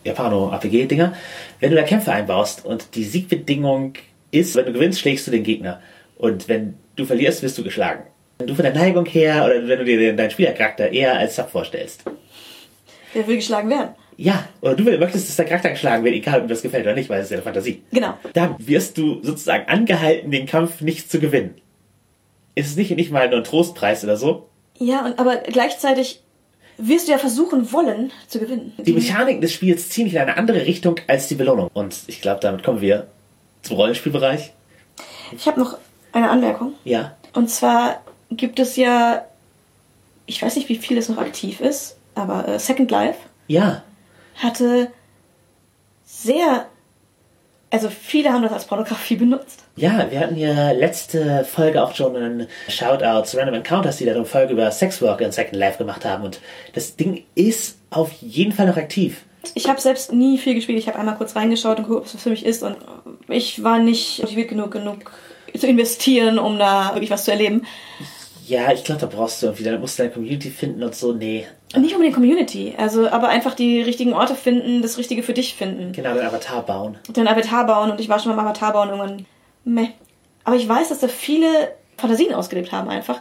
Japano-RPG-Dinger, 0.04 1.14
wenn 1.60 1.70
du 1.72 1.76
da 1.76 1.84
Kämpfe 1.84 2.12
einbaust 2.12 2.66
und 2.66 2.96
die 2.96 3.04
Siegbedingung 3.04 3.94
ist, 4.32 4.56
wenn 4.56 4.66
du 4.66 4.74
gewinnst, 4.74 5.00
schlägst 5.00 5.28
du 5.28 5.32
den 5.32 5.44
Gegner. 5.44 5.82
Und 6.18 6.48
wenn 6.48 6.76
du 6.96 7.06
verlierst, 7.06 7.44
wirst 7.44 7.58
du 7.58 7.64
geschlagen. 7.64 8.04
Wenn 8.38 8.48
du 8.48 8.56
von 8.56 8.64
der 8.64 8.74
Neigung 8.74 9.06
her 9.06 9.46
oder 9.46 9.68
wenn 9.68 9.80
du 9.80 9.86
dir 9.86 10.16
deinen 10.16 10.32
Spielercharakter 10.32 10.92
eher 10.92 11.18
als 11.18 11.36
Sub 11.36 11.50
vorstellst. 11.50 12.04
Der 13.14 13.28
will 13.28 13.38
geschlagen 13.38 13.70
werden. 13.70 13.90
Ja, 14.18 14.48
oder 14.62 14.76
du 14.76 14.84
möchtest, 14.84 15.28
dass 15.28 15.36
der 15.36 15.46
Charakter 15.46 15.72
geschlagen 15.72 16.04
wird, 16.04 16.16
egal 16.16 16.42
ob 16.42 16.48
dir 16.48 16.54
das 16.54 16.62
gefällt 16.62 16.86
oder 16.86 16.96
nicht, 16.96 17.10
weil 17.10 17.20
es 17.20 17.26
ist 17.26 17.32
ja 17.32 17.38
eine 17.38 17.44
Fantasie. 17.44 17.84
Genau. 17.92 18.14
Dann 18.34 18.56
wirst 18.60 18.98
du 18.98 19.22
sozusagen 19.24 19.68
angehalten, 19.68 20.32
den 20.32 20.46
Kampf 20.46 20.82
nicht 20.82 21.12
zu 21.12 21.20
gewinnen. 21.20 21.56
Ist 22.56 22.68
es 22.68 22.76
nicht, 22.78 22.92
nicht 22.96 23.12
mal 23.12 23.28
nur 23.30 23.40
ein 23.40 23.44
Trostpreis 23.44 24.04
oder 24.04 24.16
so? 24.16 24.50
Ja, 24.78 25.06
und, 25.06 25.20
aber 25.20 25.38
gleichzeitig 25.38 26.22
wirst 26.78 27.08
du 27.08 27.12
ja 27.12 27.18
versuchen 27.18 27.72
wollen 27.72 28.12
zu 28.28 28.40
gewinnen. 28.40 28.74
Die 28.78 28.94
Mechaniken 28.94 29.42
des 29.42 29.54
Spiels 29.54 29.90
ziehen 29.90 30.06
dich 30.06 30.14
in 30.16 30.20
eine 30.22 30.38
andere 30.38 30.66
Richtung 30.66 30.96
als 31.08 31.28
die 31.28 31.36
Belohnung. 31.36 31.70
Und 31.74 31.96
ich 32.08 32.22
glaube, 32.22 32.40
damit 32.42 32.64
kommen 32.64 32.82
wir 32.82 33.08
zum 33.62 33.78
Rollenspielbereich. 33.78 34.54
Ich 35.36 35.48
habe 35.48 35.60
noch 35.60 35.78
eine 36.12 36.30
Anmerkung. 36.30 36.74
Ja. 36.84 37.16
Und 37.34 37.50
zwar 37.50 38.02
gibt 38.32 38.60
es 38.60 38.76
ja, 38.76 39.26
ich 40.26 40.42
weiß 40.42 40.56
nicht, 40.56 40.70
wie 40.70 40.78
viel 40.78 40.98
es 40.98 41.10
noch 41.10 41.18
aktiv 41.18 41.60
ist, 41.62 41.98
aber 42.16 42.48
äh, 42.48 42.60
Second 42.60 42.90
Life 42.92 43.20
Ja. 43.48 43.84
hatte 44.36 44.92
sehr, 46.06 46.68
also 47.76 47.90
viele 47.90 48.32
haben 48.32 48.42
das 48.42 48.54
als 48.54 48.66
Pornografie 48.66 49.18
benutzt. 49.18 49.66
Ja, 49.76 50.10
wir 50.10 50.22
hatten 50.22 50.38
ja 50.38 50.72
letzte 50.72 51.44
Folge 51.44 51.84
auch 51.84 51.94
schon 51.94 52.16
einen 52.16 52.48
Shoutout 52.70 53.26
zu 53.26 53.36
Random 53.36 53.56
Encounters, 53.56 53.98
die 53.98 54.06
da 54.06 54.14
eine 54.14 54.24
Folge 54.24 54.54
über 54.54 54.72
Sexwork 54.72 55.20
in 55.20 55.34
Second 55.34 55.58
Life 55.58 55.78
gemacht 55.78 56.06
haben. 56.06 56.24
Und 56.24 56.40
das 56.74 56.96
Ding 56.96 57.26
ist 57.36 57.78
auf 57.90 58.14
jeden 58.22 58.54
Fall 58.54 58.68
noch 58.68 58.78
aktiv. 58.78 59.24
Ich 59.56 59.68
habe 59.68 59.82
selbst 59.82 60.14
nie 60.14 60.38
viel 60.38 60.56
gespielt. 60.56 60.80
Ich 60.80 60.88
habe 60.88 60.98
einmal 60.98 61.18
kurz 61.18 61.36
reingeschaut 61.36 61.78
und 61.78 61.84
geguckt, 61.84 62.04
ob 62.04 62.08
es 62.08 62.16
was 62.16 62.24
für 62.24 62.30
mich 62.30 62.46
ist. 62.46 62.64
Und 62.64 62.78
ich 63.28 63.62
war 63.62 63.80
nicht 63.80 64.22
motiviert 64.22 64.48
genug, 64.48 64.72
genug 64.72 65.12
zu 65.54 65.68
investieren, 65.68 66.40
um 66.40 66.58
da 66.58 66.94
wirklich 66.94 67.12
was 67.12 67.26
zu 67.26 67.32
erleben. 67.32 67.66
Ja, 68.48 68.72
ich 68.72 68.84
glaube, 68.84 69.02
da 69.02 69.08
brauchst 69.08 69.42
du 69.42 69.48
irgendwie, 69.48 69.64
da 69.64 69.78
musst 69.78 69.98
du 69.98 70.04
deine 70.04 70.14
Community 70.14 70.50
finden 70.50 70.84
und 70.84 70.94
so. 70.94 71.14
Nee. 71.14 71.48
Nicht 71.76 71.94
unbedingt 71.94 72.16
Community, 72.16 72.74
also 72.78 73.10
aber 73.10 73.30
einfach 73.30 73.56
die 73.56 73.82
richtigen 73.82 74.14
Orte 74.14 74.36
finden, 74.36 74.82
das 74.82 74.98
Richtige 74.98 75.24
für 75.24 75.34
dich 75.34 75.56
finden. 75.56 75.92
Genau, 75.94 76.14
den 76.14 76.26
Avatar 76.26 76.62
bauen. 76.62 76.98
Den 77.10 77.28
Avatar 77.28 77.66
bauen 77.66 77.92
und 77.92 78.00
ich 78.00 78.08
war 78.08 78.20
schon 78.20 78.36
beim 78.36 78.46
Avatar 78.46 78.74
bauen 78.74 78.90
irgendwann. 78.90 79.26
Meh. 79.64 79.88
Aber 80.44 80.56
ich 80.56 80.70
weiß, 80.70 80.90
dass 80.90 81.00
da 81.00 81.08
viele 81.08 81.48
Fantasien 81.98 82.34
ausgelebt 82.34 82.72
haben 82.72 82.90
einfach, 82.90 83.20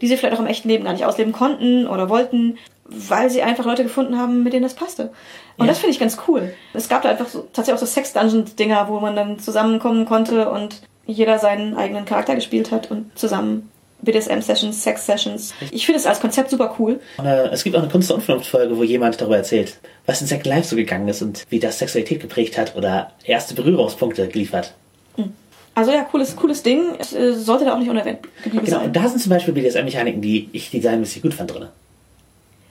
die 0.00 0.08
sie 0.08 0.16
vielleicht 0.16 0.36
auch 0.36 0.40
im 0.40 0.46
echten 0.46 0.68
Leben 0.68 0.84
gar 0.84 0.92
nicht 0.92 1.06
ausleben 1.06 1.32
konnten 1.32 1.86
oder 1.86 2.10
wollten, 2.10 2.58
weil 2.84 3.30
sie 3.30 3.42
einfach 3.42 3.64
Leute 3.64 3.82
gefunden 3.82 4.18
haben, 4.18 4.42
mit 4.42 4.52
denen 4.52 4.62
das 4.62 4.74
passte. 4.74 5.10
Und 5.56 5.64
Ja. 5.64 5.72
das 5.72 5.78
finde 5.78 5.92
ich 5.92 5.98
ganz 6.00 6.18
cool. 6.28 6.52
Es 6.74 6.88
gab 6.90 7.00
da 7.02 7.08
einfach 7.08 7.28
so, 7.28 7.40
tatsächlich 7.52 7.74
auch 7.74 7.86
so 7.86 7.86
Sex-Dungeon-Dinger, 7.86 8.88
wo 8.88 9.00
man 9.00 9.16
dann 9.16 9.38
zusammenkommen 9.38 10.04
konnte 10.04 10.50
und 10.50 10.82
jeder 11.06 11.38
seinen 11.38 11.76
eigenen 11.76 12.04
Charakter 12.04 12.34
gespielt 12.34 12.70
hat 12.72 12.90
und 12.90 13.16
zusammen 13.18 13.70
BDSM-Sessions, 14.06 14.82
Sex-Sessions. 14.82 15.54
Ich 15.70 15.84
finde 15.84 15.98
es 16.00 16.06
als 16.06 16.20
Konzept 16.20 16.48
super 16.50 16.74
cool. 16.78 16.98
Es 17.52 17.62
gibt 17.64 17.76
auch 17.76 17.82
eine 17.82 17.90
Kunst- 17.90 18.10
und 18.10 18.16
Unvernunft-Folge, 18.20 18.76
wo 18.78 18.82
jemand 18.82 19.20
darüber 19.20 19.36
erzählt, 19.36 19.76
was 20.06 20.20
in 20.22 20.26
Second 20.26 20.46
Life 20.46 20.68
so 20.68 20.76
gegangen 20.76 21.06
ist 21.08 21.20
und 21.20 21.44
wie 21.50 21.58
das 21.58 21.78
Sexualität 21.78 22.20
geprägt 22.20 22.56
hat 22.56 22.74
oder 22.76 23.12
erste 23.24 23.52
Berührungspunkte 23.54 24.26
geliefert. 24.28 24.72
Also 25.74 25.92
ja, 25.92 26.04
cooles, 26.04 26.34
cooles 26.36 26.62
Ding. 26.62 26.94
Es 26.98 27.12
äh, 27.12 27.34
sollte 27.34 27.66
da 27.66 27.74
auch 27.74 27.78
nicht 27.78 27.90
unerwähnt 27.90 28.20
geblieben 28.42 28.64
Genau, 28.64 28.78
sein. 28.78 28.86
und 28.86 28.96
da 28.96 29.08
sind 29.08 29.20
zum 29.20 29.28
Beispiel 29.28 29.52
BDSM-Mechaniken, 29.52 30.22
die 30.22 30.48
ich 30.52 30.70
designmäßig 30.70 31.20
gut 31.20 31.34
fand 31.34 31.52
drin. 31.52 31.66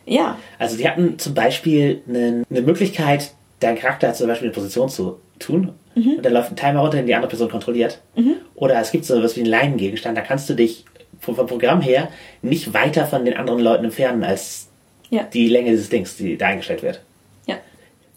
Ja, 0.08 0.38
Also 0.60 0.76
die 0.78 0.88
hatten 0.88 1.18
zum 1.20 1.34
Beispiel 1.36 2.02
eine, 2.08 2.44
eine 2.50 2.62
Möglichkeit, 2.62 3.32
deinen 3.60 3.78
Charakter 3.78 4.14
zum 4.14 4.28
Beispiel 4.28 4.48
eine 4.48 4.54
Position 4.56 4.90
zu 4.90 5.20
tun 5.40 5.74
und 5.96 6.24
dann 6.26 6.34
läuft 6.34 6.52
ein 6.52 6.56
Timer 6.58 6.82
runter, 6.82 6.98
den 6.98 7.06
die 7.08 7.16
andere 7.16 7.30
Person 7.30 7.50
kontrolliert. 7.50 8.00
Oder 8.56 8.80
es 8.82 8.92
gibt 8.92 9.06
so 9.06 9.22
was 9.24 9.36
wie 9.36 9.42
einen 9.42 9.50
Leinengegenstand, 9.50 10.18
da 10.18 10.22
kannst 10.22 10.50
du 10.50 10.54
dich 10.54 10.84
vom 11.20 11.36
Programm 11.36 11.82
her 11.82 12.10
nicht 12.42 12.74
weiter 12.74 13.06
von 13.06 13.26
den 13.26 13.36
anderen 13.36 13.60
Leuten 13.60 13.86
entfernen 13.86 14.24
als 14.24 14.68
ja. 15.10 15.24
die 15.24 15.48
Länge 15.48 15.72
dieses 15.72 15.90
Dings, 15.90 16.18
die 16.18 16.38
da 16.38 16.48
eingestellt 16.48 16.84
wird. 16.84 17.02
Ja. 17.46 17.56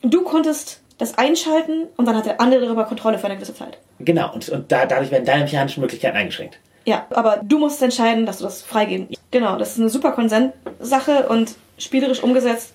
Du 0.03 0.23
konntest 0.23 0.81
das 0.99 1.17
einschalten 1.17 1.87
und 1.97 2.07
dann 2.07 2.17
hat 2.17 2.27
der 2.27 2.41
andere 2.41 2.65
darüber 2.65 2.85
Kontrolle 2.85 3.19
für 3.19 3.27
eine 3.27 3.37
gewisse 3.37 3.55
Zeit. 3.55 3.79
Genau, 4.01 4.33
und, 4.33 4.49
und 4.49 4.71
da, 4.71 4.87
dadurch 4.87 5.11
werden 5.11 5.25
deine 5.25 5.45
mechanischen 5.45 5.81
Möglichkeiten 5.81 6.17
eingeschränkt. 6.17 6.59
Ja, 6.85 7.07
aber 7.11 7.41
du 7.43 7.59
musst 7.59 7.83
entscheiden, 7.83 8.27
dass 8.27 8.39
du 8.39 8.45
das 8.45 8.63
freigeben. 8.63 9.09
Genau, 9.31 9.59
das 9.59 9.73
ist 9.73 9.81
eine 9.81 9.91
super 9.91 10.13
Konsenssache 10.13 11.29
und 11.29 11.55
spielerisch 11.77 12.23
umgesetzt 12.23 12.73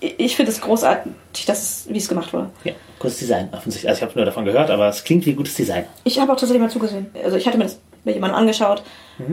ich 0.00 0.36
finde 0.36 0.50
es 0.50 0.60
großartig, 0.60 1.12
dass 1.46 1.62
es, 1.62 1.86
wie 1.88 1.98
es 1.98 2.08
gemacht 2.08 2.32
wurde. 2.32 2.50
Ja, 2.64 2.72
gutes 2.98 3.18
Design, 3.18 3.48
offensichtlich. 3.52 3.88
Also 3.88 3.98
ich 3.98 4.02
habe 4.02 4.18
nur 4.18 4.24
davon 4.24 4.44
gehört, 4.44 4.70
aber 4.70 4.88
es 4.88 5.04
klingt 5.04 5.26
wie 5.26 5.34
gutes 5.34 5.54
Design. 5.54 5.84
Ich 6.04 6.18
habe 6.18 6.32
auch 6.32 6.36
tatsächlich 6.36 6.62
mal 6.62 6.70
zugesehen. 6.70 7.10
Also 7.22 7.36
ich 7.36 7.46
hatte 7.46 7.58
mir 7.58 7.64
das 7.64 7.78
mit 8.04 8.14
jemandem 8.14 8.38
angeschaut, 8.38 8.82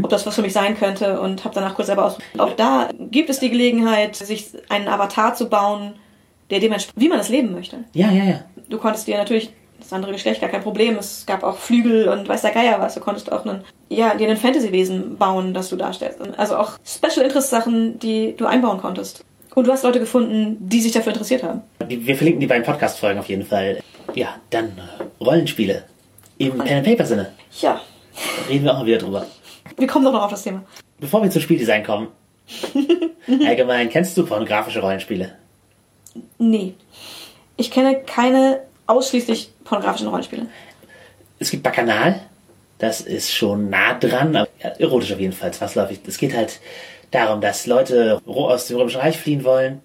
ob 0.01 0.09
das 0.09 0.25
was 0.25 0.35
für 0.35 0.41
mich 0.41 0.53
sein 0.53 0.77
könnte 0.77 1.19
und 1.21 1.43
habe 1.45 1.55
danach 1.55 1.75
kurz 1.75 1.87
selber 1.87 2.05
aus. 2.05 2.17
Auch 2.37 2.53
da 2.53 2.89
gibt 2.99 3.29
es 3.29 3.39
die 3.39 3.49
Gelegenheit, 3.49 4.15
sich 4.15 4.47
einen 4.69 4.87
Avatar 4.87 5.33
zu 5.35 5.47
bauen, 5.49 5.93
der 6.49 6.59
dem 6.59 6.71
entspricht, 6.73 6.99
wie 6.99 7.09
man 7.09 7.17
das 7.17 7.29
leben 7.29 7.53
möchte. 7.53 7.77
Ja, 7.93 8.11
ja, 8.11 8.23
ja. 8.23 8.39
Du 8.69 8.77
konntest 8.77 9.07
dir 9.07 9.17
natürlich 9.17 9.51
das 9.79 9.93
andere 9.93 10.11
Geschlecht 10.11 10.41
gar 10.41 10.49
kein 10.49 10.61
Problem. 10.63 10.97
Es 10.97 11.25
gab 11.25 11.43
auch 11.43 11.57
Flügel 11.57 12.07
und 12.09 12.27
weiß 12.27 12.41
der 12.41 12.51
Geier 12.51 12.79
was. 12.81 12.95
Du 12.95 12.99
konntest 12.99 13.31
auch 13.31 13.45
einen, 13.45 13.63
ja, 13.89 14.15
dir 14.15 14.27
einen 14.27 14.37
Fantasy-Wesen 14.37 15.17
bauen, 15.17 15.53
das 15.53 15.69
du 15.69 15.75
darstellst. 15.75 16.19
Also 16.37 16.57
auch 16.57 16.71
Special 16.85 17.25
Interest 17.25 17.49
Sachen, 17.49 17.99
die 17.99 18.35
du 18.35 18.45
einbauen 18.45 18.79
konntest. 18.79 19.23
Und 19.55 19.65
du 19.67 19.71
hast 19.71 19.83
Leute 19.83 19.99
gefunden, 19.99 20.57
die 20.59 20.81
sich 20.81 20.91
dafür 20.91 21.13
interessiert 21.13 21.43
haben. 21.43 21.61
Die- 21.89 22.05
Wir 22.05 22.15
verlinken 22.15 22.41
die 22.41 22.47
beiden 22.47 22.63
Podcast-Folgen 22.65 23.19
auf 23.19 23.27
jeden 23.29 23.45
Fall. 23.45 23.79
Ja, 24.13 24.35
dann 24.49 24.65
äh, 24.65 25.23
Rollenspiele. 25.23 25.83
Im 26.37 26.57
Pen-and-Paper-Sinne. 26.57 27.31
Ja, 27.61 27.81
reden 28.49 28.65
wir 28.65 28.73
auch 28.73 28.79
mal 28.79 28.85
wieder 28.85 28.97
drüber. 28.97 29.25
wir 29.77 29.87
kommen 29.87 30.05
doch 30.05 30.13
noch 30.13 30.23
auf 30.23 30.31
das 30.31 30.43
Thema. 30.43 30.63
Bevor 30.99 31.21
wir 31.21 31.29
zum 31.29 31.41
Spieldesign 31.41 31.83
kommen. 31.83 32.07
Allgemein, 33.45 33.89
kennst 33.89 34.17
du 34.17 34.25
pornografische 34.25 34.79
Rollenspiele? 34.79 35.35
Nee. 36.37 36.73
Ich 37.57 37.71
kenne 37.71 38.01
keine 38.01 38.61
ausschließlich 38.87 39.51
pornografischen 39.63 40.07
Rollenspiele. 40.07 40.47
Es 41.39 41.51
gibt 41.51 41.63
Bacchanal. 41.63 42.21
Das 42.79 43.01
ist 43.01 43.33
schon 43.33 43.69
nah 43.69 43.95
dran, 43.95 44.35
aber 44.35 44.49
erotisch 44.61 45.11
auf 45.11 45.19
jeden 45.19 45.33
Fall, 45.33 45.51
zwangsläufig. 45.51 45.99
Es 46.05 46.17
geht 46.17 46.35
halt 46.35 46.59
darum, 47.09 47.41
dass 47.41 47.65
Leute 47.65 48.21
aus 48.25 48.67
dem 48.67 48.77
Römischen 48.77 49.01
Reich 49.01 49.17
fliehen 49.17 49.43
wollen 49.43 49.81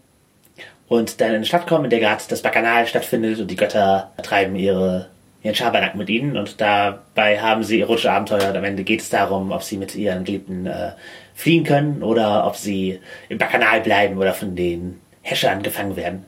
und 0.88 1.20
dann 1.20 1.30
in 1.30 1.36
eine 1.36 1.46
Stadt 1.46 1.66
kommen, 1.66 1.84
in 1.84 1.90
der 1.90 2.00
gerade 2.00 2.22
das 2.28 2.42
Bacchanal 2.42 2.86
stattfindet 2.86 3.40
und 3.40 3.50
die 3.50 3.56
Götter 3.56 4.12
treiben 4.22 4.56
ihre, 4.56 5.08
ihren 5.42 5.54
Schabernack 5.54 5.94
mit 5.94 6.08
ihnen 6.08 6.36
und 6.36 6.60
dabei 6.60 7.40
haben 7.40 7.64
sie 7.64 7.80
erotische 7.80 8.12
Abenteuer 8.12 8.50
und 8.50 8.56
am 8.56 8.64
Ende 8.64 8.84
geht 8.84 9.00
es 9.00 9.10
darum, 9.10 9.50
ob 9.50 9.62
sie 9.62 9.76
mit 9.76 9.94
ihren 9.94 10.24
Geliebten 10.24 10.66
äh, 10.66 10.92
fliehen 11.34 11.64
können 11.64 12.02
oder 12.02 12.46
ob 12.46 12.56
sie 12.56 13.00
im 13.28 13.38
Bacchanal 13.38 13.80
bleiben 13.80 14.18
oder 14.18 14.34
von 14.34 14.54
den 14.54 15.00
Häschern 15.22 15.62
gefangen 15.62 15.96
werden. 15.96 16.24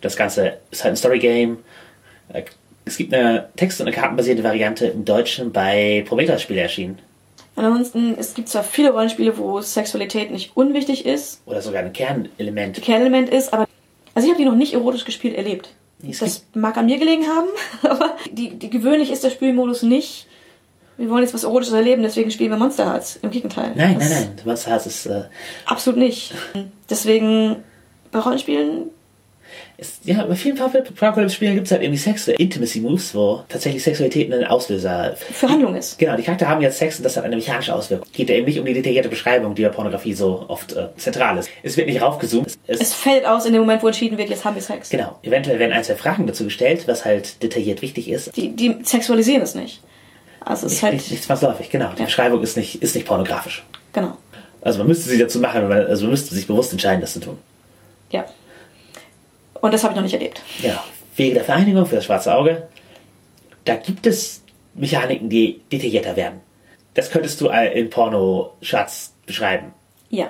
Das 0.00 0.16
Ganze 0.16 0.58
ist 0.70 0.84
halt 0.84 0.94
ein 0.94 0.96
Story-Game. 0.96 1.58
Äh, 2.32 2.42
Es 2.84 2.96
gibt 2.98 3.12
eine 3.12 3.48
Text- 3.56 3.80
und 3.80 3.88
eine 3.88 3.96
kartenbasierte 3.96 4.44
Variante 4.44 4.86
im 4.86 5.04
Deutschen 5.04 5.50
bei 5.50 6.04
Prometheus-Spiele 6.06 6.60
erschienen. 6.60 7.00
Ansonsten, 7.56 8.14
es 8.16 8.34
gibt 8.34 8.48
zwar 8.48 8.62
viele 8.62 8.90
Rollenspiele, 8.92 9.38
wo 9.38 9.60
Sexualität 9.60 10.30
nicht 10.30 10.56
unwichtig 10.56 11.04
ist, 11.04 11.40
Oder 11.46 11.62
sogar 11.62 11.82
ein 11.82 11.92
Kernelement. 11.92 12.80
Kernelement 12.82 13.28
ist, 13.30 13.52
aber 13.52 13.66
also 14.14 14.28
ich 14.28 14.32
habe 14.32 14.40
die 14.42 14.48
noch 14.48 14.54
nicht 14.54 14.74
erotisch 14.74 15.04
gespielt 15.04 15.34
erlebt. 15.34 15.70
Das 16.02 16.44
mag 16.54 16.76
an 16.76 16.86
mir 16.86 16.98
gelegen 16.98 17.24
haben, 17.26 17.48
aber 17.82 18.16
die, 18.30 18.50
die 18.58 18.70
gewöhnlich 18.70 19.10
ist 19.10 19.24
der 19.24 19.30
Spielmodus 19.30 19.82
nicht. 19.82 20.26
Wir 20.98 21.10
wollen 21.10 21.22
jetzt 21.22 21.34
was 21.34 21.44
Erotisches 21.44 21.74
erleben, 21.74 22.02
deswegen 22.02 22.30
spielen 22.30 22.50
wir 22.50 22.56
Monster 22.56 22.86
Hearts. 22.90 23.18
Im 23.20 23.30
Gegenteil. 23.30 23.72
Nein, 23.74 23.98
Das 23.98 24.08
nein, 24.10 24.32
nein. 24.36 24.46
Monster 24.46 24.70
Hearts 24.70 24.86
ist, 24.86 25.06
äh, 25.06 25.24
Absolut 25.66 25.98
nicht. 25.98 26.32
Deswegen 26.88 27.56
bei 28.10 28.18
Rollenspielen, 28.20 28.90
ist 29.78 30.00
ja, 30.04 30.24
bei 30.24 30.34
vielen 30.34 30.58
Apocalypse-Spielen 30.58 31.54
gibt 31.54 31.66
es 31.66 31.72
halt 31.72 31.82
irgendwie 31.82 31.98
Sex 31.98 32.26
oder 32.28 32.40
Intimacy-Moves, 32.40 33.14
wo 33.14 33.42
tatsächlich 33.48 33.82
Sexualität 33.82 34.32
ein 34.32 34.44
Auslöser 34.44 35.14
für 35.16 35.48
Handlung 35.48 35.74
ist. 35.76 35.98
Genau, 35.98 36.16
die 36.16 36.22
Charakter 36.22 36.48
haben 36.48 36.62
jetzt 36.62 36.78
Sex 36.78 36.96
und 36.98 37.02
das 37.04 37.16
hat 37.16 37.24
eine 37.24 37.36
mechanische 37.36 37.74
Auswirkung. 37.74 38.08
Geht 38.12 38.30
ja 38.30 38.36
eben 38.36 38.46
nicht 38.46 38.58
um 38.58 38.64
die 38.64 38.72
detaillierte 38.72 39.08
Beschreibung, 39.10 39.54
die 39.54 39.62
bei 39.62 39.68
Pornografie 39.68 40.14
so 40.14 40.46
oft 40.48 40.72
äh, 40.72 40.88
zentral 40.96 41.36
ist. 41.38 41.50
Es 41.62 41.76
wird 41.76 41.88
nicht 41.88 42.00
raufgezoomt. 42.00 42.46
Es, 42.48 42.58
es, 42.66 42.80
Es 42.80 42.94
fällt 42.94 43.26
aus 43.26 43.44
in 43.44 43.52
dem 43.52 43.60
Moment, 43.62 43.82
wo 43.82 43.86
entschieden 43.88 44.16
wird, 44.16 44.30
jetzt 44.30 44.44
haben 44.44 44.54
wir 44.54 44.62
Sex. 44.62 44.88
genau, 44.88 45.18
eventuell 45.22 45.58
werden 45.58 45.72
ein, 45.72 45.84
zwei 45.84 45.96
Fragen 45.96 46.26
dazu 46.26 46.44
gestellt, 46.44 46.88
was 46.88 47.04
halt 47.04 47.42
detailliert 47.42 47.82
wichtig 47.82 48.08
ist. 48.08 48.34
Die, 48.36 48.56
die 48.56 48.76
sexualisieren 48.82 49.42
es 49.42 49.54
nicht. 49.54 49.82
Also 50.40 50.66
es 50.68 50.74
ist 50.74 50.82
halt, 50.84 50.94
nicht, 50.94 51.10
nicht 51.10 51.24
zwangsläufig, 51.24 51.68
genau. 51.70 51.90
Die 51.94 51.98
Ja. 51.98 52.04
Beschreibung 52.06 52.40
ist 52.42 52.56
nicht, 52.56 52.82
ist 52.82 52.94
nicht 52.94 53.06
pornografisch. 53.06 53.64
genau. 53.92 54.16
Also 54.62 54.78
man 54.78 54.88
müsste 54.88 55.08
sie 55.10 55.18
dazu 55.18 55.38
machen, 55.38 55.70
also 55.70 56.04
man 56.04 56.10
müsste 56.10 56.34
sich 56.34 56.46
bewusst 56.48 56.72
entscheiden, 56.72 57.00
das 57.00 57.12
zu 57.12 57.20
tun. 57.20 57.38
Ja. 58.10 58.24
Und 59.60 59.74
das 59.74 59.82
habe 59.82 59.92
ich 59.92 59.96
noch 59.96 60.02
nicht 60.02 60.14
erlebt. 60.14 60.42
Genau. 60.60 60.80
Wege 61.16 61.34
der 61.34 61.44
Vereinigung 61.44 61.86
für 61.86 61.96
das 61.96 62.04
schwarze 62.04 62.34
Auge. 62.34 62.68
Da 63.64 63.76
gibt 63.76 64.06
es 64.06 64.42
Mechaniken, 64.74 65.28
die 65.28 65.60
detaillierter 65.72 66.16
werden. 66.16 66.40
Das 66.94 67.10
könntest 67.10 67.40
du 67.40 67.48
in 67.48 67.90
Porno-Schatz 67.90 69.12
beschreiben. 69.26 69.72
Ja. 70.10 70.28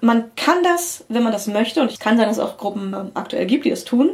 Man 0.00 0.34
kann 0.34 0.62
das, 0.62 1.04
wenn 1.08 1.22
man 1.22 1.32
das 1.32 1.46
möchte, 1.46 1.82
und 1.82 1.90
es 1.90 1.98
kann 1.98 2.16
sein, 2.16 2.26
dass 2.26 2.38
es 2.38 2.42
auch 2.42 2.56
Gruppen 2.56 2.94
ähm, 2.94 3.10
aktuell 3.14 3.46
gibt, 3.46 3.66
die 3.66 3.70
das 3.70 3.84
tun, 3.84 4.10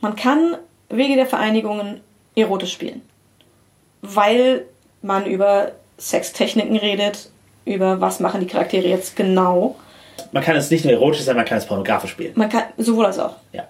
man 0.00 0.14
kann 0.14 0.56
Wege 0.90 1.16
der 1.16 1.26
Vereinigungen 1.26 2.00
erotisch 2.36 2.72
spielen. 2.72 3.00
Weil 4.02 4.66
man 5.00 5.24
über 5.24 5.72
Sextechniken 5.98 6.76
redet, 6.76 7.30
über 7.64 8.00
was 8.00 8.20
machen 8.20 8.40
die 8.40 8.46
Charaktere 8.46 8.86
jetzt 8.86 9.16
genau. 9.16 9.76
Man 10.32 10.42
kann 10.42 10.56
es 10.56 10.70
nicht 10.70 10.84
nur 10.84 10.92
erotisch 10.92 11.22
sein, 11.22 11.36
man 11.36 11.44
kann 11.44 11.58
es 11.58 11.66
pornografisch 11.66 12.10
spielen. 12.10 12.32
Man 12.36 12.48
kann, 12.48 12.64
sowohl 12.76 13.06
als 13.06 13.18
auch. 13.18 13.36
Ja. 13.52 13.68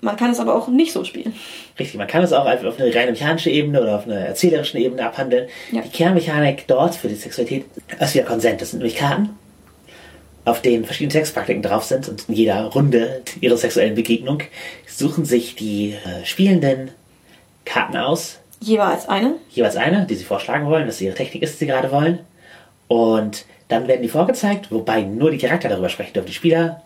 Man 0.00 0.16
kann 0.16 0.30
es 0.30 0.38
aber 0.38 0.54
auch 0.54 0.68
nicht 0.68 0.92
so 0.92 1.02
spielen. 1.04 1.34
Richtig, 1.78 1.96
man 1.96 2.06
kann 2.06 2.22
es 2.22 2.32
auch 2.32 2.46
einfach 2.46 2.68
auf 2.68 2.80
eine 2.80 2.94
rein 2.94 3.10
mechanische 3.10 3.50
Ebene 3.50 3.82
oder 3.82 3.96
auf 3.96 4.06
einer 4.06 4.20
erzählerischen 4.20 4.80
Ebene 4.80 5.04
abhandeln. 5.04 5.48
Ja. 5.72 5.82
Die 5.82 5.88
Kernmechanik 5.88 6.66
dort 6.68 6.94
für 6.94 7.08
die 7.08 7.16
Sexualität 7.16 7.64
ist 7.98 8.14
wieder 8.14 8.24
Konsent. 8.24 8.60
Das 8.60 8.70
sind 8.70 8.78
nämlich 8.78 8.96
Karten, 8.96 9.30
auf 10.44 10.62
denen 10.62 10.84
verschiedene 10.84 11.12
Sexpraktiken 11.12 11.62
drauf 11.62 11.84
sind 11.84 12.08
und 12.08 12.28
in 12.28 12.34
jeder 12.34 12.62
Runde 12.66 13.22
ihrer 13.40 13.56
sexuellen 13.56 13.96
Begegnung 13.96 14.42
suchen 14.86 15.24
sich 15.24 15.56
die 15.56 15.94
äh, 16.04 16.24
Spielenden 16.24 16.92
Karten 17.64 17.96
aus, 17.96 18.38
Jeweils 18.60 19.08
eine. 19.08 19.34
jeweils 19.50 19.76
eine, 19.76 20.06
die 20.06 20.14
sie 20.14 20.24
vorschlagen 20.24 20.66
wollen, 20.66 20.86
dass 20.86 21.00
ihre 21.00 21.14
Technik 21.14 21.42
ist, 21.42 21.54
die 21.54 21.58
sie 21.58 21.66
gerade 21.66 21.92
wollen. 21.92 22.20
Und 22.88 23.44
dann 23.68 23.86
werden 23.86 24.02
die 24.02 24.08
vorgezeigt, 24.08 24.72
wobei 24.72 25.02
nur 25.02 25.30
die 25.30 25.38
Charakter 25.38 25.68
darüber 25.68 25.88
sprechen 25.88 26.14
dürfen. 26.14 26.26
Die 26.26 26.32
Spieler, 26.34 26.82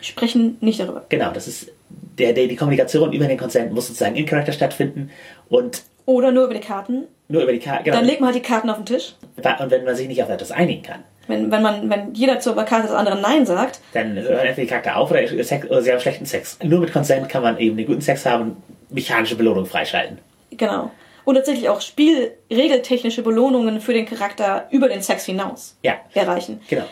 Sprechen 0.00 0.56
nicht 0.60 0.80
darüber. 0.80 1.04
genau, 1.08 1.30
das 1.32 1.46
ist 1.46 1.70
der, 2.18 2.32
der, 2.32 2.46
die 2.46 2.56
Kommunikation 2.56 3.12
über 3.12 3.26
den 3.26 3.38
Konsent 3.38 3.72
muss 3.72 3.86
sozusagen 3.88 4.16
in 4.16 4.26
Charakter 4.26 4.52
stattfinden 4.52 5.10
und 5.48 5.82
Oder 6.06 6.32
nur 6.32 6.44
über 6.44 6.54
die 6.54 6.60
Karten. 6.60 7.04
nur 7.28 7.42
über 7.42 7.52
die 7.52 7.58
Karte. 7.58 7.84
Genau. 7.84 7.96
Dann 7.96 8.06
legt 8.06 8.20
man 8.20 8.28
halt 8.32 8.36
die 8.36 8.46
Karten 8.48 8.70
auf 8.70 8.76
den 8.76 8.86
Tisch. 8.86 9.14
Und 9.36 9.70
wenn 9.70 9.84
man 9.84 9.96
sich 9.96 10.06
nicht 10.08 10.22
auf 10.22 10.28
etwas 10.30 10.50
einigen 10.52 10.82
kann, 10.82 11.02
Wenn, 11.26 11.50
wenn 11.50 11.62
man, 11.62 11.88
wenn 11.90 12.12
jeder 12.14 12.38
zur 12.40 12.54
Karte 12.56 12.86
des 12.88 12.92
anderen 12.96 13.20
Nein 13.20 13.46
sagt, 13.46 13.80
dann 13.94 14.14
hören 14.14 14.46
entweder 14.46 14.54
die 14.54 14.66
Charakter 14.66 14.96
auf 14.96 15.10
oder, 15.10 15.26
Sex, 15.42 15.66
oder 15.68 15.80
sie 15.82 15.90
haben 15.90 16.00
schlechten 16.00 16.26
Sex. 16.26 16.58
Nur 16.62 16.80
mit 16.80 16.92
Konsent 16.92 17.28
kann 17.28 17.42
man 17.42 17.58
eben 17.58 17.76
den 17.76 17.86
guten 17.86 18.02
Sex 18.02 18.26
haben 18.26 18.42
und 18.42 18.56
mechanische 18.94 19.34
Belohnung 19.36 19.64
freischalten. 19.66 20.18
Genau. 20.50 20.90
Und 21.24 21.36
tatsächlich 21.36 21.70
auch 21.70 21.80
spielregeltechnische 21.80 23.22
Belohnungen 23.22 23.80
für 23.80 23.94
den 23.94 24.06
Charakter 24.06 24.66
über 24.70 24.88
den 24.88 25.02
Sex 25.02 25.24
hinaus 25.24 25.76
Ja. 25.82 25.94
erreichen. 26.12 26.60
Genau. 26.68 26.84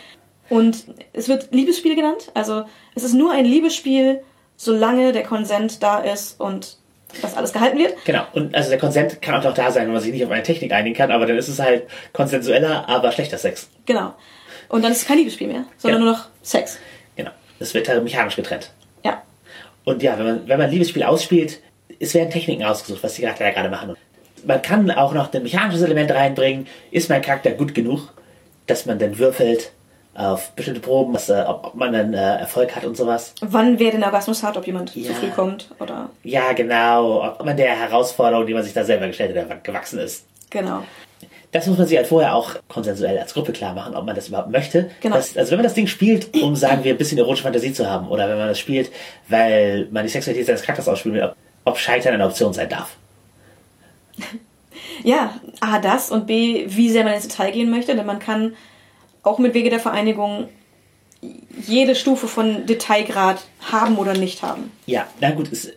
Und 0.49 0.85
es 1.13 1.29
wird 1.29 1.49
Liebesspiel 1.51 1.95
genannt. 1.95 2.31
Also 2.33 2.63
es 2.95 3.03
ist 3.03 3.13
nur 3.13 3.31
ein 3.31 3.45
Liebesspiel, 3.45 4.21
solange 4.57 5.11
der 5.11 5.23
Konsent 5.23 5.81
da 5.83 5.99
ist 5.99 6.39
und 6.39 6.77
das 7.21 7.35
alles 7.37 7.53
gehalten 7.53 7.77
wird. 7.77 7.93
Genau. 8.05 8.23
Und 8.33 8.55
also 8.55 8.69
der 8.69 8.79
Konsent 8.79 9.21
kann 9.21 9.35
auch 9.45 9.53
da 9.53 9.71
sein, 9.71 9.85
wenn 9.85 9.93
man 9.93 10.01
sich 10.01 10.11
nicht 10.11 10.25
auf 10.25 10.31
eine 10.31 10.43
Technik 10.43 10.71
einigen 10.71 10.95
kann, 10.95 11.11
aber 11.11 11.25
dann 11.25 11.37
ist 11.37 11.47
es 11.47 11.59
halt 11.59 11.83
konsensueller, 12.11 12.87
aber 12.89 13.11
schlechter 13.11 13.37
Sex. 13.37 13.69
Genau. 13.85 14.13
Und 14.69 14.83
dann 14.83 14.91
ist 14.91 15.01
es 15.03 15.07
kein 15.07 15.17
Liebesspiel 15.17 15.47
mehr, 15.47 15.65
sondern 15.77 16.01
Ja. 16.01 16.05
nur 16.05 16.13
noch 16.15 16.25
Sex. 16.41 16.79
Genau. 17.15 17.29
Das 17.59 17.73
wird 17.73 17.87
halt 17.87 18.03
mechanisch 18.03 18.35
getrennt. 18.35 18.71
Ja. 19.03 19.21
Und 19.83 20.01
ja, 20.01 20.17
wenn 20.17 20.25
man, 20.25 20.47
wenn 20.47 20.57
man 20.57 20.71
Liebesspiel 20.71 21.03
ausspielt, 21.03 21.59
es 21.99 22.13
werden 22.15 22.31
Techniken 22.31 22.63
ausgesucht, 22.63 23.03
was 23.03 23.13
die 23.13 23.21
Charakter 23.21 23.43
da 23.43 23.51
gerade 23.51 23.69
machen. 23.69 23.95
Man 24.45 24.61
kann 24.61 24.89
auch 24.91 25.13
noch 25.13 25.31
ein 25.31 25.43
mechanisches 25.43 25.83
Element 25.83 26.11
reinbringen. 26.11 26.67
Ist 26.91 27.09
mein 27.09 27.21
Charakter 27.21 27.51
gut 27.51 27.75
genug, 27.75 28.11
dass 28.65 28.85
man 28.85 28.97
dann 28.97 29.17
würfelt 29.19 29.71
auf 30.15 30.51
bestimmte 30.51 30.79
Proben, 30.79 31.13
was, 31.13 31.29
äh, 31.29 31.43
ob, 31.47 31.65
ob 31.67 31.75
man 31.75 31.91
dann 31.93 32.13
äh, 32.13 32.37
Erfolg 32.37 32.75
hat 32.75 32.85
und 32.85 32.95
sowas. 32.95 33.33
Wann 33.41 33.79
wer 33.79 33.91
den 33.91 34.03
Orgasmus 34.03 34.43
hat, 34.43 34.57
ob 34.57 34.67
jemand 34.67 34.95
Ja. 34.95 35.07
zu 35.07 35.13
früh 35.15 35.29
kommt 35.29 35.69
oder 35.79 36.09
Ja, 36.23 36.53
genau. 36.53 37.23
Ob 37.25 37.43
man 37.45 37.57
der 37.57 37.75
Herausforderung, 37.79 38.45
die 38.45 38.53
man 38.53 38.63
sich 38.63 38.73
da 38.73 38.83
selber 38.83 39.07
gestellt 39.07 39.35
hat, 39.37 39.63
gewachsen 39.63 39.99
ist. 39.99 40.25
genau. 40.49 40.83
Das 41.51 41.67
muss 41.67 41.77
man 41.77 41.85
sich 41.85 41.97
halt 41.97 42.07
vorher 42.07 42.33
auch 42.33 42.55
konsensuell 42.67 43.15
als 43.19 43.31
Gruppe 43.35 43.51
klar 43.51 43.75
machen, 43.75 43.93
ob 43.95 44.07
man 44.07 44.15
das 44.15 44.27
überhaupt 44.27 44.49
möchte. 44.49 44.89
Genau. 45.01 45.15
Das, 45.17 45.37
also 45.37 45.51
wenn 45.51 45.59
man 45.59 45.63
das 45.65 45.75
Ding 45.75 45.85
spielt, 45.85 46.33
um, 46.41 46.55
sagen 46.55 46.83
wir, 46.83 46.95
ein 46.95 46.97
bisschen 46.97 47.19
erotische 47.19 47.43
Fantasie 47.43 47.71
zu 47.71 47.87
haben, 47.87 48.07
oder 48.07 48.27
wenn 48.27 48.39
man 48.39 48.47
das 48.47 48.57
spielt, 48.57 48.91
weil 49.29 49.87
man 49.91 50.01
die 50.01 50.09
Sexualität 50.09 50.47
seines 50.47 50.63
Charakters 50.63 50.87
ausspielen 50.87 51.15
will, 51.15 51.23
ob, 51.25 51.35
ob 51.65 51.77
Scheitern 51.77 52.15
eine 52.15 52.25
Option 52.25 52.53
sein 52.53 52.69
darf. 52.69 52.95
Ja, 55.03 55.35
A, 55.59 55.79
das 55.79 56.11
und 56.11 56.27
B, 56.27 56.65
wie 56.67 56.89
sehr 56.89 57.03
man 57.03 57.13
ins 57.13 57.27
Detail 57.27 57.51
gehen 57.51 57.69
möchte, 57.69 57.95
denn 57.95 58.05
man 58.05 58.19
kann 58.19 58.55
auch 59.23 59.39
mit 59.39 59.53
Wege 59.53 59.69
der 59.69 59.79
Vereinigung 59.79 60.49
jede 61.65 61.95
Stufe 61.95 62.27
von 62.27 62.65
Detailgrad 62.65 63.41
haben 63.71 63.97
oder 63.97 64.13
nicht 64.13 64.41
haben. 64.41 64.71
Ja, 64.85 65.07
na 65.21 65.31
gut, 65.31 65.51
es, 65.51 65.71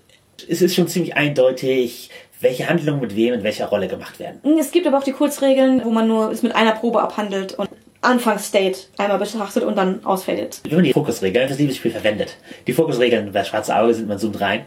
es 0.49 0.61
ist 0.61 0.75
schon 0.75 0.89
ziemlich 0.89 1.17
eindeutig, 1.17 2.11
welche 2.41 2.69
Handlungen 2.69 3.01
mit 3.01 3.17
wem 3.17 3.35
in 3.35 3.43
welcher 3.43 3.67
Rolle 3.67 3.89
gemacht 3.89 4.19
werden. 4.19 4.41
Es 4.59 4.73
gibt 4.73 4.87
aber 4.87 4.99
auch 4.99 5.05
die 5.05 5.13
Kurzregeln, 5.13 5.85
wo 5.85 5.91
man 5.91 6.09
nur 6.09 6.31
es 6.31 6.43
mit 6.43 6.55
einer 6.55 6.73
Probe 6.73 7.01
abhandelt 7.01 7.55
und 7.55 7.69
Anfangsstate 8.03 8.79
einmal 8.99 9.19
betrachtet 9.19 9.65
und 9.65 9.77
dann 9.77 10.05
ausfadet. 10.05 10.61
Wenn 10.65 10.77
man 10.77 10.85
die 10.85 10.93
Fokusregeln 10.93 11.49
fürs 11.49 11.59
Liebesspiel 11.59 11.91
verwendet. 11.91 12.37
Die 12.67 12.73
Fokusregeln 12.73 13.33
bei 13.33 13.45
Schwarze 13.45 13.77
Auge 13.77 13.95
sind, 13.95 14.09
man 14.09 14.19
zoomt 14.19 14.41
rein. 14.41 14.67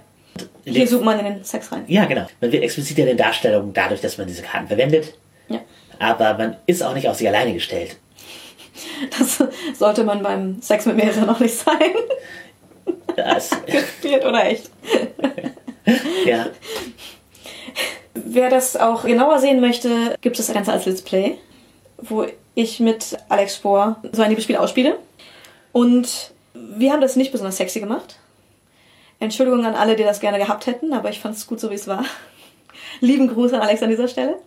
Hier 0.65 0.87
zoomt 0.87 1.05
man 1.05 1.19
in 1.19 1.25
den 1.25 1.43
Sex 1.43 1.71
rein. 1.71 1.83
Ja, 1.87 2.05
genau. 2.05 2.25
Man 2.41 2.51
wird 2.51 2.63
explizit 2.63 2.97
in 2.97 3.05
den 3.05 3.17
Darstellungen 3.17 3.73
dadurch, 3.73 4.01
dass 4.01 4.17
man 4.17 4.27
diese 4.27 4.41
Karten 4.41 4.67
verwendet. 4.67 5.13
Ja. 5.47 5.59
Aber 5.99 6.37
man 6.37 6.57
ist 6.65 6.81
auch 6.83 6.93
nicht 6.93 7.07
auf 7.07 7.17
sich 7.17 7.27
alleine 7.27 7.53
gestellt. 7.53 7.97
Das 9.17 9.43
sollte 9.77 10.03
man 10.03 10.23
beim 10.23 10.61
Sex 10.61 10.85
mit 10.85 10.97
mehreren 10.97 11.25
noch 11.25 11.39
nicht 11.39 11.55
sein. 11.55 11.93
Das, 13.15 13.49
Gespielt 13.65 14.25
oder 14.25 14.45
echt. 14.45 14.69
ja. 16.25 16.47
Wer 18.13 18.49
das 18.49 18.75
auch 18.75 19.03
genauer 19.03 19.39
sehen 19.39 19.61
möchte, 19.61 20.15
gibt 20.21 20.39
es 20.39 20.47
das 20.47 20.53
Ganze 20.53 20.71
als 20.71 20.85
Let's 20.85 21.01
Play, 21.01 21.37
wo 21.97 22.25
ich 22.55 22.79
mit 22.79 23.17
Alex 23.29 23.55
Spohr 23.55 24.01
so 24.11 24.21
ein 24.21 24.29
Liebesspiel 24.29 24.57
ausspiele. 24.57 24.97
Und 25.71 26.31
wir 26.53 26.91
haben 26.91 27.01
das 27.01 27.15
nicht 27.15 27.31
besonders 27.31 27.57
sexy 27.57 27.79
gemacht. 27.79 28.17
Entschuldigung 29.19 29.65
an 29.65 29.75
alle, 29.75 29.95
die 29.95 30.03
das 30.03 30.19
gerne 30.19 30.37
gehabt 30.37 30.65
hätten, 30.65 30.93
aber 30.93 31.09
ich 31.09 31.19
fand 31.19 31.35
es 31.35 31.47
gut 31.47 31.59
so, 31.59 31.69
wie 31.69 31.75
es 31.75 31.87
war. 31.87 32.05
Lieben 33.01 33.27
Gruß 33.27 33.53
an 33.53 33.61
Alex 33.61 33.83
an 33.83 33.89
dieser 33.89 34.07
Stelle. 34.07 34.37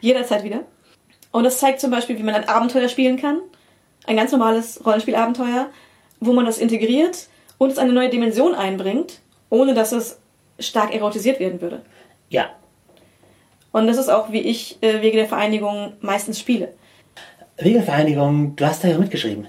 Jederzeit 0.00 0.44
wieder. 0.44 0.64
Und 1.32 1.44
das 1.44 1.58
zeigt 1.58 1.80
zum 1.80 1.90
Beispiel, 1.90 2.18
wie 2.18 2.22
man 2.22 2.34
ein 2.34 2.48
Abenteuer 2.48 2.88
spielen 2.88 3.16
kann. 3.16 3.40
Ein 4.10 4.16
ganz 4.16 4.32
normales 4.32 4.84
Rollenspielabenteuer, 4.84 5.68
wo 6.18 6.32
man 6.32 6.44
das 6.44 6.58
integriert 6.58 7.28
und 7.58 7.70
es 7.70 7.78
eine 7.78 7.92
neue 7.92 8.08
Dimension 8.08 8.56
einbringt, 8.56 9.20
ohne 9.50 9.72
dass 9.72 9.92
es 9.92 10.18
stark 10.58 10.92
erotisiert 10.92 11.38
werden 11.38 11.60
würde. 11.60 11.82
Ja. 12.28 12.50
Und 13.70 13.86
das 13.86 13.98
ist 13.98 14.08
auch, 14.08 14.32
wie 14.32 14.40
ich 14.40 14.78
äh, 14.80 15.00
Wege 15.00 15.16
der 15.16 15.28
Vereinigung 15.28 15.92
meistens 16.00 16.40
spiele. 16.40 16.74
Regelvereinigung, 17.62 18.56
du 18.56 18.66
hast 18.66 18.82
da 18.82 18.88
ja 18.88 18.98
mitgeschrieben. 18.98 19.46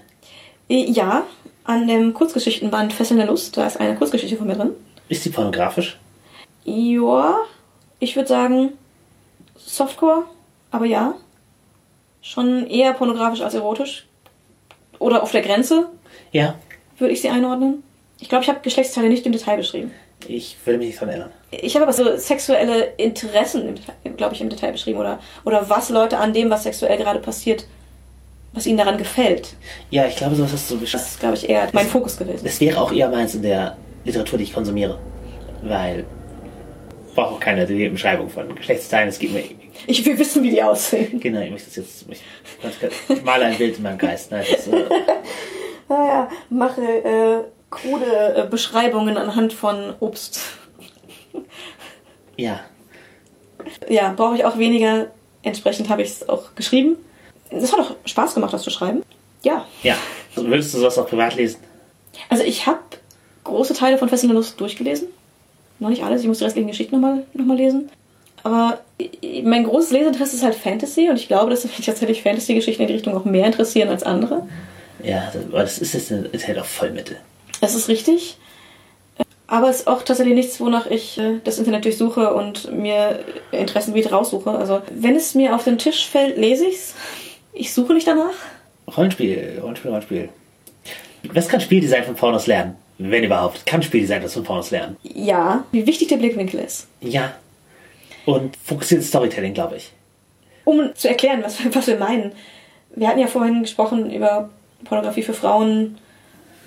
Äh, 0.70 0.92
Ja, 0.92 1.24
an 1.64 1.88
dem 1.88 2.14
Kurzgeschichtenband 2.14 2.94
Fesselnde 2.94 3.26
Lust, 3.26 3.58
da 3.58 3.66
ist 3.66 3.80
eine 3.80 3.96
Kurzgeschichte 3.96 4.38
von 4.38 4.46
mir 4.46 4.54
drin. 4.54 4.76
Ist 5.10 5.26
die 5.26 5.30
pornografisch? 5.32 6.00
Ja, 6.66 7.40
ich 7.98 8.16
würde 8.16 8.30
sagen 8.30 8.74
Softcore, 9.58 10.26
aber 10.70 10.86
ja. 10.86 11.16
Schon 12.22 12.68
eher 12.68 12.94
pornografisch 12.94 13.42
als 13.42 13.56
erotisch. 13.56 14.06
Oder 15.02 15.24
auf 15.24 15.32
der 15.32 15.42
Grenze, 15.42 15.88
Ja. 16.32 16.56
würde 17.00 17.14
ich 17.14 17.22
sie 17.22 17.30
einordnen. 17.30 17.82
Ich 18.20 18.30
glaube, 18.30 18.44
ich 18.44 18.50
habe 18.50 18.60
Geschlechtsteile 18.62 19.10
nicht 19.10 19.26
im 19.26 19.32
Detail 19.32 19.58
beschrieben. 19.58 19.92
Ich 20.28 20.56
würde 20.64 20.78
mich 20.78 20.90
nicht 20.90 21.02
dran 21.02 21.10
erinnern. 21.10 21.32
Ich 21.50 21.74
habe 21.74 21.84
aber 21.86 21.94
so 21.94 22.16
sexuelle 22.18 22.84
Interessen, 22.98 23.80
glaube 24.16 24.36
ich, 24.36 24.42
im 24.42 24.50
Detail 24.50 24.72
beschrieben. 24.74 25.00
Oder, 25.00 25.20
oder 25.44 25.68
was 25.70 25.90
Leute 25.90 26.20
an 26.20 26.32
dem, 26.34 26.52
was 26.52 26.64
sexuell 26.64 26.96
gerade 26.98 27.18
passiert, 27.20 27.66
was 28.54 28.68
ihnen 28.68 28.78
daran 28.78 29.00
gefällt. 29.00 29.56
Ja, 29.90 30.06
ich 30.06 30.16
glaube, 30.16 30.36
sowas 30.36 30.54
hast 30.54 30.70
du 30.70 30.76
Das 30.76 30.82
beschrieben. 30.84 31.04
ist, 31.04 31.20
glaube 31.20 31.36
ich, 31.36 31.50
eher 31.50 31.68
mein 31.74 31.88
Fokus 31.88 32.16
gewesen. 32.18 32.44
Das 32.44 32.62
wäre 32.62 32.80
auch 32.80 32.92
eher 32.92 33.10
meins 33.10 33.34
in 33.34 33.42
der 33.42 33.76
Literatur, 34.06 34.38
die 34.38 34.44
ich 34.44 34.54
konsumiere. 34.54 35.00
Weil 35.64 36.06
ich 37.10 37.16
brauche 37.16 37.36
auch 37.36 37.40
keine 37.40 37.66
Beschreibung 37.66 38.30
von 38.30 38.54
Geschlechtsteilen. 38.54 39.10
Es 39.10 39.18
geht 39.18 39.34
mir. 39.34 39.44
Ich 39.88 40.06
will 40.06 40.18
wissen, 40.18 40.44
wie 40.44 40.50
die 40.52 40.62
aussehen. 40.64 41.20
Genau, 41.20 41.42
ich 41.42 41.52
möchte 41.52 41.68
das 41.68 41.76
jetzt. 41.78 42.06
Ich, 42.10 42.22
ich 43.10 43.24
male 43.24 43.46
ein 43.46 43.58
Bild 43.58 43.78
in 43.78 43.84
meinem 43.84 43.98
Geist. 43.98 44.32
Nein, 44.32 44.46
das 44.50 44.68
äh, 44.68 44.84
Naja, 45.90 46.30
mache 46.50 46.82
äh, 46.82 47.44
krude 47.70 48.36
äh, 48.36 48.48
Beschreibungen 48.50 49.18
anhand 49.18 49.54
von 49.54 49.94
Obst. 50.00 50.42
ja. 52.38 52.62
Ja, 53.90 54.14
brauche 54.16 54.36
ich 54.36 54.46
auch 54.46 54.58
weniger. 54.58 55.08
Entsprechend 55.44 55.90
habe 55.90 56.02
ich 56.02 56.10
es 56.10 56.30
auch 56.30 56.56
geschrieben. 56.56 56.98
Es 57.50 57.72
hat 57.72 57.80
auch 57.80 57.96
Spaß 58.06 58.34
gemacht, 58.34 58.54
das 58.54 58.64
zu 58.64 58.70
schreiben. 58.70 59.04
Ja. 59.44 59.66
Ja. 59.84 59.96
Also, 60.36 60.48
würdest 60.50 60.74
du 60.74 60.80
sowas 60.80 60.98
auch 60.98 61.08
privat 61.08 61.36
lesen? 61.36 61.60
Also 62.30 62.44
ich 62.44 62.66
habe 62.66 62.80
große 63.44 63.74
Teile 63.74 63.98
von 63.98 64.10
Fesselnde 64.10 64.36
Lust 64.36 64.60
durchgelesen. 64.60 65.08
Noch 65.80 65.90
nicht 65.90 66.04
alles, 66.04 66.22
ich 66.22 66.28
muss 66.28 66.38
die 66.38 66.44
restlichen 66.44 66.68
Geschichten 66.68 66.96
nochmal 66.96 67.26
noch 67.34 67.46
mal 67.46 67.58
lesen. 67.58 67.90
Aber 68.44 68.80
mein 69.44 69.64
großes 69.64 69.92
Leseinteresse 69.92 70.36
ist 70.36 70.44
halt 70.44 70.56
Fantasy 70.56 71.10
und 71.10 71.16
ich 71.16 71.28
glaube, 71.28 71.50
dass 71.50 71.64
mich 71.64 71.86
tatsächlich 71.86 72.24
Fantasy-Geschichten 72.24 72.82
in 72.82 72.88
die 72.88 72.94
Richtung 72.96 73.16
auch 73.16 73.26
mehr 73.26 73.46
interessieren 73.46 73.90
als 73.90 74.04
andere. 74.04 74.48
Ja, 75.04 75.32
aber 75.50 75.62
das 75.62 75.80
ist 75.80 75.94
jetzt 75.94 76.12
ist 76.12 76.48
halt 76.48 76.60
auch 76.60 76.66
Vollmittel. 76.66 77.18
Das 77.60 77.76
ist 77.76 77.88
richtig. 77.88 78.38
Aber 79.48 79.70
es 79.70 79.82
ist 79.82 79.88
auch 79.88 80.04
tatsächlich 80.04 80.36
nichts, 80.36 80.62
wonach 80.62 80.86
ich 80.86 81.18
äh, 81.18 81.40
das 81.44 81.58
Internet 81.58 81.84
durchsuche 81.84 82.34
und 82.34 82.72
mir 82.72 83.20
Interessengebiet 83.52 84.12
raussuche. 84.12 84.52
Also 84.52 84.82
wenn 84.94 85.16
es 85.16 85.36
mir 85.36 85.56
auf 85.56 85.66
den 85.66 85.78
Tisch 85.78 86.08
fällt, 86.08 86.38
lese 86.38 86.66
ich's. 86.66 86.96
Ich 87.52 87.74
suche 87.74 87.94
nicht 87.94 88.08
danach. 88.08 88.34
Rollenspiel, 88.96 89.60
Rollenspiel, 89.62 89.92
Rollenspiel. 89.92 90.30
Was 91.34 91.50
kann 91.50 91.60
Spieldesign 91.60 92.06
von 92.06 92.16
Pornos 92.16 92.48
lernen? 92.48 92.76
Wenn 92.98 93.24
überhaupt. 93.24 93.66
Kann 93.66 93.84
Spieldesign 93.84 94.22
das 94.22 94.34
von 94.34 94.44
Pornos 94.44 94.72
lernen? 94.72 94.96
Ja, 95.04 95.66
wie 95.72 95.86
wichtig 95.86 96.08
der 96.08 96.18
Blickwinkel 96.18 96.60
ist. 96.62 96.88
Ja. 97.02 97.34
Und 98.26 98.56
fokussiertes 98.58 99.08
Storytelling, 99.10 99.54
glaube 99.54 99.78
ich. 99.78 99.92
Um 100.66 100.92
zu 100.96 101.08
erklären, 101.10 101.42
was, 101.44 101.58
was 101.74 101.88
wir 101.88 101.98
meinen. 101.98 102.32
Wir 102.96 103.08
hatten 103.08 103.20
ja 103.20 103.28
vorhin 103.28 103.62
gesprochen 103.62 104.12
über 104.12 104.50
Pornografie 104.84 105.24
für 105.24 105.34
Frauen, 105.34 105.98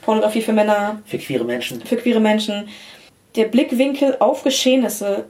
Pornografie 0.02 0.42
für 0.42 0.52
Männer, 0.52 1.00
Für 1.06 1.18
queere 1.18 1.44
Menschen. 1.44 1.80
für 1.82 1.96
queere 1.96 2.20
Menschen. 2.20 2.68
Der 3.36 3.46
Blickwinkel 3.46 4.16
auf 4.20 4.42
Geschehnisse 4.44 5.24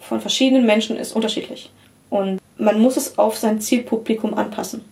von 0.00 0.20
verschiedenen 0.20 0.66
Menschen 0.66 0.96
ist 0.96 1.12
unterschiedlich. 1.12 1.70
Und 2.10 2.40
man 2.58 2.80
muss 2.80 2.96
es 2.96 3.18
auf 3.18 3.36
sein 3.36 3.60
Zielpublikum 3.60 4.34
anpassen. 4.34 4.82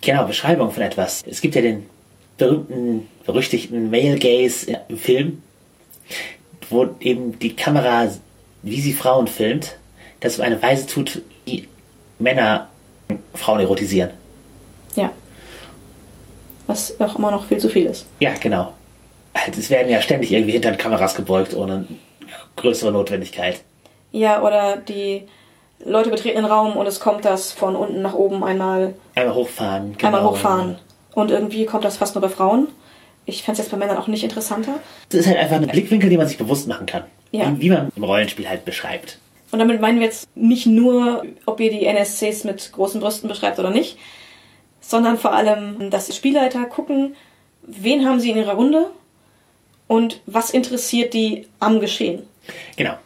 Genau, 0.00 0.26
Beschreibung 0.26 0.70
von 0.70 0.82
etwas. 0.82 1.22
Es 1.26 1.40
gibt 1.40 1.54
ja 1.54 1.62
den 1.62 1.86
berühmten, 2.38 3.08
berüchtigten 3.24 3.90
Male 3.90 4.18
Gaze 4.18 4.80
im 4.88 4.98
Film, 4.98 5.42
wo 6.70 6.88
eben 7.00 7.38
die 7.38 7.54
Kamera, 7.54 8.10
wie 8.62 8.80
sie 8.80 8.92
Frauen 8.92 9.26
filmt, 9.26 9.76
das 10.20 10.38
auf 10.38 10.44
eine 10.46 10.60
Weise 10.62 10.86
tut, 10.86 11.22
wie 11.44 11.68
Männer 12.18 12.68
Frauen 13.34 13.60
erotisieren. 13.60 14.10
Ja. 14.94 15.10
Was 16.66 16.98
auch 17.00 17.18
immer 17.18 17.30
noch 17.30 17.46
viel 17.46 17.58
zu 17.58 17.68
viel 17.68 17.86
ist. 17.86 18.06
Ja, 18.20 18.32
genau. 18.40 18.72
Halt, 19.34 19.56
Es 19.56 19.70
werden 19.70 19.90
ja 19.90 20.00
ständig 20.00 20.32
irgendwie 20.32 20.52
hinter 20.52 20.70
den 20.72 20.78
Kameras 20.78 21.14
gebeugt, 21.14 21.54
ohne 21.54 21.86
größere 22.56 22.90
Notwendigkeit. 22.92 23.60
Ja, 24.10 24.42
oder 24.42 24.76
die 24.78 25.24
Leute 25.84 26.10
betreten 26.10 26.36
den 26.36 26.46
Raum 26.46 26.76
und 26.76 26.86
es 26.86 27.00
kommt 27.00 27.24
das 27.24 27.52
von 27.52 27.76
unten 27.76 28.02
nach 28.02 28.14
oben 28.14 28.42
einmal, 28.42 28.94
Einmal 29.14 29.34
hochfahren. 29.34 29.94
einmal 30.02 30.20
genau. 30.20 30.30
hochfahren. 30.32 30.78
Und 31.14 31.30
irgendwie 31.30 31.66
kommt 31.66 31.84
das 31.84 31.98
fast 31.98 32.14
nur 32.14 32.22
bei 32.22 32.28
Frauen. 32.28 32.68
Ich 33.26 33.42
fände 33.42 33.60
es 33.60 33.66
jetzt 33.66 33.70
bei 33.70 33.76
Männern 33.76 33.98
auch 33.98 34.06
nicht 34.06 34.24
interessanter. 34.24 34.74
Das 35.10 35.20
ist 35.20 35.26
halt 35.26 35.38
einfach 35.38 35.56
ein 35.56 35.66
Blickwinkel, 35.66 36.08
den 36.08 36.18
man 36.18 36.28
sich 36.28 36.38
bewusst 36.38 36.66
machen 36.68 36.86
kann. 36.86 37.04
Ja. 37.32 37.52
Wie, 37.56 37.60
wie 37.62 37.70
man 37.70 37.90
im 37.94 38.04
Rollenspiel 38.04 38.48
halt 38.48 38.64
beschreibt. 38.64 39.18
Und 39.56 39.60
damit 39.60 39.80
meinen 39.80 40.00
wir 40.00 40.06
jetzt 40.06 40.28
nicht 40.36 40.66
nur, 40.66 41.24
ob 41.46 41.60
ihr 41.60 41.70
die 41.70 41.86
NSCs 41.86 42.44
mit 42.44 42.72
großen 42.72 43.00
Brüsten 43.00 43.26
beschreibt 43.26 43.58
oder 43.58 43.70
nicht, 43.70 43.96
sondern 44.82 45.16
vor 45.16 45.32
allem, 45.32 45.88
dass 45.88 46.04
die 46.04 46.12
Spielleiter 46.12 46.66
gucken, 46.66 47.16
wen 47.62 48.06
haben 48.06 48.20
sie 48.20 48.32
in 48.32 48.36
ihrer 48.36 48.52
Runde 48.52 48.90
und 49.86 50.20
was 50.26 50.50
interessiert 50.50 51.14
die 51.14 51.48
am 51.58 51.80
Geschehen. 51.80 52.28
Genau. 52.76 52.98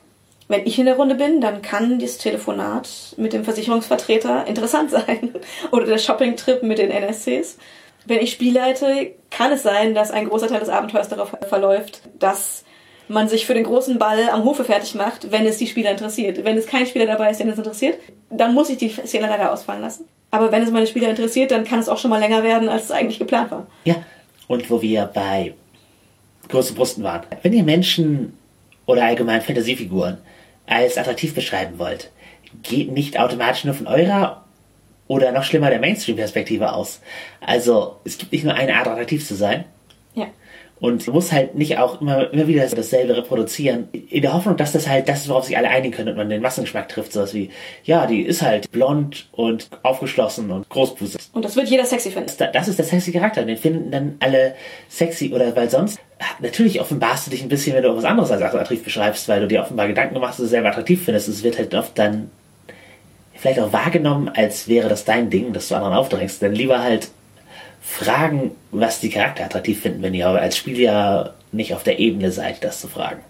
Wenn 0.48 0.66
ich 0.66 0.76
in 0.76 0.86
der 0.86 0.96
Runde 0.96 1.14
bin, 1.14 1.40
dann 1.40 1.62
kann 1.62 2.00
das 2.00 2.18
Telefonat 2.18 3.14
mit 3.16 3.32
dem 3.32 3.44
Versicherungsvertreter 3.44 4.48
interessant 4.48 4.90
sein. 4.90 5.32
Oder 5.70 5.86
der 5.86 5.98
Shoppingtrip 5.98 6.64
mit 6.64 6.78
den 6.78 6.90
NSCs. 6.90 7.58
Wenn 8.06 8.18
ich 8.18 8.32
spielleite, 8.32 9.12
kann 9.30 9.52
es 9.52 9.62
sein, 9.62 9.94
dass 9.94 10.10
ein 10.10 10.28
großer 10.28 10.48
Teil 10.48 10.58
des 10.58 10.68
Abenteuers 10.68 11.08
darauf 11.08 11.30
verläuft, 11.48 12.00
dass 12.18 12.64
man 13.10 13.28
sich 13.28 13.44
für 13.44 13.54
den 13.54 13.64
großen 13.64 13.98
Ball 13.98 14.30
am 14.30 14.44
Hofe 14.44 14.64
fertig 14.64 14.94
macht, 14.94 15.32
wenn 15.32 15.44
es 15.44 15.58
die 15.58 15.66
Spieler 15.66 15.90
interessiert. 15.90 16.44
Wenn 16.44 16.56
es 16.56 16.66
kein 16.66 16.86
Spieler 16.86 17.06
dabei 17.06 17.30
ist, 17.30 17.40
den 17.40 17.48
es 17.48 17.58
interessiert, 17.58 17.98
dann 18.30 18.54
muss 18.54 18.70
ich 18.70 18.78
die 18.78 18.88
Szene 18.88 19.26
leider 19.26 19.52
ausfallen 19.52 19.82
lassen. 19.82 20.04
Aber 20.30 20.52
wenn 20.52 20.62
es 20.62 20.70
meine 20.70 20.86
Spieler 20.86 21.10
interessiert, 21.10 21.50
dann 21.50 21.64
kann 21.64 21.80
es 21.80 21.88
auch 21.88 21.98
schon 21.98 22.10
mal 22.10 22.20
länger 22.20 22.44
werden, 22.44 22.68
als 22.68 22.84
es 22.84 22.90
eigentlich 22.92 23.18
geplant 23.18 23.50
war. 23.50 23.66
Ja. 23.84 23.96
Und 24.46 24.70
wo 24.70 24.80
wir 24.80 25.10
bei 25.12 25.54
großen 26.48 26.76
Brüsten 26.76 27.02
waren. 27.02 27.22
Wenn 27.42 27.52
ihr 27.52 27.64
Menschen 27.64 28.36
oder 28.86 29.04
allgemein 29.04 29.42
Fantasiefiguren 29.42 30.18
als 30.66 30.96
attraktiv 30.96 31.34
beschreiben 31.34 31.78
wollt, 31.78 32.10
geht 32.62 32.92
nicht 32.92 33.18
automatisch 33.18 33.64
nur 33.64 33.74
von 33.74 33.86
eurer 33.86 34.44
oder 35.08 35.32
noch 35.32 35.42
schlimmer 35.42 35.70
der 35.70 35.80
Mainstream-Perspektive 35.80 36.72
aus. 36.72 37.00
Also 37.40 37.96
es 38.04 38.18
gibt 38.18 38.32
nicht 38.32 38.44
nur 38.44 38.54
eine 38.54 38.76
Art, 38.76 38.86
attraktiv 38.86 39.26
zu 39.26 39.34
sein. 39.34 39.64
Und 40.80 41.06
muss 41.08 41.30
halt 41.30 41.56
nicht 41.56 41.76
auch 41.76 42.00
immer, 42.00 42.32
immer 42.32 42.46
wieder 42.46 42.66
dasselbe 42.66 43.14
reproduzieren, 43.14 43.88
in 43.92 44.22
der 44.22 44.32
Hoffnung, 44.32 44.56
dass 44.56 44.72
das 44.72 44.88
halt 44.88 45.10
das 45.10 45.20
ist, 45.22 45.28
worauf 45.28 45.44
sich 45.44 45.56
alle 45.58 45.68
einigen 45.68 45.92
können 45.94 46.08
und 46.08 46.16
man 46.16 46.30
den 46.30 46.40
Massengeschmack 46.40 46.88
trifft. 46.88 47.12
Sowas 47.12 47.34
wie, 47.34 47.50
ja, 47.84 48.06
die 48.06 48.22
ist 48.22 48.40
halt 48.40 48.70
blond 48.72 49.28
und 49.32 49.68
aufgeschlossen 49.82 50.50
und 50.50 50.66
großbusig. 50.70 51.20
Und 51.34 51.44
das 51.44 51.54
wird 51.56 51.68
jeder 51.68 51.84
sexy 51.84 52.10
finden. 52.10 52.30
Da- 52.38 52.46
Das 52.46 52.66
ist 52.66 52.78
der 52.78 52.86
sexy 52.86 53.12
Charakter. 53.12 53.44
Den 53.44 53.58
finden 53.58 53.90
dann 53.90 54.14
alle 54.20 54.54
sexy 54.88 55.32
oder 55.34 55.54
weil 55.54 55.68
sonst 55.68 55.98
natürlich 56.40 56.80
offenbarst 56.80 57.26
du 57.26 57.30
dich 57.30 57.42
ein 57.42 57.50
bisschen, 57.50 57.76
wenn 57.76 57.82
du 57.82 57.94
was 57.94 58.04
anderes 58.04 58.30
als 58.30 58.40
attraktiv 58.40 58.82
beschreibst, 58.82 59.28
weil 59.28 59.40
du 59.42 59.48
dir 59.48 59.60
offenbar 59.60 59.86
Gedanken 59.86 60.14
machst, 60.18 60.38
dass 60.38 60.38
du 60.38 60.44
es 60.44 60.50
selber 60.50 60.68
attraktiv 60.70 61.04
findest. 61.04 61.28
Es 61.28 61.42
wird 61.42 61.58
halt 61.58 61.74
oft 61.74 61.98
dann 61.98 62.30
vielleicht 63.34 63.60
auch 63.60 63.72
wahrgenommen, 63.74 64.30
als 64.34 64.66
wäre 64.68 64.88
das 64.88 65.04
dein 65.04 65.28
Ding, 65.28 65.52
dass 65.52 65.68
du 65.68 65.74
anderen 65.74 65.94
aufdrängst. 65.94 66.42
Dann 66.42 66.54
lieber 66.54 66.82
halt 66.82 67.10
fragen, 67.80 68.52
was 68.70 69.00
die 69.00 69.10
Charakter 69.10 69.44
attraktiv 69.44 69.80
finden, 69.80 70.02
wenn 70.02 70.14
ihr 70.14 70.26
aber 70.28 70.40
als 70.40 70.56
Spieler 70.56 71.34
nicht 71.52 71.74
auf 71.74 71.82
der 71.82 71.98
Ebene 71.98 72.30
seid, 72.30 72.62
das 72.62 72.80
zu 72.80 72.88
fragen. 72.88 73.20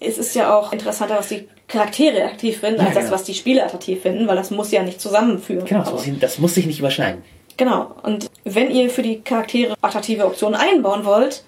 Es 0.00 0.18
ist 0.18 0.34
ja 0.34 0.56
auch 0.56 0.72
interessanter, 0.72 1.16
was 1.18 1.28
die 1.28 1.48
Charaktere 1.68 2.24
attraktiv 2.24 2.58
finden, 2.60 2.80
Ja, 2.80 2.86
als 2.86 2.94
das, 2.94 3.04
genau. 3.04 3.14
was 3.14 3.24
die 3.24 3.34
Spieler 3.34 3.64
attraktiv 3.64 4.02
finden, 4.02 4.26
weil 4.26 4.36
das 4.36 4.50
muss 4.50 4.70
ja 4.72 4.82
nicht 4.82 5.00
zusammenführen. 5.00 5.64
Genau, 5.64 5.80
das 5.80 5.92
muss, 5.92 6.06
ich- 6.06 6.18
das 6.18 6.38
muss 6.38 6.54
sich 6.54 6.66
nicht 6.66 6.78
überschneiden. 6.80 7.22
Genau. 7.56 7.94
Und 8.02 8.30
wenn 8.44 8.70
ihr 8.70 8.88
für 8.90 9.02
die 9.02 9.20
Charaktere 9.20 9.74
attraktive 9.82 10.24
Optionen 10.26 10.58
einbauen 10.58 11.04
wollt, 11.04 11.44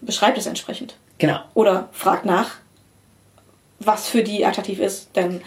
beschreibt 0.00 0.38
es 0.38 0.46
entsprechend. 0.46 0.96
Genau. 1.18 1.38
Oder 1.54 1.88
fragt 1.92 2.26
nach, 2.26 2.50
was 3.80 4.08
für 4.08 4.22
die 4.22 4.44
attraktiv 4.44 4.78
ist. 4.80 5.16
Denn 5.16 5.40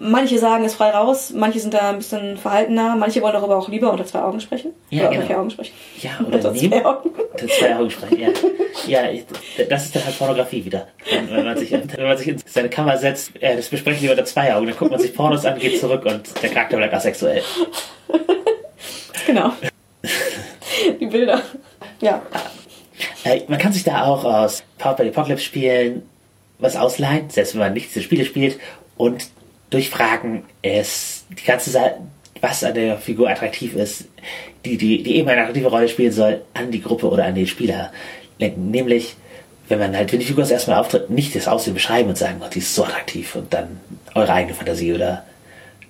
manche 0.00 0.38
sagen 0.38 0.64
es 0.64 0.74
frei 0.74 0.90
raus, 0.90 1.32
manche 1.34 1.60
sind 1.60 1.74
da 1.74 1.90
ein 1.90 1.98
bisschen 1.98 2.36
verhaltener, 2.36 2.96
manche 2.96 3.20
wollen 3.22 3.32
darüber 3.34 3.56
auch 3.58 3.68
lieber 3.68 3.90
unter 3.90 4.04
zwei 4.06 4.20
Augen 4.22 4.40
sprechen. 4.40 4.72
Ja, 4.90 5.08
oder 5.08 5.10
genau. 5.10 5.20
unter 5.20 5.26
vier 5.26 5.38
Augen 5.40 5.50
sprechen. 5.50 5.72
Ja, 6.00 6.10
oder 6.26 6.36
Unter 6.36 6.54
zwei 6.54 6.84
Augen. 6.84 7.10
Das 7.36 7.58
zwei 7.58 7.76
Augen 7.76 7.90
sprechen, 7.90 8.20
ja. 8.20 8.28
Ja, 8.86 9.10
ich- 9.10 9.24
das 9.68 9.84
ist 9.86 9.96
dann 9.96 10.04
halt 10.04 10.18
Pornografie 10.18 10.64
wieder. 10.64 10.88
Wenn, 11.10 11.30
wenn, 11.30 11.44
man 11.44 11.56
sich, 11.56 11.70
wenn 11.72 12.06
man 12.06 12.16
sich 12.16 12.28
in 12.28 12.42
seine 12.46 12.68
Kammer 12.68 12.96
setzt, 12.96 13.32
äh, 13.40 13.56
das 13.56 13.68
besprechen 13.68 14.02
wir 14.02 14.10
unter 14.12 14.24
zwei 14.24 14.54
Augen, 14.54 14.66
dann 14.66 14.76
guckt 14.76 14.90
man 14.90 15.00
sich 15.00 15.14
Pornos 15.14 15.44
an, 15.44 15.58
geht 15.58 15.78
zurück 15.80 16.04
und 16.06 16.42
der 16.42 16.50
Charakter 16.50 16.76
bleibt 16.76 16.94
asexuell. 16.94 17.42
Genau. 19.26 19.52
die 21.00 21.06
Bilder. 21.06 21.42
Ja. 22.00 22.22
Äh, 23.24 23.42
man 23.48 23.58
kann 23.58 23.72
sich 23.74 23.84
da 23.84 24.04
auch 24.06 24.24
aus 24.24 24.62
Powered 24.78 24.96
by 24.96 25.02
the 25.04 25.08
Apocalypse 25.10 25.44
Spielen 25.44 26.08
was 26.58 26.76
ausleihen, 26.76 27.28
selbst 27.30 27.52
wenn 27.54 27.60
man 27.60 27.72
nicht 27.74 27.90
diese 27.90 28.02
Spiele 28.02 28.24
spielt 28.24 28.58
und 28.96 29.28
durch 29.70 29.90
Fragen 29.90 30.44
es 30.62 31.24
die 31.30 31.44
ganze 31.44 31.70
Sa 31.70 31.92
was 32.40 32.62
an 32.62 32.74
der 32.74 32.98
Figur 32.98 33.28
attraktiv 33.28 33.74
ist, 33.74 34.04
die, 34.64 34.76
die, 34.76 35.02
die 35.02 35.16
eben 35.16 35.28
eine 35.28 35.40
attraktive 35.40 35.68
Rolle 35.68 35.88
spielen 35.88 36.12
soll, 36.12 36.42
an 36.54 36.70
die 36.70 36.80
Gruppe 36.80 37.08
oder 37.08 37.24
an 37.24 37.34
den 37.34 37.48
Spieler 37.48 37.92
lenken. 38.38 38.70
Nämlich, 38.70 39.16
wenn 39.68 39.80
man 39.80 39.96
halt, 39.96 40.12
wenn 40.12 40.20
die 40.20 40.24
Figur 40.24 40.42
das 40.44 40.52
erstmal 40.52 40.78
auftritt, 40.78 41.10
nicht 41.10 41.34
das 41.34 41.48
Aussehen 41.48 41.74
beschreiben 41.74 42.08
und 42.08 42.16
sagen, 42.16 42.40
oh, 42.40 42.48
die 42.52 42.60
ist 42.60 42.74
so 42.74 42.84
attraktiv 42.84 43.34
und 43.34 43.52
dann 43.52 43.80
eure 44.14 44.32
eigene 44.32 44.54
Fantasie 44.54 44.94
oder 44.94 45.24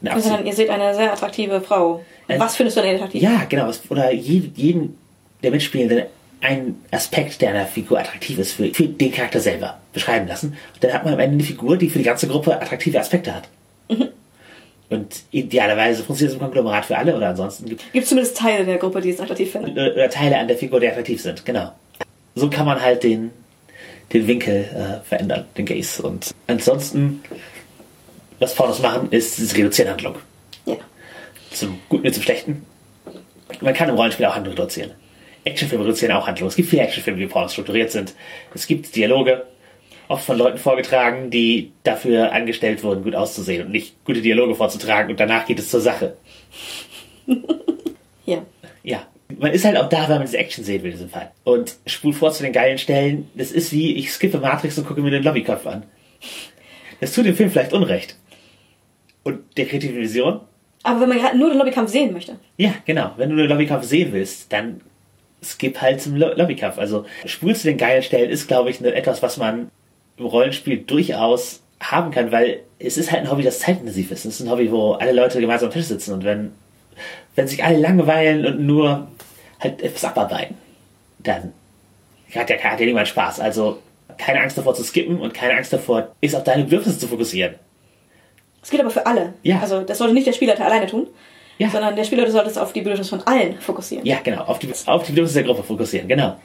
eine 0.00 0.12
Also 0.12 0.28
Absicht. 0.30 0.38
dann, 0.38 0.46
ihr 0.46 0.54
seht 0.54 0.70
eine 0.70 0.94
sehr 0.94 1.12
attraktive 1.12 1.60
Frau. 1.60 2.02
Äh, 2.28 2.38
Was 2.38 2.56
findest 2.56 2.78
du 2.78 2.82
denn 2.82 2.96
attraktiv? 2.96 3.22
Ja, 3.22 3.44
genau. 3.46 3.70
Oder 3.90 4.10
jeden, 4.12 4.54
jeden 4.56 4.98
der 5.42 5.50
Mitspielenden 5.50 6.04
einen 6.40 6.82
Aspekt, 6.92 7.42
der 7.42 7.50
einer 7.50 7.66
Figur 7.66 7.98
attraktiv 7.98 8.38
ist, 8.38 8.52
für, 8.52 8.72
für 8.72 8.84
den 8.86 9.12
Charakter 9.12 9.40
selber 9.40 9.78
beschreiben 9.92 10.28
lassen. 10.28 10.56
Und 10.74 10.82
dann 10.84 10.92
hat 10.94 11.04
man 11.04 11.12
am 11.14 11.20
Ende 11.20 11.34
eine 11.34 11.42
Figur, 11.42 11.76
die 11.76 11.90
für 11.90 11.98
die 11.98 12.04
ganze 12.04 12.28
Gruppe 12.28 12.60
attraktive 12.60 12.98
Aspekte 12.98 13.34
hat. 13.34 13.48
Und 14.90 15.22
idealerweise 15.30 16.02
funktioniert 16.02 16.34
das 16.34 16.40
im 16.40 16.46
Konglomerat 16.46 16.86
für 16.86 16.96
alle 16.96 17.14
oder 17.14 17.28
ansonsten 17.28 17.66
gibt 17.68 17.92
Gibt 17.92 18.06
zumindest 18.06 18.38
Teile 18.38 18.64
der 18.64 18.78
Gruppe, 18.78 19.00
die 19.02 19.10
es 19.10 19.20
attraktiv 19.20 19.52
finden. 19.52 19.76
es 19.76 19.96
äh, 19.96 20.08
Teile 20.08 20.38
an 20.38 20.48
der 20.48 20.56
Figur, 20.56 20.80
die 20.80 20.88
attraktiv 20.88 21.20
sind. 21.20 21.44
Genau. 21.44 21.72
So 22.34 22.48
kann 22.48 22.64
man 22.64 22.80
halt 22.80 23.02
den, 23.02 23.30
den 24.12 24.26
Winkel 24.26 24.64
äh, 24.64 25.06
verändern, 25.06 25.44
den 25.58 25.66
Gaze. 25.66 26.02
Und 26.02 26.34
ansonsten, 26.46 27.22
was 28.38 28.54
Pornos 28.54 28.80
machen, 28.80 29.08
ist 29.10 29.38
das 29.38 29.54
Reduzieren 29.54 29.90
Handlung. 29.90 30.14
Ja. 30.64 30.76
zum 31.50 31.78
Guten 31.90 32.04
wie 32.04 32.12
zum 32.12 32.22
Schlechten. 32.22 32.64
Man 33.60 33.74
kann 33.74 33.90
im 33.90 33.94
Rollenspiel 33.96 34.24
auch 34.24 34.36
Handlung 34.36 34.54
reduzieren. 34.54 34.92
Actionfilme 35.44 35.84
reduzieren 35.84 36.14
auch 36.14 36.26
Handlung. 36.26 36.48
Es 36.48 36.56
gibt 36.56 36.70
viele 36.70 36.82
Actionfilme, 36.82 37.18
die 37.18 37.26
Pornos 37.26 37.52
strukturiert 37.52 37.90
sind. 37.90 38.14
Es 38.54 38.66
gibt 38.66 38.94
Dialoge, 38.94 39.46
oft 40.08 40.24
von 40.24 40.38
Leuten 40.38 40.58
vorgetragen, 40.58 41.30
die 41.30 41.72
dafür 41.82 42.32
angestellt 42.32 42.82
wurden, 42.82 43.04
gut 43.04 43.14
auszusehen 43.14 43.66
und 43.66 43.72
nicht 43.72 44.04
gute 44.04 44.22
Dialoge 44.22 44.54
vorzutragen 44.54 45.10
und 45.10 45.20
danach 45.20 45.46
geht 45.46 45.58
es 45.58 45.70
zur 45.70 45.80
Sache. 45.80 46.16
Ja. 48.24 48.42
Ja. 48.82 49.06
Man 49.38 49.52
ist 49.52 49.64
halt 49.64 49.76
auch 49.76 49.88
da, 49.88 50.08
weil 50.08 50.16
man 50.16 50.26
diese 50.26 50.38
Action 50.38 50.64
sehen 50.64 50.82
will 50.82 50.90
in 50.90 50.96
diesem 50.96 51.10
Fall. 51.10 51.30
Und 51.44 51.76
spult 51.86 52.16
vor 52.16 52.32
zu 52.32 52.42
den 52.42 52.52
geilen 52.52 52.78
Stellen. 52.78 53.30
Das 53.34 53.52
ist 53.52 53.72
wie, 53.72 53.94
ich 53.96 54.10
skippe 54.10 54.38
Matrix 54.38 54.78
und 54.78 54.86
gucke 54.86 55.02
mir 55.02 55.10
den 55.10 55.22
Lobbykopf 55.22 55.66
an. 55.66 55.84
Das 57.00 57.12
tut 57.12 57.26
dem 57.26 57.36
Film 57.36 57.50
vielleicht 57.50 57.72
Unrecht. 57.72 58.16
Und 59.22 59.40
der 59.56 59.66
kreativen 59.66 60.00
Vision 60.00 60.40
Aber 60.82 61.00
wenn 61.00 61.10
man 61.10 61.18
gerade 61.18 61.36
nur 61.36 61.50
den 61.50 61.58
Lobbykampf 61.58 61.90
sehen 61.90 62.12
möchte. 62.12 62.38
Ja, 62.56 62.74
genau. 62.86 63.12
Wenn 63.16 63.30
du 63.30 63.36
den 63.36 63.48
Lobbykampf 63.48 63.84
sehen 63.84 64.12
willst, 64.12 64.52
dann 64.52 64.80
skip 65.44 65.80
halt 65.80 66.00
zum 66.00 66.16
Lo 66.16 66.32
Lobbykampf. 66.34 66.78
Also 66.78 67.04
Spul 67.26 67.54
zu 67.54 67.68
den 67.68 67.76
geilen 67.76 68.02
Stellen 68.02 68.30
ist, 68.30 68.48
glaube 68.48 68.70
ich, 68.70 68.80
etwas, 68.80 69.22
was 69.22 69.36
man 69.36 69.70
Rollenspiel 70.20 70.78
durchaus 70.78 71.62
haben 71.80 72.10
kann, 72.10 72.32
weil 72.32 72.60
es 72.78 72.96
ist 72.96 73.10
halt 73.12 73.22
ein 73.22 73.30
Hobby, 73.30 73.42
das 73.42 73.60
zeitintensiv 73.60 74.10
ist. 74.10 74.24
Es 74.24 74.40
ist 74.40 74.46
ein 74.46 74.50
Hobby, 74.50 74.70
wo 74.70 74.92
alle 74.92 75.12
Leute 75.12 75.40
gemeinsam 75.40 75.68
am 75.68 75.72
Tisch 75.72 75.86
sitzen 75.86 76.12
und 76.14 76.24
wenn, 76.24 76.52
wenn 77.36 77.46
sich 77.48 77.62
alle 77.64 77.78
langweilen 77.78 78.44
und 78.46 78.60
nur 78.66 79.08
halt 79.60 79.82
etwas 79.82 80.04
abarbeiten, 80.04 80.56
dann 81.18 81.52
hat 82.34 82.50
ja, 82.50 82.56
hat 82.58 82.80
ja 82.80 82.86
niemand 82.86 83.08
Spaß. 83.08 83.40
Also 83.40 83.78
keine 84.16 84.40
Angst 84.40 84.58
davor 84.58 84.74
zu 84.74 84.82
skippen 84.82 85.20
und 85.20 85.32
keine 85.34 85.54
Angst 85.56 85.72
davor, 85.72 86.08
ist 86.20 86.34
auf 86.34 86.44
deine 86.44 86.64
Bedürfnisse 86.64 86.98
zu 86.98 87.06
fokussieren. 87.08 87.54
Es 88.62 88.70
gilt 88.70 88.82
aber 88.82 88.90
für 88.90 89.06
alle. 89.06 89.34
Ja. 89.42 89.60
Also 89.60 89.82
das 89.82 89.98
sollte 89.98 90.14
nicht 90.14 90.26
der 90.26 90.32
Spielleiter 90.32 90.64
alleine 90.64 90.86
tun, 90.86 91.06
Ja. 91.58 91.70
sondern 91.70 91.94
der 91.96 92.04
Spielleiter 92.04 92.30
sollte 92.32 92.50
es 92.50 92.58
auf 92.58 92.72
die 92.72 92.80
Bedürfnisse 92.80 93.10
von 93.10 93.22
allen 93.26 93.58
fokussieren. 93.60 94.04
Ja, 94.04 94.18
genau, 94.22 94.42
auf 94.42 94.58
die, 94.58 94.68
auf 94.86 95.04
die 95.04 95.12
Bedürfnisse 95.12 95.42
der 95.42 95.44
Gruppe 95.44 95.62
fokussieren, 95.62 96.08
genau. 96.08 96.36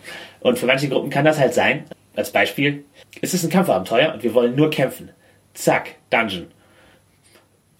Und 0.42 0.60
für 0.60 0.68
manche 0.68 0.88
Gruppen 0.90 1.10
kann 1.10 1.26
das 1.26 1.40
halt 1.40 1.54
sein, 1.54 1.86
als 2.16 2.32
Beispiel, 2.32 2.86
es 3.22 3.34
ist 3.34 3.44
ein 3.44 3.50
Kampfabenteuer 3.50 4.14
und 4.14 4.24
wir 4.24 4.34
wollen 4.34 4.56
nur 4.56 4.70
kämpfen. 4.70 5.10
Zack, 5.54 5.96
Dungeon. 6.10 6.48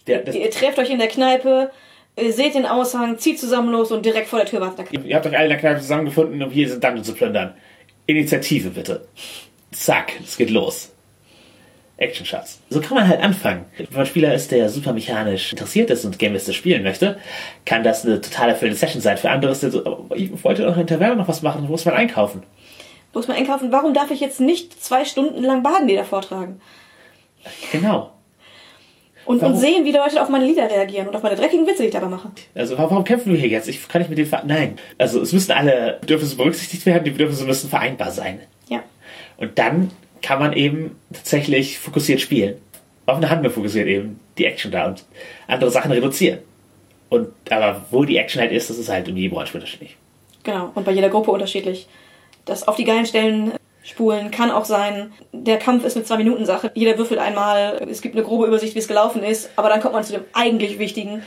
Der, 0.08 0.20
das, 0.20 0.36
Ihr 0.36 0.52
trefft 0.52 0.78
euch 0.80 0.90
in 0.90 1.00
der 1.00 1.08
Kneipe, 1.08 1.72
ihr 2.20 2.34
seht 2.34 2.56
den 2.56 2.66
Aushang, 2.66 3.18
zieht 3.18 3.40
zusammen 3.40 3.72
los 3.72 3.92
und 3.92 4.06
direkt 4.06 4.28
vor 4.28 4.40
der 4.40 4.48
Tür 4.48 4.62
wartet 4.62 4.80
der 4.80 4.86
Kneipe. 4.86 5.08
ihr 5.08 5.16
habt 5.16 5.26
euch 5.26 5.36
alle 5.36 5.46
in 5.46 5.50
der 5.50 5.60
Kneipe 5.60 5.80
zusammengefunden, 5.82 6.42
um 6.44 6.52
hier 6.52 6.66
diesen 6.66 6.82
Dungeon 6.82 7.04
zu 7.04 7.14
plündern. 7.14 7.54
Initiative 8.06 8.70
bitte. 8.70 9.08
Zack, 9.72 10.14
es 10.24 10.38
geht 10.38 10.50
los. 10.50 10.90
Action 11.98 12.26
Shots. 12.26 12.60
So 12.70 12.82
kann 12.82 12.96
man 12.96 13.08
halt 13.08 13.22
anfangen. 13.22 13.66
Wenn 13.78 13.88
man 13.92 14.00
ein 14.02 14.06
Spieler 14.06 14.34
ist, 14.34 14.52
der 14.52 14.68
super 14.70 14.94
mechanisch 14.94 15.52
interessiert 15.54 15.90
ist 15.90 16.04
und 16.04 16.20
Gamelistisch 16.20 16.58
spielen 16.58 16.84
möchte, 16.84 17.18
kann 17.66 17.84
das 17.84 18.04
eine 18.06 18.20
total 18.20 18.50
erfüllende 18.50 18.78
Session 18.78 19.02
sein. 19.02 19.18
Für 19.18 19.30
andere 19.30 19.52
ist 19.52 19.64
der 19.64 19.72
so, 19.72 19.86
"Aber 19.86 20.16
ich 20.18 20.32
wollte 20.44 20.64
doch 20.64 20.76
in 20.76 20.86
der 20.86 20.98
Taverne 20.98 21.16
noch 21.16 21.28
was 21.28 21.44
machen, 21.44 21.64
wo 21.68 21.72
muss 21.72 21.86
man 21.86 21.94
einkaufen? 21.94 22.44
Muss 23.14 23.28
man 23.28 23.38
einkaufen, 23.38 23.72
warum 23.72 23.94
darf 23.94 24.12
ich 24.12 24.20
jetzt 24.20 24.40
nicht 24.40 24.84
zwei 24.84 25.06
Stunden 25.06 25.44
lang 25.44 25.64
Badenlieder 25.64 26.04
vortragen? 26.04 26.60
Genau. 27.72 28.12
Und, 29.26 29.42
Warum? 29.42 29.54
und 29.54 29.60
sehen, 29.60 29.86
wie 29.86 29.92
Leute 29.92 30.22
auf 30.22 30.28
meine 30.28 30.46
Lieder 30.46 30.70
reagieren 30.70 31.08
und 31.08 31.16
auf 31.16 31.24
meine 31.24 31.36
dreckigen 31.36 31.66
Witze, 31.66 31.84
die 31.84 31.88
ich 31.88 31.94
dabei 31.94 32.08
mache. 32.10 32.30
Also 32.56 32.78
warum 32.78 32.92
warum 32.92 33.04
kämpfen 33.06 33.32
wir 33.32 33.40
hier 33.40 33.48
jetzt? 33.48 33.70
Ich 33.70 33.88
kann 33.88 34.02
nicht 34.02 34.10
mit 34.10 34.18
dem 34.18 34.26
Ver 34.26 34.44
Nein. 34.46 34.78
Also 34.98 35.22
es 35.22 35.32
müssen 35.32 35.54
alle 35.54 35.98
Bedürfnisse 36.02 36.36
berücksichtigt 36.36 36.86
werden, 36.86 37.06
die 37.06 37.12
Bedürfnisse 37.12 37.46
müssen 37.46 37.70
vereinbar 37.70 38.12
sein. 38.12 38.42
Ja. 38.68 38.84
Und 39.38 39.58
dann 39.58 39.92
kann 40.22 40.40
man 40.40 40.54
eben 40.54 40.98
tatsächlich 41.14 41.80
fokussiert 41.80 42.20
spielen. 42.20 42.56
Auf 43.06 43.18
eine 43.18 43.30
Handlung 43.30 43.54
fokussiert 43.54 43.88
eben 43.88 44.20
die 44.38 44.46
Action 44.46 44.72
da 44.72 44.88
und 44.88 45.06
andere 45.48 45.72
Sachen 45.72 45.92
reduzieren. 45.92 46.40
Und 47.10 47.30
aber 47.50 47.86
wo 47.92 48.04
die 48.04 48.18
Action 48.18 48.42
halt 48.42 48.52
ist, 48.52 48.70
das 48.70 48.78
ist 48.78 48.90
halt 48.90 49.08
in 49.08 49.16
jedem 49.16 49.34
Rollenspiel 49.34 49.62
unterschiedlich. 49.62 49.96
Genau. 50.44 50.72
Und 50.76 50.84
bei 50.84 50.92
jeder 50.92 51.10
Gruppe 51.10 51.32
unterschiedlich. 51.32 51.88
Das 52.46 52.68
auf 52.68 52.76
die 52.76 52.84
geilen 52.84 53.06
Stellen 53.06 53.54
spulen 53.84 54.32
kann 54.32 54.52
auch 54.52 54.66
sein, 54.66 55.12
der 55.32 55.58
Kampf 55.58 55.86
ist 55.86 55.96
eine 55.96 56.06
Zwei-Minuten-Sache. 56.06 56.72
Jeder 56.74 56.98
würfelt 56.98 57.20
einmal, 57.20 57.86
es 57.90 58.02
gibt 58.02 58.16
eine 58.16 58.24
grobe 58.24 58.48
Übersicht, 58.48 58.76
wie 58.76 58.80
es 58.80 58.88
gelaufen 58.88 59.24
ist, 59.24 59.50
aber 59.56 59.70
dann 59.70 59.82
kommt 59.82 59.94
man 59.94 60.04
zu 60.04 60.14
dem 60.14 60.24
eigentlich 60.34 60.80
Wichtigen, 60.80 61.24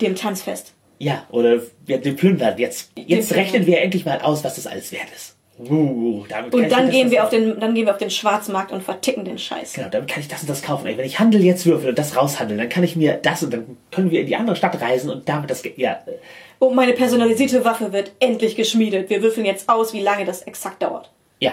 dem 0.00 0.14
Tanzfest. 0.14 0.72
Ja, 0.98 1.26
oder 1.30 1.60
wir, 1.84 1.98
plündern 1.98 2.56
jetzt. 2.58 2.92
Jetzt 2.96 3.28
Plündern. 3.28 3.38
rechnen 3.38 3.66
wir 3.66 3.82
endlich 3.82 4.04
mal 4.04 4.20
aus, 4.20 4.44
was 4.44 4.54
das 4.54 4.66
alles 4.66 4.92
wert 4.92 5.08
ist. 5.14 5.36
Uh, 5.58 6.22
Und 6.50 6.70
dann 6.70 6.90
gehen 6.90 7.10
wir 7.10 7.24
auf 7.24 7.30
den, 7.30 7.58
dann 7.58 7.74
gehen 7.74 7.86
wir 7.86 7.92
auf 7.92 7.98
den 7.98 8.10
Schwarzmarkt 8.10 8.72
und 8.72 8.82
verticken 8.82 9.24
den 9.24 9.38
Scheiß. 9.38 9.72
Genau, 9.72 9.88
damit 9.88 10.10
kann 10.10 10.20
ich 10.20 10.28
das 10.28 10.42
und 10.42 10.50
das 10.50 10.60
kaufen. 10.60 10.86
Ey, 10.86 10.98
wenn 10.98 11.06
ich 11.06 11.18
Handel 11.18 11.42
jetzt 11.42 11.64
würfel 11.64 11.88
und 11.88 11.98
das 11.98 12.14
raushandeln, 12.14 12.58
dann 12.58 12.68
kann 12.68 12.84
ich 12.84 12.94
mir 12.94 13.14
das 13.14 13.42
und 13.42 13.54
dann 13.54 13.78
können 13.90 14.10
wir 14.10 14.20
in 14.20 14.26
die 14.26 14.36
andere 14.36 14.54
Stadt 14.54 14.78
reisen 14.82 15.08
und 15.08 15.26
damit 15.30 15.48
das, 15.48 15.62
ja, 15.76 15.92
äh, 15.92 16.12
Und 16.58 16.74
meine 16.74 16.92
personalisierte 16.92 17.64
Waffe 17.64 17.92
wird 17.92 18.12
endlich 18.20 18.56
geschmiedet. 18.56 19.10
Wir 19.10 19.22
würfeln 19.22 19.44
jetzt 19.46 19.68
aus, 19.68 19.92
wie 19.92 20.00
lange 20.02 20.24
das 20.24 20.42
exakt 20.42 20.82
dauert. 20.82 21.10
ja, 21.40 21.52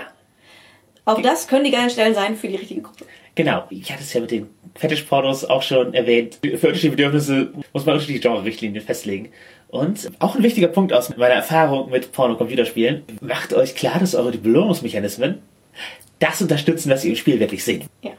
Auch 1.06 1.22
das 1.22 1.48
können 1.48 1.66
die 1.66 1.72
geilen 1.72 1.90
Stellen 1.90 2.16
sein 2.16 2.36
für 2.38 2.48
die 2.48 2.56
richtige 2.56 2.82
Gruppe. 2.82 3.06
genau. 3.36 3.66
Ich 3.70 3.92
hatte 3.92 4.02
es 4.04 4.14
ja 4.14 4.22
mit 4.22 4.32
den 4.32 4.50
Fetisch-Pornos 4.76 5.46
auch 5.46 5.62
schon 5.62 5.94
erwähnt. 5.94 6.40
Für 6.42 6.48
unterschiedliche 6.50 6.92
Bedürfnisse 6.92 7.52
muss 7.74 7.86
man 7.86 7.94
unterschiedliche 7.96 8.22
Genre-Richtlinien 8.22 8.84
festlegen. 8.84 9.30
Und 9.68 10.12
auch 10.20 10.36
ein 10.36 10.44
wichtiger 10.44 10.68
Punkt 10.68 10.94
aus 10.94 11.10
meiner 11.18 11.34
Erfahrung 11.36 11.90
mit 11.90 12.12
Porno-Computerspielen. 12.12 13.04
Macht 13.22 13.54
euch 13.54 13.76
klar, 13.76 14.00
dass 14.00 14.16
eure 14.16 14.32
Belohnungsmechanismen 14.38 15.40
das 16.20 16.42
unterstützen, 16.42 16.90
was 16.92 17.04
ihr 17.04 17.12
im 17.12 17.16
Spiel 17.18 17.40
wirklich 17.40 17.64
seht. 17.66 17.84
Ja. 18.02 18.12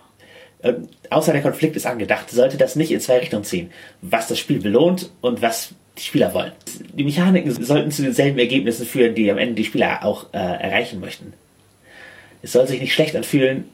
Ähm, 0.62 0.88
außer 1.10 1.32
der 1.32 1.42
Konflikt 1.42 1.76
ist 1.76 1.86
angedacht, 1.86 2.30
sollte 2.30 2.56
das 2.56 2.76
nicht 2.76 2.90
in 2.90 3.00
zwei 3.00 3.18
Richtungen 3.18 3.44
ziehen. 3.44 3.70
Was 4.02 4.28
das 4.28 4.38
Spiel 4.38 4.60
belohnt 4.60 5.10
und 5.22 5.40
was 5.42 5.70
die 5.98 6.02
Spieler 6.02 6.34
wollen. 6.34 6.52
Die 6.94 7.04
Mechaniken 7.04 7.52
sollten 7.64 7.90
zu 7.90 8.02
denselben 8.02 8.38
Ergebnissen 8.38 8.86
führen, 8.86 9.14
die 9.14 9.30
am 9.30 9.38
Ende 9.38 9.54
die 9.54 9.64
Spieler 9.64 10.04
auch 10.04 10.26
äh, 10.32 10.38
erreichen 10.38 11.00
möchten. 11.00 11.32
Es 12.42 12.52
soll 12.52 12.66
sich 12.66 12.80
nicht 12.80 12.92
schlecht 12.92 13.14
anfühlen, 13.14 13.64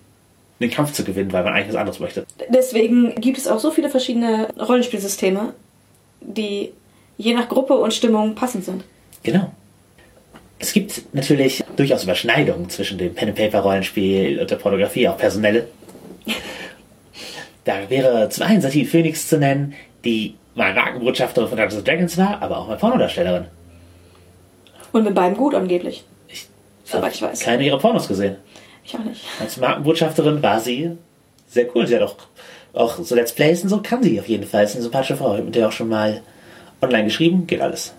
einen 0.61 0.71
Kampf 0.71 0.93
zu 0.93 1.05
gewinnen, 1.05 1.33
weil 1.33 1.43
man 1.43 1.55
eigentlich 1.55 1.69
was 1.69 1.77
anderes 1.77 2.01
möchte. 2.01 2.27
Deswegen 2.49 3.15
gibt 3.17 3.39
es 3.39 3.49
auch 3.49 3.59
so 3.59 3.71
viele 3.71 3.89
verschiedene 3.89 4.49
Rollenspielsysteme, 4.59 5.55
die 6.21 6.73
je 7.17 7.35
nach 7.35 7.49
Gruppe 7.49 7.75
und 7.75 7.95
Stimmung 7.95 8.35
passend 8.35 8.65
sind. 8.65 8.85
Genau. 9.23 9.51
Es 10.59 10.75
gibt 10.75 11.15
natürlich 11.15 11.65
durchaus 11.77 12.05
Überschneidungen 12.05 12.69
zwischen 12.69 12.99
dem 12.99 13.15
Pen-and-Paper-Rollenspiel 13.15 14.41
und 14.41 14.51
der 14.51 14.57
Pornografie, 14.57 15.09
auch 15.09 15.17
personelle. 15.17 15.69
Da 17.65 17.91
wäre 17.91 18.31
zum 18.31 18.45
einen 18.45 18.63
Satine 18.63 18.87
Phoenix 18.87 19.29
zu 19.29 19.37
nennen, 19.37 19.75
die 20.03 20.35
mal 20.55 20.75
Markenbotschafterin 20.75 21.49
von 21.49 21.59
Dungeons 21.59 21.85
Dragons 21.85 22.19
war, 22.19 22.43
aber 22.43 22.59
auch 22.59 22.69
mal 22.69 22.77
Pornodarstellerin. 22.77 23.47
Und 24.93 25.05
mit 25.05 25.15
beiden 25.15 25.37
gut 25.37 25.55
angeblich. 25.55 26.05
Ich 26.29 26.49
Soweit 26.85 27.15
ich 27.15 27.23
weiß. 27.23 27.41
keine 27.41 27.65
ihrer 27.65 27.79
Pornos 27.79 28.09
gesehen. 28.09 28.37
Ich 28.85 28.95
auch 28.95 29.05
nicht. 29.05 29.25
Als 29.41 29.57
Markenbotschafterin 29.57 30.43
war 30.43 30.61
sie 30.61 30.97
sehr 31.49 31.67
cool. 31.75 31.87
Sie 31.87 31.95
hat 31.95 32.03
auch, 32.03 32.17
auch 32.73 32.99
so 32.99 33.15
Let's 33.15 33.33
Plays 33.33 33.63
und 33.63 33.69
so 33.69 33.81
kann 33.83 34.03
sie 34.03 34.19
auf 34.19 34.29
jeden 34.29 34.47
Fall. 34.47 34.65
Ist 34.65 34.75
eine 34.75 34.83
sympathische 34.83 35.17
Frau. 35.17 35.33
Ich 35.33 35.39
habe 35.39 35.45
mit 35.45 35.55
der 35.55 35.69
auch 35.69 35.73
schon 35.73 35.89
mal 35.89 36.23
online 36.81 37.05
geschrieben. 37.05 37.47
Geht 37.47 37.61
alles. 37.61 37.93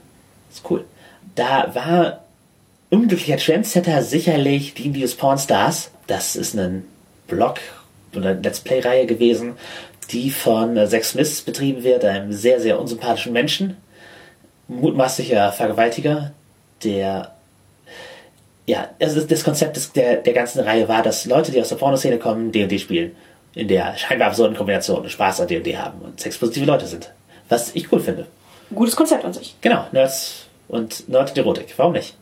Ist 0.52 0.70
cool. 0.70 0.84
Da 1.36 1.74
war 1.74 2.22
unglücklicher 2.90 3.38
Trendsetter 3.38 4.04
sicherlich 4.04 4.74
die 4.74 4.86
Indies 4.88 5.16
Pornstars. 5.16 5.92
Das 6.08 6.36
ist 6.36 6.56
ein 6.56 6.86
Blog 7.28 7.60
oder 8.16 8.34
Let's 8.34 8.60
Play-Reihe 8.60 9.06
gewesen, 9.06 9.54
die 10.12 10.30
von 10.30 10.78
äh, 10.78 10.88
Zack 10.88 11.06
Smith 11.06 11.42
betrieben 11.42 11.84
wird, 11.84 12.06
einem 12.06 12.34
sehr, 12.34 12.60
sehr 12.60 12.80
unsympathischen 12.80 13.34
Menschen. 13.34 13.78
Mutmaßlicher 14.68 15.52
Vergewaltiger, 15.52 16.32
der 16.84 17.32
ja, 18.66 18.90
also 19.02 19.22
das, 19.22 19.44
Konzept 19.44 19.76
des, 19.76 19.92
der, 19.92 20.18
der 20.18 20.34
ganzen 20.34 20.62
Reihe 20.62 20.88
war, 20.88 21.02
dass 21.04 21.26
Leute, 21.26 21.52
die 21.52 21.60
aus 21.60 21.70
der 21.70 21.76
Pornoszene 21.76 22.20
kommen, 22.20 22.52
D&D 22.52 22.80
spielen. 22.80 23.16
In 23.54 23.68
der 23.68 23.98
scheinbar 23.98 24.30
absurden 24.30 24.56
Kombination 24.56 25.10
Spaß 25.10 25.42
an 25.42 25.48
D&D 25.48 25.78
haben 25.78 26.00
und 26.02 26.20
sexpositive 26.20 26.66
Leute 26.66 26.88
sind. 26.88 27.12
Was 27.50 27.76
ich 27.76 27.92
cool 27.92 28.00
finde. 28.00 28.28
Gutes 28.74 28.96
Konzept 28.96 29.26
an 29.26 29.34
sich. 29.34 29.56
Genau, 29.60 29.88
Nerds 29.92 30.46
und 30.70 31.10
Nerd 31.10 31.32
und 31.32 31.38
Erotik. 31.38 31.74
Warum 31.76 31.94
nicht? 31.94 32.16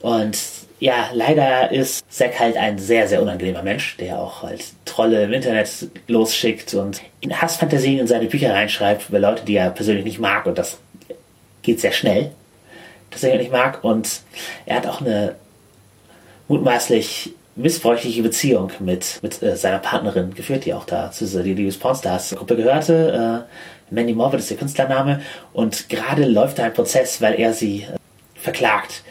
Und 0.00 0.38
ja, 0.80 1.10
leider 1.12 1.70
ist 1.70 2.10
Zack 2.10 2.40
halt 2.40 2.56
ein 2.56 2.78
sehr, 2.78 3.06
sehr 3.06 3.20
unangenehmer 3.20 3.62
Mensch, 3.62 3.98
der 3.98 4.18
auch 4.18 4.42
halt 4.42 4.64
Trolle 4.86 5.24
im 5.24 5.32
Internet 5.34 5.70
losschickt 6.08 6.72
und 6.72 7.02
in 7.20 7.38
Hassfantasien 7.38 7.98
in 7.98 8.06
seine 8.06 8.26
Bücher 8.26 8.54
reinschreibt 8.54 9.10
über 9.10 9.18
Leute, 9.18 9.44
die 9.44 9.56
er 9.56 9.70
persönlich 9.70 10.06
nicht 10.06 10.18
mag. 10.18 10.46
Und 10.46 10.56
das 10.56 10.78
geht 11.62 11.80
sehr 11.80 11.92
schnell, 11.92 12.30
dass 13.10 13.22
er 13.22 13.34
ihn 13.34 13.40
nicht 13.40 13.52
mag. 13.52 13.84
Und 13.84 14.22
er 14.64 14.76
hat 14.76 14.86
auch 14.86 15.02
eine 15.02 15.36
mutmaßlich 16.48 17.34
missbräuchliche 17.56 18.22
Beziehung 18.22 18.72
mit, 18.78 19.18
mit 19.22 19.42
äh, 19.42 19.56
seiner 19.56 19.80
Partnerin 19.80 20.32
geführt, 20.32 20.64
die 20.64 20.72
auch 20.72 20.86
da 20.86 21.12
zu 21.12 21.24
dieser 21.24 21.42
Delirious 21.42 21.76
Pornstars 21.76 22.34
Gruppe 22.34 22.56
gehörte. 22.56 23.46
Äh, 23.90 23.94
Mandy 23.94 24.14
Morbid 24.14 24.40
ist 24.40 24.48
der 24.48 24.56
Künstlername. 24.56 25.20
Und 25.52 25.90
gerade 25.90 26.24
läuft 26.24 26.58
da 26.58 26.64
ein 26.64 26.72
Prozess, 26.72 27.20
weil 27.20 27.38
er 27.38 27.52
sie 27.52 27.82
äh, 27.82 27.96
verklagt, 28.34 29.02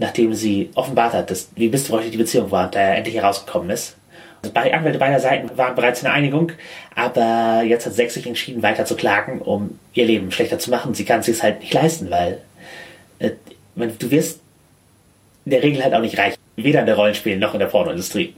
nachdem 0.00 0.34
sie 0.34 0.70
offenbart 0.74 1.12
hat, 1.12 1.30
dass, 1.30 1.50
wie 1.54 1.68
missbräuchlich 1.68 2.10
die 2.10 2.16
Beziehung 2.16 2.50
war 2.50 2.64
und 2.64 2.74
da 2.74 2.80
er 2.80 2.96
endlich 2.96 3.14
herausgekommen 3.14 3.70
ist. 3.70 3.96
Also 4.42 4.54
bei 4.54 4.72
Anwälte 4.72 4.98
beider 4.98 5.20
Seiten 5.20 5.56
waren 5.58 5.74
bereits 5.74 6.00
in 6.00 6.08
Einigung, 6.08 6.52
aber 6.94 7.62
jetzt 7.62 7.84
hat 7.84 7.92
Sex 7.92 8.14
sich 8.14 8.26
entschieden, 8.26 8.62
weiter 8.62 8.86
zu 8.86 8.96
klagen, 8.96 9.42
um 9.42 9.78
ihr 9.92 10.06
Leben 10.06 10.32
schlechter 10.32 10.58
zu 10.58 10.70
machen. 10.70 10.94
Sie 10.94 11.04
kann 11.04 11.20
es 11.20 11.26
sich 11.26 11.42
halt 11.42 11.60
nicht 11.60 11.74
leisten, 11.74 12.10
weil 12.10 12.40
äh, 13.18 13.32
du 13.76 14.10
wirst 14.10 14.40
in 15.44 15.50
der 15.50 15.62
Regel 15.62 15.84
halt 15.84 15.92
auch 15.92 16.00
nicht 16.00 16.18
reich. 16.18 16.36
Weder 16.56 16.80
in 16.80 16.86
der 16.86 16.96
Rollenspiel 16.96 17.38
noch 17.38 17.52
in 17.52 17.60
der 17.60 17.66
Pornoindustrie. 17.66 18.34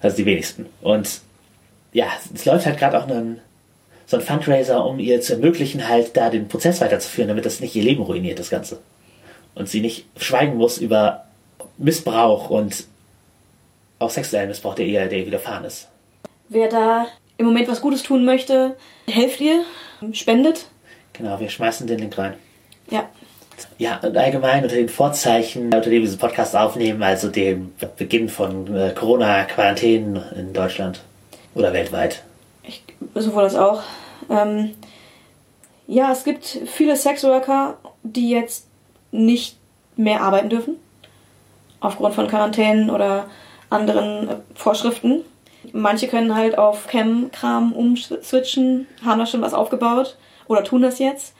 Also 0.00 0.16
die 0.16 0.26
wenigsten. 0.26 0.66
Und 0.80 1.20
ja, 1.92 2.06
es 2.32 2.44
läuft 2.44 2.66
halt 2.66 2.78
gerade 2.78 2.98
auch 2.98 3.08
ein, 3.08 3.40
so 4.06 4.16
ein 4.16 4.22
Fundraiser, 4.22 4.84
um 4.86 5.00
ihr 5.00 5.20
zu 5.20 5.34
ermöglichen, 5.34 5.88
halt 5.88 6.16
da 6.16 6.30
den 6.30 6.46
Prozess 6.46 6.80
weiterzuführen, 6.80 7.28
damit 7.28 7.44
das 7.44 7.58
nicht 7.58 7.74
ihr 7.74 7.82
Leben 7.82 8.02
ruiniert, 8.02 8.38
das 8.38 8.50
Ganze. 8.50 8.78
Und 9.54 9.68
sie 9.68 9.80
nicht 9.80 10.06
schweigen 10.16 10.56
muss 10.56 10.78
über 10.78 11.24
Missbrauch 11.78 12.50
und 12.50 12.84
auch 13.98 14.10
sexuellen 14.10 14.48
Missbrauch, 14.48 14.74
der 14.74 14.86
ihr, 14.86 15.06
der 15.06 15.18
ihr 15.18 15.26
widerfahren 15.26 15.64
ist. 15.64 15.88
Wer 16.48 16.68
da 16.68 17.06
im 17.36 17.46
Moment 17.46 17.68
was 17.68 17.80
Gutes 17.80 18.02
tun 18.02 18.24
möchte, 18.24 18.76
helft 19.06 19.40
ihr, 19.40 19.64
spendet. 20.12 20.66
Genau, 21.12 21.38
wir 21.38 21.48
schmeißen 21.48 21.86
den 21.86 21.98
Link 21.98 22.16
rein. 22.16 22.34
Ja, 22.90 23.08
Ja, 23.78 23.98
und 24.02 24.16
allgemein 24.16 24.62
unter 24.62 24.74
den 24.74 24.88
Vorzeichen, 24.88 25.64
unter 25.66 25.82
dem 25.82 25.92
wir 25.92 26.00
diesen 26.00 26.18
Podcast 26.18 26.56
aufnehmen, 26.56 27.02
also 27.02 27.28
dem 27.28 27.72
Beginn 27.96 28.28
von 28.28 28.74
äh, 28.74 28.94
Corona-Quarantänen 28.94 30.22
in 30.34 30.52
Deutschland 30.52 31.02
oder 31.54 31.72
weltweit. 31.72 32.22
ich, 32.62 32.82
sowohl 33.14 33.42
das 33.42 33.54
auch. 33.54 33.82
Ähm, 34.30 34.70
ja, 35.86 36.12
es 36.12 36.24
gibt 36.24 36.44
viele 36.44 36.96
Sexworker, 36.96 37.76
die 38.02 38.30
jetzt 38.30 38.66
nicht 39.10 39.56
mehr 39.96 40.22
arbeiten 40.22 40.48
dürfen. 40.48 40.76
Aufgrund 41.80 42.14
von 42.14 42.28
Quarantänen 42.28 42.90
oder 42.90 43.26
anderen 43.70 44.28
äh, 44.28 44.36
Vorschriften. 44.54 45.22
Manche 45.72 46.08
können 46.08 46.34
halt 46.34 46.58
auf 46.58 46.86
Cam-Kram 46.86 47.72
umswitchen, 47.72 48.86
haben 49.04 49.18
da 49.18 49.26
schon 49.26 49.42
was 49.42 49.54
aufgebaut 49.54 50.16
oder 50.46 50.64
tun 50.64 50.82
das 50.82 50.98
jetzt. 50.98 51.34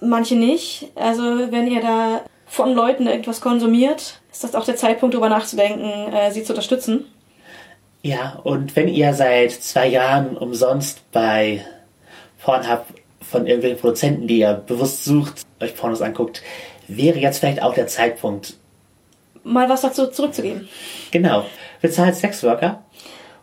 Manche 0.00 0.34
nicht. 0.34 0.90
Also 0.94 1.22
wenn 1.52 1.66
ihr 1.66 1.80
da 1.80 2.22
von 2.46 2.74
Leuten 2.74 3.06
irgendwas 3.06 3.40
konsumiert, 3.40 4.20
ist 4.30 4.44
das 4.44 4.54
auch 4.54 4.64
der 4.64 4.76
Zeitpunkt, 4.76 5.14
darüber 5.14 5.28
nachzudenken, 5.28 6.12
äh, 6.12 6.30
sie 6.32 6.42
zu 6.42 6.52
unterstützen. 6.52 7.04
Ja, 8.02 8.40
und 8.42 8.74
wenn 8.74 8.88
ihr 8.88 9.14
seit 9.14 9.52
zwei 9.52 9.86
Jahren 9.86 10.36
umsonst 10.36 11.10
bei 11.12 11.64
Pornhub 12.42 12.84
von 13.32 13.46
irgendwelchen 13.46 13.80
Produzenten, 13.80 14.28
die 14.28 14.38
ihr 14.38 14.54
bewusst 14.54 15.04
sucht, 15.04 15.42
euch 15.60 15.74
Pornos 15.74 16.02
anguckt, 16.02 16.42
wäre 16.86 17.18
jetzt 17.18 17.38
vielleicht 17.38 17.62
auch 17.62 17.74
der 17.74 17.88
Zeitpunkt, 17.88 18.54
Mal 19.44 19.68
was 19.68 19.80
dazu 19.80 20.06
zurückzugeben. 20.06 20.68
Genau. 21.10 21.44
Bezahlt 21.80 22.14
Sexworker, 22.14 22.84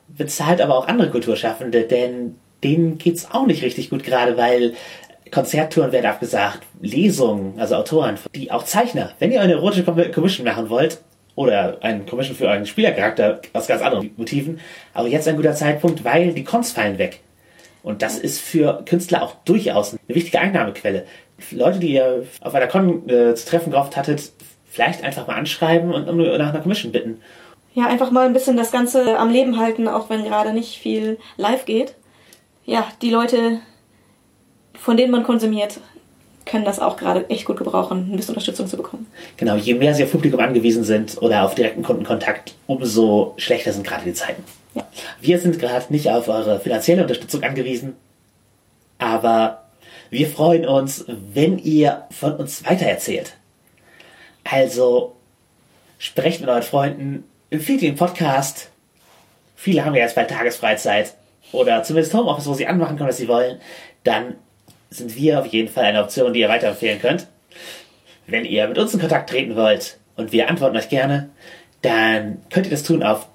bezahlt 0.08 0.62
aber 0.62 0.78
auch 0.78 0.88
andere 0.88 1.10
Kulturschaffende, 1.10 1.84
denn 1.84 2.36
denen 2.64 2.98
geht's 2.98 3.30
auch 3.32 3.46
nicht 3.46 3.64
richtig 3.64 3.90
gut 3.90 4.06
gerade, 4.06 4.38
weil 4.38 4.76
Konzerttouren 5.30 5.92
werden 5.92 6.06
abgesagt, 6.06 6.62
Lesungen, 6.82 7.60
also 7.60 7.76
Autoren, 7.76 8.18
die 8.34 8.50
auch 8.50 8.64
Zeichner. 8.64 9.12
Wenn 9.20 9.34
ihr 9.34 9.42
eine 9.42 9.54
erotische 9.54 9.84
Com- 9.84 10.12
Commission 10.14 10.46
machen 10.46 10.70
wollt, 10.70 11.02
oder 11.36 11.78
einen 11.82 12.06
Commission 12.06 12.36
für 12.36 12.48
euren 12.48 12.66
Spielercharakter 12.66 13.42
aus 13.54 13.68
ganz 13.68 13.82
anderen 13.82 14.12
Motiven, 14.18 14.60
aber 14.94 15.08
jetzt 15.08 15.28
ein 15.28 15.38
guter 15.38 15.54
Zeitpunkt, 15.54 16.04
weil 16.04 16.34
die 16.34 16.44
Cons 16.44 16.72
fallen 16.72 16.98
weg. 16.98 17.22
Und 17.84 18.02
das 18.02 18.18
ist 18.18 18.40
für 18.40 18.84
Künstler 18.86 19.24
auch 19.24 19.36
durchaus 19.46 19.94
eine 19.94 20.16
wichtige 20.16 20.40
Einnahmequelle. 20.40 21.06
Leute, 21.52 21.80
die 21.80 21.94
ihr 21.94 22.26
auf 22.42 22.54
einer 22.54 22.68
Con 22.68 23.08
äh, 23.10 23.34
zu 23.36 23.48
treffen 23.48 23.72
gehofft 23.72 23.96
hattet, 23.96 24.32
vielleicht 24.70 25.04
einfach 25.04 25.28
mal 25.28 25.36
anschreiben 25.36 25.94
und 25.94 26.08
um, 26.10 26.18
nach 26.18 26.50
einer 26.50 26.62
Commission 26.62 26.92
bitten. 26.92 27.22
Ja, 27.74 27.88
einfach 27.88 28.12
mal 28.12 28.26
ein 28.26 28.34
bisschen 28.34 28.58
das 28.58 28.72
Ganze 28.72 29.18
am 29.18 29.32
Leben 29.32 29.58
halten, 29.58 29.88
auch 29.88 30.10
wenn 30.10 30.24
gerade 30.24 30.54
nicht 30.54 30.80
viel 30.80 31.18
live 31.38 31.66
geht. 31.66 31.96
Ja, 32.66 32.86
die 33.02 33.10
Leute, 33.10 33.60
von 34.74 34.98
denen 34.98 35.12
man 35.12 35.24
konsumiert, 35.24 35.80
können 36.46 36.66
das 36.66 36.80
auch 36.80 36.98
gerade 36.98 37.30
echt 37.30 37.46
gut 37.46 37.58
gebrauchen, 37.58 38.10
ein 38.12 38.16
bisschen 38.16 38.34
Unterstützung 38.34 38.68
zu 38.68 38.76
bekommen. 38.76 39.08
Genau, 39.38 39.56
je 39.56 39.76
mehr 39.76 39.94
sie 39.94 40.04
auf 40.04 40.12
Publikum 40.12 40.40
angewiesen 40.40 40.84
sind 40.84 41.22
oder 41.22 41.46
auf 41.46 41.56
direkten 41.56 41.84
Kundenkontakt, 41.84 42.56
umso 42.68 43.34
schlechter 43.38 43.72
sind 43.72 43.86
gerade 43.86 44.04
die 44.04 44.14
Zeiten. 44.14 44.44
Ja. 44.74 44.88
Wir 45.22 45.40
sind 45.40 45.60
gerade 45.60 45.92
nicht 45.92 46.10
auf 46.10 46.28
eure 46.28 46.60
finanzielle 46.60 47.02
Unterstützung 47.02 47.44
angewiesen, 47.44 47.96
aber 48.98 49.66
wir 50.10 50.28
freuen 50.28 50.66
uns, 50.66 51.06
wenn 51.08 51.58
ihr 51.60 52.04
von 52.12 52.36
uns 52.36 52.66
weitererzählt. 52.66 53.36
Also 54.44 55.16
sprecht 55.98 56.42
mit 56.42 56.50
euren 56.50 56.64
Freunden, 56.64 57.24
empfiehlt 57.50 57.82
den 57.82 57.96
Podcast. 57.96 58.70
Viele 59.56 59.86
haben 59.86 59.96
ja 59.96 60.02
jetzt 60.02 60.16
bald 60.16 60.30
Tagesfreizeit 60.30 61.14
oder 61.52 61.84
zumindest 61.84 62.14
Homeoffice, 62.14 62.48
wo 62.48 62.54
sie 62.54 62.68
anmachen 62.68 62.98
können, 62.98 63.10
was 63.10 63.18
sie 63.18 63.28
wollen. 63.28 63.60
Dann 64.04 64.36
sind 64.90 65.16
wir 65.16 65.40
auf 65.40 65.46
jeden 65.48 65.70
Fall 65.70 65.86
eine 65.86 66.04
Option, 66.04 66.34
die 66.34 66.40
ihr 66.40 66.50
weiterempfehlen 66.50 67.00
könnt. 67.00 67.28
Wenn 68.28 68.46
ihr 68.46 68.68
mit 68.68 68.78
uns 68.78 68.94
in 68.94 69.00
Kontakt 69.00 69.30
treten 69.30 69.56
wollt 69.56 69.98
und 70.16 70.32
wir 70.32 70.50
antworten 70.50 70.78
euch 70.78 70.90
gerne, 70.90 71.30
dann 71.82 72.42
könnt 72.50 72.68
ihr 72.68 72.72
das 72.72 72.84
tun 72.84 73.04
auf 73.04 73.28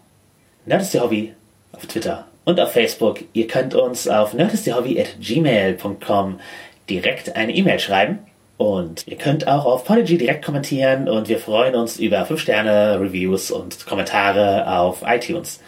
Nerdistehobby 0.66 1.32
auf 1.72 1.86
Twitter 1.86 2.26
und 2.44 2.60
auf 2.60 2.72
Facebook. 2.72 3.20
Ihr 3.32 3.46
könnt 3.46 3.74
uns 3.74 4.08
auf 4.08 4.34
nerdistehobby.gmail.com 4.34 6.40
direkt 6.88 7.36
eine 7.36 7.54
E-Mail 7.54 7.78
schreiben. 7.78 8.18
Und 8.56 9.08
ihr 9.08 9.16
könnt 9.16 9.48
auch 9.48 9.64
auf 9.64 9.84
Podigy 9.84 10.16
direkt 10.16 10.44
kommentieren 10.44 11.08
und 11.08 11.28
wir 11.28 11.40
freuen 11.40 11.74
uns 11.74 11.98
über 11.98 12.24
5 12.24 12.40
Sterne, 12.40 13.00
Reviews 13.00 13.50
und 13.50 13.84
Kommentare 13.84 14.78
auf 14.78 15.02
iTunes. 15.04 15.58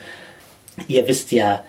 Ihr 0.87 1.09
wisst 1.09 1.33
ja, 1.33 1.65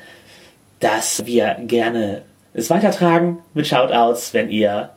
dass 0.79 1.25
wir 1.25 1.57
gerne 1.65 2.21
es 2.53 2.69
weitertragen 2.69 3.39
mit 3.55 3.65
Shoutouts, 3.65 4.35
wenn 4.35 4.51
ihr, 4.51 4.91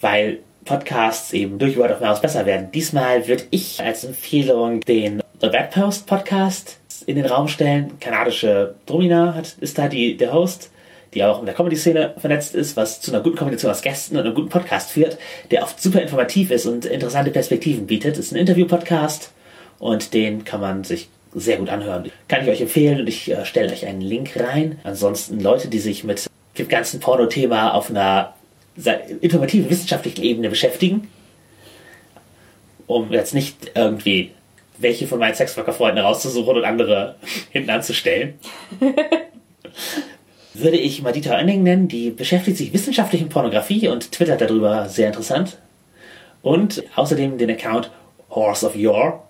weil 0.00 0.40
Podcasts 0.64 1.32
eben 1.32 1.58
durch 1.58 1.76
Word 1.76 1.92
of 1.92 2.00
Mouse 2.00 2.20
besser 2.20 2.44
werden. 2.44 2.72
Diesmal 2.72 3.28
würde 3.28 3.44
ich 3.50 3.80
als 3.80 4.02
Empfehlung 4.02 4.80
den 4.80 5.22
The 5.40 5.52
Webpost 5.52 6.06
Podcast 6.06 6.80
in 7.06 7.16
den 7.16 7.26
Raum 7.26 7.48
stellen. 7.48 7.98
Kanadische 8.00 8.74
Domina 8.86 9.34
hat, 9.34 9.56
ist 9.60 9.78
da 9.78 9.88
die, 9.88 10.16
der 10.16 10.32
Host. 10.32 10.70
die 11.14 11.22
auch 11.24 11.40
in 11.40 11.46
der 11.46 11.54
Comedy-Szene 11.54 12.14
vernetzt 12.18 12.54
ist, 12.54 12.76
was 12.76 13.00
zu 13.00 13.12
einer 13.12 13.22
guten 13.22 13.36
Kombination 13.36 13.70
aus 13.70 13.82
Gästen 13.82 14.16
und 14.16 14.24
einem 14.24 14.34
guten 14.34 14.48
Podcast 14.48 14.90
führt, 14.90 15.16
der 15.50 15.62
oft 15.62 15.80
super 15.80 16.02
informativ 16.02 16.50
ist 16.50 16.66
und 16.66 16.84
interessante 16.84 17.30
Perspektiven 17.30 17.86
bietet. 17.86 18.18
Ist 18.18 18.32
ein 18.32 18.36
Interview-Podcast 18.36 19.30
und 19.78 20.12
den 20.12 20.44
kann 20.44 20.60
man 20.60 20.84
sich 20.84 21.08
sehr 21.34 21.58
gut 21.58 21.68
anhören. 21.68 22.10
Kann 22.28 22.42
ich 22.42 22.48
euch 22.48 22.60
empfehlen 22.60 23.00
und 23.00 23.08
ich 23.08 23.30
äh, 23.30 23.44
stelle 23.44 23.72
euch 23.72 23.86
einen 23.86 24.00
Link 24.00 24.36
rein. 24.36 24.78
Ansonsten 24.84 25.40
Leute, 25.40 25.68
die 25.68 25.78
sich 25.78 26.04
mit 26.04 26.26
dem 26.58 26.68
ganzen 26.68 27.00
Porno-Thema 27.00 27.74
auf 27.74 27.90
einer 27.90 28.34
informativen 29.20 29.70
wissenschaftlichen 29.70 30.22
Ebene 30.22 30.48
beschäftigen, 30.48 31.08
um 32.86 33.12
jetzt 33.12 33.34
nicht 33.34 33.72
irgendwie 33.74 34.32
welche 34.78 35.06
von 35.06 35.18
meinen 35.18 35.34
Sexworker-Freunden 35.34 35.98
rauszusuchen 35.98 36.56
und 36.56 36.64
andere 36.64 37.16
hinten 37.50 37.70
anzustellen. 37.70 38.38
würde 40.54 40.76
ich 40.76 41.02
Madita 41.02 41.36
Oenning 41.36 41.62
nennen, 41.62 41.88
die 41.88 42.10
beschäftigt 42.10 42.56
sich 42.56 42.72
wissenschaftlich 42.72 43.20
mit 43.20 43.30
Pornografie 43.30 43.88
und 43.88 44.12
twittert 44.12 44.40
darüber 44.40 44.88
sehr 44.88 45.08
interessant. 45.08 45.58
Und 46.42 46.84
außerdem 46.94 47.38
den 47.38 47.50
Account 47.50 47.90
Horse 48.30 48.66
of 48.66 48.76
Yore, 48.76 49.20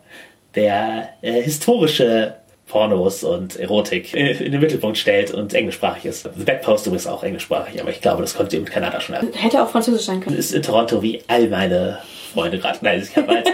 der 0.54 1.10
äh, 1.22 1.42
historische 1.42 2.36
Pornos 2.66 3.24
und 3.24 3.56
Erotik 3.56 4.14
in 4.14 4.50
den 4.50 4.60
Mittelpunkt 4.60 4.96
stellt 4.96 5.32
und 5.32 5.52
englischsprachig 5.52 6.06
ist. 6.06 6.28
The 6.36 6.44
Bedpostum 6.44 6.94
ist 6.94 7.06
auch 7.06 7.22
englischsprachig, 7.22 7.80
aber 7.80 7.90
ich 7.90 8.00
glaube, 8.00 8.22
das 8.22 8.34
konnte 8.34 8.56
in 8.56 8.64
Kanada 8.64 9.00
schon 9.00 9.14
erfahren. 9.14 9.34
Hätte 9.34 9.62
auch 9.62 9.68
französisch 9.68 10.06
sein 10.06 10.20
können. 10.20 10.36
Ist 10.36 10.52
in 10.52 10.62
Toronto 10.62 11.02
wie 11.02 11.22
all 11.28 11.48
meine 11.48 11.98
Freunde 12.32 12.58
gerade. 12.58 12.78
Nein, 12.80 13.02
ich 13.02 13.14
habe 13.16 13.28
halt 13.28 13.48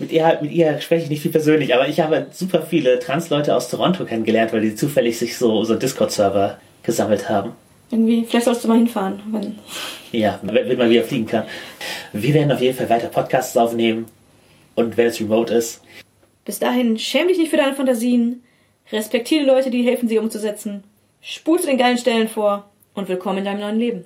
mit 0.00 0.12
ihr, 0.12 0.38
mit 0.40 0.50
ihr 0.50 0.80
spreche 0.80 1.04
ich 1.04 1.10
nicht 1.10 1.22
viel 1.22 1.30
persönlich, 1.30 1.74
aber 1.74 1.86
ich 1.88 2.00
habe 2.00 2.26
super 2.32 2.62
viele 2.62 2.98
Trans-Leute 2.98 3.54
aus 3.54 3.68
Toronto 3.68 4.04
kennengelernt, 4.04 4.52
weil 4.52 4.62
die 4.62 4.74
zufällig 4.74 5.18
sich 5.18 5.36
so, 5.36 5.62
so 5.64 5.74
Discord-Server 5.74 6.58
gesammelt 6.82 7.28
haben. 7.28 7.52
Irgendwie, 7.90 8.24
vielleicht 8.24 8.46
sollst 8.46 8.64
du 8.64 8.68
mal 8.68 8.78
hinfahren, 8.78 9.20
wenn. 9.30 9.58
Ja, 10.12 10.38
wenn, 10.42 10.68
wenn 10.68 10.78
man 10.78 10.90
wieder 10.90 11.04
fliegen 11.04 11.26
kann. 11.26 11.44
Wir 12.12 12.34
werden 12.34 12.50
auf 12.50 12.60
jeden 12.60 12.76
Fall 12.76 12.88
weiter 12.88 13.08
Podcasts 13.08 13.56
aufnehmen 13.56 14.06
und 14.74 14.96
wenn 14.96 15.06
es 15.06 15.20
remote 15.20 15.52
ist. 15.52 15.82
Bis 16.44 16.58
dahin, 16.58 16.98
schäm 16.98 17.28
dich 17.28 17.38
nicht 17.38 17.50
für 17.50 17.56
deine 17.56 17.74
Fantasien, 17.74 18.42
respektiere 18.90 19.44
Leute, 19.44 19.70
die 19.70 19.82
helfen, 19.82 20.08
sie 20.08 20.18
umzusetzen, 20.18 20.82
spul 21.20 21.60
zu 21.60 21.66
den 21.66 21.78
geilen 21.78 21.98
Stellen 21.98 22.28
vor 22.28 22.70
und 22.94 23.08
willkommen 23.08 23.38
in 23.38 23.44
deinem 23.44 23.60
neuen 23.60 23.78
Leben. 23.78 24.04